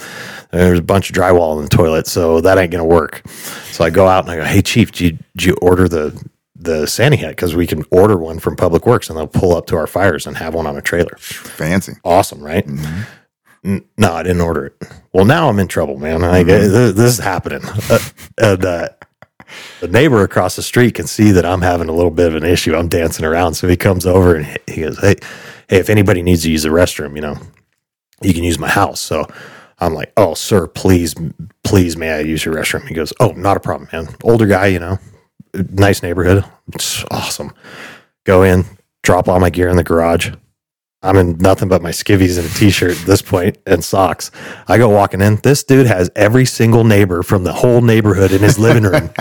there's 0.51 0.77
a 0.79 0.83
bunch 0.83 1.09
of 1.09 1.15
drywall 1.15 1.57
in 1.57 1.63
the 1.63 1.69
toilet, 1.69 2.05
so 2.05 2.41
that 2.41 2.57
ain't 2.59 2.71
gonna 2.71 2.85
work. 2.85 3.23
So 3.71 3.83
I 3.83 3.89
go 3.89 4.07
out 4.07 4.25
and 4.25 4.31
I 4.31 4.35
go, 4.37 4.43
Hey 4.43 4.61
chief, 4.61 4.91
did 4.91 4.99
you, 5.01 5.11
did 5.35 5.43
you 5.45 5.53
order 5.61 5.87
the 5.87 6.21
the 6.61 6.85
Sandy 6.87 7.17
hat? 7.17 7.29
Because 7.29 7.55
we 7.55 7.65
can 7.65 7.85
order 7.89 8.17
one 8.17 8.37
from 8.37 8.55
Public 8.57 8.85
Works 8.85 9.09
and 9.09 9.17
they'll 9.17 9.27
pull 9.27 9.55
up 9.55 9.65
to 9.67 9.77
our 9.77 9.87
fires 9.87 10.27
and 10.27 10.35
have 10.37 10.53
one 10.53 10.67
on 10.67 10.75
a 10.77 10.81
trailer 10.81 11.15
Fancy. 11.17 11.93
awesome, 12.03 12.41
right? 12.43 12.67
Mm-hmm. 12.67 13.01
N- 13.63 13.85
No, 13.97 14.13
I 14.13 14.23
didn't 14.23 14.41
order 14.41 14.65
it. 14.67 14.73
Well, 15.13 15.23
now 15.25 15.47
I'm 15.49 15.57
in 15.59 15.67
trouble, 15.69 15.97
man. 15.97 16.21
I, 16.23 16.43
Mm-hmm. 16.43 16.47
this, 16.49 16.93
this 16.95 17.13
is 17.13 17.19
happening. 17.19 17.61
Uh, 17.89 17.99
and 18.37 18.65
uh, 18.65 18.89
the 19.81 19.87
neighbor 19.87 20.21
across 20.23 20.55
the 20.55 20.61
street 20.63 20.95
can 20.95 21.07
see 21.07 21.31
that 21.31 21.45
I'm 21.45 21.61
having 21.61 21.89
a 21.89 21.93
little 21.93 22.11
bit 22.11 22.27
of 22.27 22.35
an 22.35 22.43
issue. 22.43 22.75
I'm 22.75 22.87
dancing 22.87 23.25
around. 23.25 23.55
So 23.55 23.67
he 23.67 23.77
comes 23.77 24.05
over 24.05 24.35
and 24.35 24.59
he- 24.67 24.81
goes, 24.81 24.99
Hey, 24.99 25.15
hey, 25.67 25.77
if 25.79 25.89
anybody 25.89 26.21
needs 26.21 26.43
to 26.43 26.51
use 26.51 26.63
the 26.63 26.69
restroom, 26.69 27.15
you 27.15 27.21
know, 27.21 27.37
you 28.21 28.33
can 28.33 28.43
use 28.43 28.59
my 28.59 28.69
house. 28.69 28.99
So 28.99 29.25
I'm 29.79 29.93
like, 29.93 30.11
Oh, 30.17 30.33
sir, 30.33 30.67
please, 30.67 31.15
please, 31.63 31.95
may 31.97 32.11
I 32.11 32.19
use 32.19 32.43
your 32.45 32.55
restroom? 32.55 32.87
He 32.87 32.93
goes, 32.93 33.13
Oh, 33.19 33.31
not 33.31 33.57
a 33.57 33.59
problem, 33.59 33.89
man. 33.91 34.07
Older 34.23 34.45
guy, 34.47 34.67
you 34.67 34.79
know, 34.79 34.99
nice 35.53 36.03
neighborhood. 36.03 36.43
It's 36.73 37.03
awesome. 37.11 37.51
Go 38.25 38.43
in, 38.43 38.65
drop 39.03 39.27
all 39.27 39.39
my 39.39 39.49
gear 39.49 39.69
in 39.69 39.77
the 39.77 39.83
garage. 39.83 40.31
I'm 41.01 41.15
in 41.15 41.37
nothing 41.37 41.69
but 41.69 41.81
my 41.81 41.91
skivvies 41.91 42.37
and 42.37 42.45
a 42.45 42.53
t-shirt 42.53 42.99
at 42.99 43.05
this 43.05 43.21
point 43.21 43.57
and 43.65 43.81
socks. 43.83 44.31
I 44.67 44.77
go 44.77 44.89
walking 44.89 45.21
in. 45.21 45.37
This 45.37 45.63
dude 45.63 45.87
has 45.87 46.11
every 46.13 46.43
single 46.45 46.83
neighbor 46.83 47.23
from 47.23 47.45
the 47.45 47.53
whole 47.53 47.81
neighborhood 47.81 48.33
in 48.33 48.39
his 48.41 48.59
living 48.59 48.83
room. 48.83 49.09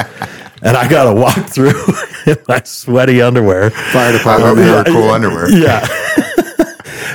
and 0.62 0.76
I 0.76 0.88
got 0.88 1.04
to 1.04 1.14
walk 1.20 1.36
through 1.48 1.70
in 2.26 2.36
my 2.48 2.62
sweaty 2.64 3.22
underwear. 3.22 3.70
Fire 3.70 4.12
department. 4.16 4.58
you 4.58 4.92
cool 4.92 5.10
underwear. 5.10 5.48
Yeah. 5.56 5.86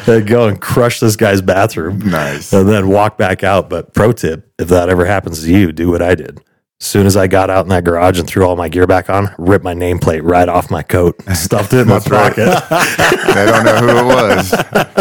and 0.08 0.26
go 0.28 0.48
and 0.48 0.60
crush 0.62 1.00
this 1.02 1.16
guy's 1.18 1.42
bathroom 1.42 2.00
Nice. 2.00 2.54
and 2.54 2.68
then 2.70 2.88
walk 2.88 3.18
back 3.18 3.44
out. 3.44 3.70
But 3.70 3.94
pro 3.94 4.14
tip, 4.14 4.50
if 4.58 4.70
that 4.70 4.88
ever 4.88 5.04
happens 5.06 5.44
to 5.44 5.52
you, 5.52 5.74
do 5.74 5.90
what 5.92 6.02
I 6.02 6.16
did. 6.16 6.42
As 6.84 6.88
soon 6.88 7.06
as 7.06 7.16
I 7.16 7.28
got 7.28 7.50
out 7.50 7.64
in 7.64 7.70
that 7.70 7.86
garage 7.86 8.20
and 8.20 8.28
threw 8.28 8.46
all 8.46 8.58
my 8.58 8.68
gear 8.68 8.86
back 8.86 9.10
on, 9.10 9.34
ripped 9.38 9.64
my 9.64 9.74
nameplate 9.74 10.20
right 10.22 10.50
off 10.50 10.70
my 10.70 10.84
coat, 10.84 11.16
stuffed 11.34 11.72
it 11.72 11.80
in 11.80 11.88
my 11.88 12.00
pocket. 12.00 12.36
they 13.34 13.46
don't 13.46 13.64
know 13.64 13.78
who 13.78 14.00
it 14.00 14.04
was. 14.04 14.52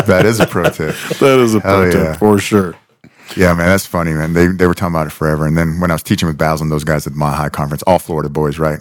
That 0.07 0.23
is 0.25 0.39
a 0.39 0.47
pro 0.47 0.63
tip. 0.71 0.95
That 1.19 1.41
is 1.41 1.57
a 1.57 1.61
Hell 1.61 1.81
pro 1.81 1.91
tip 1.91 2.01
yeah. 2.01 2.17
for 2.19 2.39
sure. 2.39 2.77
Yeah, 3.37 3.53
man, 3.55 3.67
that's 3.67 3.85
funny, 3.85 4.13
man. 4.13 4.33
They 4.33 4.47
they 4.47 4.69
were 4.69 4.75
talking 4.75 4.95
about 4.95 5.09
it 5.09 5.11
forever. 5.11 5.45
And 5.45 5.59
then 5.59 5.81
when 5.81 5.91
I 5.91 5.95
was 5.95 6.05
teaching 6.05 6.29
with 6.29 6.39
Basil 6.39 6.63
and 6.63 6.71
those 6.71 6.85
guys 6.85 7.05
at 7.09 7.15
the 7.15 7.19
Mile 7.19 7.35
High 7.35 7.49
Conference, 7.49 7.83
all 7.83 7.99
Florida 7.99 8.29
boys, 8.29 8.61
right? 8.61 8.79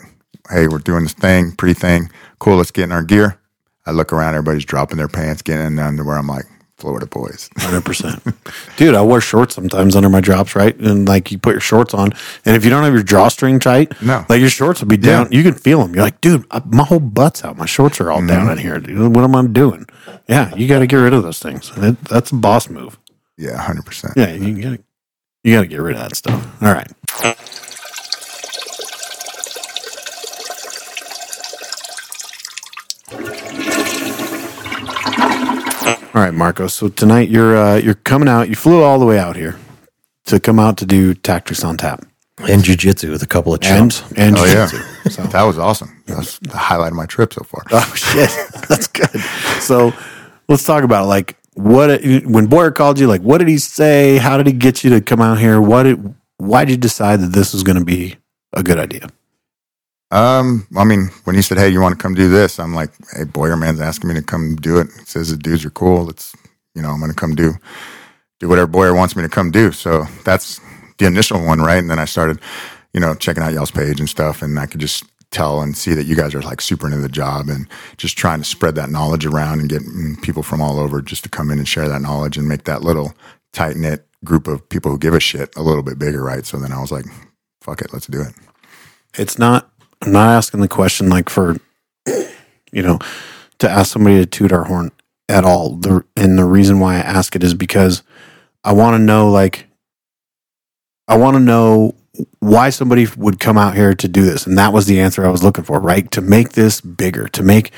Hey, 0.51 0.67
we're 0.67 0.77
doing 0.77 1.01
this 1.01 1.13
thing, 1.13 1.53
pretty 1.53 1.73
thing. 1.73 2.11
Cool, 2.37 2.57
let's 2.57 2.69
get 2.69 2.83
in 2.83 2.91
our 2.91 3.03
gear. 3.03 3.39
I 3.87 3.91
look 3.93 4.13
around, 4.13 4.35
everybody's 4.35 4.63
dropping 4.63 4.97
their 4.97 5.07
pants, 5.07 5.41
getting 5.41 5.65
in 5.65 5.75
the 5.77 5.83
underwear. 5.83 6.17
I'm 6.17 6.27
like, 6.27 6.45
Florida 6.81 7.05
boys. 7.05 7.49
Hundred 7.57 7.85
percent, 7.85 8.21
dude. 8.75 8.95
I 8.95 9.01
wear 9.01 9.21
shorts 9.21 9.55
sometimes 9.55 9.95
under 9.95 10.09
my 10.09 10.19
drops, 10.19 10.55
right? 10.55 10.75
And 10.77 11.07
like 11.07 11.31
you 11.31 11.37
put 11.37 11.51
your 11.51 11.61
shorts 11.61 11.93
on, 11.93 12.11
and 12.45 12.55
if 12.55 12.63
you 12.63 12.69
don't 12.69 12.83
have 12.83 12.93
your 12.93 13.03
drawstring 13.03 13.59
tight, 13.59 14.01
No. 14.01 14.25
like 14.27 14.41
your 14.41 14.49
shorts 14.49 14.81
will 14.81 14.87
be 14.87 14.97
down. 14.97 15.31
You 15.31 15.43
can 15.43 15.53
feel 15.53 15.81
them. 15.81 15.93
You're 15.93 16.03
like, 16.03 16.19
dude, 16.21 16.45
I, 16.51 16.61
my 16.65 16.83
whole 16.83 16.99
butt's 16.99 17.43
out. 17.45 17.57
My 17.57 17.65
shorts 17.65 18.01
are 18.01 18.11
all 18.11 18.25
down 18.25 18.47
mm-hmm. 18.47 18.51
in 18.51 18.57
here. 18.57 18.79
Dude. 18.79 19.15
What 19.15 19.23
am 19.23 19.35
I 19.35 19.45
doing? 19.47 19.85
Yeah, 20.27 20.53
you 20.55 20.67
got 20.67 20.79
to 20.79 20.87
get 20.87 20.97
rid 20.97 21.13
of 21.13 21.23
those 21.23 21.39
things. 21.39 21.71
It, 21.77 22.03
that's 22.05 22.31
a 22.31 22.35
boss 22.35 22.69
move. 22.69 22.97
Yeah, 23.37 23.63
100%. 23.63 24.13
Yeah, 24.15 24.33
you 24.33 24.61
got 24.61 24.77
to 24.77 24.83
you 25.43 25.55
got 25.55 25.61
to 25.61 25.67
get 25.67 25.81
rid 25.81 25.95
of 25.95 26.01
that 26.03 26.15
stuff. 26.15 26.61
All 26.61 26.73
right. 26.73 26.87
All 36.13 36.21
right, 36.21 36.33
Marco. 36.33 36.67
So 36.67 36.89
tonight 36.89 37.29
you're 37.29 37.55
uh, 37.55 37.75
you're 37.77 37.93
coming 37.93 38.27
out. 38.27 38.49
You 38.49 38.55
flew 38.55 38.83
all 38.83 38.99
the 38.99 39.05
way 39.05 39.17
out 39.17 39.35
here 39.37 39.57
to 40.25 40.39
come 40.39 40.59
out 40.59 40.77
to 40.77 40.85
do 40.85 41.13
Tactics 41.13 41.63
on 41.63 41.77
Tap 41.77 42.03
and 42.39 42.63
jujitsu 42.63 43.11
with 43.11 43.23
a 43.23 43.27
couple 43.27 43.53
of 43.53 43.61
and 43.63 43.91
chumps. 43.91 44.11
and 44.17 44.37
Oh, 44.37 44.43
yeah. 44.43 44.67
jiu-jitsu. 44.67 45.09
So 45.09 45.23
That 45.31 45.43
was 45.43 45.57
awesome. 45.57 46.03
That's 46.07 46.37
the 46.39 46.57
highlight 46.57 46.91
of 46.91 46.97
my 46.97 47.05
trip 47.05 47.33
so 47.33 47.43
far. 47.43 47.63
oh 47.71 47.93
shit, 47.95 48.29
that's 48.67 48.87
good. 48.87 49.21
So 49.61 49.93
let's 50.49 50.63
talk 50.65 50.83
about 50.83 51.03
it. 51.05 51.07
like 51.07 51.37
what 51.53 52.01
when 52.25 52.47
Boyer 52.47 52.71
called 52.71 52.99
you. 52.99 53.07
Like, 53.07 53.21
what 53.21 53.37
did 53.37 53.47
he 53.47 53.57
say? 53.57 54.17
How 54.17 54.35
did 54.37 54.47
he 54.47 54.53
get 54.53 54.83
you 54.83 54.89
to 54.91 55.01
come 55.01 55.21
out 55.21 55.37
here? 55.39 55.61
What 55.61 55.83
did 55.83 56.13
why 56.37 56.65
did 56.65 56.71
you 56.71 56.77
decide 56.77 57.21
that 57.21 57.31
this 57.31 57.53
was 57.53 57.63
going 57.63 57.77
to 57.77 57.85
be 57.85 58.15
a 58.53 58.63
good 58.63 58.79
idea? 58.79 59.07
Um, 60.11 60.67
I 60.77 60.83
mean, 60.83 61.09
when 61.23 61.35
he 61.35 61.41
said, 61.41 61.57
"Hey, 61.57 61.69
you 61.69 61.81
want 61.81 61.97
to 61.97 62.01
come 62.01 62.13
do 62.13 62.29
this?" 62.29 62.59
I'm 62.59 62.75
like, 62.75 62.91
"Hey, 63.15 63.23
Boyer 63.23 63.57
man's 63.57 63.81
asking 63.81 64.09
me 64.09 64.15
to 64.15 64.21
come 64.21 64.55
do 64.57 64.79
it. 64.79 64.87
He 64.99 65.05
says 65.05 65.29
the 65.31 65.37
dudes 65.37 65.65
are 65.65 65.69
cool. 65.71 66.09
It's 66.09 66.35
you 66.75 66.81
know, 66.81 66.89
I'm 66.89 66.99
going 66.99 67.11
to 67.11 67.17
come 67.17 67.35
do 67.35 67.53
do 68.39 68.49
whatever 68.49 68.67
Boyer 68.67 68.93
wants 68.93 69.15
me 69.15 69.23
to 69.23 69.29
come 69.29 69.51
do." 69.51 69.71
So 69.71 70.05
that's 70.25 70.59
the 70.97 71.05
initial 71.05 71.43
one, 71.43 71.61
right? 71.61 71.77
And 71.79 71.89
then 71.89 71.99
I 71.99 72.05
started, 72.05 72.39
you 72.93 72.99
know, 72.99 73.15
checking 73.15 73.43
out 73.43 73.53
y'all's 73.53 73.71
page 73.71 73.99
and 73.99 74.09
stuff, 74.09 74.41
and 74.41 74.59
I 74.59 74.65
could 74.65 74.81
just 74.81 75.05
tell 75.31 75.61
and 75.61 75.77
see 75.77 75.93
that 75.93 76.05
you 76.05 76.15
guys 76.15 76.35
are 76.35 76.41
like 76.41 76.61
super 76.61 76.87
into 76.87 76.99
the 76.99 77.09
job 77.09 77.49
and 77.49 77.67
just 77.97 78.17
trying 78.17 78.39
to 78.39 78.45
spread 78.45 78.75
that 78.75 78.89
knowledge 78.89 79.25
around 79.25 79.61
and 79.61 79.69
get 79.69 79.81
mm, 79.81 80.21
people 80.21 80.43
from 80.43 80.61
all 80.61 80.79
over 80.79 81.01
just 81.01 81.23
to 81.23 81.29
come 81.29 81.49
in 81.49 81.57
and 81.57 81.67
share 81.67 81.87
that 81.87 82.01
knowledge 82.01 82.37
and 82.37 82.47
make 82.47 82.65
that 82.65 82.81
little 82.83 83.13
tight 83.53 83.77
knit 83.77 84.05
group 84.25 84.47
of 84.47 84.67
people 84.69 84.91
who 84.91 84.97
give 84.99 85.13
a 85.13 85.19
shit 85.21 85.49
a 85.55 85.63
little 85.63 85.83
bit 85.83 85.97
bigger, 85.97 86.21
right? 86.23 86.45
So 86.45 86.57
then 86.57 86.73
I 86.73 86.81
was 86.81 86.91
like, 86.91 87.05
fuck 87.61 87.81
it, 87.81 87.93
let's 87.93 88.07
do 88.07 88.21
it. 88.21 88.33
It's 89.17 89.39
not 89.39 89.70
I'm 90.01 90.11
not 90.11 90.29
asking 90.29 90.61
the 90.61 90.67
question 90.67 91.09
like 91.09 91.29
for 91.29 91.57
you 92.71 92.81
know 92.81 92.99
to 93.59 93.69
ask 93.69 93.91
somebody 93.91 94.17
to 94.17 94.25
toot 94.25 94.51
our 94.51 94.63
horn 94.63 94.91
at 95.29 95.45
all. 95.45 95.75
The 95.75 96.03
and 96.15 96.37
the 96.37 96.45
reason 96.45 96.79
why 96.79 96.95
I 96.95 96.99
ask 96.99 97.35
it 97.35 97.43
is 97.43 97.53
because 97.53 98.03
I 98.63 98.73
want 98.73 98.95
to 98.95 98.99
know 98.99 99.29
like 99.29 99.67
I 101.07 101.17
want 101.17 101.35
to 101.35 101.39
know 101.39 101.95
why 102.39 102.69
somebody 102.69 103.07
would 103.17 103.39
come 103.39 103.57
out 103.57 103.75
here 103.75 103.93
to 103.93 104.07
do 104.07 104.23
this 104.23 104.45
and 104.45 104.57
that 104.57 104.73
was 104.73 104.85
the 104.85 104.99
answer 104.99 105.25
I 105.25 105.29
was 105.29 105.43
looking 105.43 105.63
for, 105.63 105.79
right? 105.79 106.09
To 106.11 106.21
make 106.21 106.49
this 106.49 106.81
bigger, 106.81 107.27
to 107.29 107.43
make 107.43 107.71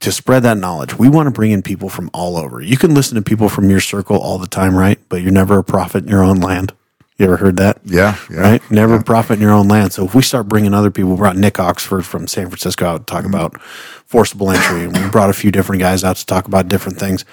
to 0.00 0.10
spread 0.10 0.42
that 0.42 0.58
knowledge. 0.58 0.98
We 0.98 1.08
want 1.08 1.28
to 1.28 1.30
bring 1.30 1.52
in 1.52 1.62
people 1.62 1.88
from 1.88 2.10
all 2.12 2.36
over. 2.36 2.60
You 2.60 2.76
can 2.76 2.94
listen 2.94 3.14
to 3.16 3.22
people 3.22 3.48
from 3.48 3.70
your 3.70 3.80
circle 3.80 4.18
all 4.18 4.38
the 4.38 4.48
time, 4.48 4.76
right? 4.76 4.98
But 5.08 5.22
you're 5.22 5.32
never 5.32 5.58
a 5.58 5.64
prophet 5.64 6.04
in 6.04 6.10
your 6.10 6.24
own 6.24 6.40
land. 6.40 6.72
You 7.18 7.26
ever 7.26 7.38
heard 7.38 7.56
that? 7.56 7.80
Yeah, 7.84 8.18
yeah. 8.30 8.40
right? 8.40 8.70
Never 8.70 9.02
profit 9.02 9.36
in 9.36 9.42
your 9.42 9.52
own 9.52 9.68
land. 9.68 9.92
So 9.92 10.04
if 10.04 10.14
we 10.14 10.22
start 10.22 10.48
bringing 10.48 10.74
other 10.74 10.90
people, 10.90 11.12
we 11.12 11.16
brought 11.16 11.36
Nick 11.36 11.58
Oxford 11.58 12.04
from 12.04 12.26
San 12.26 12.48
Francisco 12.48 12.86
out 12.86 12.98
to 12.98 13.04
talk 13.04 13.24
mm-hmm. 13.24 13.34
about 13.34 13.60
forcible 13.62 14.50
entry, 14.50 14.84
and 14.84 14.96
we 14.96 15.08
brought 15.08 15.30
a 15.30 15.34
few 15.34 15.50
different 15.50 15.80
guys 15.80 16.04
out 16.04 16.16
to 16.16 16.26
talk 16.26 16.46
about 16.46 16.68
different 16.68 16.98
things. 16.98 17.24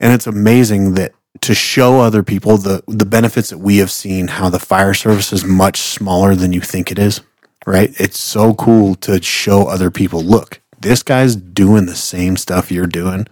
And 0.00 0.12
it's 0.12 0.26
amazing 0.26 0.94
that 0.94 1.12
to 1.42 1.54
show 1.54 2.00
other 2.00 2.22
people 2.24 2.56
the 2.56 2.82
the 2.88 3.06
benefits 3.06 3.50
that 3.50 3.58
we 3.58 3.76
have 3.76 3.90
seen, 3.90 4.26
how 4.28 4.50
the 4.50 4.58
fire 4.58 4.94
service 4.94 5.32
is 5.32 5.44
much 5.44 5.78
smaller 5.78 6.34
than 6.34 6.52
you 6.52 6.60
think 6.60 6.90
it 6.90 6.98
is. 6.98 7.20
Right? 7.64 7.94
It's 8.00 8.18
so 8.18 8.54
cool 8.54 8.96
to 8.96 9.22
show 9.22 9.68
other 9.68 9.92
people, 9.92 10.20
look, 10.20 10.60
this 10.80 11.04
guy's 11.04 11.36
doing 11.36 11.86
the 11.86 11.94
same 11.94 12.36
stuff 12.36 12.72
you're 12.72 12.88
doing 12.88 13.28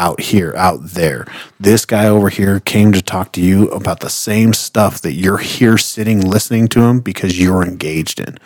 out 0.00 0.20
here, 0.20 0.54
out 0.56 0.80
there. 0.82 1.26
This 1.60 1.84
guy 1.84 2.06
over 2.06 2.30
here 2.30 2.58
came 2.58 2.90
to 2.92 3.02
talk 3.02 3.32
to 3.34 3.42
you 3.42 3.68
about 3.68 4.00
the 4.00 4.10
same 4.10 4.54
stuff 4.54 5.02
that 5.02 5.12
you're 5.12 5.38
here 5.38 5.76
sitting 5.78 6.20
listening 6.22 6.68
to 6.68 6.80
him 6.80 7.00
because 7.00 7.38
you're 7.38 7.62
engaged 7.62 8.18
in. 8.18 8.38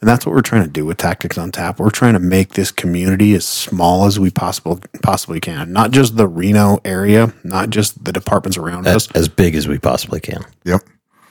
And 0.00 0.08
that's 0.08 0.26
what 0.26 0.34
we're 0.34 0.42
trying 0.42 0.64
to 0.64 0.70
do 0.70 0.84
with 0.84 0.98
Tactics 0.98 1.38
on 1.38 1.52
Tap. 1.52 1.78
We're 1.78 1.90
trying 1.90 2.12
to 2.14 2.18
make 2.20 2.50
this 2.50 2.70
community 2.70 3.34
as 3.34 3.46
small 3.46 4.04
as 4.04 4.20
we 4.20 4.30
possible 4.30 4.80
possibly 5.02 5.40
can. 5.40 5.72
Not 5.72 5.92
just 5.92 6.16
the 6.16 6.28
Reno 6.28 6.80
area, 6.84 7.32
not 7.44 7.70
just 7.70 8.04
the 8.04 8.12
departments 8.12 8.58
around 8.58 8.86
As, 8.86 9.08
us. 9.08 9.12
as 9.12 9.28
big 9.28 9.54
as 9.54 9.66
we 9.66 9.78
possibly 9.78 10.20
can. 10.20 10.44
Yep. 10.64 10.82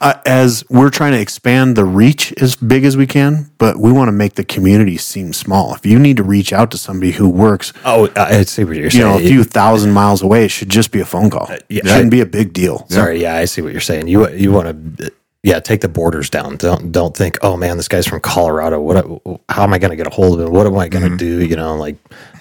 Uh, 0.02 0.14
as 0.26 0.64
we're 0.70 0.89
trying 0.89 1.14
to 1.14 1.20
expand 1.20 1.76
the 1.78 1.86
reach 1.86 2.34
as 2.34 2.56
big 2.58 2.84
as 2.84 2.98
we 2.98 3.08
can, 3.08 3.50
but 3.58 3.78
we 3.78 3.91
want 3.91 4.08
to 4.10 4.12
make 4.12 4.36
the 4.36 4.43
community 4.43 4.98
seem 4.98 5.32
small. 5.32 5.74
If 5.74 5.86
you 5.86 5.98
need 5.98 6.18
to 6.18 6.24
reach 6.24 6.52
out 6.52 6.70
to 6.72 6.78
somebody 6.78 7.12
who 7.12 7.30
works 7.30 7.72
Oh, 7.86 8.10
I 8.16 8.39
I 8.39 8.43
see 8.43 8.66
what 8.66 8.76
you're 8.76 8.86
you 8.86 8.89
saying. 8.91 9.04
know, 9.06 9.18
a 9.18 9.20
few 9.28 9.43
thousand 9.46 9.91
miles 9.93 10.22
away, 10.22 10.46
it 10.46 10.52
should 10.52 10.70
just 10.70 10.91
be 10.91 11.00
a 11.00 11.06
phone 11.06 11.30
call. 11.30 11.48
yeah. 11.70 11.82
it 11.84 11.88
shouldn't 11.88 12.12
be 12.12 12.20
a 12.22 12.26
big 12.26 12.52
deal. 12.54 12.86
Sorry, 12.89 13.22
yeah, 13.22 13.36
I 13.36 13.46
see 13.46 13.62
what 13.62 13.72
you're 13.72 13.82
saying. 13.82 14.08
You 14.10 14.30
you 14.30 14.52
want 14.52 14.98
to, 14.98 15.14
yeah, 15.43 15.60
take 15.62 15.80
the 15.82 15.88
borders 15.89 16.30
down. 16.30 16.58
Don't 16.58 16.91
don't 16.91 17.16
think, 17.16 17.38
oh 17.41 17.56
man, 17.56 17.78
this 17.78 17.88
guy's 17.88 18.06
from 18.06 18.20
Colorado. 18.20 18.82
What? 18.82 19.41
How 19.50 19.64
am 19.64 19.74
I 19.74 19.80
going 19.80 19.91
to 19.91 19.96
get 19.98 20.08
a 20.08 20.10
hold 20.14 20.39
of 20.41 20.46
him? 20.48 20.54
What 20.54 20.68
am 20.68 20.78
I 20.78 20.89
going 20.89 21.10
to 21.10 21.16
do? 21.18 21.46
You 21.46 21.56
know, 21.56 21.76
like 21.78 21.96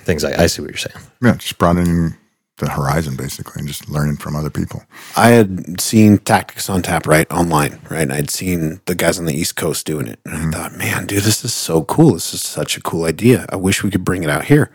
things 0.05 0.25
like 0.25 0.39
I 0.39 0.49
see 0.49 0.61
what 0.61 0.71
you're 0.73 0.77
saying. 0.79 1.07
Yeah, 1.23 1.35
just 1.37 1.57
broadening 1.57 2.15
the 2.59 2.71
horizon 2.71 3.17
basically 3.17 3.61
and 3.61 3.69
just 3.69 3.89
learning 3.89 4.17
from 4.17 4.37
other 4.37 4.51
people. 4.51 4.85
I 5.17 5.31
had 5.31 5.81
seen 5.81 6.19
Tactics 6.19 6.71
on 6.71 6.83
Tap 6.83 7.07
right 7.07 7.31
online, 7.31 7.81
right? 7.91 8.03
And 8.03 8.13
I'd 8.13 8.31
seen 8.31 8.81
the 8.87 8.95
guys 8.95 9.19
on 9.19 9.25
the 9.25 9.35
East 9.35 9.57
Coast 9.57 9.87
doing 9.87 10.07
it. 10.07 10.21
And 10.25 10.35
I 10.35 10.39
mm-hmm. 10.39 10.51
thought, 10.51 10.77
man, 10.77 11.07
dude, 11.07 11.23
this 11.23 11.45
is 11.45 11.53
so 11.53 11.83
cool. 11.85 12.15
This 12.15 12.33
is 12.33 12.43
such 12.43 12.77
a 12.77 12.81
cool 12.81 13.05
idea. 13.05 13.47
I 13.49 13.57
wish 13.57 13.83
we 13.83 13.91
could 13.91 14.05
bring 14.05 14.23
it 14.23 14.31
out 14.31 14.45
here. 14.45 14.71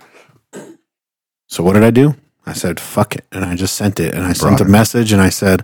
So 1.48 1.64
what 1.64 1.74
did 1.74 1.84
I 1.84 1.90
do? 1.90 2.16
I 2.46 2.54
said, 2.54 2.80
fuck 2.80 3.16
it. 3.16 3.26
And 3.32 3.46
I 3.46 3.56
just 3.56 3.76
sent 3.76 4.00
it. 4.00 4.14
And 4.14 4.24
I 4.24 4.34
sent 4.34 4.60
a 4.60 4.66
message 4.66 5.12
and 5.12 5.22
I 5.22 5.30
said, 5.30 5.64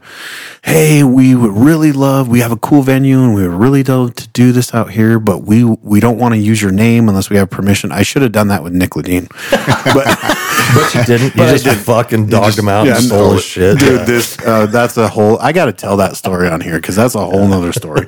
Hey, 0.64 1.04
we 1.04 1.34
would 1.34 1.52
really 1.52 1.92
love, 1.92 2.28
we 2.28 2.42
have 2.42 2.52
a 2.52 2.58
cool 2.58 2.84
venue 2.84 3.24
and 3.24 3.34
we 3.34 3.48
would 3.48 3.60
really 3.60 3.84
love 3.84 4.16
to 4.16 4.28
do 4.30 4.52
this 4.52 4.74
out 4.74 4.92
here, 4.92 5.20
but 5.20 5.40
we 5.40 5.64
we 5.64 6.00
don't 6.00 6.20
want 6.20 6.36
to 6.36 6.40
use 6.40 6.62
your 6.62 6.72
name 6.72 7.10
unless 7.10 7.30
we 7.30 7.38
have 7.38 7.50
permission. 7.50 7.92
I 7.92 8.04
should 8.04 8.22
have 8.22 8.32
done 8.32 8.50
that 8.50 8.64
with 8.64 8.74
Nick 8.74 8.92
Ledeen. 8.92 9.30
but 9.94 10.06
But 10.74 10.94
you 10.96 11.04
didn't. 11.06 11.26
You 11.28 11.32
But 11.38 11.50
I 11.50 11.52
just 11.52 11.66
didn't. 11.66 11.80
fucking 11.80 12.28
dogged 12.28 12.58
him 12.58 12.68
out 12.70 12.86
Yeah, 12.88 12.96
and 12.96 13.06
stole 13.06 13.28
no, 13.30 13.34
his 13.34 13.44
shit. 13.44 13.80
dude. 13.80 14.08
This 14.08 14.38
uh, 14.46 14.66
that's 14.68 14.98
a 14.98 15.08
whole. 15.08 15.38
I 15.40 15.52
got 15.52 15.66
to 15.66 15.74
tell 15.74 15.98
that 15.98 16.16
story 16.16 16.48
on 16.50 16.62
here 16.62 16.78
because 16.78 16.96
that's 16.96 17.16
a 17.16 17.20
whole 17.26 17.48
nother 17.48 17.72
story. 17.74 18.08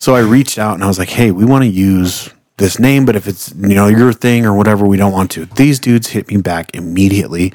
so 0.00 0.14
I 0.14 0.20
reached 0.20 0.58
out 0.58 0.74
and 0.74 0.84
I 0.84 0.86
was 0.88 0.98
like, 0.98 1.08
"Hey, 1.10 1.30
we 1.30 1.44
want 1.44 1.62
to 1.64 1.70
use 1.70 2.30
this 2.58 2.78
name, 2.78 3.04
but 3.04 3.16
if 3.16 3.26
it's 3.26 3.52
you 3.56 3.74
know 3.74 3.88
your 3.88 4.12
thing 4.12 4.44
or 4.46 4.54
whatever, 4.54 4.84
we 4.86 4.96
don't 4.96 5.12
want 5.12 5.30
to." 5.32 5.46
These 5.46 5.78
dudes 5.78 6.08
hit 6.08 6.28
me 6.28 6.36
back 6.38 6.74
immediately. 6.74 7.52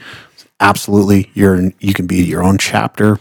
Absolutely, 0.59 1.29
you're 1.33 1.71
you 1.79 1.93
can 1.93 2.07
be 2.07 2.23
your 2.23 2.43
own 2.43 2.57
chapter. 2.57 3.19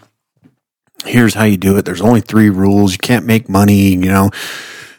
Here's 1.05 1.35
how 1.35 1.45
you 1.45 1.57
do 1.59 1.77
it. 1.77 1.85
There's 1.85 2.01
only 2.01 2.21
three 2.23 2.49
rules. 2.51 2.93
You 2.93 2.99
can't 2.99 3.27
make 3.27 3.49
money. 3.49 3.91
You 3.91 3.97
know, 4.11 4.31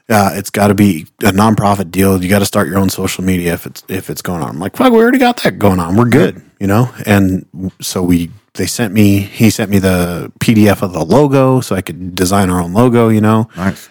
uh, 0.09 0.31
it's 0.35 0.49
got 0.49 0.67
to 0.67 0.75
be 0.75 1.05
a 1.21 1.31
nonprofit 1.31 1.91
deal. 1.91 2.21
You 2.23 2.29
got 2.29 2.39
to 2.39 2.45
start 2.45 2.67
your 2.67 2.77
own 2.79 2.89
social 2.89 3.23
media 3.23 3.53
if 3.53 3.65
it's 3.65 3.83
if 3.89 4.09
it's 4.09 4.21
going 4.21 4.41
on. 4.41 4.49
I'm 4.49 4.59
like, 4.59 4.75
fuck, 4.77 4.91
we 4.91 4.99
already 4.99 5.17
got 5.19 5.37
that 5.43 5.59
going 5.59 5.79
on. 5.79 5.95
We're 5.97 6.05
good, 6.09 6.41
you 6.59 6.67
know. 6.67 6.93
And 7.05 7.45
so 7.81 8.01
we 8.03 8.31
they 8.53 8.65
sent 8.67 8.93
me 8.93 9.19
he 9.19 9.49
sent 9.49 9.69
me 9.69 9.79
the 9.79 10.31
PDF 10.39 10.81
of 10.81 10.93
the 10.93 11.03
logo 11.03 11.59
so 11.61 11.75
I 11.75 11.81
could 11.81 12.15
design 12.15 12.49
our 12.49 12.61
own 12.61 12.73
logo. 12.73 13.09
You 13.09 13.21
know, 13.21 13.49
Nice. 13.57 13.89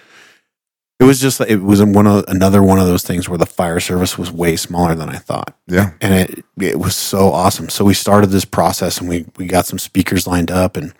it 0.99 1.05
was 1.05 1.21
just 1.21 1.41
it 1.43 1.63
was 1.63 1.85
one 1.85 2.07
of 2.07 2.25
another 2.29 2.63
one 2.63 2.79
of 2.79 2.87
those 2.87 3.03
things 3.05 3.29
where 3.29 3.39
the 3.39 3.45
fire 3.47 3.79
service 3.81 4.17
was 4.17 4.33
way 4.33 4.57
smaller 4.57 4.95
than 4.95 5.11
I 5.11 5.17
thought 5.19 5.55
Yeah. 5.67 5.91
and 6.01 6.15
it 6.15 6.45
it 6.59 6.79
was 6.79 6.97
so 6.97 7.31
awesome. 7.33 7.69
So 7.69 7.85
we 7.85 7.93
started 7.95 8.31
this 8.31 8.47
process, 8.47 8.99
and 8.99 9.09
we 9.09 9.27
we 9.37 9.47
got 9.47 9.67
some 9.67 9.79
speakers 9.79 10.27
lined 10.27 10.51
up, 10.51 10.77
and 10.79 10.95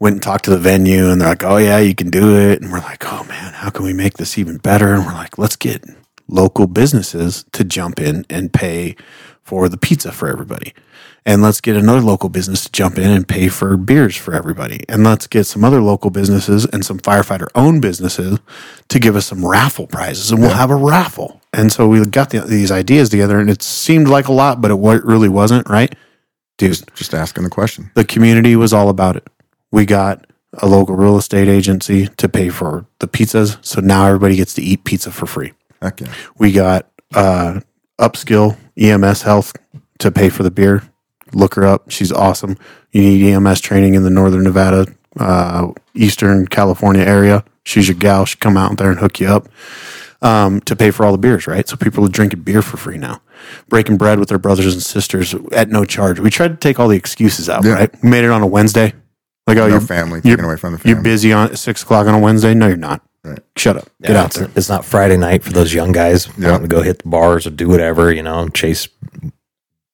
went 0.00 0.14
and 0.14 0.22
talked 0.22 0.46
to 0.46 0.50
the 0.50 0.58
venue, 0.58 1.10
and 1.10 1.20
they're 1.20 1.28
like, 1.28 1.44
"Oh 1.44 1.58
yeah, 1.58 1.78
you 1.78 1.94
can 1.94 2.10
do 2.10 2.36
it," 2.36 2.60
and 2.60 2.72
we're 2.72 2.80
like, 2.80 3.04
"Oh 3.12 3.24
man, 3.24 3.52
how 3.52 3.70
can 3.70 3.84
we 3.84 3.92
make 3.92 4.14
this 4.14 4.36
even 4.38 4.56
better?" 4.56 4.94
And 4.94 5.06
we're 5.06 5.12
like, 5.12 5.38
"Let's 5.38 5.56
get 5.56 5.84
local 6.26 6.66
businesses 6.66 7.44
to 7.52 7.62
jump 7.64 8.00
in 8.00 8.24
and 8.28 8.52
pay 8.52 8.96
for 9.42 9.68
the 9.68 9.76
pizza 9.76 10.10
for 10.10 10.28
everybody." 10.28 10.72
And 11.26 11.42
let's 11.42 11.60
get 11.60 11.76
another 11.76 12.00
local 12.00 12.30
business 12.30 12.64
to 12.64 12.72
jump 12.72 12.96
in 12.96 13.10
and 13.10 13.28
pay 13.28 13.48
for 13.48 13.76
beers 13.76 14.16
for 14.16 14.32
everybody. 14.32 14.80
And 14.88 15.04
let's 15.04 15.26
get 15.26 15.44
some 15.44 15.64
other 15.64 15.82
local 15.82 16.10
businesses 16.10 16.64
and 16.64 16.82
some 16.82 16.98
firefighter 16.98 17.46
owned 17.54 17.82
businesses 17.82 18.38
to 18.88 18.98
give 18.98 19.16
us 19.16 19.26
some 19.26 19.44
raffle 19.44 19.86
prizes. 19.86 20.30
And 20.30 20.40
we'll 20.40 20.50
have 20.50 20.70
a 20.70 20.76
raffle. 20.76 21.42
And 21.52 21.70
so 21.70 21.86
we 21.86 22.04
got 22.06 22.30
the, 22.30 22.40
these 22.40 22.70
ideas 22.70 23.10
together 23.10 23.38
and 23.38 23.50
it 23.50 23.62
seemed 23.62 24.08
like 24.08 24.28
a 24.28 24.32
lot, 24.32 24.62
but 24.62 24.70
it 24.70 25.04
really 25.04 25.28
wasn't, 25.28 25.68
right? 25.68 25.94
Dude, 26.56 26.82
Just 26.94 27.12
asking 27.12 27.44
the 27.44 27.50
question. 27.50 27.90
the 27.94 28.04
community 28.04 28.56
was 28.56 28.72
all 28.72 28.88
about 28.88 29.16
it. 29.16 29.28
We 29.70 29.86
got 29.86 30.26
a 30.54 30.66
local 30.66 30.96
real 30.96 31.16
estate 31.16 31.48
agency 31.48 32.08
to 32.16 32.28
pay 32.28 32.48
for 32.48 32.86
the 32.98 33.06
pizzas. 33.08 33.64
So 33.64 33.80
now 33.80 34.06
everybody 34.06 34.36
gets 34.36 34.54
to 34.54 34.62
eat 34.62 34.84
pizza 34.84 35.10
for 35.10 35.26
free. 35.26 35.52
Yeah. 35.82 36.12
We 36.38 36.52
got 36.52 36.90
uh, 37.14 37.60
Upskill 37.98 38.56
EMS 38.76 39.22
Health 39.22 39.52
to 40.00 40.10
pay 40.10 40.28
for 40.28 40.42
the 40.42 40.50
beer. 40.50 40.82
Look 41.32 41.54
her 41.54 41.64
up. 41.64 41.90
She's 41.90 42.10
awesome. 42.10 42.56
You 42.90 43.02
need 43.02 43.32
EMS 43.32 43.60
training 43.60 43.94
in 43.94 44.02
the 44.02 44.10
Northern 44.10 44.42
Nevada, 44.42 44.86
uh, 45.18 45.68
Eastern 45.94 46.46
California 46.48 47.02
area. 47.04 47.44
She's 47.64 47.86
your 47.88 47.96
gal. 47.96 48.24
She'll 48.24 48.40
come 48.40 48.56
out 48.56 48.76
there 48.78 48.90
and 48.90 48.98
hook 48.98 49.20
you 49.20 49.28
up 49.28 49.48
um, 50.22 50.60
to 50.62 50.74
pay 50.74 50.90
for 50.90 51.06
all 51.06 51.12
the 51.12 51.18
beers, 51.18 51.46
right? 51.46 51.68
So 51.68 51.76
people 51.76 52.04
are 52.04 52.08
drinking 52.08 52.40
beer 52.42 52.62
for 52.62 52.76
free 52.76 52.98
now, 52.98 53.22
breaking 53.68 53.96
bread 53.96 54.18
with 54.18 54.28
their 54.28 54.38
brothers 54.38 54.72
and 54.74 54.82
sisters 54.82 55.34
at 55.52 55.68
no 55.68 55.84
charge. 55.84 56.18
We 56.18 56.30
tried 56.30 56.48
to 56.48 56.56
take 56.56 56.80
all 56.80 56.88
the 56.88 56.96
excuses 56.96 57.48
out, 57.48 57.64
Yeah. 57.64 57.74
right? 57.74 58.02
We 58.02 58.08
made 58.10 58.24
it 58.24 58.30
on 58.30 58.42
a 58.42 58.46
Wednesday. 58.46 58.92
Like, 59.50 59.58
oh, 59.58 59.66
No 59.68 59.74
you're, 59.74 59.80
family 59.80 60.20
you're- 60.24 60.36
taken 60.36 60.44
away 60.44 60.56
from 60.56 60.72
the 60.72 60.78
family. 60.78 60.94
you're 60.94 61.02
busy 61.02 61.32
on 61.32 61.54
six 61.56 61.82
o'clock 61.82 62.06
on 62.06 62.14
a 62.14 62.18
Wednesday. 62.18 62.54
No, 62.54 62.66
you're 62.68 62.76
not. 62.76 63.02
Right. 63.22 63.38
Shut 63.56 63.76
up. 63.76 63.88
Get 64.02 64.16
out 64.16 64.26
it's, 64.28 64.36
there. 64.38 64.50
it's 64.56 64.68
not 64.70 64.84
Friday 64.84 65.16
night 65.18 65.42
for 65.44 65.52
those 65.52 65.74
young 65.74 65.92
guys 65.92 66.26
Yeah. 66.38 66.52
wanting 66.52 66.68
to 66.70 66.74
go 66.74 66.82
hit 66.82 67.02
the 67.02 67.08
bars 67.08 67.46
or 67.46 67.50
do 67.50 67.68
whatever, 67.68 68.10
you 68.12 68.22
know, 68.22 68.48
chase 68.48 68.88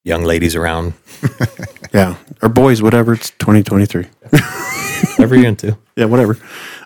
young 0.03 0.23
ladies 0.23 0.55
around. 0.55 0.93
Yeah. 1.93 2.15
Or 2.41 2.49
boys, 2.49 2.81
whatever. 2.81 3.13
It's 3.13 3.29
2023. 3.31 4.03
Whatever 5.15 5.35
you're 5.37 5.45
into. 5.47 5.77
yeah, 5.95 6.05
whatever. 6.05 6.37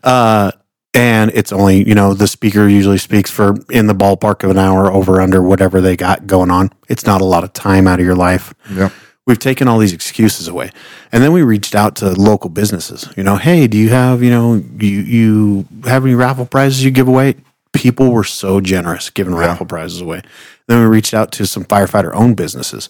Uh, 0.03 0.51
and 0.93 1.31
it's 1.33 1.51
only, 1.51 1.85
you 1.87 1.95
know, 1.95 2.13
the 2.13 2.27
speaker 2.27 2.67
usually 2.67 2.99
speaks 2.99 3.31
for 3.31 3.55
in 3.71 3.87
the 3.87 3.95
ballpark 3.95 4.43
of 4.43 4.51
an 4.51 4.57
hour 4.59 4.91
over 4.91 5.19
under 5.19 5.41
whatever 5.41 5.81
they 5.81 5.95
got 5.97 6.27
going 6.27 6.51
on. 6.51 6.69
It's 6.87 7.05
not 7.05 7.19
a 7.19 7.25
lot 7.25 7.43
of 7.43 7.51
time 7.53 7.87
out 7.87 7.99
of 7.99 8.05
your 8.05 8.15
life. 8.15 8.53
Yep. 8.71 8.91
We've 9.27 9.39
taken 9.39 9.67
all 9.67 9.77
these 9.79 9.93
excuses 9.93 10.47
away. 10.47 10.71
And 11.11 11.23
then 11.23 11.31
we 11.31 11.43
reached 11.43 11.75
out 11.75 11.95
to 11.97 12.11
local 12.11 12.49
businesses. 12.49 13.07
You 13.15 13.23
know, 13.23 13.37
hey, 13.37 13.67
do 13.67 13.77
you 13.77 13.89
have, 13.89 14.23
you 14.23 14.29
know, 14.29 14.55
you 14.55 15.01
you 15.01 15.65
have 15.85 16.03
any 16.05 16.15
raffle 16.15 16.45
prizes 16.45 16.83
you 16.83 16.91
give 16.91 17.07
away? 17.07 17.35
People 17.73 18.11
were 18.11 18.25
so 18.25 18.59
generous 18.59 19.09
giving 19.09 19.33
raffle 19.33 19.65
prizes 19.65 20.01
away. 20.01 20.21
Then 20.67 20.79
we 20.79 20.85
reached 20.85 21.13
out 21.13 21.31
to 21.33 21.45
some 21.45 21.63
firefighter 21.63 22.13
owned 22.13 22.37
businesses, 22.37 22.89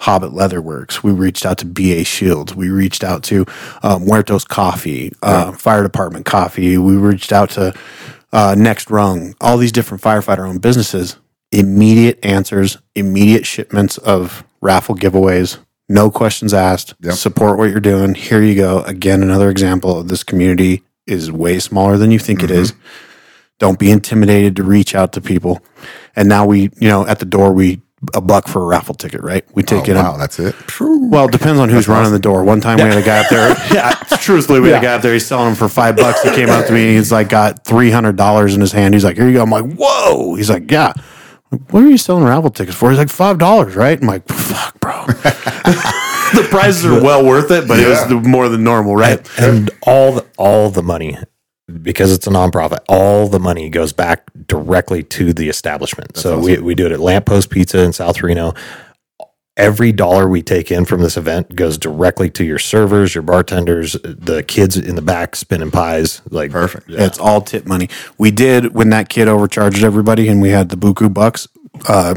Hobbit 0.00 0.32
Leatherworks. 0.32 1.02
We 1.02 1.12
reached 1.12 1.46
out 1.46 1.58
to 1.58 1.66
BA 1.66 2.04
Shields. 2.04 2.54
We 2.54 2.68
reached 2.70 3.04
out 3.04 3.22
to 3.24 3.46
um, 3.82 4.04
Muertos 4.06 4.44
Coffee, 4.44 5.12
uh, 5.22 5.52
Fire 5.52 5.82
Department 5.82 6.26
Coffee. 6.26 6.78
We 6.78 6.96
reached 6.96 7.32
out 7.32 7.50
to 7.50 7.74
uh, 8.32 8.54
Next 8.58 8.90
Rung, 8.90 9.34
all 9.40 9.58
these 9.58 9.72
different 9.72 10.02
firefighter 10.02 10.48
owned 10.48 10.62
businesses. 10.62 11.16
Immediate 11.50 12.24
answers, 12.24 12.78
immediate 12.94 13.44
shipments 13.46 13.98
of 13.98 14.44
raffle 14.62 14.94
giveaways, 14.94 15.58
no 15.88 16.10
questions 16.10 16.54
asked. 16.54 16.94
Yep. 17.02 17.14
Support 17.14 17.58
what 17.58 17.70
you're 17.70 17.80
doing. 17.80 18.14
Here 18.14 18.42
you 18.42 18.54
go. 18.54 18.82
Again, 18.82 19.22
another 19.22 19.50
example 19.50 19.98
of 20.00 20.08
this 20.08 20.22
community 20.24 20.82
is 21.06 21.30
way 21.32 21.58
smaller 21.58 21.96
than 21.98 22.10
you 22.10 22.18
think 22.18 22.42
it 22.42 22.50
is. 22.50 22.72
Mm-hmm. 22.72 22.80
Don't 23.58 23.78
be 23.78 23.90
intimidated 23.90 24.56
to 24.56 24.62
reach 24.62 24.94
out 24.94 25.12
to 25.12 25.20
people. 25.20 25.60
And 26.16 26.28
now 26.28 26.46
we, 26.46 26.62
you 26.78 26.88
know, 26.88 27.06
at 27.06 27.18
the 27.18 27.24
door, 27.24 27.52
we 27.52 27.80
a 28.14 28.20
buck 28.20 28.48
for 28.48 28.60
a 28.60 28.66
raffle 28.66 28.96
ticket, 28.96 29.20
right? 29.22 29.44
We 29.54 29.62
take 29.62 29.88
Oh, 29.88 29.92
it. 29.92 29.94
wow, 29.94 30.16
that's 30.16 30.40
it. 30.40 30.56
Well, 30.80 31.26
it 31.26 31.30
depends 31.30 31.60
on 31.60 31.68
who's 31.68 31.86
running 31.86 32.10
the 32.10 32.18
door. 32.18 32.42
One 32.42 32.60
time 32.60 32.78
we 32.78 32.82
had 32.82 32.98
a 32.98 33.02
guy 33.02 33.18
up 33.18 33.28
there. 33.30 33.50
Yeah, 33.72 33.96
it's 34.02 34.20
truthfully, 34.24 34.58
we 34.58 34.70
had 34.70 34.82
a 34.82 34.84
guy 34.86 34.94
up 34.94 35.02
there. 35.02 35.12
He's 35.12 35.24
selling 35.26 35.46
them 35.50 35.54
for 35.54 35.68
five 35.68 35.96
bucks. 35.96 36.20
He 36.22 36.30
came 36.30 36.48
up 36.50 36.66
to 36.66 36.72
me 36.72 36.88
and 36.88 36.96
he's 36.96 37.12
like, 37.12 37.28
got 37.28 37.64
three 37.64 37.92
hundred 37.92 38.16
dollars 38.16 38.54
in 38.56 38.60
his 38.60 38.72
hand. 38.72 38.94
He's 38.94 39.04
like, 39.04 39.16
"Here 39.16 39.28
you 39.28 39.34
go." 39.34 39.42
I'm 39.44 39.50
like, 39.50 39.72
"Whoa!" 39.78 40.34
He's 40.34 40.50
like, 40.50 40.68
"Yeah." 40.68 40.94
What 41.70 41.82
are 41.82 41.88
you 41.88 41.98
selling 41.98 42.24
raffle 42.24 42.50
tickets 42.50 42.76
for? 42.76 42.90
He's 42.90 42.98
like, 42.98 43.10
five 43.10 43.38
dollars, 43.38 43.74
right? 43.76 44.00
I'm 44.00 44.06
like, 44.06 44.26
"Fuck, 44.28 44.80
bro." 44.80 45.04
the 45.06 46.46
prizes 46.50 46.86
are 46.86 47.02
well 47.02 47.24
worth 47.24 47.50
it, 47.50 47.68
but 47.68 47.78
it 47.78 47.86
was 47.88 48.06
the- 48.08 48.16
more 48.16 48.48
than 48.48 48.64
normal, 48.64 48.96
right? 48.96 49.20
and 49.38 49.70
all 49.82 50.12
the, 50.12 50.26
all 50.38 50.70
the 50.70 50.82
money 50.82 51.16
because 51.82 52.12
it's 52.12 52.26
a 52.26 52.30
nonprofit 52.30 52.78
all 52.88 53.28
the 53.28 53.38
money 53.38 53.70
goes 53.70 53.92
back 53.92 54.24
directly 54.46 55.02
to 55.02 55.32
the 55.32 55.48
establishment 55.48 56.16
so 56.16 56.38
we, 56.38 56.58
we 56.58 56.74
do 56.74 56.84
it 56.84 56.92
at 56.92 57.00
lamppost 57.00 57.48
pizza 57.50 57.78
in 57.82 57.92
south 57.92 58.20
reno 58.22 58.52
every 59.56 59.92
dollar 59.92 60.28
we 60.28 60.42
take 60.42 60.70
in 60.72 60.84
from 60.84 61.02
this 61.02 61.16
event 61.16 61.54
goes 61.54 61.76
directly 61.76 62.30
to 62.30 62.42
your 62.44 62.58
servers 62.58 63.14
your 63.14 63.22
bartenders 63.22 63.92
the 64.02 64.42
kids 64.42 64.76
in 64.78 64.94
the 64.94 65.02
back 65.02 65.36
spinning 65.36 65.70
pies 65.70 66.22
like 66.30 66.50
Perfect. 66.50 66.88
It's 66.88 67.18
all 67.18 67.40
tip 67.42 67.66
money. 67.66 67.88
We 68.16 68.30
did 68.30 68.74
when 68.74 68.88
that 68.90 69.08
kid 69.10 69.28
overcharged 69.28 69.84
everybody 69.84 70.28
and 70.28 70.40
we 70.40 70.48
had 70.50 70.70
the 70.70 70.76
buku 70.76 71.12
bucks. 71.12 71.48
Uh, 71.86 72.14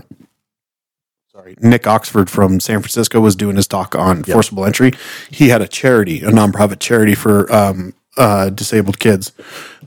sorry, 1.32 1.56
Nick 1.60 1.88
Oxford 1.88 2.30
from 2.30 2.60
San 2.62 2.80
Francisco 2.80 3.20
was 3.20 3.36
doing 3.36 3.56
his 3.58 3.68
talk 3.68 3.96
on 3.96 4.24
forcible 4.24 4.66
entry. 4.66 4.92
He 5.30 5.50
had 5.50 5.62
a 5.62 5.68
charity, 5.68 6.22
a 6.22 6.30
nonprofit 6.30 6.80
charity 6.80 7.16
for 7.16 7.52
um, 7.54 7.94
uh, 8.18 8.50
disabled 8.50 9.00
kids 9.00 9.34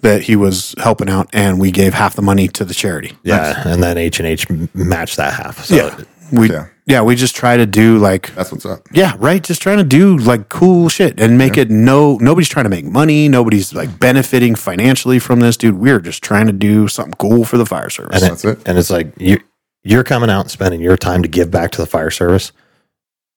that 0.03 0.23
he 0.23 0.37
was 0.37 0.75
helping 0.79 1.09
out, 1.09 1.29
and 1.33 1.59
we 1.59 1.71
gave 1.71 1.95
half 1.95 2.15
the 2.15 2.23
money 2.23 2.47
to 2.49 2.65
the 2.65 2.75
charity. 2.75 3.17
yeah 3.23 3.63
and 3.67 3.83
then 3.83 3.97
h&h 3.97 4.47
matched 4.75 5.17
that 5.17 5.33
half 5.33 5.65
so 5.65 5.75
yeah, 5.75 6.05
we 6.33 6.51
Yeah. 6.51 6.67
yeah. 6.87 7.03
we 7.03 7.15
just 7.17 7.35
try 7.37 7.57
to 7.57 7.67
do 7.67 7.99
like 7.99 8.35
That's 8.35 8.51
what's 8.53 8.67
up. 8.67 8.87
yeah, 8.93 9.15
right. 9.19 9.43
Just 9.43 9.63
trying 9.63 9.79
to 9.79 9.85
do 9.85 10.17
like 10.19 10.49
cool 10.49 10.89
shit 10.89 11.21
and 11.21 11.39
make 11.39 11.57
it 11.57 11.71
no. 11.71 12.17
Nobody's 12.21 12.49
trying 12.49 12.65
to 12.65 12.71
make 12.71 12.85
money. 12.85 13.29
Nobody's 13.29 13.73
like 13.75 13.99
benefiting 13.99 14.55
financially 14.55 15.19
from 15.19 15.41
this, 15.41 15.57
dude. 15.57 15.79
We're 15.79 16.01
just 16.01 16.23
trying 16.23 16.47
to 16.47 16.53
do 16.53 16.89
something 16.89 17.15
cool 17.19 17.45
for 17.45 17.57
the 17.59 17.67
fire 17.67 17.91
service. 17.91 18.23
and, 18.23 18.31
That's 18.31 18.45
it. 18.45 18.69
and 18.69 18.79
it's 18.79 18.91
like 18.91 19.13
you 19.19 19.41
you're 19.85 20.05
coming 20.05 20.29
out 20.31 20.41
and 20.43 20.51
spending 20.51 20.81
your 20.81 20.97
time 20.97 21.23
to 21.23 21.29
give 21.29 21.51
back 21.51 21.71
to 21.73 21.81
the 21.81 21.87
fire 21.87 22.11
service 22.11 22.53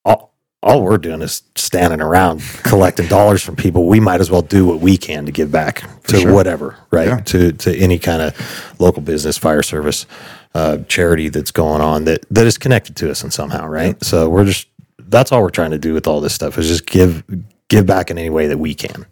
all, 0.04 0.34
all 0.64 0.82
we're 0.82 0.98
doing 0.98 1.22
is 1.22 1.44
standing 1.56 2.02
around 2.02 2.42
collecting 2.64 3.08
dollars 3.08 3.42
from 3.44 3.56
people 3.56 3.86
we 3.88 4.00
might 4.00 4.20
as 4.20 4.30
well 4.32 4.42
do 4.42 4.66
what 4.66 4.80
we 4.80 4.98
can 4.98 5.26
to 5.28 5.32
give 5.32 5.52
back 5.52 5.84
to 6.08 6.18
sure. 6.20 6.34
whatever 6.34 6.78
right 6.92 7.08
Yeah. 7.08 7.18
to 7.22 7.52
to 7.54 7.78
any 7.78 8.00
kind 8.00 8.22
of 8.24 8.76
local 8.80 9.02
business 9.04 9.38
fire 9.38 9.62
service 9.64 10.06
uh, 10.54 10.80
charity 10.88 11.30
that's 11.30 11.52
going 11.52 11.82
on 11.82 12.06
that 12.06 12.26
that 12.30 12.46
is 12.46 12.58
connected 12.58 12.96
to 12.98 13.10
us 13.10 13.24
in 13.24 13.32
somehow 13.32 13.68
right? 13.68 14.02
So 14.04 14.30
we're 14.30 14.46
just 14.46 14.68
that's 15.00 15.32
all 15.32 15.42
we're 15.42 15.50
trying 15.50 15.72
to 15.72 15.80
do 15.80 15.94
with 15.94 16.08
all 16.08 16.22
this 16.22 16.34
stuff 16.34 16.58
is 16.58 16.68
just 16.68 16.86
give 16.86 17.24
give 17.68 17.86
back 17.86 18.12
in 18.12 18.18
any 18.18 18.30
way 18.30 18.48
that 18.48 18.58
we 18.58 18.74
can 18.74 19.06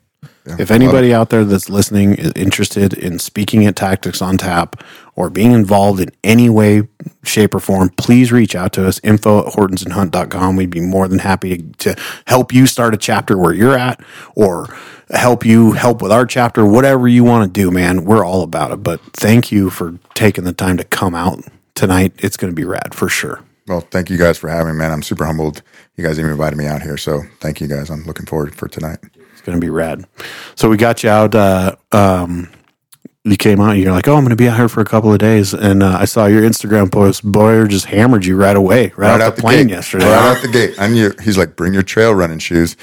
If 0.58 0.72
anybody 0.72 1.14
out 1.14 1.30
there 1.30 1.44
that's 1.46 1.70
listening 1.70 2.16
is 2.16 2.32
interested 2.36 2.94
in 2.94 3.20
speaking 3.20 3.66
at 3.66 3.76
Tactics 3.76 4.22
on 4.22 4.38
Tap 4.38 4.84
or 5.16 5.30
being 5.30 5.52
involved 5.52 6.00
in 6.00 6.10
any 6.24 6.50
way, 6.50 6.88
shape, 7.24 7.54
or 7.54 7.60
form, 7.60 7.90
please 7.98 8.32
reach 8.32 8.56
out 8.56 8.74
to 8.74 8.88
us, 8.88 9.00
info 9.04 9.46
at 9.46 9.54
hortonsandhunt.com. 9.54 10.56
We'd 10.56 10.70
be 10.70 10.80
more 10.80 11.08
than 11.08 11.20
happy 11.20 11.58
to, 11.58 11.94
to 11.94 12.02
help 12.26 12.54
you 12.54 12.66
start 12.66 12.94
a 12.94 12.98
chapter 12.98 13.38
where 13.38 13.54
you're 13.54 13.78
at 13.78 14.02
or 14.36 14.68
help 15.12 15.46
you 15.46 15.74
help 15.74 16.02
with 16.02 16.12
our 16.12 16.26
chapter, 16.26 16.66
whatever 16.66 17.08
you 17.08 17.24
want 17.24 17.46
to 17.54 17.62
do, 17.62 17.72
man. 17.72 18.06
We're 18.06 18.26
all 18.26 18.44
about 18.44 18.72
it. 18.72 18.84
But 18.84 19.02
thank 19.14 19.52
you 19.52 19.70
for 19.70 20.00
taking 20.14 20.44
the 20.44 20.54
time 20.54 20.78
to 20.78 20.84
come 20.84 21.16
out 21.16 21.44
tonight. 21.76 22.14
It's 22.18 22.38
going 22.38 22.52
to 22.52 22.56
be 22.56 22.64
rad 22.64 22.94
for 22.94 23.10
sure. 23.10 23.44
Well, 23.68 23.82
thank 23.82 24.10
you 24.10 24.18
guys 24.18 24.38
for 24.38 24.50
having 24.50 24.74
me, 24.74 24.80
man. 24.80 24.92
I'm 24.92 25.04
super 25.04 25.26
humbled. 25.26 25.62
You 25.96 26.04
guys 26.04 26.18
even 26.18 26.32
invited 26.32 26.58
me 26.58 26.66
out 26.66 26.82
here. 26.82 26.98
So 26.98 27.22
thank 27.40 27.62
you 27.62 27.68
guys. 27.68 27.90
I'm 27.90 28.04
looking 28.04 28.26
forward 28.26 28.56
for 28.56 28.68
tonight. 28.68 28.98
Going 29.50 29.60
to 29.60 29.66
be 29.66 29.72
rad. 29.72 30.06
So 30.54 30.70
we 30.70 30.78
got 30.78 31.02
you 31.02 31.10
out. 31.10 31.34
Uh, 31.34 31.76
um, 31.92 32.52
you 33.24 33.36
came 33.36 33.60
out. 33.60 33.72
You're 33.72 33.92
like, 33.92 34.08
oh, 34.08 34.14
I'm 34.14 34.22
going 34.22 34.30
to 34.30 34.36
be 34.36 34.48
out 34.48 34.58
here 34.58 34.70
for 34.70 34.82
a 34.82 34.86
couple 34.86 35.12
of 35.12 35.18
days, 35.18 35.56
and 35.56 35.82
uh, 35.82 35.98
I 36.00 36.06
saw 36.06 36.28
your 36.28 36.44
Instagram 36.44 36.92
post. 36.92 37.24
Boyer 37.24 37.66
just 37.66 37.86
hammered 37.86 38.26
you 38.26 38.36
right 38.36 38.56
away, 38.56 38.94
right, 38.96 39.20
out 39.20 39.36
the 39.36 39.42
plane 39.42 39.66
gate. 39.66 39.74
yesterday. 39.74 40.06
Right 40.06 40.38
out 40.38 40.42
the 40.44 40.50
gate. 40.50 40.76
I 40.78 40.88
knew. 40.88 41.12
He's 41.24 41.36
like, 41.36 41.56
bring 41.56 41.74
your 41.74 41.82
trail 41.82 42.14
running 42.14 42.38
shoes. 42.38 42.78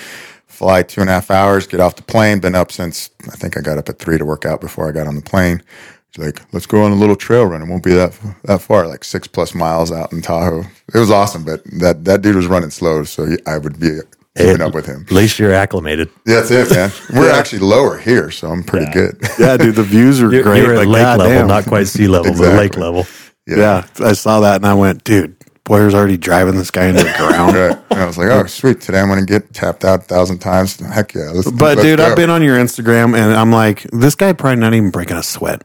Fly 0.48 0.82
two 0.82 1.02
and 1.02 1.08
a 1.08 1.12
half 1.12 1.30
hours, 1.30 1.68
get 1.68 1.78
off 1.78 1.94
the 1.94 2.02
plane. 2.02 2.40
Been 2.40 2.56
up 2.56 2.72
since 2.72 3.10
I 3.28 3.36
think 3.36 3.56
I 3.56 3.60
got 3.60 3.78
up 3.78 3.88
at 3.88 4.00
three 4.00 4.18
to 4.18 4.24
work 4.24 4.44
out 4.44 4.60
before 4.60 4.88
I 4.88 4.92
got 4.92 5.06
on 5.06 5.14
the 5.14 5.22
plane. 5.22 5.62
He's 6.10 6.24
like, 6.24 6.42
let's 6.52 6.66
go 6.66 6.82
on 6.82 6.90
a 6.90 6.96
little 6.96 7.14
trail 7.14 7.44
run. 7.44 7.62
It 7.62 7.68
won't 7.68 7.84
be 7.84 7.94
that 7.94 8.18
that 8.42 8.60
far, 8.60 8.88
like 8.88 9.04
six 9.04 9.28
plus 9.28 9.54
miles 9.54 9.92
out 9.92 10.12
in 10.12 10.20
Tahoe. 10.20 10.64
It 10.92 10.98
was 10.98 11.12
awesome, 11.12 11.44
but 11.44 11.62
that 11.78 12.04
that 12.06 12.22
dude 12.22 12.34
was 12.34 12.48
running 12.48 12.70
slow, 12.70 13.04
so 13.04 13.24
he, 13.26 13.36
I 13.46 13.58
would 13.58 13.78
be 13.78 14.00
keeping 14.36 14.60
up 14.62 14.74
with 14.74 14.86
him. 14.86 15.02
at 15.06 15.12
least 15.12 15.38
you're 15.38 15.52
acclimated 15.52 16.08
Yeah, 16.26 16.40
That's 16.40 16.50
it, 16.50 16.70
man. 16.74 16.90
We're 17.20 17.30
actually 17.30 17.60
lower 17.60 17.98
here, 17.98 18.30
so 18.30 18.50
I'm 18.50 18.62
pretty 18.62 18.90
good. 18.92 19.18
yeah, 19.38 19.56
dude, 19.56 19.74
the 19.76 19.82
views 19.82 20.20
are 20.22 20.32
you're, 20.32 20.42
great. 20.42 20.62
you're 20.62 20.72
at 20.74 20.78
but 20.84 20.88
lake 20.88 21.02
level 21.02 21.26
goddamn. 21.26 21.46
not 21.48 21.64
quite 21.66 21.86
sea 21.88 22.08
level 22.08 22.32
but 22.32 22.54
lake 22.56 22.76
level 22.76 23.06
Yeah, 23.46 23.86
I 24.00 24.12
saw 24.12 24.40
that, 24.40 24.56
and 24.56 24.66
I 24.66 24.74
went, 24.74 25.04
dude, 25.04 25.36
Boyer's 25.64 25.94
already 25.94 26.16
driving 26.16 26.54
this 26.56 26.70
guy 26.70 26.86
into 26.86 27.02
the 27.02 27.12
ground. 27.16 27.56
Right. 27.56 27.78
And 27.90 28.00
I 28.00 28.06
was 28.06 28.18
like, 28.18 28.28
oh, 28.28 28.44
sweet. 28.46 28.80
Today 28.80 29.00
I'm 29.00 29.08
going 29.08 29.18
to 29.18 29.26
get 29.26 29.52
tapped 29.54 29.84
out 29.84 30.00
a 30.00 30.02
thousand 30.02 30.38
times. 30.40 30.78
Heck 30.78 31.14
yeah. 31.14 31.30
Let's, 31.30 31.50
But 31.50 31.60
let's 31.78 31.82
dude, 31.82 31.98
go. 31.98 32.04
I've 32.06 32.16
been 32.16 32.28
on 32.30 32.42
your 32.42 32.56
Instagram 32.58 33.16
and 33.16 33.32
I'm 33.34 33.50
like, 33.50 33.82
this 33.90 34.14
guy 34.14 34.32
probably 34.34 34.60
not 34.60 34.74
even 34.74 34.90
breaking 34.90 35.16
a 35.16 35.22
sweat. 35.22 35.62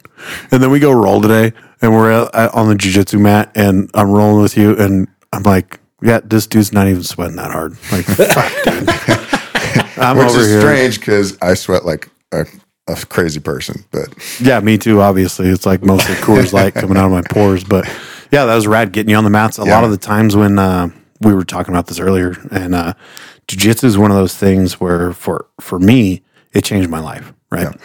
And 0.52 0.64
then 0.64 0.72
we 0.72 0.80
go 0.80 0.92
roll 0.94 1.22
today 1.22 1.52
and 1.82 1.94
we're 1.94 2.10
at, 2.12 2.34
at- 2.34 2.54
on 2.54 2.70
the 2.70 2.76
jujitsu 2.76 3.20
mat 3.20 3.52
and 3.56 3.92
I'm 3.94 4.10
rolling 4.12 4.42
with 4.42 4.56
you 4.56 4.76
and 4.78 5.08
I'm 5.34 5.44
like, 5.44 5.81
yeah, 6.02 6.20
this 6.24 6.48
dude's 6.48 6.74
not 6.74 6.88
even 6.88 7.04
sweating 7.04 7.36
that 7.38 7.52
hard. 7.52 7.72
Like, 7.92 8.06
fuck, 8.06 8.52
dude. 8.64 8.90
I'm 9.98 10.18
Which 10.18 10.28
over 10.28 10.40
is 10.40 10.48
here. 10.48 10.62
strange 10.62 11.00
because 11.00 11.38
I 11.42 11.54
sweat 11.54 11.86
like 11.86 12.10
a, 12.32 12.46
a 12.88 12.96
crazy 13.08 13.40
person. 13.40 13.86
But 13.92 14.14
Yeah, 14.40 14.60
me 14.60 14.78
too. 14.78 15.02
Obviously, 15.02 15.48
it's 15.50 15.66
like 15.66 15.84
mostly 15.84 16.16
Coors 16.16 16.54
Light 16.54 16.74
coming 16.74 16.98
out 16.98 17.06
of 17.06 17.12
my 17.12 17.22
pores. 17.30 17.64
But 17.64 17.86
yeah, 18.32 18.46
that 18.46 18.56
was 18.56 18.68
rad 18.68 18.92
getting 18.92 19.12
you 19.12 19.16
on 19.16 19.24
the 19.24 19.30
mats. 19.30 19.58
A 19.58 19.64
lot 19.64 19.84
of 19.84 19.92
the 19.92 19.98
times 19.98 20.36
when 20.36 20.58
uh, 20.58 20.90
we 21.22 21.34
were 21.34 21.44
talking 21.46 21.74
about 21.74 21.88
this 21.88 22.00
earlier, 22.00 22.36
and 22.52 22.74
uh, 22.74 22.94
jujitsu 23.48 23.84
is 23.84 23.98
one 23.98 24.10
of 24.12 24.18
those 24.18 24.36
things 24.36 24.80
where 24.80 25.14
for 25.14 25.46
for 25.60 25.80
me, 25.80 26.24
it 26.52 26.64
changed 26.64 26.90
my 26.90 27.00
life. 27.00 27.34
Right, 27.52 27.76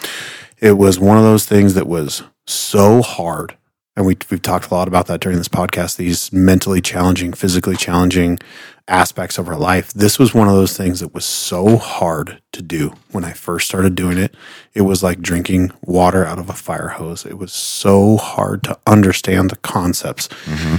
it 0.59 0.73
was 0.79 0.99
one 0.99 1.19
of 1.19 1.25
those 1.25 1.45
things 1.45 1.75
that 1.75 1.87
was 1.87 2.23
so 2.47 3.03
hard. 3.03 3.57
And 3.97 4.05
we, 4.05 4.17
we've 4.31 4.43
talked 4.43 4.71
a 4.71 4.75
lot 4.75 4.89
about 4.89 5.07
that 5.07 5.21
during 5.21 5.39
this 5.39 5.49
podcast, 5.49 5.97
these 5.97 6.33
mentally 6.33 6.83
challenging, 6.83 7.33
physically 7.33 7.77
challenging 7.77 8.39
aspects 8.89 9.39
of 9.39 9.49
our 9.49 9.57
life. 9.57 9.93
This 9.95 10.19
was 10.19 10.35
one 10.35 10.49
of 10.49 10.55
those 10.55 10.77
things 10.77 11.01
that 11.01 11.15
was 11.15 11.25
so 11.25 11.77
hard 11.77 12.41
to 12.53 12.63
do 12.63 12.95
when 13.11 13.25
I 13.25 13.33
first 13.33 13.67
started 13.67 13.95
doing 13.95 14.19
it. 14.19 14.35
It 14.75 14.83
was 14.83 15.03
like 15.03 15.21
drinking 15.21 15.73
water 15.83 16.25
out 16.25 16.39
of 16.39 16.49
a 16.51 16.55
fire 16.55 16.89
hose. 16.89 17.25
It 17.25 17.39
was 17.39 17.53
so 17.53 18.17
hard 18.17 18.63
to 18.65 18.79
understand 18.87 19.51
the 19.51 19.57
concepts, 19.57 20.29
mm-hmm. 20.45 20.77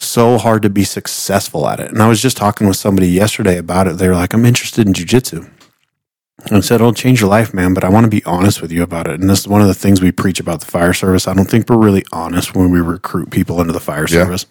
so 0.00 0.38
hard 0.38 0.62
to 0.62 0.70
be 0.70 0.84
successful 0.84 1.68
at 1.68 1.80
it. 1.80 1.90
And 1.90 2.02
I 2.02 2.08
was 2.08 2.22
just 2.22 2.36
talking 2.36 2.66
with 2.66 2.76
somebody 2.76 3.08
yesterday 3.08 3.58
about 3.58 3.86
it. 3.86 3.98
They 3.98 4.08
were 4.08 4.16
like, 4.16 4.32
I'm 4.32 4.46
interested 4.46 4.86
in 4.86 4.94
jujitsu. 4.94 5.48
And 6.46 6.56
I 6.56 6.60
said, 6.60 6.76
it'll 6.76 6.92
change 6.92 7.20
your 7.20 7.30
life, 7.30 7.54
man, 7.54 7.72
but 7.72 7.84
I 7.84 7.88
want 7.88 8.04
to 8.04 8.10
be 8.10 8.24
honest 8.24 8.60
with 8.60 8.72
you 8.72 8.82
about 8.82 9.06
it. 9.06 9.20
And 9.20 9.30
this 9.30 9.40
is 9.40 9.48
one 9.48 9.60
of 9.62 9.68
the 9.68 9.74
things 9.74 10.00
we 10.00 10.10
preach 10.12 10.40
about 10.40 10.60
the 10.60 10.66
fire 10.66 10.92
service. 10.92 11.28
I 11.28 11.34
don't 11.34 11.48
think 11.48 11.68
we're 11.68 11.76
really 11.78 12.04
honest 12.12 12.54
when 12.54 12.70
we 12.70 12.80
recruit 12.80 13.30
people 13.30 13.60
into 13.60 13.72
the 13.72 13.80
fire 13.80 14.06
Yeah. 14.08 14.24
service. 14.24 14.46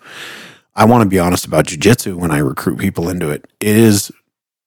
I 0.75 0.85
want 0.85 1.03
to 1.03 1.09
be 1.09 1.19
honest 1.19 1.45
about 1.45 1.65
jujitsu 1.65 2.15
when 2.15 2.31
I 2.31 2.37
recruit 2.37 2.77
people 2.79 3.09
into 3.09 3.29
it. 3.29 3.45
It 3.59 3.75
is 3.75 4.11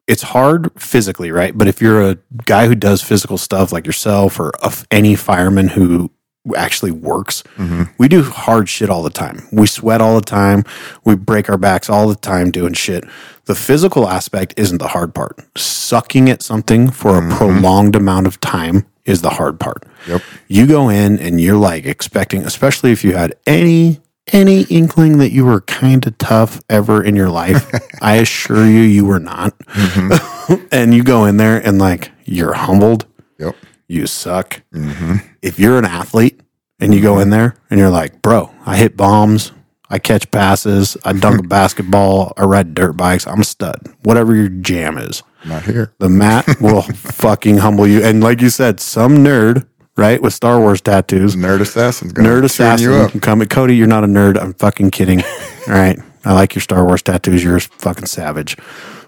it's 0.06 0.22
hard 0.22 0.70
physically, 0.78 1.30
right? 1.30 1.56
But 1.56 1.66
if 1.66 1.80
you're 1.80 2.02
a 2.10 2.18
guy 2.44 2.66
who 2.66 2.74
does 2.74 3.00
physical 3.00 3.38
stuff 3.38 3.72
like 3.72 3.86
yourself 3.86 4.38
or 4.38 4.52
any 4.90 5.14
fireman 5.16 5.68
who 5.68 6.10
actually 6.54 6.90
works. 6.90 7.42
Mm-hmm. 7.56 7.84
We 7.96 8.08
do 8.08 8.22
hard 8.22 8.68
shit 8.68 8.90
all 8.90 9.02
the 9.02 9.08
time. 9.08 9.48
We 9.50 9.66
sweat 9.66 10.02
all 10.02 10.14
the 10.14 10.20
time. 10.26 10.64
We 11.02 11.14
break 11.16 11.48
our 11.48 11.56
backs 11.56 11.88
all 11.88 12.06
the 12.06 12.14
time 12.14 12.50
doing 12.50 12.74
shit. 12.74 13.04
The 13.46 13.54
physical 13.54 14.08
aspect 14.08 14.54
isn't 14.56 14.78
the 14.78 14.88
hard 14.88 15.14
part. 15.14 15.38
Sucking 15.56 16.30
at 16.30 16.42
something 16.42 16.90
for 16.90 17.18
a 17.18 17.20
mm-hmm. 17.20 17.36
prolonged 17.36 17.94
amount 17.96 18.26
of 18.26 18.40
time 18.40 18.86
is 19.04 19.20
the 19.20 19.30
hard 19.30 19.60
part. 19.60 19.84
Yep. 20.08 20.22
You 20.48 20.66
go 20.66 20.88
in 20.88 21.18
and 21.18 21.40
you're 21.40 21.56
like 21.56 21.84
expecting, 21.84 22.44
especially 22.44 22.92
if 22.92 23.04
you 23.04 23.14
had 23.14 23.34
any 23.46 24.00
any 24.32 24.62
inkling 24.62 25.18
that 25.18 25.32
you 25.32 25.44
were 25.44 25.60
kind 25.62 26.06
of 26.06 26.16
tough 26.16 26.60
ever 26.70 27.02
in 27.02 27.14
your 27.14 27.28
life. 27.28 27.70
I 28.00 28.16
assure 28.16 28.64
you, 28.66 28.80
you 28.80 29.04
were 29.04 29.20
not. 29.20 29.58
Mm-hmm. 29.58 30.66
and 30.72 30.94
you 30.94 31.04
go 31.04 31.26
in 31.26 31.36
there 31.36 31.58
and 31.58 31.78
like 31.78 32.10
you're 32.24 32.54
humbled 32.54 33.06
Yep. 33.38 33.56
you 33.86 34.06
suck. 34.06 34.62
Mm-hmm. 34.72 35.16
If 35.42 35.58
you're 35.58 35.78
an 35.78 35.84
athlete 35.84 36.40
and 36.80 36.94
you 36.94 37.02
go 37.02 37.18
in 37.18 37.30
there 37.30 37.56
and 37.68 37.78
you're 37.78 37.90
like, 37.90 38.22
bro, 38.22 38.50
I 38.64 38.76
hit 38.76 38.96
bombs, 38.96 39.52
I 39.94 39.98
catch 40.00 40.28
passes, 40.32 40.96
I 41.04 41.12
dunk 41.12 41.38
a 41.44 41.48
basketball, 41.58 42.32
I 42.36 42.42
ride 42.44 42.74
dirt 42.74 42.96
bikes, 42.96 43.28
I'm 43.28 43.40
a 43.40 43.44
stud. 43.44 43.80
Whatever 44.02 44.34
your 44.34 44.48
jam 44.48 44.98
is, 44.98 45.22
Not 45.44 45.62
here. 45.62 45.92
the 46.00 46.08
mat 46.08 46.46
will 46.60 46.82
fucking 46.82 47.58
humble 47.58 47.86
you. 47.86 48.02
And 48.02 48.20
like 48.20 48.40
you 48.40 48.50
said, 48.50 48.80
some 48.80 49.18
nerd, 49.18 49.66
right, 49.96 50.20
with 50.20 50.32
Star 50.34 50.58
Wars 50.58 50.80
tattoos, 50.80 51.36
Nerd 51.36 51.60
assassin's 51.60 52.12
gonna 52.12 52.28
nerd 52.28 52.42
assassin 52.44 52.90
you 52.90 52.94
up. 52.96 53.12
come. 53.22 53.46
Cody, 53.46 53.76
you're 53.76 53.86
not 53.86 54.02
a 54.02 54.08
nerd. 54.08 54.36
I'm 54.36 54.52
fucking 54.54 54.90
kidding. 54.90 55.20
All 55.68 55.74
right. 55.74 55.98
I 56.24 56.32
like 56.32 56.54
your 56.56 56.62
Star 56.62 56.84
Wars 56.84 57.02
tattoos. 57.02 57.44
You're 57.44 57.58
a 57.58 57.60
fucking 57.60 58.06
savage. 58.06 58.56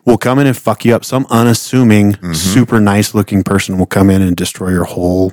Will 0.04 0.18
come 0.18 0.38
in 0.38 0.46
and 0.46 0.56
fuck 0.56 0.84
you 0.84 0.94
up. 0.94 1.04
Some 1.04 1.26
unassuming, 1.30 2.12
Mm-hmm. 2.12 2.32
super 2.34 2.78
nice 2.78 3.12
looking 3.12 3.42
person 3.42 3.76
will 3.78 3.86
come 3.86 4.08
in 4.10 4.22
and 4.22 4.36
destroy 4.36 4.68
your 4.70 4.84
whole 4.84 5.32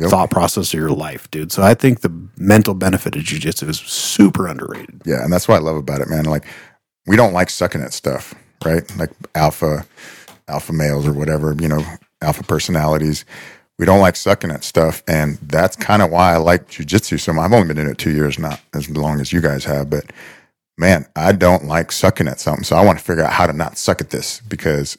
Yep. 0.00 0.10
thought 0.10 0.30
process 0.30 0.72
of 0.72 0.80
your 0.80 0.90
life, 0.90 1.30
dude. 1.30 1.52
So 1.52 1.62
I 1.62 1.74
think 1.74 2.00
the 2.00 2.12
mental 2.36 2.74
benefit 2.74 3.16
of 3.16 3.22
jujitsu 3.22 3.68
is 3.68 3.78
super 3.80 4.48
underrated. 4.48 5.02
Yeah, 5.04 5.22
and 5.22 5.32
that's 5.32 5.46
what 5.46 5.56
I 5.56 5.60
love 5.60 5.76
about 5.76 6.00
it, 6.00 6.08
man. 6.08 6.24
Like 6.24 6.46
we 7.06 7.16
don't 7.16 7.34
like 7.34 7.50
sucking 7.50 7.82
at 7.82 7.92
stuff, 7.92 8.34
right? 8.64 8.84
Like 8.96 9.10
alpha 9.34 9.86
alpha 10.48 10.72
males 10.72 11.06
or 11.06 11.12
whatever, 11.12 11.54
you 11.60 11.68
know, 11.68 11.84
alpha 12.22 12.42
personalities. 12.42 13.24
We 13.78 13.86
don't 13.86 14.00
like 14.00 14.16
sucking 14.16 14.50
at 14.50 14.64
stuff, 14.64 15.02
and 15.08 15.38
that's 15.42 15.76
kind 15.76 16.02
of 16.02 16.10
why 16.10 16.34
I 16.34 16.36
like 16.36 16.68
jujitsu 16.68 17.18
so 17.20 17.32
much. 17.32 17.44
I've 17.44 17.52
only 17.52 17.68
been 17.68 17.78
in 17.78 17.90
it 17.90 17.98
two 17.98 18.12
years, 18.12 18.38
not 18.38 18.60
as 18.74 18.90
long 18.90 19.20
as 19.20 19.32
you 19.32 19.40
guys 19.40 19.64
have, 19.64 19.88
but 19.88 20.12
man, 20.76 21.06
I 21.16 21.32
don't 21.32 21.64
like 21.66 21.92
sucking 21.92 22.28
at 22.28 22.40
something. 22.40 22.64
So 22.64 22.76
I 22.76 22.84
want 22.84 22.98
to 22.98 23.04
figure 23.04 23.24
out 23.24 23.32
how 23.32 23.46
to 23.46 23.52
not 23.52 23.78
suck 23.78 24.00
at 24.00 24.10
this 24.10 24.40
because 24.48 24.98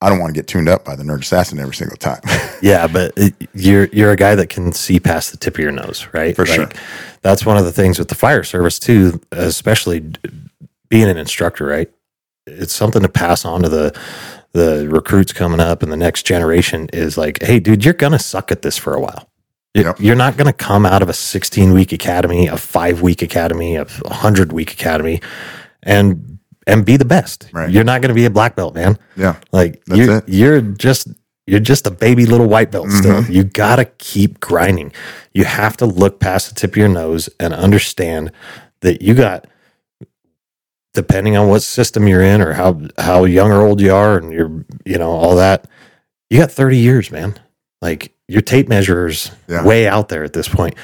I 0.00 0.08
don't 0.08 0.20
want 0.20 0.32
to 0.34 0.38
get 0.38 0.46
tuned 0.46 0.68
up 0.68 0.84
by 0.84 0.94
the 0.94 1.02
nerd 1.02 1.22
assassin 1.22 1.58
every 1.58 1.74
single 1.74 1.96
time. 1.96 2.20
Yeah, 2.60 2.88
but 2.88 3.12
it, 3.16 3.34
you're 3.54 3.84
you're 3.92 4.10
a 4.10 4.16
guy 4.16 4.34
that 4.34 4.48
can 4.48 4.72
see 4.72 4.98
past 4.98 5.30
the 5.30 5.36
tip 5.36 5.54
of 5.54 5.60
your 5.60 5.70
nose, 5.70 6.08
right? 6.12 6.34
For 6.34 6.44
sure. 6.44 6.68
That's 7.22 7.46
one 7.46 7.56
of 7.56 7.64
the 7.64 7.70
things 7.70 8.00
with 8.00 8.08
the 8.08 8.16
fire 8.16 8.42
service 8.42 8.80
too, 8.80 9.20
especially 9.30 10.10
being 10.88 11.08
an 11.08 11.16
instructor, 11.18 11.66
right? 11.66 11.88
It's 12.48 12.74
something 12.74 13.00
to 13.02 13.08
pass 13.08 13.44
on 13.44 13.62
to 13.62 13.68
the 13.68 13.96
the 14.54 14.88
recruits 14.90 15.32
coming 15.32 15.60
up 15.60 15.84
and 15.84 15.92
the 15.92 15.96
next 15.96 16.24
generation 16.26 16.88
is 16.92 17.16
like, 17.16 17.40
hey, 17.42 17.60
dude, 17.60 17.84
you're 17.84 17.94
gonna 17.94 18.18
suck 18.18 18.50
at 18.50 18.62
this 18.62 18.76
for 18.76 18.92
a 18.94 19.00
while. 19.00 19.28
You- 19.74 19.84
Yep. 19.84 20.00
You're 20.00 20.16
not 20.16 20.36
gonna 20.36 20.52
come 20.52 20.84
out 20.84 21.00
of 21.02 21.08
a 21.08 21.12
16 21.12 21.72
week 21.74 21.92
academy, 21.92 22.48
a 22.48 22.56
five 22.56 23.02
week 23.02 23.22
academy, 23.22 23.76
a 23.76 23.84
100 23.84 24.52
week 24.52 24.72
academy, 24.72 25.20
and 25.84 26.37
and 26.68 26.84
be 26.84 26.96
the 26.96 27.04
best. 27.04 27.48
Right. 27.52 27.68
You're 27.70 27.82
not 27.84 28.00
gonna 28.02 28.14
be 28.14 28.24
a 28.26 28.30
black 28.30 28.54
belt, 28.54 28.74
man. 28.74 28.96
yeah. 29.16 29.36
Like 29.50 29.82
you're 29.86 30.22
you're 30.26 30.60
just 30.60 31.08
you're 31.46 31.60
just 31.60 31.86
a 31.86 31.90
baby 31.90 32.26
little 32.26 32.46
white 32.46 32.70
belt 32.70 32.90
still. 32.90 33.22
Mm-hmm. 33.22 33.32
You 33.32 33.44
gotta 33.44 33.86
keep 33.98 34.38
grinding. 34.38 34.92
You 35.32 35.44
have 35.44 35.76
to 35.78 35.86
look 35.86 36.20
past 36.20 36.48
the 36.50 36.54
tip 36.54 36.72
of 36.72 36.76
your 36.76 36.88
nose 36.88 37.28
and 37.40 37.52
understand 37.54 38.30
that 38.80 39.02
you 39.02 39.14
got 39.14 39.46
depending 40.94 41.36
on 41.36 41.48
what 41.48 41.62
system 41.62 42.08
you're 42.08 42.22
in 42.22 42.40
or 42.40 42.52
how 42.52 42.80
how 42.98 43.24
young 43.24 43.50
or 43.52 43.62
old 43.62 43.80
you 43.80 43.92
are 43.94 44.16
and 44.18 44.32
you're 44.32 44.64
you 44.84 44.98
know, 44.98 45.10
all 45.10 45.36
that, 45.36 45.66
you 46.30 46.38
got 46.38 46.50
30 46.50 46.76
years, 46.78 47.10
man. 47.10 47.38
Like 47.80 48.12
your 48.26 48.42
tape 48.42 48.68
measures 48.68 49.30
Yeah. 49.48 49.64
way 49.64 49.86
out 49.86 50.08
there 50.08 50.24
at 50.24 50.32
this 50.32 50.48
point. 50.48 50.74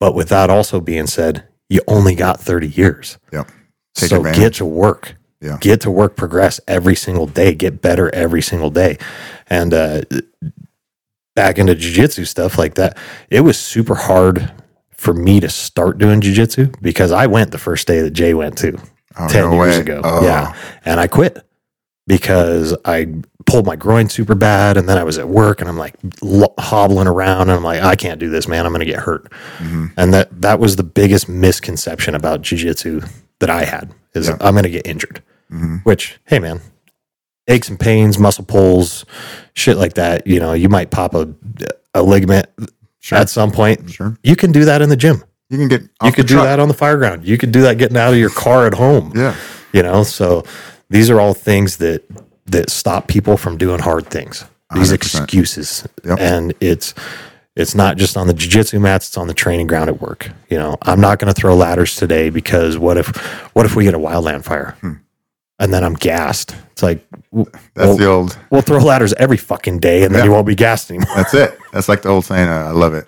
But 0.00 0.14
with 0.14 0.28
that 0.28 0.50
also 0.50 0.80
being 0.80 1.06
said, 1.06 1.44
you 1.70 1.80
only 1.88 2.14
got 2.14 2.40
30 2.40 2.68
years. 2.68 3.18
Yep. 3.32 3.50
Take 3.96 4.10
so 4.10 4.16
advantage. 4.18 4.38
get 4.40 4.54
to 4.54 4.64
work 4.64 5.16
Yeah. 5.40 5.58
get 5.60 5.80
to 5.82 5.90
work, 5.90 6.16
progress 6.16 6.60
every 6.68 6.94
single 6.94 7.26
day, 7.26 7.54
get 7.54 7.82
better 7.82 8.14
every 8.14 8.42
single 8.42 8.70
day. 8.70 8.98
And 9.50 9.74
uh, 9.74 10.02
back 11.34 11.58
into 11.58 11.74
jujitsu 11.74 12.26
stuff 12.26 12.58
like 12.58 12.74
that, 12.74 12.96
it 13.30 13.40
was 13.40 13.58
super 13.58 13.94
hard 13.94 14.52
for 14.96 15.12
me 15.12 15.40
to 15.40 15.48
start 15.48 15.98
doing 15.98 16.20
jujitsu 16.20 16.74
because 16.80 17.12
I 17.12 17.26
went 17.26 17.50
the 17.50 17.58
first 17.58 17.86
day 17.86 18.00
that 18.00 18.10
Jay 18.12 18.34
went 18.34 18.56
to 18.58 18.78
Oh, 19.18 19.28
10 19.28 19.50
no 19.50 19.54
years 19.64 19.76
way. 19.76 19.80
ago. 19.80 20.00
Oh. 20.04 20.24
Yeah. 20.24 20.54
And 20.84 21.00
I 21.00 21.06
quit 21.06 21.42
because 22.06 22.76
I 22.84 23.06
pulled 23.46 23.64
my 23.66 23.74
groin 23.76 24.08
super 24.10 24.34
bad. 24.34 24.76
And 24.76 24.86
then 24.88 24.98
I 24.98 25.04
was 25.04 25.16
at 25.18 25.28
work 25.28 25.60
and 25.60 25.68
I'm 25.70 25.78
like 25.78 25.94
lo- 26.20 26.52
hobbling 26.58 27.06
around 27.06 27.42
and 27.42 27.52
I'm 27.52 27.62
like, 27.64 27.82
I 27.82 27.96
can't 27.96 28.20
do 28.20 28.28
this, 28.28 28.46
man. 28.46 28.66
I'm 28.66 28.72
going 28.72 28.80
to 28.84 28.90
get 28.90 29.00
hurt. 29.00 29.30
Mm-hmm. 29.58 29.86
And 29.96 30.12
that, 30.12 30.42
that 30.42 30.58
was 30.60 30.76
the 30.76 30.82
biggest 30.82 31.28
misconception 31.30 32.14
about 32.14 32.42
jujitsu 32.42 33.08
that 33.40 33.50
I 33.50 33.64
had 33.64 33.94
is 34.14 34.28
Yeah. 34.28 34.34
Mm-hmm. 34.34 34.42
I'm 34.46 34.54
going 34.54 34.64
to 34.64 34.70
get 34.70 34.86
injured, 34.86 35.22
which, 35.84 36.18
hey, 36.26 36.38
man, 36.38 36.60
aches 37.48 37.68
and 37.68 37.78
pains, 37.78 38.18
muscle 38.18 38.44
pulls, 38.44 39.04
shit 39.54 39.76
like 39.76 39.94
that. 39.94 40.26
You 40.26 40.40
know, 40.40 40.52
you 40.52 40.68
might 40.68 40.90
pop 40.90 41.14
a, 41.14 41.32
a 41.94 42.02
ligament 42.02 42.46
at 43.12 43.28
some 43.28 43.52
point. 43.52 43.90
Sure. 43.90 44.16
You 44.22 44.36
can 44.36 44.52
do 44.52 44.64
that 44.64 44.82
in 44.82 44.88
the 44.88 44.96
gym. 44.96 45.22
You 45.48 45.58
can 45.58 45.68
get 45.68 45.82
You 46.02 46.12
could 46.12 46.26
do 46.26 46.34
truck. 46.34 46.46
that 46.46 46.58
on 46.60 46.68
the 46.68 46.74
fire 46.74 46.96
ground. 46.96 47.24
You 47.26 47.38
could 47.38 47.52
do 47.52 47.62
that 47.62 47.78
getting 47.78 47.96
out 47.96 48.12
of 48.12 48.18
your 48.18 48.30
car 48.30 48.66
at 48.66 48.74
home. 48.74 49.12
Yeah. 49.14 49.36
You 49.72 49.82
know, 49.82 50.02
so 50.02 50.42
these 50.90 51.08
are 51.10 51.20
all 51.20 51.34
things 51.34 51.76
that 51.78 52.02
that 52.46 52.70
stop 52.70 53.06
people 53.08 53.36
from 53.36 53.56
doing 53.56 53.78
hard 53.80 54.06
things. 54.06 54.44
These 54.74 54.90
100%. 54.92 54.94
excuses. 54.94 55.86
Yep. 56.04 56.18
And 56.20 56.54
it's 56.60 56.94
it's 57.56 57.74
not 57.74 57.96
just 57.96 58.16
on 58.16 58.26
the 58.26 58.34
jiu-jitsu 58.34 58.78
mats, 58.78 59.08
it's 59.08 59.16
on 59.16 59.26
the 59.28 59.34
training 59.34 59.66
ground 59.66 59.88
at 59.88 60.00
work. 60.00 60.30
You 60.50 60.58
know, 60.58 60.76
I'm 60.82 61.00
not 61.00 61.18
going 61.18 61.32
to 61.32 61.38
throw 61.40 61.56
ladders 61.56 61.96
today 61.96 62.30
because 62.30 62.78
what 62.78 62.96
if 62.98 63.08
what 63.54 63.66
if 63.66 63.74
we 63.74 63.84
get 63.84 63.94
a 63.94 63.98
wildland 63.98 64.44
fire? 64.44 64.76
And 65.58 65.72
then 65.72 65.82
I'm 65.82 65.94
gassed. 65.94 66.54
It's 66.72 66.82
like 66.82 67.08
w- 67.32 67.50
Hmm. 67.50 67.58
That's 67.74 67.96
the 67.98 68.06
old 68.06 68.38
we'll 68.50 68.60
throw 68.60 68.78
ladders 68.78 69.14
every 69.14 69.38
fucking 69.38 69.78
day 69.78 70.02
and 70.04 70.14
then 70.14 70.20
Yeah. 70.20 70.26
you 70.26 70.32
won't 70.32 70.46
be 70.46 70.54
gassed 70.54 70.90
anymore. 70.90 71.08
That's 71.16 71.32
it. 71.34 71.58
That's 71.72 71.88
like 71.88 72.02
the 72.02 72.10
old 72.10 72.24
saying. 72.26 72.48
Uh, 72.48 72.66
I 72.68 72.70
love 72.72 72.92
it. 72.94 73.06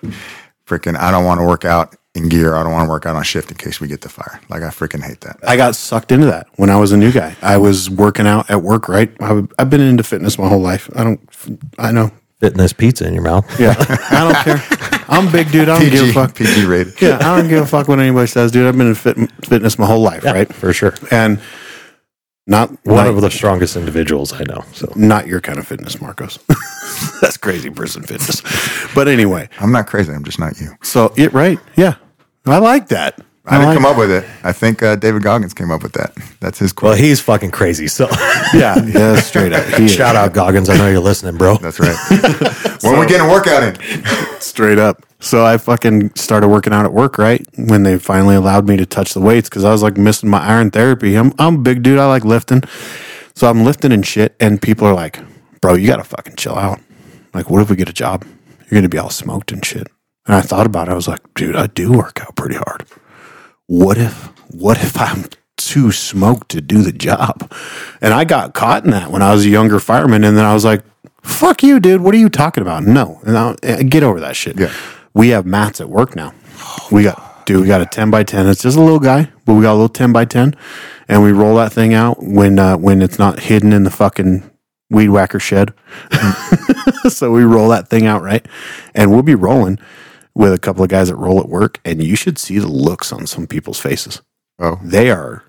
Freaking, 0.67 0.97
I 0.97 1.11
don't 1.11 1.25
want 1.25 1.39
to 1.39 1.45
work 1.45 1.63
out 1.65 1.95
in 2.15 2.27
gear. 2.29 2.55
I 2.55 2.63
don't 2.63 2.71
want 2.71 2.87
to 2.87 2.89
work 2.89 3.05
out 3.05 3.15
on 3.15 3.21
shift 3.23 3.51
in 3.51 3.57
case 3.57 3.79
we 3.79 3.87
get 3.87 4.01
the 4.01 4.09
fire. 4.09 4.39
Like 4.49 4.63
I 4.63 4.69
freaking 4.69 5.03
hate 5.03 5.21
that. 5.21 5.37
I 5.47 5.57
got 5.57 5.75
sucked 5.75 6.11
into 6.11 6.25
that 6.27 6.47
when 6.55 6.71
I 6.71 6.75
was 6.77 6.91
a 6.91 6.97
new 6.97 7.11
guy. 7.11 7.35
I 7.43 7.57
was 7.57 7.87
working 7.89 8.25
out 8.25 8.49
at 8.49 8.63
work, 8.63 8.89
right? 8.89 9.11
I, 9.19 9.43
I've 9.59 9.69
been 9.69 9.81
into 9.81 10.01
fitness 10.03 10.39
my 10.39 10.47
whole 10.47 10.61
life. 10.61 10.89
I 10.95 11.03
don't, 11.03 11.19
I 11.77 11.91
know. 11.91 12.11
Fitness 12.39 12.71
pizza 12.71 13.05
in 13.05 13.13
your 13.13 13.23
mouth. 13.23 13.59
Yeah. 13.59 13.75
I 14.11 14.31
don't 14.31 14.43
care. 14.43 15.01
I'm 15.09 15.27
a 15.27 15.31
big 15.31 15.51
dude. 15.51 15.67
I 15.67 15.79
don't 15.79 15.89
give 15.89 16.01
a 16.01 16.05
PG, 16.05 16.13
fuck. 16.13 16.35
PG 16.35 16.65
rated. 16.65 17.01
Yeah. 17.01 17.17
I 17.17 17.37
don't 17.37 17.49
give 17.49 17.61
a 17.61 17.67
fuck 17.67 17.87
what 17.87 17.99
anybody 17.99 18.27
says, 18.27 18.51
dude. 18.51 18.65
I've 18.65 18.77
been 18.77 18.87
in 18.87 18.95
fit, 18.95 19.17
fitness 19.43 19.77
my 19.77 19.85
whole 19.85 20.01
life, 20.01 20.23
Yeah, 20.23 20.31
right? 20.31 20.53
For 20.53 20.71
sure. 20.71 20.93
And 21.11 21.41
not 22.47 22.69
One 22.85 22.95
not, 22.95 23.07
of 23.07 23.21
the 23.21 23.29
strongest 23.29 23.75
individuals 23.75 24.31
I 24.33 24.43
know. 24.43 24.63
So 24.73 24.91
not 24.95 25.27
your 25.27 25.41
kind 25.41 25.59
of 25.59 25.67
fitness, 25.67 25.99
Marcos. 25.99 26.39
That's 27.21 27.37
crazy 27.37 27.69
person 27.69 28.03
fitness. 28.03 28.41
But 28.95 29.07
anyway, 29.07 29.49
I'm 29.59 29.71
not 29.71 29.87
crazy. 29.87 30.13
I'm 30.13 30.23
just 30.23 30.39
not 30.39 30.59
you. 30.59 30.71
so 30.81 31.13
it 31.17 31.33
right. 31.33 31.59
Yeah. 31.75 31.95
I 32.45 32.57
like 32.59 32.87
that. 32.87 33.19
I 33.49 33.57
didn't 33.57 33.65
like 33.67 33.77
come 33.77 33.85
up 33.85 33.97
with 33.97 34.11
it. 34.11 34.25
I 34.43 34.51
think 34.51 34.83
uh, 34.83 34.95
David 34.95 35.23
Goggins 35.23 35.53
came 35.53 35.71
up 35.71 35.83
with 35.83 35.93
that. 35.93 36.13
That's 36.39 36.59
his 36.59 36.71
quote. 36.73 36.91
Well, 36.91 36.97
he's 36.97 37.19
fucking 37.19 37.51
crazy. 37.51 37.87
So 37.87 38.07
Yeah. 38.53 38.83
Yeah. 38.85 39.15
Straight 39.19 39.53
up. 39.53 39.65
He 39.75 39.85
is. 39.85 39.93
shout 39.93 40.15
out 40.15 40.33
Goggins. 40.33 40.69
I 40.69 40.77
know 40.77 40.87
you're 40.89 40.99
listening, 40.99 41.37
bro. 41.37 41.57
That's 41.57 41.79
right. 41.79 41.97
when 42.81 42.95
are 42.95 42.99
we 42.99 43.07
getting 43.07 43.27
a 43.27 43.29
workout 43.29 43.63
in? 43.63 44.05
straight 44.41 44.77
up. 44.79 45.03
So 45.19 45.45
I 45.45 45.57
fucking 45.57 46.15
started 46.15 46.47
working 46.47 46.71
out 46.73 46.85
at 46.85 46.93
work, 46.93 47.17
right? 47.17 47.45
When 47.57 47.83
they 47.83 47.97
finally 47.99 48.35
allowed 48.35 48.67
me 48.67 48.77
to 48.77 48.85
touch 48.85 49.13
the 49.13 49.19
weights 49.19 49.49
because 49.49 49.65
I 49.65 49.71
was 49.71 49.83
like 49.83 49.97
missing 49.97 50.29
my 50.29 50.39
iron 50.41 50.71
therapy. 50.71 51.15
I'm 51.15 51.33
I'm 51.37 51.55
a 51.55 51.59
big 51.59 51.83
dude. 51.83 51.99
I 51.99 52.05
like 52.07 52.23
lifting. 52.23 52.63
So 53.35 53.49
I'm 53.49 53.63
lifting 53.63 53.91
and 53.91 54.05
shit, 54.05 54.35
and 54.39 54.61
people 54.61 54.87
are 54.87 54.93
like, 54.93 55.19
"Bro, 55.61 55.75
you 55.75 55.87
gotta 55.87 56.03
fucking 56.03 56.35
chill 56.35 56.55
out." 56.57 56.79
Like, 57.33 57.49
what 57.49 57.61
if 57.61 57.69
we 57.69 57.75
get 57.75 57.89
a 57.89 57.93
job? 57.93 58.25
You're 58.69 58.79
gonna 58.79 58.89
be 58.89 58.97
all 58.97 59.09
smoked 59.09 59.51
and 59.51 59.63
shit. 59.65 59.87
And 60.25 60.35
I 60.35 60.41
thought 60.41 60.65
about 60.65 60.87
it. 60.87 60.91
I 60.91 60.93
was 60.95 61.07
like, 61.07 61.21
dude, 61.33 61.55
I 61.55 61.67
do 61.67 61.91
work 61.91 62.21
out 62.21 62.35
pretty 62.35 62.55
hard. 62.55 62.85
What 63.69 63.99
if 63.99 64.25
what 64.49 64.77
if 64.81 64.99
I'm 64.99 65.25
too 65.55 65.91
smoked 65.91 66.49
to 66.49 66.59
do 66.59 66.81
the 66.81 66.91
job? 66.91 67.53
And 68.01 68.15
I 68.15 68.23
got 68.23 68.55
caught 68.55 68.83
in 68.83 68.89
that 68.89 69.11
when 69.11 69.21
I 69.21 69.31
was 69.31 69.45
a 69.45 69.49
younger 69.49 69.79
fireman, 69.79 70.23
and 70.23 70.35
then 70.35 70.43
I 70.43 70.55
was 70.55 70.65
like, 70.65 70.81
"Fuck 71.21 71.61
you, 71.61 71.79
dude! 71.79 72.01
What 72.01 72.15
are 72.15 72.17
you 72.17 72.29
talking 72.29 72.63
about?" 72.63 72.81
No, 72.83 73.21
and 73.27 73.37
I'll, 73.37 73.55
eh, 73.61 73.83
get 73.83 74.01
over 74.01 74.19
that 74.21 74.35
shit. 74.35 74.59
Yeah. 74.59 74.73
We 75.13 75.29
have 75.29 75.45
mats 75.45 75.79
at 75.79 75.87
work 75.87 76.15
now. 76.15 76.33
We 76.91 77.03
got 77.03 77.45
dude, 77.45 77.61
we 77.61 77.67
got 77.67 77.79
a 77.79 77.85
ten 77.85 78.09
by 78.09 78.23
ten. 78.23 78.47
It's 78.47 78.63
just 78.63 78.75
a 78.75 78.81
little 78.81 78.99
guy, 78.99 79.29
but 79.45 79.53
we 79.53 79.61
got 79.61 79.73
a 79.73 79.79
little 79.79 79.87
ten 79.87 80.11
by 80.11 80.25
ten, 80.25 80.55
and 81.07 81.21
we 81.21 81.31
roll 81.31 81.55
that 81.57 81.71
thing 81.71 81.93
out 81.93 82.23
when 82.23 82.57
uh, 82.57 82.75
when 82.75 83.03
it's 83.03 83.19
not 83.19 83.39
hidden 83.39 83.71
in 83.71 83.83
the 83.83 83.91
fucking 83.91 84.49
weed 84.89 85.09
whacker 85.09 85.39
shed. 85.39 85.75
so 87.07 87.31
we 87.31 87.43
roll 87.43 87.69
that 87.69 87.87
thing 87.87 88.07
out 88.07 88.23
right, 88.23 88.47
and 88.95 89.11
we'll 89.11 89.21
be 89.21 89.35
rolling. 89.35 89.77
With 90.39 90.53
a 90.53 90.57
couple 90.57 90.81
of 90.81 90.89
guys 90.89 91.09
that 91.09 91.17
roll 91.17 91.37
at 91.41 91.49
work, 91.49 91.79
and 91.83 92.01
you 92.01 92.15
should 92.15 92.37
see 92.39 92.59
the 92.59 92.67
looks 92.67 93.11
on 93.11 93.27
some 93.27 93.45
people's 93.45 93.77
faces. 93.79 94.21
Oh, 94.57 94.79
They 94.81 95.11
are 95.11 95.43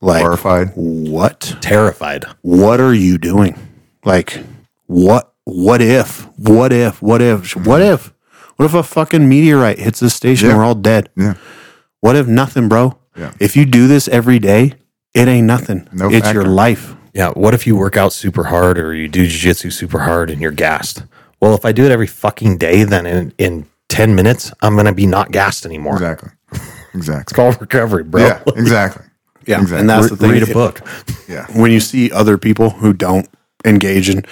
like, 0.00 0.22
horrified. 0.22 0.72
what? 0.74 1.56
Terrified. 1.60 2.24
What 2.40 2.80
are 2.80 2.94
you 2.94 3.18
doing? 3.18 3.54
Like, 4.02 4.42
what? 4.86 5.34
What 5.44 5.82
if? 5.82 6.26
What 6.38 6.72
if? 6.72 7.02
What 7.02 7.20
if? 7.20 7.54
What 7.54 7.82
if? 7.82 8.14
What 8.56 8.64
if 8.64 8.72
a 8.74 8.82
fucking 8.82 9.28
meteorite 9.28 9.78
hits 9.78 10.00
this 10.00 10.14
station 10.14 10.46
Yeah. 10.46 10.52
and 10.52 10.58
we're 10.58 10.64
all 10.66 10.74
dead? 10.74 11.10
Yeah. 11.16 11.34
What 12.00 12.16
if 12.16 12.26
nothing, 12.26 12.68
bro? 12.68 12.96
Yeah. 13.16 13.32
If 13.40 13.56
you 13.56 13.66
do 13.66 13.88
this 13.88 14.08
every 14.08 14.38
day, 14.38 14.72
it 15.12 15.28
ain't 15.28 15.46
nothing. 15.46 15.86
No 15.92 16.08
it's 16.08 16.20
factor. 16.26 16.40
your 16.42 16.48
life. 16.48 16.94
Yeah. 17.12 17.30
What 17.30 17.52
if 17.52 17.66
you 17.66 17.76
work 17.76 17.96
out 17.98 18.12
super 18.14 18.44
hard 18.44 18.78
or 18.78 18.94
you 18.94 19.06
do 19.08 19.26
jujitsu 19.26 19.70
super 19.72 19.98
hard 20.00 20.30
and 20.30 20.40
you're 20.40 20.50
gassed? 20.52 21.02
Well, 21.40 21.54
if 21.54 21.64
I 21.66 21.72
do 21.72 21.84
it 21.84 21.90
every 21.90 22.06
fucking 22.06 22.56
day, 22.58 22.84
then 22.84 23.04
in, 23.06 23.34
in 23.38 23.66
10 23.90 24.14
minutes, 24.14 24.50
I'm 24.62 24.74
going 24.74 24.86
to 24.86 24.94
be 24.94 25.06
not 25.06 25.30
gassed 25.30 25.66
anymore. 25.66 25.94
Exactly. 25.94 26.30
Exactly. 26.94 27.20
It's 27.22 27.32
called 27.32 27.60
recovery, 27.60 28.04
bro. 28.04 28.26
Yeah, 28.26 28.42
exactly. 28.56 29.04
Yeah, 29.46 29.62
Exactly. 29.62 29.80
and 29.80 29.88
that's 29.90 30.10
the 30.10 30.16
thing. 30.16 30.30
Read 30.32 30.48
a 30.48 30.52
book. 30.52 30.80
Yeah. 31.28 31.46
when 31.58 31.70
you 31.72 31.80
see 31.80 32.10
other 32.12 32.36
people 32.38 32.70
who 32.70 32.92
don't 32.92 33.28
engage 33.64 34.08
in 34.10 34.24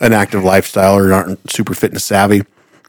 an 0.00 0.12
active 0.12 0.42
lifestyle 0.44 0.96
or 0.96 1.12
aren't 1.12 1.50
super 1.50 1.74
fitness 1.74 2.04
savvy, 2.04 2.42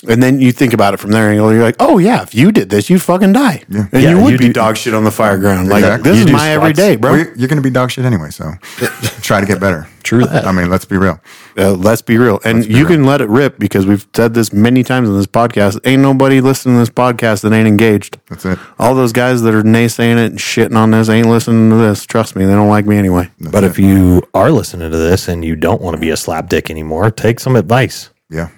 and 0.10 0.22
then 0.24 0.40
you 0.40 0.52
think 0.52 0.74
about 0.74 0.94
it 0.94 0.98
from 0.98 1.12
their 1.12 1.30
angle, 1.30 1.52
you're 1.54 1.64
like, 1.64 1.76
oh 1.80 1.98
yeah, 1.98 2.22
if 2.24 2.34
you 2.36 2.52
did 2.52 2.70
this, 2.70 2.90
you'd 2.90 3.02
fucking 3.02 3.34
die, 3.34 3.64
and 3.70 3.90
Yeah, 3.94 4.12
you 4.12 4.22
would 4.22 4.32
you 4.34 4.38
be 4.38 4.48
do- 4.48 4.54
dog 4.54 4.78
shit 4.78 4.94
on 4.94 5.04
the 5.04 5.12
fire 5.12 5.38
ground. 5.38 5.70
Like 5.70 5.80
Exactly. 5.84 6.12
this 6.12 6.20
You 6.20 6.26
is 6.28 6.32
my 6.32 6.38
squats. 6.40 6.56
everyday, 6.56 6.96
bro. 6.96 7.12
Well, 7.12 7.20
you're, 7.20 7.36
you're 7.36 7.48
going 7.48 7.62
to 7.62 7.68
be 7.68 7.70
dog 7.70 7.92
shit 7.92 8.06
anyway, 8.06 8.30
so 8.30 8.52
try 9.22 9.40
to 9.40 9.46
get 9.46 9.60
better. 9.60 9.88
True 10.04 10.24
that. 10.26 10.46
I 10.46 10.52
mean, 10.52 10.70
let's 10.70 10.86
be 10.86 10.98
real. 10.98 11.20
Uh, 11.58 11.72
let's 11.74 12.04
be 12.04 12.18
real, 12.20 12.40
and 12.46 12.64
you 12.66 12.86
can 12.86 13.06
let 13.06 13.22
it 13.22 13.30
rip 13.30 13.58
because 13.58 13.88
we've 13.88 14.06
said 14.16 14.36
this 14.36 14.54
many 14.54 14.84
times 14.84 15.10
in 15.10 15.18
this 15.18 15.26
podcast. 15.26 15.80
Ain't 15.84 16.02
nobody 16.04 16.42
listening 16.42 16.76
to 16.76 16.80
this 16.80 16.90
podcast 16.90 17.42
that 17.42 17.54
ain't 17.54 17.68
engaged. 17.68 18.20
That's 18.30 18.46
it. 18.46 18.60
All 18.78 18.94
those 18.94 19.12
guys 19.14 19.42
that 19.42 19.56
are 19.56 19.64
naysaying 19.64 20.18
it 20.24 20.32
and 20.32 20.38
shitting 20.40 20.76
on 20.76 20.92
this 20.92 21.10
ain't 21.10 21.28
listening 21.28 21.72
to 21.72 21.78
this. 21.78 22.06
Trust 22.06 22.36
me, 22.36 22.46
they 22.46 22.52
don't 22.52 22.70
like 22.70 22.86
me 22.86 22.98
anyway. 22.98 23.32
But 23.40 23.64
if 23.64 23.80
you 23.80 24.22
are 24.36 24.52
listening 24.52 24.92
to 24.92 24.98
this 24.98 25.28
and 25.28 25.44
you 25.44 25.56
don't 25.56 25.82
want 25.82 25.96
to 25.96 26.00
be 26.02 26.12
a 26.12 26.18
slap 26.18 26.50
dick 26.50 26.70
anymore, 26.70 27.10
take 27.10 27.40
some 27.40 27.56
advice. 27.56 28.12
Yeah. 28.30 28.50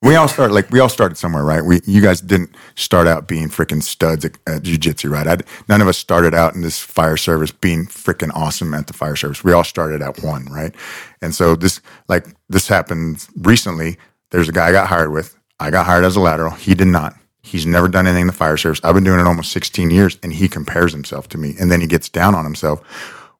We 0.00 0.14
all 0.14 0.28
start 0.28 0.52
like 0.52 0.70
we 0.70 0.78
all 0.78 0.88
started 0.88 1.16
somewhere, 1.16 1.44
right? 1.44 1.64
We 1.64 1.80
you 1.84 2.00
guys 2.00 2.20
didn't 2.20 2.54
start 2.76 3.08
out 3.08 3.26
being 3.26 3.48
freaking 3.48 3.82
studs 3.82 4.24
at, 4.24 4.38
at 4.46 4.62
jujitsu, 4.62 5.10
right? 5.10 5.26
I, 5.26 5.38
none 5.68 5.80
of 5.80 5.88
us 5.88 5.98
started 5.98 6.34
out 6.34 6.54
in 6.54 6.62
this 6.62 6.78
fire 6.78 7.16
service 7.16 7.50
being 7.50 7.86
freaking 7.86 8.30
awesome 8.32 8.74
at 8.74 8.86
the 8.86 8.92
fire 8.92 9.16
service. 9.16 9.42
We 9.42 9.52
all 9.52 9.64
started 9.64 10.00
at 10.00 10.22
one, 10.22 10.46
right? 10.46 10.72
And 11.20 11.34
so 11.34 11.56
this 11.56 11.80
like 12.08 12.26
this 12.48 12.68
happened 12.68 13.26
recently. 13.38 13.98
There's 14.30 14.48
a 14.48 14.52
guy 14.52 14.68
I 14.68 14.72
got 14.72 14.86
hired 14.86 15.10
with. 15.10 15.36
I 15.58 15.70
got 15.70 15.86
hired 15.86 16.04
as 16.04 16.14
a 16.14 16.20
lateral. 16.20 16.52
He 16.52 16.74
did 16.74 16.86
not. 16.86 17.16
He's 17.42 17.66
never 17.66 17.88
done 17.88 18.06
anything 18.06 18.22
in 18.22 18.26
the 18.28 18.32
fire 18.32 18.56
service. 18.56 18.80
I've 18.84 18.94
been 18.94 19.04
doing 19.04 19.20
it 19.20 19.26
almost 19.26 19.50
16 19.52 19.90
years, 19.90 20.18
and 20.22 20.32
he 20.32 20.48
compares 20.48 20.92
himself 20.92 21.28
to 21.30 21.38
me, 21.38 21.54
and 21.58 21.70
then 21.70 21.80
he 21.80 21.86
gets 21.86 22.08
down 22.08 22.34
on 22.34 22.44
himself 22.44 22.80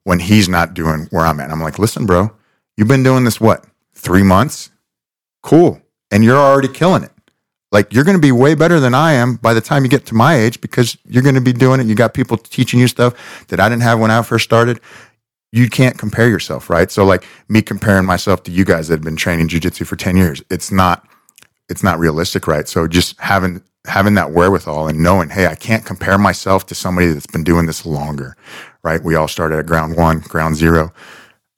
when 0.03 0.19
he's 0.19 0.49
not 0.49 0.73
doing 0.73 1.07
where 1.11 1.25
I'm 1.25 1.39
at. 1.39 1.51
I'm 1.51 1.61
like, 1.61 1.77
listen, 1.79 2.05
bro, 2.05 2.31
you've 2.75 2.87
been 2.87 3.03
doing 3.03 3.23
this 3.23 3.39
what 3.39 3.65
three 3.93 4.23
months? 4.23 4.71
cool. 5.41 5.81
And 6.11 6.23
you're 6.23 6.37
already 6.37 6.67
killing 6.67 7.03
it. 7.03 7.11
Like 7.71 7.93
you're 7.93 8.03
going 8.03 8.17
to 8.17 8.21
be 8.21 8.31
way 8.31 8.55
better 8.55 8.79
than 8.79 8.95
I 8.95 9.13
am 9.13 9.35
by 9.35 9.53
the 9.53 9.61
time 9.61 9.83
you 9.83 9.89
get 9.89 10.05
to 10.07 10.15
my 10.15 10.35
age 10.35 10.59
because 10.59 10.97
you're 11.05 11.23
going 11.23 11.35
to 11.35 11.41
be 11.41 11.53
doing 11.53 11.79
it. 11.79 11.85
You 11.85 11.95
got 11.95 12.13
people 12.13 12.37
teaching 12.37 12.79
you 12.79 12.87
stuff 12.87 13.47
that 13.47 13.59
I 13.59 13.69
didn't 13.69 13.83
have 13.83 13.99
when 13.99 14.11
I 14.11 14.21
first 14.23 14.45
started. 14.45 14.79
You 15.51 15.69
can't 15.69 15.97
compare 15.97 16.27
yourself, 16.29 16.69
right? 16.69 16.89
So 16.89 17.05
like 17.05 17.25
me 17.47 17.61
comparing 17.61 18.05
myself 18.05 18.43
to 18.43 18.51
you 18.51 18.65
guys 18.65 18.87
that 18.87 18.95
have 18.95 19.03
been 19.03 19.15
training 19.15 19.49
jujitsu 19.49 19.85
for 19.85 19.95
10 19.95 20.17
years, 20.17 20.41
it's 20.49 20.71
not, 20.71 21.07
it's 21.69 21.83
not 21.83 21.99
realistic, 21.99 22.47
right? 22.47 22.67
So 22.67 22.87
just 22.87 23.19
having, 23.19 23.61
having 23.85 24.15
that 24.15 24.31
wherewithal 24.31 24.87
and 24.87 24.99
knowing, 24.99 25.29
hey, 25.29 25.47
I 25.47 25.55
can't 25.55 25.85
compare 25.85 26.17
myself 26.17 26.65
to 26.67 26.75
somebody 26.75 27.07
that's 27.07 27.27
been 27.27 27.43
doing 27.43 27.65
this 27.67 27.85
longer, 27.85 28.35
right? 28.83 29.03
We 29.03 29.15
all 29.15 29.27
started 29.27 29.59
at 29.59 29.65
ground 29.67 29.95
one, 29.95 30.19
ground 30.19 30.55
zero. 30.55 30.91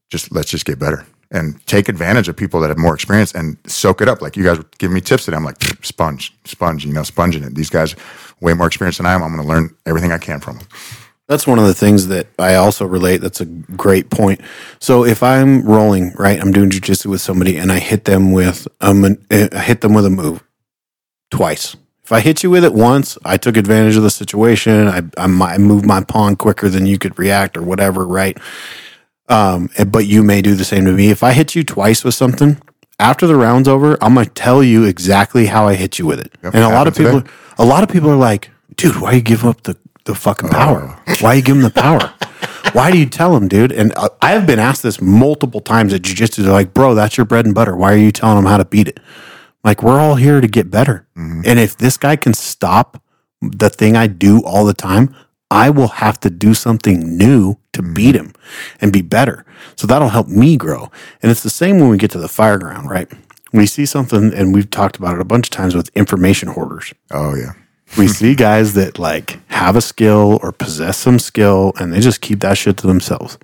Just 0.10 0.32
let's 0.34 0.50
just 0.50 0.66
get 0.66 0.78
better 0.78 1.06
and 1.32 1.66
take 1.66 1.90
advantage 1.90 2.28
of 2.28 2.36
people 2.36 2.60
that 2.60 2.68
have 2.68 2.78
more 2.78 2.94
experience 2.94 3.34
and 3.34 3.58
soak 3.66 4.02
it 4.02 4.08
up. 4.10 4.22
Like 4.22 4.36
you 4.36 4.44
guys 4.44 4.58
were 4.58 4.66
giving 4.78 4.94
me 4.96 5.02
tips 5.02 5.26
today. 5.26 5.38
I'm 5.38 5.46
like, 5.46 5.60
"Pfft, 5.60 5.86
sponge, 5.86 6.34
sponge, 6.46 6.86
you 6.86 6.94
know, 6.94 7.04
sponging 7.04 7.44
it. 7.44 7.56
These 7.56 7.70
guys 7.70 7.96
way 8.42 8.54
more 8.54 8.68
experienced 8.68 8.98
than 8.98 9.06
I 9.06 9.14
am. 9.14 9.24
I'm 9.24 9.34
going 9.34 9.42
to 9.42 9.48
learn 9.48 9.76
everything 9.86 10.12
I 10.12 10.18
can 10.18 10.40
from 10.40 10.58
them. 10.58 10.68
That's 11.28 11.48
one 11.48 11.60
of 11.60 11.66
the 11.66 11.74
things 11.74 12.08
that 12.08 12.28
I 12.38 12.56
also 12.56 12.86
relate. 12.86 13.18
That's 13.18 13.40
a 13.40 13.46
great 13.46 14.10
point. 14.10 14.42
So 14.80 15.06
if 15.06 15.24
I'm 15.24 15.62
rolling, 15.64 16.12
right, 16.16 16.38
I'm 16.42 16.52
doing 16.52 16.70
jujitsu 16.70 17.06
with 17.06 17.22
somebody 17.22 17.56
and 17.56 17.72
I 17.72 17.80
hit 17.80 18.04
them 18.04 18.34
with 18.34 18.68
um, 18.82 19.06
I 19.32 19.60
hit 19.60 19.80
them 19.80 19.94
with 19.94 20.06
a 20.06 20.10
move 20.10 20.44
twice. 21.30 21.78
If 22.04 22.12
I 22.12 22.20
hit 22.20 22.44
you 22.44 22.50
with 22.50 22.66
it 22.66 22.74
once, 22.74 23.18
I 23.24 23.38
took 23.38 23.56
advantage 23.56 23.96
of 23.96 24.04
the 24.04 24.10
situation. 24.10 24.90
I 24.90 25.04
I, 25.18 25.54
I 25.54 25.58
moved 25.58 25.86
my 25.86 26.04
pawn 26.04 26.36
quicker 26.36 26.68
than 26.68 26.86
you 26.86 26.98
could 26.98 27.18
react 27.18 27.56
or 27.56 27.62
whatever, 27.62 28.06
right? 28.06 28.38
Um, 29.32 29.70
but 29.88 30.06
you 30.06 30.24
may 30.24 30.42
do 30.42 30.56
the 30.56 30.66
same 30.66 30.86
to 30.86 30.92
me. 30.92 31.10
If 31.10 31.24
I 31.24 31.32
hit 31.32 31.56
you 31.56 31.64
twice 31.64 32.04
with 32.04 32.14
something, 32.14 32.62
after 33.00 33.26
the 33.26 33.36
round's 33.36 33.68
over, 33.68 33.98
I'm 34.04 34.14
gonna 34.14 34.28
tell 34.28 34.62
you 34.62 34.84
exactly 34.84 35.46
how 35.48 35.68
I 35.68 35.76
hit 35.76 35.98
you 35.98 36.06
with 36.06 36.20
it. 36.20 36.34
Yep, 36.44 36.54
and 36.54 36.64
a 36.64 36.70
lot 36.70 36.88
of 36.88 36.96
people, 36.96 37.24
a 37.58 37.66
lot 37.66 37.82
of 37.84 37.90
people 37.90 38.10
are 38.10 38.18
like, 38.18 38.50
"Dude, 38.76 39.00
why 39.00 39.14
you 39.14 39.22
give 39.22 39.46
up 39.46 39.64
the 39.64 39.78
the 40.06 40.16
fucking 40.16 40.50
power? 40.50 41.00
Why 41.22 41.36
you 41.36 41.42
give 41.42 41.56
them 41.56 41.64
the 41.64 41.70
power? 41.82 42.14
why 42.74 42.92
do 42.92 42.98
you 42.98 43.06
tell 43.06 43.34
them, 43.34 43.48
dude?" 43.48 43.72
And 43.72 43.94
uh, 43.96 44.10
I 44.22 44.32
have 44.32 44.46
been 44.46 44.60
asked 44.60 44.84
this 44.84 45.02
multiple 45.02 45.62
times 45.62 45.94
at 45.94 46.02
jujitsu. 46.02 46.44
They're 46.44 46.52
like, 46.52 46.74
"Bro, 46.74 46.96
that's 46.96 47.18
your 47.18 47.26
bread 47.26 47.46
and 47.46 47.56
butter. 47.56 47.76
Why 47.76 47.94
are 47.94 47.98
you 47.98 48.12
telling 48.12 48.36
them 48.36 48.46
how 48.46 48.58
to 48.58 48.66
beat 48.66 48.88
it?" 48.88 49.00
Like 49.64 49.82
we're 49.82 50.00
all 50.00 50.16
here 50.16 50.42
to 50.42 50.48
get 50.48 50.70
better, 50.70 51.08
and 51.16 51.58
if 51.60 51.78
this 51.78 51.96
guy 51.98 52.16
can 52.18 52.34
stop 52.34 53.02
the 53.42 53.70
thing 53.70 53.96
I 53.96 54.08
do 54.08 54.44
all 54.44 54.66
the 54.66 54.74
time, 54.74 55.16
I 55.52 55.70
will 55.70 55.90
have 55.90 56.18
to 56.22 56.30
do 56.30 56.54
something 56.54 57.18
new 57.18 57.58
to 57.74 57.84
mm-hmm. 57.84 57.94
beat 57.94 58.16
him 58.16 58.34
and 58.80 58.92
be 58.92 59.02
better. 59.02 59.46
So 59.76 59.86
that'll 59.86 60.10
help 60.10 60.28
me 60.28 60.56
grow. 60.58 60.90
And 61.22 61.30
it's 61.30 61.44
the 61.44 61.50
same 61.50 61.80
when 61.80 61.90
we 61.90 61.98
get 61.98 62.10
to 62.12 62.20
the 62.20 62.30
fire 62.30 62.58
ground, 62.58 62.90
right? 62.90 63.12
We 63.54 63.66
see 63.66 63.86
something, 63.86 64.34
and 64.34 64.54
we've 64.54 64.70
talked 64.70 64.96
about 64.96 65.16
it 65.16 65.22
a 65.22 65.26
bunch 65.26 65.48
of 65.48 65.52
times 65.52 65.76
with 65.76 65.92
information 65.94 66.48
hoarders. 66.48 66.94
Oh 67.12 67.36
yeah. 67.36 67.52
We 67.98 68.08
see 68.20 68.34
guys 68.34 68.74
that 68.76 68.98
like 68.98 69.40
have 69.50 69.76
a 69.76 69.82
skill 69.82 70.40
or 70.42 70.54
possess 70.54 70.98
some 70.98 71.20
skill 71.20 71.74
and 71.78 71.92
they 71.92 72.00
just 72.00 72.22
keep 72.22 72.40
that 72.40 72.58
shit 72.58 72.78
to 72.78 72.88
themselves. 72.88 73.38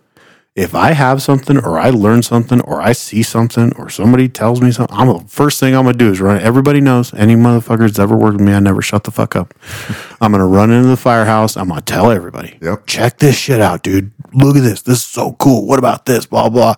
If 0.58 0.74
I 0.74 0.94
have 0.94 1.22
something 1.22 1.58
or 1.64 1.78
I 1.78 1.92
learn 1.92 2.24
something 2.24 2.62
or 2.62 2.82
I 2.82 2.94
see 2.94 3.22
something 3.22 3.72
or 3.76 3.90
somebody 3.92 4.28
tells 4.28 4.60
me 4.60 4.72
something, 4.72 4.98
I'm 4.98 5.08
the 5.08 5.20
first 5.28 5.60
thing 5.60 5.76
I'm 5.76 5.86
gonna 5.86 5.96
do 5.98 6.10
is 6.10 6.20
run. 6.20 6.42
Everybody 6.42 6.82
knows 6.82 7.14
any 7.14 7.36
motherfucker 7.36 7.82
that's 7.82 8.00
ever 8.00 8.18
worked 8.18 8.38
with 8.40 8.48
me, 8.48 8.54
I 8.54 8.60
never 8.60 8.82
shut 8.82 9.04
the 9.04 9.12
fuck 9.12 9.36
up. 9.36 9.54
I'm 10.20 10.32
gonna 10.32 10.48
run 10.48 10.72
into 10.72 10.90
the 10.90 10.98
firehouse. 10.98 11.56
I'm 11.58 11.70
gonna 11.70 11.82
tell 11.82 12.10
everybody, 12.10 12.58
Yep. 12.62 12.88
check 12.88 13.20
this 13.20 13.38
shit 13.38 13.62
out, 13.62 13.84
dude. 13.84 14.12
Look 14.34 14.58
at 14.58 14.64
this. 14.64 14.82
This 14.82 14.98
is 14.98 15.06
so 15.06 15.34
cool. 15.34 15.68
What 15.68 15.78
about 15.80 16.08
this? 16.08 16.26
Blah 16.26 16.50
blah. 16.50 16.74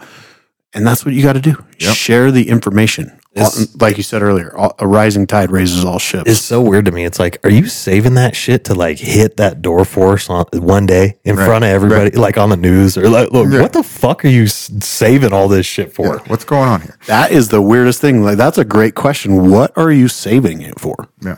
And 0.74 0.86
that's 0.86 1.04
what 1.06 1.16
you 1.16 1.24
got 1.24 1.34
to 1.34 1.42
do. 1.42 1.56
Yep. 1.80 1.96
Share 1.96 2.32
the 2.32 2.50
information. 2.50 3.19
It's- 3.48 3.76
like 3.82 3.98
you 3.98 4.04
said 4.04 4.22
earlier, 4.22 4.54
a 4.80 4.88
rising 4.88 5.26
tide 5.28 5.52
raises 5.52 5.84
all 5.86 6.00
ships. 6.00 6.30
It's 6.30 6.40
so 6.42 6.62
weird 6.62 6.86
to 6.86 6.92
me. 6.92 7.06
It's 7.06 7.20
like, 7.20 7.38
are 7.44 7.50
you 7.50 7.68
saving 7.68 8.16
that 8.16 8.36
shit 8.36 8.66
to 8.66 8.76
like 8.76 8.98
hit 9.00 9.38
that 9.38 9.62
door 9.62 9.86
force 9.86 10.30
on 10.30 10.46
one 10.54 10.86
day 10.86 11.18
in 11.24 11.36
Right, 11.36 11.46
front 11.46 11.64
of 11.64 11.70
everybody, 11.72 12.12
like 12.18 12.38
on 12.38 12.50
the 12.50 12.58
news 12.58 12.98
or 12.98 13.10
like, 13.10 13.32
look, 13.32 13.52
Yeah. 13.52 13.62
what 13.62 13.74
the 13.74 13.84
fuck 13.84 14.24
are 14.26 14.30
you 14.30 14.48
saving 14.48 15.34
all 15.34 15.48
this 15.48 15.66
shit 15.66 15.94
for? 15.94 16.16
Yeah. 16.16 16.22
What's 16.28 16.44
going 16.46 16.68
on 16.70 16.82
here? 16.82 16.98
That 17.08 17.32
is 17.32 17.50
the 17.50 17.62
weirdest 17.62 18.02
thing. 18.02 18.24
Like 18.24 18.38
that's 18.38 18.58
a 18.58 18.66
great 18.66 18.96
question. 18.96 19.50
What 19.50 19.72
are 19.78 19.92
you 19.92 20.08
saving 20.08 20.62
it 20.62 20.80
for? 20.80 20.96
Yeah. 21.22 21.38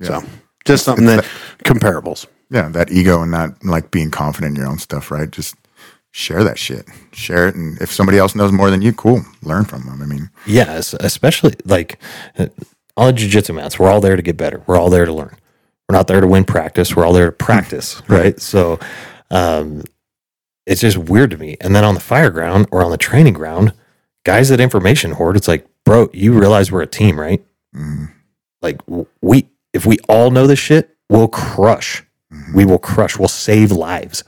Yeah. 0.00 0.20
So 0.20 0.26
just 0.64 0.84
something 0.84 1.06
that 1.06 1.24
comparables. 1.64 2.26
Yeah. 2.50 2.68
That 2.68 2.90
ego 2.90 3.22
and 3.22 3.30
not 3.30 3.64
like 3.64 3.90
being 3.90 4.10
confident 4.10 4.56
in 4.56 4.62
your 4.62 4.70
own 4.70 4.78
stuff, 4.78 5.10
right? 5.10 5.30
Just 5.30 5.54
share 6.16 6.44
that 6.44 6.58
shit. 6.58 6.86
Share 7.12 7.48
it. 7.48 7.56
And 7.56 7.76
if 7.82 7.90
somebody 7.92 8.18
else 8.18 8.34
knows 8.36 8.52
more 8.52 8.70
than 8.70 8.80
you, 8.82 8.92
cool. 8.92 9.22
Learn 9.42 9.64
from 9.64 9.82
them. 9.84 10.00
I 10.00 10.06
mean, 10.06 10.30
Yeah, 10.46 10.80
especially 11.00 11.54
like 11.64 11.98
on 12.38 12.48
the 13.06 13.12
jujitsu 13.12 13.52
mats, 13.54 13.78
we're 13.80 13.90
all 13.90 14.00
there 14.00 14.14
to 14.14 14.22
get 14.22 14.36
better. 14.36 14.62
We're 14.66 14.78
all 14.78 14.90
there 14.90 15.04
to 15.06 15.12
learn. 15.12 15.36
We're 15.88 15.96
not 15.98 16.06
there 16.06 16.20
to 16.20 16.26
win 16.28 16.44
practice. 16.44 16.94
We're 16.94 17.04
all 17.04 17.12
there 17.12 17.26
to 17.26 17.32
practice, 17.32 18.00
right? 18.08 18.40
So, 18.40 18.78
um, 19.30 19.82
it's 20.66 20.80
just 20.80 20.96
weird 20.96 21.30
to 21.32 21.36
me. 21.36 21.56
And 21.60 21.74
then 21.74 21.84
on 21.84 21.94
the 21.94 22.00
fire 22.00 22.30
ground 22.30 22.68
or 22.70 22.82
on 22.84 22.90
the 22.92 22.96
training 22.96 23.34
ground, 23.34 23.74
guys 24.24 24.50
at 24.52 24.60
information 24.60 25.10
hoard, 25.12 25.36
it's 25.36 25.48
like, 25.48 25.66
bro, 25.84 26.08
you 26.14 26.32
realize 26.32 26.70
we're 26.72 26.80
a 26.82 26.86
team, 26.86 27.18
right? 27.20 27.44
mm, 27.74 28.10
Like 28.62 28.80
we, 29.20 29.48
if 29.74 29.84
we 29.84 29.98
all 30.08 30.30
know 30.30 30.46
this 30.46 30.58
shit, 30.60 30.96
we'll 31.10 31.28
crush. 31.28 32.02
We 32.54 32.64
will 32.64 32.78
crush. 32.78 33.18
We'll 33.18 33.28
save 33.28 33.72
lives. 33.72 34.24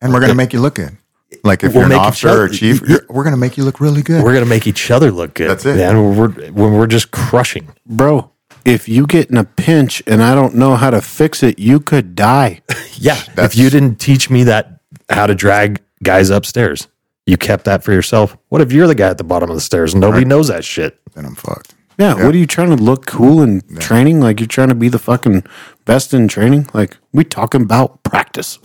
and 0.00 0.12
we're 0.12 0.20
going 0.20 0.30
to 0.30 0.36
make 0.36 0.52
you 0.54 0.60
look 0.60 0.76
good. 0.76 0.96
Like 1.44 1.62
if 1.64 1.72
We'll 1.74 1.82
you're 1.82 1.82
an 1.84 1.88
make 1.90 1.96
each 1.98 2.06
officer 2.06 2.28
or 2.28 2.44
other- 2.44 2.48
chief, 2.48 2.80
you're- 2.88 3.04
we're 3.08 3.22
going 3.24 3.34
to 3.34 3.40
make 3.40 3.56
you 3.56 3.64
look 3.64 3.80
really 3.80 4.02
good. 4.02 4.22
We're 4.24 4.34
gonna 4.34 4.46
make 4.46 4.66
each 4.66 4.90
other 4.90 5.10
look 5.10 5.34
good. 5.34 5.48
That's 5.50 5.64
it. 5.64 5.76
Man, 5.76 6.16
we're 6.16 6.28
when 6.50 6.72
we're 6.74 6.86
just 6.86 7.10
crushing. 7.12 7.68
Bro, 7.86 8.30
if 8.64 8.88
you 8.88 9.06
get 9.06 9.30
in 9.30 9.36
a 9.36 9.44
pinch 9.44 10.02
and 10.06 10.22
I 10.22 10.34
don't 10.34 10.54
know 10.56 10.76
how 10.76 10.90
to 10.90 11.00
fix 11.00 11.42
it, 11.42 11.58
you 11.58 11.80
could 11.80 12.14
die. 12.14 12.60
Yeah. 12.94 13.14
That's- 13.34 13.54
if 13.54 13.56
you 13.56 13.70
didn't 13.70 13.96
teach 13.96 14.28
me 14.28 14.44
that 14.44 14.80
how 15.08 15.26
to 15.26 15.34
drag 15.34 15.80
guys 16.02 16.28
upstairs, 16.28 16.86
you 17.24 17.38
kept 17.38 17.64
that 17.64 17.82
for 17.82 17.92
yourself. 17.92 18.36
What 18.50 18.60
if 18.60 18.72
you're 18.72 18.86
the 18.86 18.94
guy 18.94 19.08
at 19.08 19.16
the 19.16 19.24
bottom 19.24 19.48
of 19.48 19.56
the 19.56 19.60
stairs 19.62 19.94
and 19.94 20.02
nobody 20.02 20.26
knows 20.26 20.48
that 20.48 20.64
shit? 20.64 20.98
then 21.14 21.24
I'm 21.24 21.34
fucked. 21.34 21.74
Yeah, 21.98 22.14
what 22.14 22.34
are 22.34 22.38
you 22.38 22.46
trying 22.46 22.70
to 22.76 22.82
look 22.82 23.06
cool 23.06 23.40
in 23.42 23.60
training? 23.78 24.20
Like 24.20 24.38
you're 24.40 24.46
trying 24.46 24.68
to 24.68 24.74
be 24.74 24.88
the 24.88 24.98
fucking 24.98 25.44
best 25.86 26.12
in 26.14 26.28
training? 26.28 26.68
Like 26.74 26.96
we 27.12 27.24
talking 27.24 27.62
about 27.62 28.02
practice. 28.02 28.58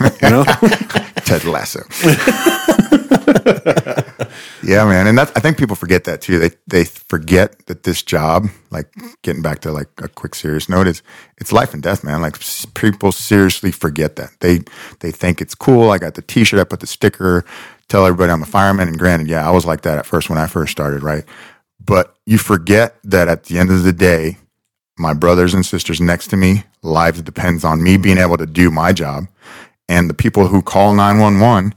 you 0.22 0.30
know? 0.30 0.44
Ted 1.26 1.44
Lasso. 1.44 1.80
yeah, 4.62 4.84
man, 4.84 5.08
and 5.08 5.18
I 5.18 5.24
think 5.24 5.58
people 5.58 5.74
forget 5.74 6.04
that 6.04 6.20
too. 6.20 6.38
They 6.38 6.50
they 6.68 6.84
forget 6.84 7.66
that 7.66 7.82
this 7.82 8.00
job, 8.00 8.46
like 8.70 8.94
getting 9.22 9.42
back 9.42 9.58
to 9.60 9.72
like 9.72 9.88
a 9.98 10.06
quick 10.08 10.36
serious 10.36 10.68
note, 10.68 10.86
is 10.86 11.02
it's 11.38 11.50
life 11.50 11.74
and 11.74 11.82
death, 11.82 12.04
man. 12.04 12.22
Like 12.22 12.36
people 12.74 13.10
seriously 13.10 13.72
forget 13.72 14.14
that. 14.16 14.30
They 14.38 14.60
they 15.00 15.10
think 15.10 15.40
it's 15.40 15.56
cool. 15.56 15.90
I 15.90 15.98
got 15.98 16.14
the 16.14 16.22
T-shirt, 16.22 16.60
I 16.60 16.64
put 16.64 16.78
the 16.78 16.86
sticker, 16.86 17.44
tell 17.88 18.06
everybody 18.06 18.30
I'm 18.30 18.42
a 18.42 18.46
fireman. 18.46 18.86
And 18.86 18.98
granted, 18.98 19.26
yeah, 19.26 19.46
I 19.46 19.50
was 19.50 19.66
like 19.66 19.80
that 19.80 19.98
at 19.98 20.06
first 20.06 20.30
when 20.30 20.38
I 20.38 20.46
first 20.46 20.70
started, 20.70 21.02
right? 21.02 21.24
But 21.84 22.16
you 22.24 22.38
forget 22.38 22.96
that 23.02 23.26
at 23.26 23.44
the 23.44 23.58
end 23.58 23.70
of 23.70 23.82
the 23.82 23.92
day, 23.92 24.36
my 24.96 25.12
brothers 25.12 25.54
and 25.54 25.66
sisters 25.66 26.00
next 26.00 26.28
to 26.28 26.36
me, 26.36 26.64
lives 26.82 27.20
depends 27.20 27.64
on 27.64 27.82
me 27.82 27.96
being 27.96 28.18
able 28.18 28.36
to 28.36 28.46
do 28.46 28.70
my 28.70 28.92
job. 28.92 29.26
And 29.88 30.10
the 30.10 30.14
people 30.14 30.48
who 30.48 30.62
call 30.62 30.94
911, 30.94 31.74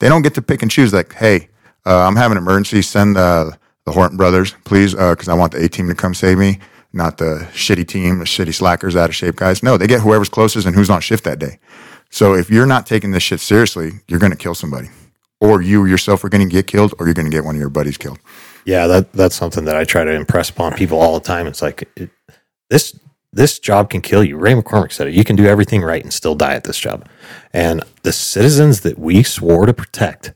they 0.00 0.08
don't 0.08 0.22
get 0.22 0.34
to 0.34 0.42
pick 0.42 0.62
and 0.62 0.70
choose 0.70 0.92
like, 0.92 1.14
hey, 1.14 1.48
uh, 1.86 2.06
I'm 2.06 2.16
having 2.16 2.36
an 2.36 2.42
emergency. 2.42 2.82
Send 2.82 3.16
uh, 3.16 3.52
the 3.84 3.92
Horton 3.92 4.16
brothers, 4.16 4.54
please, 4.64 4.94
because 4.94 5.28
I 5.28 5.34
want 5.34 5.52
the 5.52 5.64
A 5.64 5.68
team 5.68 5.88
to 5.88 5.94
come 5.94 6.14
save 6.14 6.38
me, 6.38 6.58
not 6.92 7.18
the 7.18 7.48
shitty 7.52 7.86
team, 7.86 8.18
the 8.18 8.24
shitty 8.24 8.54
slackers, 8.54 8.96
out 8.96 9.08
of 9.08 9.14
shape 9.14 9.36
guys. 9.36 9.62
No, 9.62 9.76
they 9.76 9.86
get 9.86 10.00
whoever's 10.00 10.28
closest 10.28 10.66
and 10.66 10.74
who's 10.74 10.90
on 10.90 11.00
shift 11.00 11.24
that 11.24 11.38
day. 11.38 11.58
So 12.10 12.34
if 12.34 12.50
you're 12.50 12.66
not 12.66 12.86
taking 12.86 13.10
this 13.10 13.22
shit 13.22 13.40
seriously, 13.40 13.92
you're 14.08 14.20
going 14.20 14.32
to 14.32 14.38
kill 14.38 14.54
somebody. 14.54 14.88
Or 15.40 15.60
you 15.60 15.84
yourself 15.84 16.24
are 16.24 16.28
going 16.28 16.46
to 16.46 16.50
get 16.50 16.66
killed, 16.66 16.94
or 16.98 17.06
you're 17.06 17.14
going 17.14 17.26
to 17.26 17.30
get 17.30 17.44
one 17.44 17.54
of 17.54 17.60
your 17.60 17.70
buddies 17.70 17.98
killed. 17.98 18.18
Yeah, 18.64 18.86
that 18.86 19.12
that's 19.12 19.34
something 19.34 19.64
that 19.66 19.76
I 19.76 19.84
try 19.84 20.04
to 20.04 20.12
impress 20.12 20.48
upon 20.48 20.74
people 20.74 20.98
all 20.98 21.14
the 21.14 21.24
time. 21.26 21.46
It's 21.46 21.60
like 21.60 21.90
it, 21.96 22.10
this 22.70 22.98
this 23.34 23.58
job 23.58 23.90
can 23.90 24.00
kill 24.00 24.22
you. 24.22 24.36
Ray 24.36 24.54
McCormick 24.54 24.92
said 24.92 25.08
it. 25.08 25.14
You 25.14 25.24
can 25.24 25.36
do 25.36 25.46
everything 25.46 25.82
right 25.82 26.02
and 26.02 26.12
still 26.12 26.34
die 26.34 26.54
at 26.54 26.64
this 26.64 26.78
job. 26.78 27.08
And 27.52 27.82
the 28.02 28.12
citizens 28.12 28.80
that 28.82 28.98
we 28.98 29.22
swore 29.22 29.66
to 29.66 29.74
protect 29.74 30.32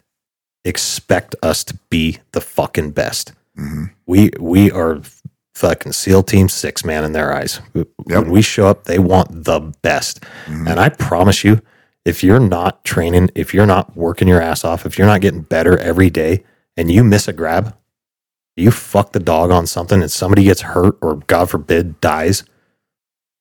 expect 0.65 1.35
us 1.43 1.65
to 1.65 1.79
be 1.91 2.19
the 2.33 2.41
fucking 2.41 2.91
best. 2.91 3.33
Mm-hmm. 3.57 3.85
We 4.07 4.31
we 4.39 4.71
are 4.71 5.01
fucking 5.55 5.93
SEAL 5.93 6.25
Team 6.25 6.49
Six, 6.49 6.85
man, 6.85 7.05
in 7.05 7.13
their 7.13 7.33
eyes. 7.33 7.61
When 8.05 8.31
we 8.31 8.43
show 8.43 8.67
up, 8.67 8.85
they 8.85 8.99
want 8.99 9.45
the 9.45 9.61
best. 9.83 10.21
Mm-hmm. 10.47 10.69
And 10.69 10.81
I 10.81 10.89
promise 10.89 11.45
you, 11.45 11.61
if 12.05 12.23
you're 12.23 12.41
not 12.41 12.85
training, 12.85 13.31
if 13.35 13.53
you're 13.53 13.67
not 13.67 13.97
working 13.97 14.29
your 14.29 14.41
ass 14.41 14.65
off, 14.65 14.87
if 14.87 14.99
you're 14.99 15.07
not 15.07 15.21
getting 15.21 15.43
better 15.43 15.79
every 15.79 16.11
day, 16.11 16.45
and 16.77 16.91
you 16.91 17.03
miss 17.03 17.29
a 17.29 17.33
grab, 17.33 17.77
you 18.57 18.71
fuck 18.71 19.13
the 19.13 19.21
dog 19.21 19.51
on 19.51 19.67
something, 19.67 20.01
and 20.01 20.11
somebody 20.11 20.45
gets 20.45 20.61
hurt 20.63 20.97
or 21.01 21.17
God 21.27 21.51
forbid 21.51 22.01
dies, 22.01 22.45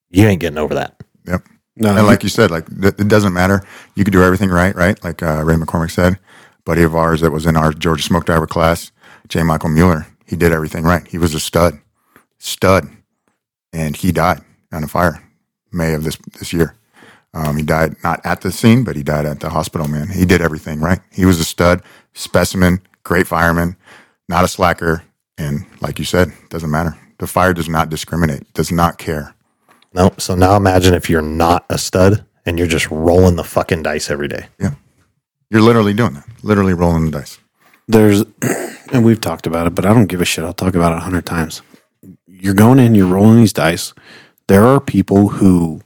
you 0.09 0.25
ain't 0.27 0.41
getting 0.41 0.57
over 0.57 0.75
that. 0.75 1.01
Yep. 1.25 1.43
No, 1.75 1.95
and 1.95 2.07
like 2.07 2.23
you 2.23 2.29
said, 2.29 2.49
like 2.49 2.67
th- 2.67 2.95
it 2.97 3.07
doesn't 3.07 3.33
matter. 3.33 3.61
You 3.95 4.03
could 4.03 4.13
do 4.13 4.23
everything 4.23 4.49
right, 4.49 4.75
right? 4.75 5.01
Like 5.03 5.21
uh, 5.21 5.43
Ray 5.43 5.55
McCormick 5.55 5.91
said, 5.91 6.17
buddy 6.65 6.81
of 6.81 6.95
ours 6.95 7.21
that 7.21 7.31
was 7.31 7.45
in 7.45 7.55
our 7.55 7.71
Georgia 7.71 8.03
Smoke 8.03 8.25
Diver 8.25 8.47
class, 8.47 8.91
J. 9.27 9.43
Michael 9.43 9.69
Mueller. 9.69 10.07
He 10.25 10.35
did 10.35 10.51
everything 10.51 10.83
right. 10.83 11.07
He 11.07 11.17
was 11.17 11.33
a 11.33 11.39
stud, 11.39 11.79
stud, 12.39 12.89
and 13.71 13.95
he 13.95 14.11
died 14.11 14.41
on 14.71 14.83
a 14.83 14.87
fire 14.87 15.23
May 15.71 15.93
of 15.93 16.03
this 16.03 16.17
this 16.39 16.51
year. 16.51 16.75
Um, 17.33 17.57
he 17.57 17.63
died 17.63 17.95
not 18.03 18.25
at 18.25 18.41
the 18.41 18.51
scene, 18.51 18.83
but 18.83 18.95
he 18.95 19.03
died 19.03 19.25
at 19.25 19.39
the 19.39 19.49
hospital. 19.49 19.87
Man, 19.87 20.09
he 20.09 20.25
did 20.25 20.41
everything 20.41 20.79
right. 20.79 20.99
He 21.11 21.25
was 21.25 21.39
a 21.39 21.45
stud, 21.45 21.83
specimen, 22.13 22.81
great 23.03 23.27
fireman, 23.27 23.75
not 24.27 24.43
a 24.43 24.47
slacker, 24.47 25.03
and 25.37 25.65
like 25.81 25.99
you 25.99 26.05
said, 26.05 26.31
doesn't 26.49 26.71
matter. 26.71 26.97
The 27.19 27.27
fire 27.27 27.53
does 27.53 27.69
not 27.69 27.89
discriminate, 27.89 28.51
does 28.53 28.71
not 28.71 28.97
care. 28.97 29.35
No, 29.97 30.13
so 30.19 30.35
now 30.35 30.55
imagine 30.55 30.93
if 30.93 31.09
you're 31.09 31.23
not 31.23 31.65
a 31.71 31.77
stud 31.79 32.23
and 32.45 32.59
you're 32.59 32.67
just 32.67 32.89
rolling 32.91 33.35
the 33.35 33.43
fucking 33.43 33.81
dice 33.81 34.11
every 34.11 34.27
day. 34.27 34.47
Yeah. 34.59 34.75
You're 35.49 35.61
literally 35.63 35.93
doing 35.93 36.13
that. 36.13 36.25
Literally 36.43 36.73
rolling 36.73 37.05
the 37.05 37.11
dice. 37.11 37.39
there's 37.87 38.23
and 38.93 39.03
we've 39.03 39.19
talked 39.19 39.47
about 39.47 39.65
it, 39.65 39.73
but 39.73 39.85
I 39.87 39.93
don't 39.93 40.05
give 40.05 40.21
a 40.21 40.25
shit. 40.25 40.45
I'll 40.45 40.53
talk 40.53 40.75
about 40.75 40.93
it 40.93 40.97
a 40.97 41.01
hundred 41.01 41.25
times. 41.25 41.63
You're 42.27 42.53
going 42.53 42.77
in, 42.79 42.93
you're 42.93 43.07
rolling 43.07 43.37
these 43.37 43.53
dice. 43.53 43.93
There 44.47 44.63
are 44.65 44.79
people 44.79 45.29
who 45.29 45.81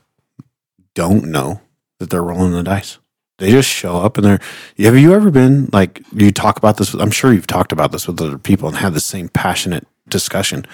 don't 0.94 1.26
know 1.26 1.62
that 2.00 2.10
they're 2.10 2.22
rolling 2.24 2.52
the 2.52 2.64
dice. 2.64 2.98
They 3.38 3.50
just 3.52 3.70
show 3.70 3.98
up 3.98 4.18
and 4.18 4.26
they're. 4.26 4.40
Have 4.78 4.98
you 4.98 5.14
ever 5.14 5.32
been 5.32 5.70
like 5.72 6.02
you 6.14 6.32
talk 6.32 6.58
about 6.58 6.78
this? 6.78 6.92
with- 6.94 7.02
I'm 7.02 7.12
sure 7.12 7.32
you've 7.34 7.48
talked 7.48 7.72
about 7.72 7.92
this 7.92 8.08
with 8.08 8.22
other 8.22 8.38
people 8.38 8.68
and 8.68 8.78
had 8.78 8.94
the 8.94 9.00
same 9.00 9.30
passionate 9.30 9.88
discussion. 10.10 10.66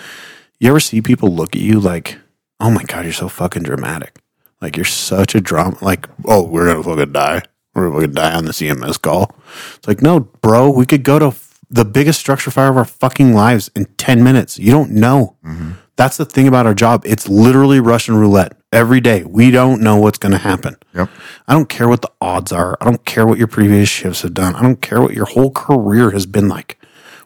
You 0.59 0.69
ever 0.71 0.79
see 0.79 1.01
people 1.01 1.29
look 1.33 1.55
at 1.55 1.61
you 1.61 1.79
like, 1.79 2.17
"Oh 2.59 2.69
my 2.71 2.83
god, 2.83 3.05
you're 3.05 3.13
so 3.13 3.29
fucking 3.29 3.63
dramatic. 3.63 4.19
Like 4.61 4.75
you're 4.75 4.85
such 4.85 5.35
a 5.35 5.41
drama. 5.41 5.77
Like, 5.81 6.07
oh, 6.25 6.43
we're 6.43 6.67
gonna 6.67 6.83
fucking 6.83 7.13
die. 7.13 7.41
We're 7.73 7.89
gonna 7.91 8.07
die 8.07 8.33
on 8.33 8.45
this 8.45 8.61
EMS 8.61 8.97
call." 8.97 9.35
It's 9.75 9.87
like, 9.87 10.01
no, 10.01 10.19
bro, 10.21 10.69
we 10.69 10.85
could 10.85 11.03
go 11.03 11.19
to 11.19 11.27
f- 11.27 11.59
the 11.69 11.85
biggest 11.85 12.19
structure 12.19 12.51
fire 12.51 12.69
of 12.69 12.77
our 12.77 12.85
fucking 12.85 13.33
lives 13.33 13.69
in 13.75 13.85
10 13.97 14.23
minutes. 14.23 14.57
You 14.57 14.71
don't 14.71 14.91
know. 14.91 15.35
Mm-hmm. 15.45 15.71
That's 15.97 16.17
the 16.17 16.25
thing 16.25 16.47
about 16.47 16.65
our 16.65 16.73
job. 16.75 17.03
It's 17.05 17.27
literally 17.27 17.79
Russian 17.79 18.15
roulette 18.15 18.53
every 18.71 19.01
day. 19.01 19.23
We 19.23 19.49
don't 19.51 19.81
know 19.81 19.95
what's 19.97 20.19
going 20.19 20.31
to 20.31 20.37
happen. 20.37 20.77
Yep. 20.93 21.09
I 21.47 21.53
don't 21.53 21.67
care 21.69 21.87
what 21.89 22.03
the 22.03 22.11
odds 22.21 22.51
are. 22.51 22.77
I 22.79 22.85
don't 22.85 23.03
care 23.03 23.25
what 23.25 23.39
your 23.39 23.47
previous 23.47 23.89
shifts 23.89 24.21
have 24.21 24.35
done. 24.35 24.53
I 24.55 24.61
don't 24.61 24.79
care 24.81 25.01
what 25.01 25.13
your 25.13 25.25
whole 25.25 25.49
career 25.51 26.11
has 26.11 26.25
been 26.27 26.47
like. 26.47 26.79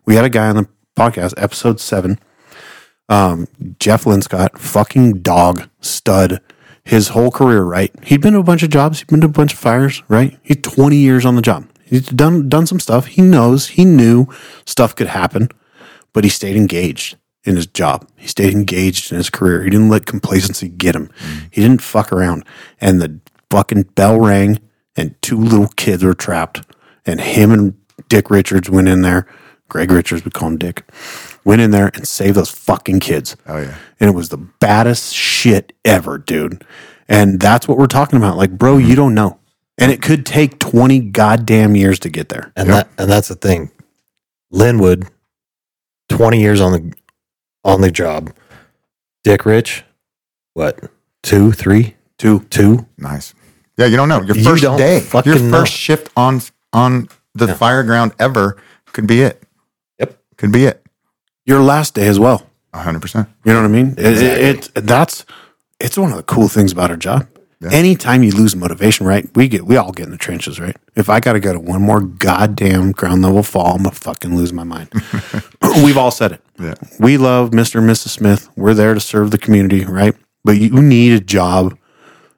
We 0.06 0.16
had 0.16 0.24
a 0.24 0.30
guy 0.30 0.48
on 0.48 0.56
the 0.56 0.68
podcast, 0.98 1.34
episode 1.36 1.80
seven, 1.82 2.18
um, 3.10 3.48
Jeff 3.80 4.06
Linscott, 4.06 4.58
fucking 4.58 5.20
dog, 5.22 5.70
stud, 5.82 6.42
his 6.84 7.10
whole 7.10 7.32
career, 7.32 7.64
right? 7.64 7.94
He'd 8.04 8.22
been 8.22 8.34
to 8.34 8.40
a 8.40 8.44
bunch 8.44 8.64
of 8.64 8.70
jobs, 8.70 9.00
he'd 9.00 9.08
been 9.08 9.22
to 9.22 9.28
a 9.28 9.30
bunch 9.30 9.54
of 9.54 9.60
fires, 9.60 10.02
right? 10.08 10.38
He's 10.42 10.58
20 10.62 10.96
years 10.96 11.26
on 11.26 11.36
the 11.36 11.42
job. 11.42 11.68
He's 11.84 12.08
done 12.08 12.48
done 12.48 12.66
some 12.66 12.80
stuff. 12.80 13.08
He 13.08 13.22
knows, 13.22 13.70
he 13.70 13.84
knew 13.84 14.28
stuff 14.66 14.96
could 14.96 15.08
happen, 15.08 15.50
but 16.14 16.24
he 16.24 16.30
stayed 16.30 16.56
engaged 16.56 17.18
in 17.44 17.56
his 17.56 17.68
job. 17.68 18.08
He 18.16 18.28
stayed 18.28 18.54
engaged 18.54 19.12
in 19.12 19.18
his 19.18 19.30
career. 19.30 19.64
He 19.64 19.70
didn't 19.70 19.90
let 19.90 20.06
complacency 20.06 20.70
get 20.70 20.96
him. 20.96 21.10
He 21.50 21.62
didn't 21.62 21.82
fuck 21.82 22.12
around. 22.12 22.46
And 22.80 23.02
the 23.02 23.20
fucking 23.50 23.84
bell 23.96 24.20
rang 24.20 24.60
and 24.96 25.20
two 25.22 25.38
little 25.38 25.68
kids 25.68 26.04
were 26.04 26.14
trapped. 26.14 26.62
And 27.06 27.20
him 27.20 27.52
and 27.52 27.76
Dick 28.10 28.30
Richards 28.30 28.70
went 28.70 28.88
in 28.88 29.02
there. 29.02 29.28
Greg 29.70 29.92
Richards, 29.92 30.24
we 30.26 30.32
call 30.32 30.50
him 30.50 30.58
Dick, 30.58 30.84
went 31.44 31.62
in 31.62 31.72
there 31.72 31.90
and 31.94 32.08
saved 32.08 32.36
those 32.36 32.52
fucking 32.52 33.00
kids. 33.00 33.36
Oh 33.48 33.58
yeah. 33.60 33.78
And 34.00 34.10
it 34.10 34.14
was 34.14 34.30
the 34.30 34.38
baddest 34.38 35.14
shit 35.14 35.74
ever, 35.86 36.18
dude. 36.18 36.64
And 37.08 37.40
that's 37.40 37.68
what 37.68 37.78
we're 37.78 37.88
talking 37.88 38.18
about. 38.18 38.38
Like, 38.38 38.52
bro, 38.58 38.78
you 38.78 38.96
don't 38.96 39.14
know. 39.14 39.40
And 39.78 39.92
it 39.92 40.02
could 40.02 40.26
take 40.26 40.60
20 40.60 41.00
goddamn 41.00 41.76
years 41.76 42.00
to 42.00 42.10
get 42.10 42.30
there. 42.30 42.52
And 42.56 42.70
that 42.70 42.90
and 42.98 43.10
that's 43.10 43.28
the 43.30 43.36
thing. 43.36 43.72
Linwood, 44.52 45.08
twenty 46.10 46.42
years 46.42 46.60
on 46.62 46.72
the 46.74 46.94
on 47.64 47.82
the 47.82 47.92
job. 47.92 48.34
Dick 49.24 49.46
Rich, 49.46 49.84
what? 50.54 50.80
Two, 51.24 51.52
three, 51.52 51.96
Two. 52.18 52.42
two? 52.50 52.86
Nice. 52.98 53.34
Yeah, 53.78 53.86
you 53.86 53.96
don't 53.96 54.10
know. 54.10 54.22
Your 54.22 54.36
1st 54.36 54.62
don't 54.62 54.78
day, 54.78 54.96
your 55.26 55.36
first 55.38 55.42
know. 55.52 55.64
shift 55.66 56.10
on 56.18 56.42
on 56.74 57.08
the 57.34 57.48
Yeah. 57.48 57.54
fire 57.54 57.84
ground 57.84 58.12
ever 58.20 58.58
could 58.94 59.08
be 59.08 59.22
it. 59.22 59.42
Yep. 60.00 60.20
Could 60.38 60.52
be 60.52 60.66
it. 60.66 60.81
Your 61.52 61.62
last 61.62 61.96
day 61.96 62.08
as 62.08 62.18
well. 62.18 62.48
hundred 62.74 63.02
percent. 63.02 63.28
You 63.44 63.52
know 63.52 63.60
what 63.62 63.66
I 63.70 63.74
mean? 63.74 63.96
It, 63.98 64.06
it, 64.24 64.70
it- 64.78 64.86
that's 64.88 65.26
it's 65.82 65.98
one 65.98 66.10
of 66.12 66.16
the 66.16 66.24
cool 66.24 66.48
things 66.48 66.72
about 66.72 66.92
our 66.92 66.96
job. 66.96 67.28
Yeah. 67.60 67.72
Anytime 67.74 68.24
you 68.24 68.32
lose 68.32 68.56
motivation, 68.56 69.06
right? 69.06 69.30
We 69.36 69.50
get 69.50 69.66
we 69.66 69.76
all 69.76 69.92
get 69.92 70.06
in 70.06 70.12
the 70.12 70.18
trenches, 70.18 70.62
right? 70.62 70.78
If 70.96 71.10
I 71.10 71.20
got 71.20 71.34
to 71.34 71.42
go 71.42 71.52
to 71.52 71.60
one 71.60 71.82
more 71.82 72.00
goddamn 72.00 72.94
ground 72.94 73.22
level 73.24 73.44
fall, 73.44 73.76
I'm 73.76 73.84
gonna 73.84 73.92
fucking 73.92 74.34
lose 74.34 74.54
my 74.54 74.64
mind. 74.64 74.94
We've 75.84 75.98
all 75.98 76.10
said 76.10 76.32
it. 76.32 76.42
Yeah. 76.58 76.76
We 77.00 77.18
love 77.18 77.50
Mr. 77.50 77.80
and 77.80 77.90
Mrs. 77.90 78.10
Smith. 78.12 78.48
We're 78.56 78.74
there 78.74 78.94
to 78.94 79.02
serve 79.02 79.32
the 79.32 79.38
community, 79.38 79.84
right? 79.84 80.16
But 80.46 80.54
you 80.54 80.70
need 80.82 81.12
a 81.12 81.20
job. 81.20 81.78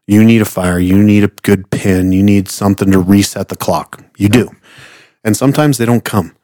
You 0.08 0.24
need 0.24 0.42
a 0.42 0.46
fire. 0.46 0.80
You 0.80 0.98
need 1.04 1.24
a 1.24 1.30
good 1.44 1.70
pin. 1.70 2.12
You 2.14 2.24
need 2.24 2.50
something 2.50 2.92
to 2.92 3.00
reset 3.00 3.50
the 3.50 3.56
clock. 3.58 4.04
You 4.18 4.28
do. 4.28 4.50
And 5.24 5.38
sometimes 5.38 5.78
they 5.78 5.86
don't 5.86 6.04
come 6.04 6.36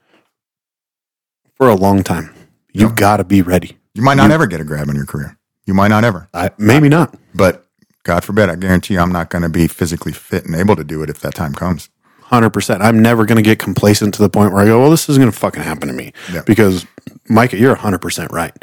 for 1.57 1.67
a 1.67 1.75
long 1.75 2.03
time. 2.03 2.33
You 2.73 2.87
Yeah. 2.87 2.93
got 2.95 3.17
to 3.17 3.23
be 3.23 3.41
ready. 3.41 3.77
You 3.93 4.01
might 4.03 4.15
not 4.17 4.31
ever 4.31 4.47
get 4.47 4.61
a 4.61 4.63
grab 4.63 4.87
in 4.89 4.95
your 4.95 5.05
career. 5.05 5.37
You 5.65 5.73
might 5.73 5.89
not 5.89 6.03
ever. 6.03 6.29
I 6.33 6.51
Maybe 6.57 6.89
not. 6.89 7.15
But 7.35 7.65
God 8.03 8.23
forbid, 8.23 8.49
I 8.49 8.55
guarantee 8.55 8.93
you 8.95 8.99
I'm 8.99 9.11
not 9.11 9.29
going 9.29 9.41
to 9.43 9.49
be 9.49 9.67
physically 9.67 10.13
fit 10.13 10.45
and 10.45 10.55
able 10.55 10.75
to 10.75 10.83
do 10.83 11.03
it 11.03 11.09
if 11.09 11.19
that 11.21 11.35
time 11.35 11.53
comes. 11.53 11.89
Hundred 12.23 12.51
percent. 12.51 12.81
I'm 12.83 13.01
never 13.01 13.25
going 13.25 13.37
to 13.37 13.41
get 13.41 13.57
complacent 13.59 14.13
to 14.15 14.21
the 14.21 14.29
point 14.29 14.53
where 14.53 14.61
I 14.63 14.65
go, 14.65 14.79
"Well, 14.81 14.91
this 14.91 15.09
isn't 15.09 15.19
going 15.21 15.31
to 15.31 15.37
fucking 15.37 15.63
happen 15.63 15.87
to 15.87 15.93
me." 15.93 16.13
Yeah. 16.31 16.41
Because, 16.45 16.85
Micah, 17.27 17.57
you're 17.57 17.75
hundred 17.75 17.99
percent 18.01 18.31
right. 18.31 18.53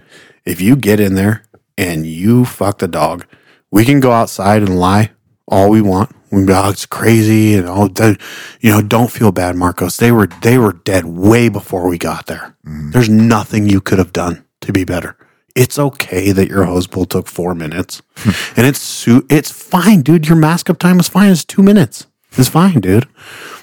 If 0.44 0.60
you 0.60 0.76
get 0.76 1.00
in 1.00 1.14
there 1.16 1.42
and 1.76 2.06
you 2.06 2.44
fuck 2.44 2.78
the 2.78 2.86
dog, 2.88 3.26
we 3.72 3.84
can 3.84 3.98
go 4.00 4.12
outside 4.12 4.62
and 4.62 4.78
lie 4.78 5.10
all 5.48 5.68
we 5.68 5.80
want. 5.82 6.14
We 6.30 6.38
can 6.38 6.46
be, 6.46 6.52
"Oh, 6.52 6.68
it's 6.70 6.86
crazy," 6.86 7.54
and 7.54 7.68
all 7.68 7.88
that. 7.88 8.18
You 8.60 8.70
know, 8.72 8.82
don't 8.82 9.10
feel 9.10 9.32
bad, 9.32 9.56
Marcos. 9.56 9.96
They 9.96 10.12
were 10.12 10.28
they 10.42 10.58
were 10.58 10.72
dead 10.72 11.04
way 11.04 11.48
before 11.48 11.88
we 11.88 11.98
got 11.98 12.26
there. 12.26 12.56
Mm-hmm. 12.66 12.90
There's 12.90 13.08
nothing 13.08 13.68
you 13.68 13.80
could 13.80 13.98
have 13.98 14.12
done 14.12 14.44
to 14.62 14.72
be 14.72 14.84
better. 14.84 15.16
It's 15.54 15.78
okay 15.78 16.32
that 16.32 16.48
your 16.48 16.64
hose 16.64 16.86
pull 16.86 17.06
took 17.06 17.26
four 17.28 17.54
minutes, 17.54 18.02
and 18.56 18.66
it's 18.66 19.06
it's 19.30 19.50
fine, 19.50 20.02
dude. 20.02 20.26
Your 20.28 20.36
mask 20.36 20.68
up 20.68 20.78
time 20.78 20.98
is 21.00 21.08
fine. 21.08 21.30
It's 21.30 21.44
two 21.44 21.62
minutes. 21.62 22.06
It's 22.38 22.48
fine, 22.50 22.80
dude. 22.80 23.06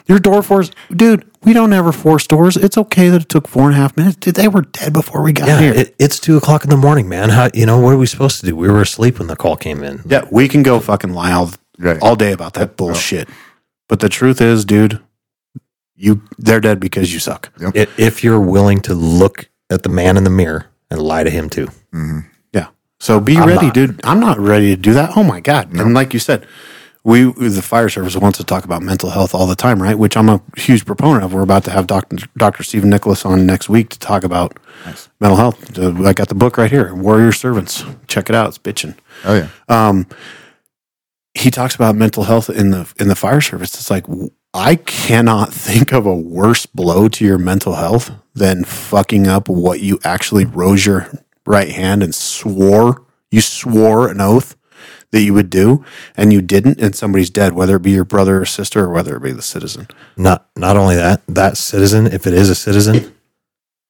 Your 0.07 0.17
door 0.19 0.41
force, 0.41 0.71
dude. 0.91 1.25
We 1.43 1.53
don't 1.53 1.73
ever 1.73 1.91
force 1.91 2.25
doors. 2.25 2.55
It's 2.57 2.77
okay 2.77 3.09
that 3.09 3.21
it 3.23 3.29
took 3.29 3.47
four 3.47 3.63
and 3.65 3.73
a 3.73 3.77
half 3.77 3.95
minutes. 3.97 4.15
Dude, 4.15 4.35
they 4.35 4.47
were 4.47 4.61
dead 4.61 4.93
before 4.93 5.21
we 5.21 5.31
got 5.33 5.47
Yeah, 5.47 5.59
here. 5.59 5.73
it, 5.73 5.95
it's 5.99 6.19
two 6.19 6.37
o'clock 6.37 6.63
in 6.63 6.69
the 6.69 6.77
morning, 6.77 7.07
man. 7.09 7.29
How 7.29 7.49
you 7.53 7.65
know 7.65 7.77
what 7.79 7.93
are 7.93 7.97
we 7.97 8.05
supposed 8.07 8.39
to 8.39 8.45
do? 8.47 8.55
We 8.55 8.69
were 8.69 8.81
asleep 8.81 9.19
when 9.19 9.27
the 9.27 9.35
call 9.35 9.55
came 9.57 9.83
in. 9.83 10.01
Yeah, 10.07 10.23
we 10.31 10.47
can 10.47 10.63
go 10.63 10.79
fucking 10.79 11.13
lie 11.13 11.33
all, 11.33 11.51
Right. 11.79 11.97
all 12.01 12.15
day 12.15 12.31
about 12.31 12.53
that 12.53 12.77
bullshit. 12.77 13.29
But 13.89 13.99
the 13.99 14.09
truth 14.09 14.41
is, 14.41 14.63
dude, 14.65 14.99
you 15.95 16.21
they're 16.37 16.59
dead 16.61 16.79
because 16.79 17.13
you 17.13 17.19
suck. 17.19 17.49
I- 17.61 17.87
If 17.97 18.23
you're 18.23 18.39
willing 18.39 18.81
to 18.81 18.93
look 18.93 19.49
at 19.69 19.83
the 19.83 19.89
man 19.89 20.17
in 20.17 20.23
the 20.23 20.29
mirror 20.29 20.65
and 20.89 21.01
lie 21.01 21.23
to 21.23 21.29
him 21.29 21.49
too. 21.49 21.67
Yeah. 22.53 22.67
So 22.99 23.19
be 23.19 23.37
I'm 23.37 23.47
ready, 23.47 23.67
not. 23.67 23.73
dude. 23.73 24.01
I'm 24.03 24.19
not 24.19 24.39
ready 24.39 24.75
to 24.75 24.81
do 24.81 24.93
that. 24.93 25.11
Oh 25.17 25.23
my 25.23 25.39
god. 25.39 25.73
And 25.73 25.93
like 25.93 26.13
you 26.13 26.19
said, 26.19 26.45
we 27.03 27.23
the 27.31 27.61
fire 27.61 27.89
service 27.89 28.15
wants 28.15 28.37
to 28.37 28.43
talk 28.43 28.63
about 28.65 28.81
mental 28.81 29.09
health 29.09 29.35
all 29.35 29.45
the 29.45 29.55
time, 29.55 29.81
right? 29.81 29.97
Which 29.97 30.15
I'm 30.15 30.29
a 30.29 30.41
huge 30.55 30.85
proponent 30.85 31.23
of. 31.25 31.33
We're 31.33 31.41
about 31.41 31.65
to 31.65 31.71
have 31.71 31.85
Dr. 31.87 32.17
Dr. 32.37 32.63
Stephen 32.63 32.89
Nicholas 32.89 33.25
on 33.25 33.45
next 33.45 33.67
week 33.67 33.89
to 33.89 33.99
talk 33.99 34.23
about 34.23 34.57
mental 35.19 35.35
health. 35.37 35.77
I 35.79 36.13
got 36.13 36.29
the 36.29 36.35
book 36.35 36.57
right 36.57 36.71
here, 36.71 36.93
Warrior 36.95 37.31
Servants. 37.33 37.83
Check 38.07 38.29
it 38.29 38.35
out. 38.35 38.47
It's 38.49 38.57
bitching. 38.57 38.95
Oh 39.25 39.35
yeah. 39.35 39.47
um, 39.67 40.07
he 41.35 41.51
talks 41.51 41.75
about 41.75 41.95
mental 41.95 42.23
health 42.23 42.49
in 42.49 42.71
the 42.71 42.91
in 42.99 43.07
the 43.07 43.15
fire 43.15 43.41
service. 43.41 43.73
It's 43.75 43.89
like 43.91 44.05
I 44.53 44.75
cannot 44.75 45.53
think 45.67 45.91
of 45.93 46.05
a 46.05 46.15
worse 46.15 46.65
blow 46.65 47.07
to 47.09 47.25
your 47.25 47.37
mental 47.37 47.73
health 47.75 48.11
than 48.35 48.63
fucking 48.63 49.27
up 49.27 49.49
what 49.49 49.79
you 49.81 49.99
actually 50.03 50.45
rose 50.45 50.85
your 50.85 51.07
right 51.45 51.69
hand 51.69 52.03
and 52.03 52.13
swore 52.15 53.03
you 53.31 53.41
swore 53.41 54.09
an 54.09 54.21
oath 54.21 54.55
that 55.11 55.21
you 55.21 55.33
would 55.33 55.49
do 55.49 55.83
and 56.15 56.31
you 56.33 56.41
didn't 56.41 56.79
and 56.81 56.95
somebody's 56.95 57.29
dead 57.29 57.53
whether 57.53 57.75
it 57.75 57.81
be 57.81 57.91
your 57.91 58.05
brother 58.05 58.41
or 58.41 58.45
sister 58.45 58.85
or 58.85 58.89
whether 58.91 59.15
it 59.17 59.21
be 59.23 59.31
the 59.31 59.41
citizen 59.41 59.87
Not 60.17 60.47
not 60.55 60.77
only 60.77 60.95
that, 60.95 61.21
that 61.27 61.57
citizen, 61.57 62.07
if 62.07 62.25
it 62.27 62.33
is 62.33 62.49
a 62.49 62.55
citizen, 62.55 63.13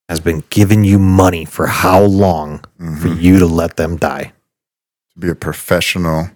has 0.10 0.20
been 0.20 0.44
giving 0.50 0.84
you 0.84 1.00
money 1.00 1.46
for 1.46 1.68
how 1.68 2.02
long 2.02 2.60
for 2.60 2.66
Mm-hmm. 2.84 3.20
you 3.22 3.40
to 3.40 3.46
let 3.46 3.78
them 3.78 3.96
die. 3.98 4.34
To 5.14 5.20
be 5.20 5.30
a 5.30 5.36
professional 5.36 6.30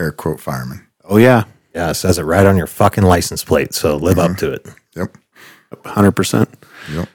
air 0.00 0.10
quote 0.12 0.40
fireman. 0.40 0.86
oh 1.04 1.18
yeah 1.18 1.44
Yeah, 1.74 1.90
it 1.90 1.94
says 1.94 2.18
it 2.18 2.24
right 2.24 2.46
on 2.46 2.56
your 2.56 2.66
fucking 2.66 3.04
license 3.04 3.44
plate. 3.44 3.74
So 3.74 3.96
live 3.96 4.18
up 4.18 4.36
to 4.38 4.52
it. 4.52 4.66
Yep. 4.96 5.16
100% 5.84 6.46
Yep. 6.92 7.08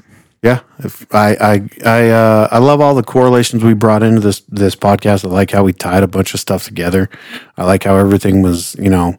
Yeah, 0.44 0.60
if 0.80 1.08
I 1.14 1.36
I 1.42 1.70
I 1.84 2.10
uh, 2.10 2.48
I 2.52 2.60
love 2.60 2.80
all 2.80 2.94
the 2.94 3.02
correlations 3.02 3.64
we 3.64 3.74
brought 3.74 4.04
into 4.04 4.20
this 4.22 4.42
this 4.48 4.76
podcast. 4.76 5.26
I 5.26 5.30
like 5.30 5.50
how 5.50 5.64
we 5.64 5.74
tied 5.74 6.04
a 6.04 6.08
bunch 6.08 6.36
of 6.36 6.40
stuff 6.40 6.66
together. 6.66 7.10
I 7.58 7.64
like 7.64 7.84
how 7.84 7.98
everything 7.98 8.44
was, 8.44 8.76
you 8.78 8.92
know, 8.92 9.18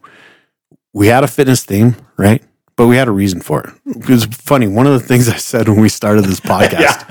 we 0.93 1.07
had 1.07 1.25
a 1.25 1.27
fitness 1.27 1.65
theme, 1.65 1.97
right? 2.15 2.41
But 2.77 2.87
we 2.87 2.95
had 2.95 3.09
a 3.09 3.11
reason 3.11 3.41
for 3.41 3.59
it. 3.61 3.73
It 3.97 4.07
was 4.09 4.23
funny. 4.25 4.67
One 4.69 4.87
of 4.87 4.93
the 4.93 5.05
things 5.05 5.27
I 5.27 5.35
said 5.35 5.67
when 5.67 5.81
we 5.81 5.89
started 5.89 6.23
this 6.23 6.39
podcast, 6.53 7.03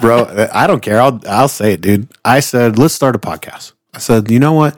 bro, 0.00 0.48
I 0.52 0.68
don't 0.68 0.80
care. 0.80 1.00
I'll 1.00 1.20
I'll 1.26 1.48
say 1.48 1.72
it, 1.72 1.80
dude. 1.80 2.06
I 2.24 2.38
said, 2.40 2.78
let's 2.78 2.94
start 2.94 3.16
a 3.16 3.18
podcast. 3.18 3.72
I 3.92 3.98
said, 3.98 4.30
you 4.30 4.38
know 4.38 4.52
what? 4.52 4.76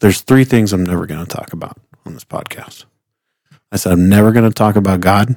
There's 0.00 0.20
three 0.20 0.44
things 0.44 0.72
I'm 0.72 0.84
never 0.84 1.06
going 1.06 1.24
to 1.24 1.36
talk 1.36 1.52
about 1.52 1.78
on 2.06 2.14
this 2.14 2.24
podcast. 2.24 2.84
I 3.72 3.76
said, 3.76 3.92
I'm 3.92 4.08
never 4.08 4.32
going 4.32 4.48
to 4.48 4.54
talk 4.54 4.76
about 4.76 5.00
God. 5.00 5.36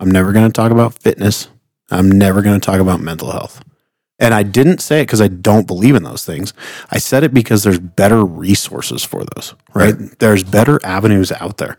I'm 0.00 0.10
never 0.10 0.32
going 0.32 0.46
to 0.46 0.52
talk 0.52 0.70
about 0.70 0.94
fitness. 0.94 1.48
I'm 1.90 2.10
never 2.10 2.42
going 2.42 2.58
to 2.60 2.64
talk 2.64 2.80
about 2.80 3.00
mental 3.00 3.32
health. 3.32 3.64
And 4.20 4.34
I 4.34 4.42
didn't 4.42 4.78
say 4.78 5.00
it 5.00 5.04
because 5.04 5.20
I 5.20 5.28
don't 5.28 5.66
believe 5.66 5.94
in 5.94 6.02
those 6.02 6.24
things. 6.24 6.52
I 6.90 6.98
said 6.98 7.22
it 7.22 7.32
because 7.32 7.62
there's 7.62 7.78
better 7.78 8.24
resources 8.24 9.04
for 9.04 9.22
those, 9.24 9.54
right? 9.74 9.94
There's 10.18 10.42
better 10.42 10.80
avenues 10.84 11.30
out 11.30 11.58
there. 11.58 11.78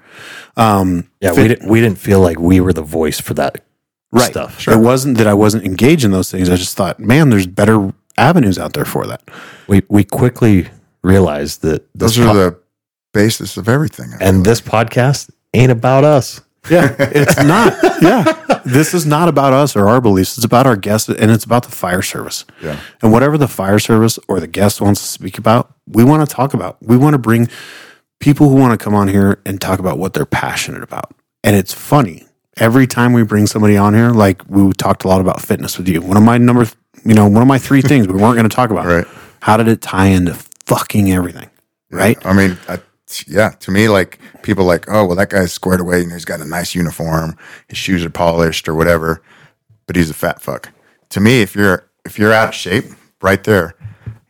Um, 0.56 1.10
Yeah, 1.20 1.34
fit- 1.34 1.42
we 1.42 1.48
didn't 1.50 1.70
we 1.70 1.82
didn't 1.82 1.98
feel 1.98 2.22
like 2.22 2.40
we 2.40 2.62
were 2.62 2.72
the 2.72 2.82
voice 2.82 3.20
for 3.20 3.34
that 3.34 3.66
right. 4.14 4.32
stuff. 4.32 4.66
It 4.70 4.78
wasn't 4.78 5.18
that 5.18 5.28
I 5.28 5.34
wasn't 5.34 5.66
engaged 5.66 6.06
in 6.06 6.12
those 6.12 6.32
things. 6.32 6.50
I 6.50 6.56
just 6.56 6.78
thought, 6.78 6.98
man, 6.98 7.30
there's 7.30 7.46
better 7.46 7.94
avenues 8.18 8.58
out 8.58 8.72
there 8.72 8.86
for 8.86 9.06
that. 9.08 9.22
We 9.68 9.82
we 9.90 10.06
quickly 10.06 10.70
realized 11.04 11.62
that 11.62 11.88
this 11.94 12.16
Those 12.16 12.20
are 12.20 12.26
po- 12.28 12.34
the 12.34 12.60
basis 13.14 13.58
of 13.58 13.68
everything. 13.70 14.12
and 14.20 14.46
this 14.46 14.62
podcast 14.62 15.30
ain't 15.54 15.72
about 15.72 16.04
us. 16.04 16.42
Yeah, 16.70 16.96
it's 17.00 17.42
not. 17.44 17.74
Yeah, 18.02 18.62
this 18.66 18.94
is 18.94 19.06
not 19.06 19.30
about 19.30 19.54
us 19.54 19.76
or 19.76 19.88
our 19.88 20.02
beliefs. 20.02 20.38
It's 20.38 20.46
about 20.46 20.68
our 20.68 20.76
guests, 20.76 21.08
and 21.10 21.32
it's 21.32 21.46
about 21.46 21.64
the 21.64 21.72
fire 21.72 22.02
service. 22.02 22.46
Yeah. 22.62 22.80
And 23.02 23.12
whatever 23.12 23.38
the 23.38 23.48
fire 23.48 23.80
service 23.80 24.20
or 24.28 24.40
the 24.40 24.48
guest 24.48 24.82
wants 24.82 25.02
to 25.02 25.08
speak 25.08 25.38
about, 25.38 25.74
we 25.88 26.04
want 26.04 26.28
to 26.28 26.36
talk 26.36 26.54
about. 26.54 26.78
We 26.82 26.98
want 26.98 27.14
to 27.14 27.18
bring 27.18 27.50
people 28.20 28.50
who 28.50 28.56
want 28.56 28.78
to 28.78 28.84
come 28.84 28.94
on 28.94 29.08
here 29.08 29.42
and 29.46 29.60
talk 29.62 29.80
about 29.80 29.98
what 29.98 30.14
they're 30.14 30.26
passionate 30.26 30.84
about. 30.84 31.14
And 31.44 31.56
it's 31.56 31.74
funny 31.74 32.28
every 32.58 32.86
time 32.86 33.14
we 33.14 33.24
bring 33.24 33.48
somebody 33.48 33.78
on 33.78 33.94
here. 33.94 34.10
Like 34.12 34.42
we 34.50 34.72
talked 34.74 35.06
a 35.06 35.08
lot 35.08 35.22
about 35.22 35.42
fitness 35.42 35.78
with 35.78 35.88
you. 35.88 36.02
One 36.02 36.18
of 36.18 36.24
my 36.24 36.38
number, 36.38 36.68
you 37.06 37.14
know, 37.14 37.26
one 37.28 37.42
of 37.42 37.48
my 37.48 37.58
three 37.58 37.82
things 37.82 38.06
we 38.08 38.16
weren't 38.16 38.36
going 38.36 38.50
to 38.50 38.54
talk 38.54 38.70
about. 38.70 38.86
Right. 38.86 39.06
How 39.42 39.56
did 39.56 39.70
it 39.70 39.82
tie 39.82 40.08
into 40.08 40.34
fucking 40.70 41.12
everything? 41.12 41.50
Right. 41.92 42.24
I 42.26 42.34
mean, 42.34 42.58
I, 42.68 42.80
yeah, 43.28 43.50
to 43.50 43.72
me, 43.72 43.90
like 43.90 44.20
people 44.44 44.66
like, 44.66 44.86
oh, 44.88 45.06
well, 45.06 45.16
that 45.16 45.30
guy's 45.30 45.52
squared 45.52 45.80
away 45.80 46.04
and 46.04 46.12
he's 46.12 46.26
got 46.26 46.42
a 46.42 46.46
nice 46.46 46.76
uniform, 46.76 47.36
his 47.68 47.78
shoes 47.78 48.06
are 48.06 48.10
polished 48.10 48.70
or 48.70 48.76
whatever, 48.76 49.22
but 49.88 49.96
he's 49.96 50.12
a 50.12 50.14
fat 50.14 50.42
fuck. 50.42 50.70
To 51.10 51.20
me, 51.20 51.42
if 51.42 51.56
you're 51.56 51.90
if 52.06 52.20
you're 52.20 52.32
out 52.32 52.50
of 52.50 52.56
shape, 52.56 52.86
right 53.22 53.44
there, 53.44 53.74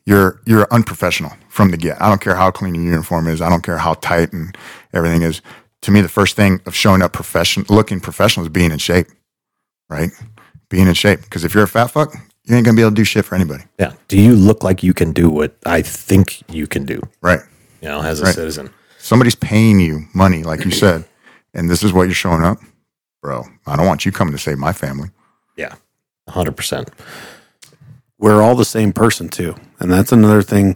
you're 0.06 0.42
you're 0.46 0.68
unprofessional 0.72 1.32
from 1.50 1.72
the 1.72 1.78
get. 1.78 2.02
I 2.02 2.08
don't 2.08 2.22
care 2.22 2.36
how 2.36 2.52
clean 2.52 2.76
your 2.76 2.86
uniform 2.86 3.28
is. 3.28 3.42
I 3.42 3.50
don't 3.50 3.64
care 3.64 3.78
how 3.78 3.96
tight 3.96 4.32
and 4.32 4.58
everything 4.94 5.24
is. 5.24 5.42
To 5.82 5.92
me, 5.92 6.00
the 6.00 6.10
first 6.10 6.38
thing 6.38 6.62
of 6.66 6.74
showing 6.74 7.02
up 7.02 7.12
profession, 7.12 7.66
looking 7.70 8.00
professional, 8.00 8.46
is 8.46 8.50
being 8.50 8.72
in 8.72 8.78
shape, 8.80 9.08
right? 9.90 10.12
Being 10.70 10.88
in 10.88 10.94
shape. 10.94 11.22
Because 11.22 11.44
if 11.44 11.54
you're 11.54 11.64
a 11.64 11.68
fat 11.68 11.88
fuck, 11.88 12.16
you 12.50 12.56
ain't 12.56 12.66
gonna 12.66 12.76
be 12.76 12.82
able 12.82 12.92
to 12.92 12.96
do 12.96 13.04
shit 13.04 13.26
for 13.26 13.36
anybody, 13.36 13.64
Yeah. 13.80 13.94
Do 14.08 14.20
you 14.20 14.36
look 14.36 14.64
like 14.64 14.82
you 14.84 14.94
can 14.94 15.12
do 15.14 15.30
what 15.30 15.56
I 15.66 15.82
think 15.82 16.42
you 16.52 16.68
can 16.68 16.86
do? 16.86 17.02
right? 17.22 17.42
You 17.82 17.88
know, 17.90 18.02
as 18.02 18.20
a 18.22 18.26
Right. 18.26 18.36
citizen. 18.36 18.70
somebody's 18.98 19.36
paying 19.36 19.80
you 19.80 20.06
money, 20.14 20.44
like 20.44 20.66
you 20.66 20.72
said, 20.72 21.06
and 21.54 21.70
this 21.70 21.84
is 21.84 21.94
what 21.94 22.04
you're 22.04 22.14
showing 22.14 22.44
up, 22.44 22.58
bro. 23.22 23.46
I 23.66 23.76
don't 23.76 23.86
want 23.88 24.06
you 24.06 24.12
coming 24.12 24.34
to 24.34 24.40
save 24.40 24.58
my 24.58 24.74
family. 24.74 25.10
Yeah. 25.56 25.76
hundred 26.28 26.56
percent. 26.58 26.90
we're 28.20 28.42
all 28.42 28.56
the 28.56 28.66
same 28.66 28.92
person 28.92 29.30
too. 29.30 29.56
And 29.80 29.90
that's 29.92 30.12
another 30.12 30.42
thing. 30.42 30.76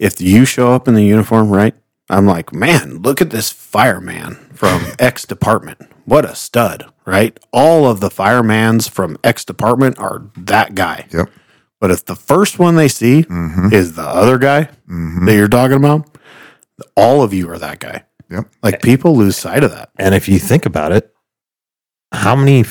If 0.00 0.20
you 0.20 0.44
show 0.44 0.72
up 0.72 0.88
in 0.88 0.94
the 0.94 1.04
uniform, 1.04 1.48
right? 1.50 1.74
I'm 2.10 2.26
like, 2.26 2.52
man, 2.52 2.98
look 2.98 3.20
at 3.22 3.30
this 3.30 3.50
fireman 3.52 4.34
from 4.54 4.82
X 4.98 5.24
department. 5.24 5.80
What 6.04 6.24
a 6.24 6.34
stud, 6.34 6.86
right? 7.04 7.38
All 7.52 7.86
of 7.86 8.00
the 8.00 8.10
firemans 8.10 8.90
from 8.90 9.16
X 9.24 9.44
department 9.44 9.98
are 9.98 10.30
that 10.36 10.74
guy. 10.74 11.06
Yep. 11.12 11.30
But 11.80 11.90
if 11.90 12.04
the 12.04 12.16
first 12.16 12.58
one 12.58 12.76
they 12.76 12.88
see 12.88 13.22
mm-hmm. 13.22 13.72
is 13.72 13.94
the 13.94 14.02
other 14.02 14.38
guy 14.38 14.70
mm-hmm. 14.88 15.26
that 15.26 15.34
you're 15.34 15.48
talking 15.48 15.76
about, 15.76 16.16
all 16.96 17.22
of 17.22 17.32
you 17.32 17.50
are 17.50 17.58
that 17.58 17.80
guy. 17.80 18.04
Yep. 18.30 18.48
Like 18.62 18.82
people 18.82 19.16
lose 19.16 19.36
sight 19.36 19.64
of 19.64 19.72
that. 19.72 19.90
And 19.98 20.14
if 20.14 20.28
you 20.28 20.38
think 20.38 20.66
about 20.66 20.92
it, 20.92 21.14
how 22.14 22.36
many 22.36 22.64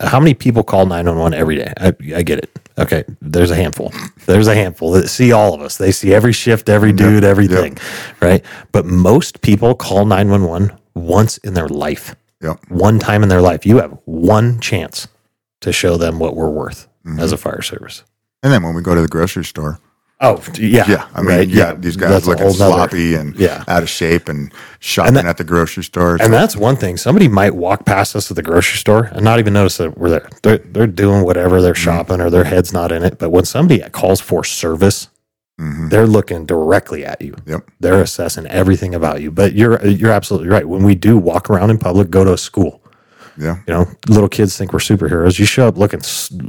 how 0.00 0.18
many 0.18 0.34
people 0.34 0.62
call 0.62 0.86
911 0.86 1.38
every 1.38 1.56
day? 1.56 1.72
I, 1.76 1.88
I 2.16 2.22
get 2.22 2.38
it. 2.38 2.58
Okay, 2.78 3.04
there's 3.20 3.50
a 3.50 3.56
handful. 3.56 3.92
There's 4.26 4.48
a 4.48 4.54
handful 4.54 4.92
that 4.92 5.08
see 5.08 5.32
all 5.32 5.54
of 5.54 5.60
us. 5.60 5.76
They 5.78 5.92
see 5.92 6.12
every 6.12 6.32
shift, 6.32 6.68
every 6.68 6.92
dude, 6.92 7.24
everything, 7.24 7.78
right? 8.20 8.44
But 8.72 8.86
most 8.86 9.40
people 9.40 9.74
call 9.74 10.04
911 10.04 10.76
once 10.94 11.38
in 11.38 11.54
their 11.54 11.68
life. 11.68 12.14
Yep. 12.42 12.68
One 12.68 12.98
time 12.98 13.22
in 13.22 13.28
their 13.28 13.40
life. 13.40 13.64
You 13.64 13.78
have 13.78 13.98
one 14.04 14.60
chance 14.60 15.08
to 15.60 15.72
show 15.72 15.96
them 15.96 16.18
what 16.18 16.36
we're 16.36 16.50
worth 16.50 16.86
mm-hmm. 17.04 17.18
as 17.20 17.32
a 17.32 17.36
fire 17.36 17.62
service. 17.62 18.04
And 18.42 18.52
then 18.52 18.62
when 18.62 18.74
we 18.74 18.82
go 18.82 18.94
to 18.94 19.00
the 19.00 19.08
grocery 19.08 19.44
store, 19.44 19.80
Oh, 20.18 20.42
yeah. 20.58 20.84
yeah, 20.88 21.08
I 21.14 21.20
mean, 21.20 21.36
right? 21.36 21.48
yeah, 21.48 21.74
these 21.74 21.94
guys 21.94 22.08
That's 22.08 22.26
looking 22.26 22.46
nother- 22.46 22.54
sloppy 22.54 23.14
and 23.14 23.36
Yeah. 23.36 23.64
out 23.68 23.82
of 23.82 23.90
shape 23.90 24.30
and 24.30 24.50
shopping 24.78 25.12
that- 25.14 25.26
at 25.26 25.36
the 25.36 25.44
grocery 25.44 25.84
store. 25.84 26.16
And 26.18 26.32
that's 26.32 26.56
one 26.56 26.76
thing. 26.76 26.96
Somebody 26.96 27.28
might 27.28 27.54
walk 27.54 27.84
past 27.84 28.16
us 28.16 28.30
at 28.30 28.36
the 28.36 28.42
grocery 28.42 28.78
store 28.78 29.10
and 29.12 29.22
not 29.22 29.38
even 29.40 29.52
notice 29.52 29.76
that 29.76 29.98
we're 29.98 30.08
there. 30.08 30.28
They're, 30.42 30.56
they're 30.58 30.86
doing 30.86 31.22
whatever, 31.22 31.60
they're 31.60 31.74
mm-hmm. 31.74 31.82
shopping 31.82 32.20
or 32.22 32.30
their 32.30 32.44
head's 32.44 32.72
not 32.72 32.92
in 32.92 33.02
it. 33.02 33.18
But 33.18 33.28
when 33.28 33.44
somebody 33.44 33.82
calls 33.90 34.22
for 34.22 34.42
service, 34.42 35.08
Mhm. 35.60 35.88
they're 35.90 36.06
looking 36.06 36.44
directly 36.44 37.04
at 37.06 37.22
you. 37.22 37.34
Yep. 37.46 37.70
They're 37.80 38.02
assessing 38.02 38.46
everything 38.46 38.94
about 38.94 39.22
you. 39.22 39.30
But 39.30 39.54
you're 39.54 39.84
you're 39.86 40.12
absolutely 40.12 40.48
right. 40.48 40.68
When 40.68 40.82
we 40.82 40.94
do 40.94 41.16
walk 41.16 41.48
around 41.48 41.70
in 41.70 41.78
public, 41.78 42.10
go 42.10 42.24
to 42.24 42.34
a 42.34 42.38
school, 42.38 42.82
Yeah. 43.38 43.56
you 43.66 43.72
know, 43.72 43.86
little 44.08 44.28
kids 44.28 44.56
think 44.58 44.72
we're 44.74 44.80
superheroes. 44.80 45.38
You 45.38 45.46
show 45.46 45.66
up 45.66 45.78
looking 45.78 46.00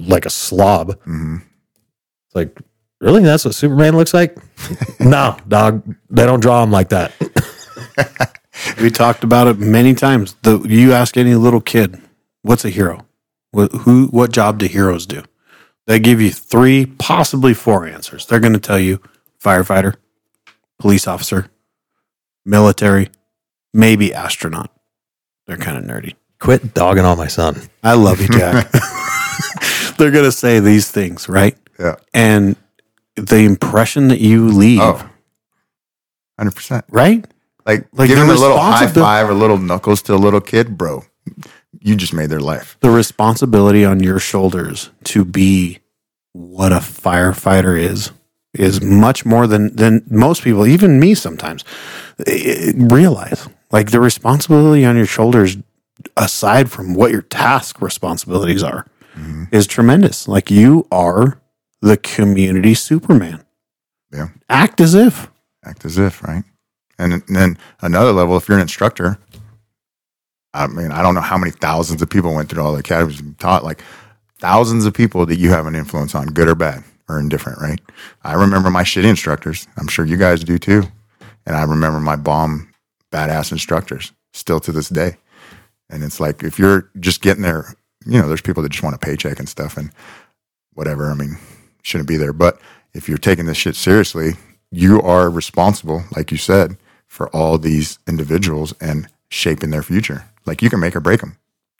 like 0.09 0.25
a 0.25 0.29
slob. 0.29 0.99
hmm 1.03 1.37
It's 2.27 2.35
like, 2.35 2.57
really? 2.99 3.23
That's 3.23 3.45
what 3.45 3.55
Superman 3.55 3.95
looks 3.95 4.13
like? 4.13 4.35
no, 4.99 5.37
dog. 5.47 5.83
They 6.09 6.25
don't 6.25 6.41
draw 6.41 6.61
him 6.63 6.71
like 6.71 6.89
that. 6.89 7.13
We 8.81 8.89
talked 8.89 9.23
about 9.23 9.47
it 9.47 9.59
many 9.59 9.93
times. 9.93 10.35
The 10.41 10.59
you 10.67 10.91
ask 10.91 11.15
any 11.15 11.35
little 11.35 11.61
kid, 11.61 12.01
what's 12.41 12.65
a 12.65 12.69
hero? 12.69 13.05
What 13.51 13.71
who 13.71 14.07
what 14.07 14.31
job 14.33 14.57
do 14.57 14.65
heroes 14.65 15.05
do? 15.05 15.21
They 15.87 15.99
give 15.99 16.21
you 16.21 16.29
three, 16.31 16.85
possibly 16.85 17.53
four 17.53 17.87
answers. 17.87 18.25
They're 18.25 18.39
going 18.41 18.53
to 18.53 18.59
tell 18.59 18.77
you 18.79 19.01
firefighter, 19.41 19.95
police 20.79 21.07
officer, 21.07 21.49
military, 22.45 23.09
maybe 23.73 24.13
astronaut. 24.13 24.69
They're 25.47 25.57
kind 25.57 25.77
of 25.77 25.85
nerdy. 25.85 26.15
Quit 26.39 26.73
dogging 26.73 27.05
on 27.05 27.17
my 27.17 27.27
son. 27.27 27.61
I 27.83 27.93
love 27.93 28.19
you, 28.21 28.27
Jack. 28.27 28.69
They're 29.97 30.11
going 30.11 30.25
to 30.25 30.31
say 30.31 30.59
these 30.59 30.91
things, 30.91 31.27
right? 31.29 31.57
Yeah. 31.79 31.95
And 32.13 32.55
the 33.15 33.37
impression 33.39 34.09
that 34.09 34.19
you 34.19 34.49
leave, 34.49 34.81
Oh, 34.81 35.09
100%. 36.39 36.83
right? 36.89 37.25
Like, 37.65 37.87
Like 37.93 38.09
giving 38.09 38.23
a 38.25 38.27
little 38.33 38.57
high 38.59 38.87
five 38.87 39.29
or 39.29 39.33
little 39.33 39.57
knuckles 39.57 40.01
to 40.03 40.13
a 40.13 40.17
little 40.17 40.41
kid, 40.41 40.77
bro. 40.77 41.03
You 41.79 41.95
just 41.95 42.13
made 42.13 42.29
their 42.29 42.39
life. 42.39 42.77
The 42.81 42.89
responsibility 42.89 43.85
on 43.85 44.01
your 44.01 44.19
shoulders 44.19 44.89
to 45.05 45.23
be 45.25 45.79
what 46.33 46.71
a 46.71 46.77
firefighter 46.77 47.79
is 47.79 48.11
is 48.53 48.81
much 48.81 49.25
more 49.25 49.47
than 49.47 49.75
than 49.75 50.03
most 50.09 50.43
people, 50.43 50.65
even 50.65 50.99
me 50.99 51.13
sometimes, 51.13 51.63
eh, 52.25 52.71
realize. 52.75 53.47
Like 53.71 53.91
the 53.91 53.99
responsibility 53.99 54.85
on 54.85 54.95
your 54.95 55.05
shoulders, 55.05 55.57
aside 56.15 56.71
from 56.71 56.93
what 56.93 57.11
your 57.11 57.21
task 57.21 57.81
responsibilities 57.81 58.63
are, 58.63 58.85
is 59.51 59.67
tremendous. 59.67 60.27
Like 60.27 60.49
you 60.51 60.87
are 60.91 61.41
the 61.81 61.97
community 61.97 62.73
Superman. 62.73 63.43
Yeah. 64.11 64.29
Act 64.49 64.79
as 64.79 64.93
if. 64.93 65.29
Act 65.65 65.85
as 65.85 65.97
if, 65.97 66.23
right? 66.23 66.43
And 66.99 67.21
then 67.27 67.57
another 67.81 68.11
level, 68.11 68.37
if 68.37 68.47
you're 68.47 68.57
an 68.57 68.61
instructor, 68.61 69.19
I 70.57 70.67
mean, 70.67 70.91
I 70.91 71.01
don't 71.01 71.15
know 71.15 71.21
how 71.21 71.37
many 71.37 71.51
thousands 71.51 72.01
of 72.01 72.09
people 72.09 72.33
went 72.33 72.49
through 72.49 72.63
all 72.63 72.73
the 72.73 72.79
academies 72.79 73.19
and 73.19 73.37
taught, 73.39 73.63
like 73.63 73.83
thousands 74.39 74.85
of 74.85 74.93
people 74.93 75.25
that 75.25 75.37
you 75.37 75.49
have 75.49 75.65
an 75.67 75.75
influence 75.75 76.15
on, 76.15 76.27
good 76.27 76.47
or 76.47 76.55
bad 76.55 76.83
or 77.07 77.19
indifferent, 77.19 77.61
right? 77.61 77.79
I 78.23 78.33
remember 78.33 78.69
my 78.69 78.83
shitty 78.83 79.09
instructors. 79.09 79.67
I'm 79.77 79.87
sure 79.87 80.05
you 80.05 80.17
guys 80.17 80.43
do 80.43 80.57
too. 80.57 80.83
And 81.45 81.55
I 81.55 81.63
remember 81.63 81.99
my 81.99 82.15
bomb 82.15 82.73
badass 83.11 83.51
instructors 83.51 84.11
still 84.33 84.59
to 84.61 84.71
this 84.71 84.89
day. 84.89 85.17
And 85.89 86.03
it's 86.03 86.19
like, 86.19 86.43
if 86.43 86.59
you're 86.59 86.89
just 86.99 87.21
getting 87.21 87.43
there, 87.43 87.75
you 88.05 88.19
know, 88.19 88.27
there's 88.27 88.41
people 88.41 88.63
that 88.63 88.71
just 88.71 88.83
want 88.83 88.95
a 88.95 88.99
paycheck 88.99 89.39
and 89.39 89.47
stuff 89.47 89.77
and 89.77 89.91
whatever. 90.73 91.09
I 91.09 91.13
mean, 91.13 91.37
shouldn't 91.83 92.09
be 92.09 92.17
there. 92.17 92.33
But 92.33 92.59
if 92.93 93.07
you're 93.07 93.17
taking 93.17 93.45
this 93.45 93.57
shit 93.57 93.75
seriously, 93.75 94.33
you 94.71 95.01
are 95.01 95.29
responsible, 95.29 96.03
like 96.15 96.31
you 96.31 96.37
said, 96.37 96.77
for 97.07 97.29
all 97.29 97.57
these 97.57 97.99
individuals 98.07 98.73
and 98.81 99.07
shaping 99.29 99.69
their 99.71 99.83
future. 99.83 100.25
Like 100.45 100.61
you 100.61 100.69
can 100.69 100.79
make 100.79 100.95
or 100.95 100.99
break 101.01 101.21
them, 101.21 101.37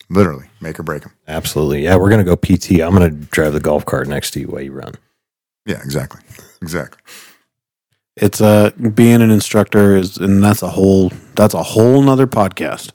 literally 0.09 0.47
make 0.61 0.79
or 0.79 0.83
break 0.83 1.03
them. 1.03 1.13
Absolutely. 1.27 1.83
Yeah, 1.83 1.95
we're 1.95 2.09
going 2.09 2.25
to 2.25 2.35
go 2.35 2.35
PT. 2.35 2.81
I'm 2.81 2.95
going 2.95 3.09
to 3.09 3.27
drive 3.27 3.53
the 3.53 3.59
golf 3.59 3.85
cart 3.85 4.07
next 4.07 4.31
to 4.31 4.39
you 4.39 4.47
while 4.47 4.61
you 4.61 4.71
run. 4.73 4.95
Yeah, 5.65 5.81
exactly. 5.83 6.21
Exactly. 6.61 7.01
It's 8.15 8.41
uh 8.41 8.71
being 8.95 9.21
an 9.21 9.29
instructor 9.29 9.95
is 9.95 10.17
and 10.17 10.43
that's 10.43 10.63
a 10.63 10.69
whole 10.69 11.11
that's 11.35 11.53
a 11.53 11.61
whole 11.61 12.01
nother 12.01 12.25
podcast. 12.25 12.91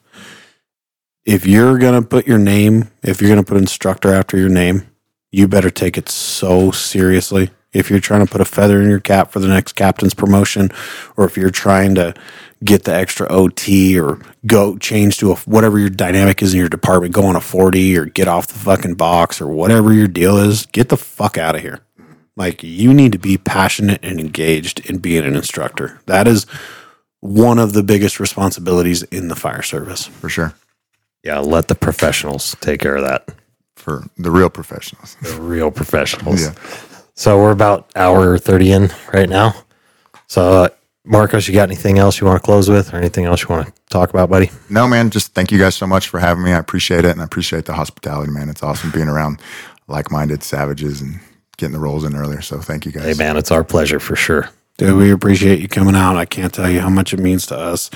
If 1.24 1.46
you're 1.46 1.78
gonna 1.78 2.02
put 2.02 2.26
your 2.26 2.38
name, 2.38 2.90
if 3.04 3.20
you're 3.20 3.30
gonna 3.30 3.44
put 3.44 3.56
instructor 3.56 4.12
after 4.12 4.36
your 4.36 4.48
name, 4.48 4.82
you 5.30 5.46
better 5.46 5.70
take 5.70 5.96
it 5.96 6.08
so 6.08 6.72
seriously. 6.72 7.50
If 7.72 7.90
you're 7.90 8.00
trying 8.00 8.24
to 8.24 8.30
put 8.30 8.40
a 8.40 8.44
feather 8.44 8.82
in 8.82 8.90
your 8.90 9.00
cap 9.00 9.30
for 9.30 9.40
the 9.40 9.48
next 9.48 9.72
captain's 9.72 10.14
promotion, 10.14 10.70
or 11.16 11.24
if 11.24 11.36
you're 11.36 11.50
trying 11.50 11.94
to 11.94 12.14
get 12.64 12.84
the 12.84 12.94
extra 12.94 13.26
OT 13.28 13.98
or 13.98 14.20
go 14.46 14.76
change 14.78 15.18
to 15.18 15.32
a 15.32 15.36
whatever 15.36 15.78
your 15.78 15.90
dynamic 15.90 16.42
is 16.42 16.52
in 16.54 16.60
your 16.60 16.68
department, 16.68 17.14
go 17.14 17.24
on 17.24 17.36
a 17.36 17.40
40 17.40 17.96
or 17.98 18.04
get 18.06 18.28
off 18.28 18.46
the 18.46 18.58
fucking 18.58 18.94
box 18.94 19.40
or 19.40 19.48
whatever 19.48 19.92
your 19.92 20.08
deal 20.08 20.36
is, 20.36 20.66
get 20.66 20.88
the 20.88 20.96
fuck 20.96 21.38
out 21.38 21.56
of 21.56 21.62
here. 21.62 21.80
Like 22.36 22.62
you 22.62 22.94
need 22.94 23.12
to 23.12 23.18
be 23.18 23.36
passionate 23.36 24.00
and 24.02 24.18
engaged 24.18 24.88
in 24.88 24.98
being 24.98 25.24
an 25.24 25.34
instructor. 25.34 26.00
That 26.06 26.26
is 26.28 26.46
one 27.20 27.58
of 27.58 27.72
the 27.72 27.82
biggest 27.82 28.18
responsibilities 28.18 29.02
in 29.04 29.28
the 29.28 29.36
fire 29.36 29.62
service. 29.62 30.06
For 30.06 30.28
sure. 30.28 30.54
Yeah, 31.22 31.38
let 31.38 31.68
the 31.68 31.74
professionals 31.74 32.56
take 32.60 32.80
care 32.80 32.96
of 32.96 33.04
that. 33.04 33.28
For 33.76 34.04
the 34.16 34.30
real 34.30 34.50
professionals. 34.50 35.16
The 35.22 35.40
real 35.40 35.70
professionals. 35.70 36.42
Yeah. 36.42 36.54
So 37.14 37.38
we're 37.38 37.50
about 37.52 37.90
hour 37.94 38.38
30 38.38 38.72
in 38.72 38.90
right 39.12 39.28
now. 39.28 39.54
So, 40.28 40.64
uh, 40.64 40.68
Marcos, 41.04 41.46
you 41.48 41.54
got 41.54 41.68
anything 41.68 41.98
else 41.98 42.20
you 42.20 42.26
want 42.26 42.40
to 42.40 42.44
close 42.44 42.68
with 42.68 42.94
or 42.94 42.96
anything 42.96 43.24
else 43.26 43.42
you 43.42 43.48
want 43.48 43.66
to 43.66 43.72
talk 43.90 44.10
about, 44.10 44.30
buddy? 44.30 44.50
No, 44.70 44.86
man, 44.88 45.10
just 45.10 45.34
thank 45.34 45.50
you 45.52 45.58
guys 45.58 45.74
so 45.74 45.86
much 45.86 46.08
for 46.08 46.20
having 46.20 46.42
me. 46.44 46.52
I 46.52 46.58
appreciate 46.58 47.04
it. 47.04 47.10
And 47.10 47.20
I 47.20 47.24
appreciate 47.24 47.64
the 47.66 47.74
hospitality, 47.74 48.32
man. 48.32 48.48
It's 48.48 48.62
awesome 48.62 48.90
being 48.92 49.08
around 49.08 49.40
like 49.88 50.10
minded 50.10 50.42
savages 50.42 51.00
and 51.00 51.20
getting 51.58 51.72
the 51.74 51.80
rolls 51.80 52.04
in 52.04 52.14
earlier. 52.16 52.40
So 52.40 52.58
thank 52.60 52.86
you 52.86 52.92
guys. 52.92 53.04
Hey, 53.04 53.14
man, 53.14 53.36
it's 53.36 53.50
our 53.50 53.64
pleasure 53.64 54.00
for 54.00 54.16
sure. 54.16 54.48
Dude, 54.78 54.96
we 54.96 55.10
appreciate 55.10 55.60
you 55.60 55.68
coming 55.68 55.94
out. 55.94 56.16
I 56.16 56.24
can't 56.24 56.52
tell 56.52 56.70
you 56.70 56.80
how 56.80 56.88
much 56.88 57.12
it 57.12 57.18
means 57.20 57.46
to 57.46 57.58
us. 57.58 57.90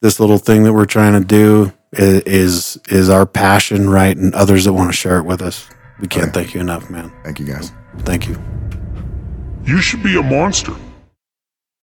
This 0.00 0.18
little 0.18 0.38
thing 0.38 0.62
that 0.64 0.72
we're 0.72 0.86
trying 0.86 1.12
to 1.12 1.20
do 1.26 1.72
i- 1.92 2.22
is 2.24 2.78
is 2.88 3.10
our 3.10 3.26
passion, 3.26 3.90
right? 3.90 4.16
And 4.16 4.34
others 4.34 4.64
that 4.64 4.72
want 4.72 4.88
to 4.90 4.96
share 4.96 5.18
it 5.18 5.24
with 5.24 5.42
us. 5.42 5.68
We 6.00 6.08
can't 6.08 6.32
thank 6.32 6.54
you 6.54 6.60
enough, 6.60 6.88
man. 6.88 7.12
Thank 7.22 7.38
you 7.38 7.44
guys. 7.44 7.70
Thank 7.98 8.28
you. 8.28 8.36
You 9.64 9.80
should 9.80 10.02
be 10.02 10.16
a 10.16 10.22
monster. 10.22 10.74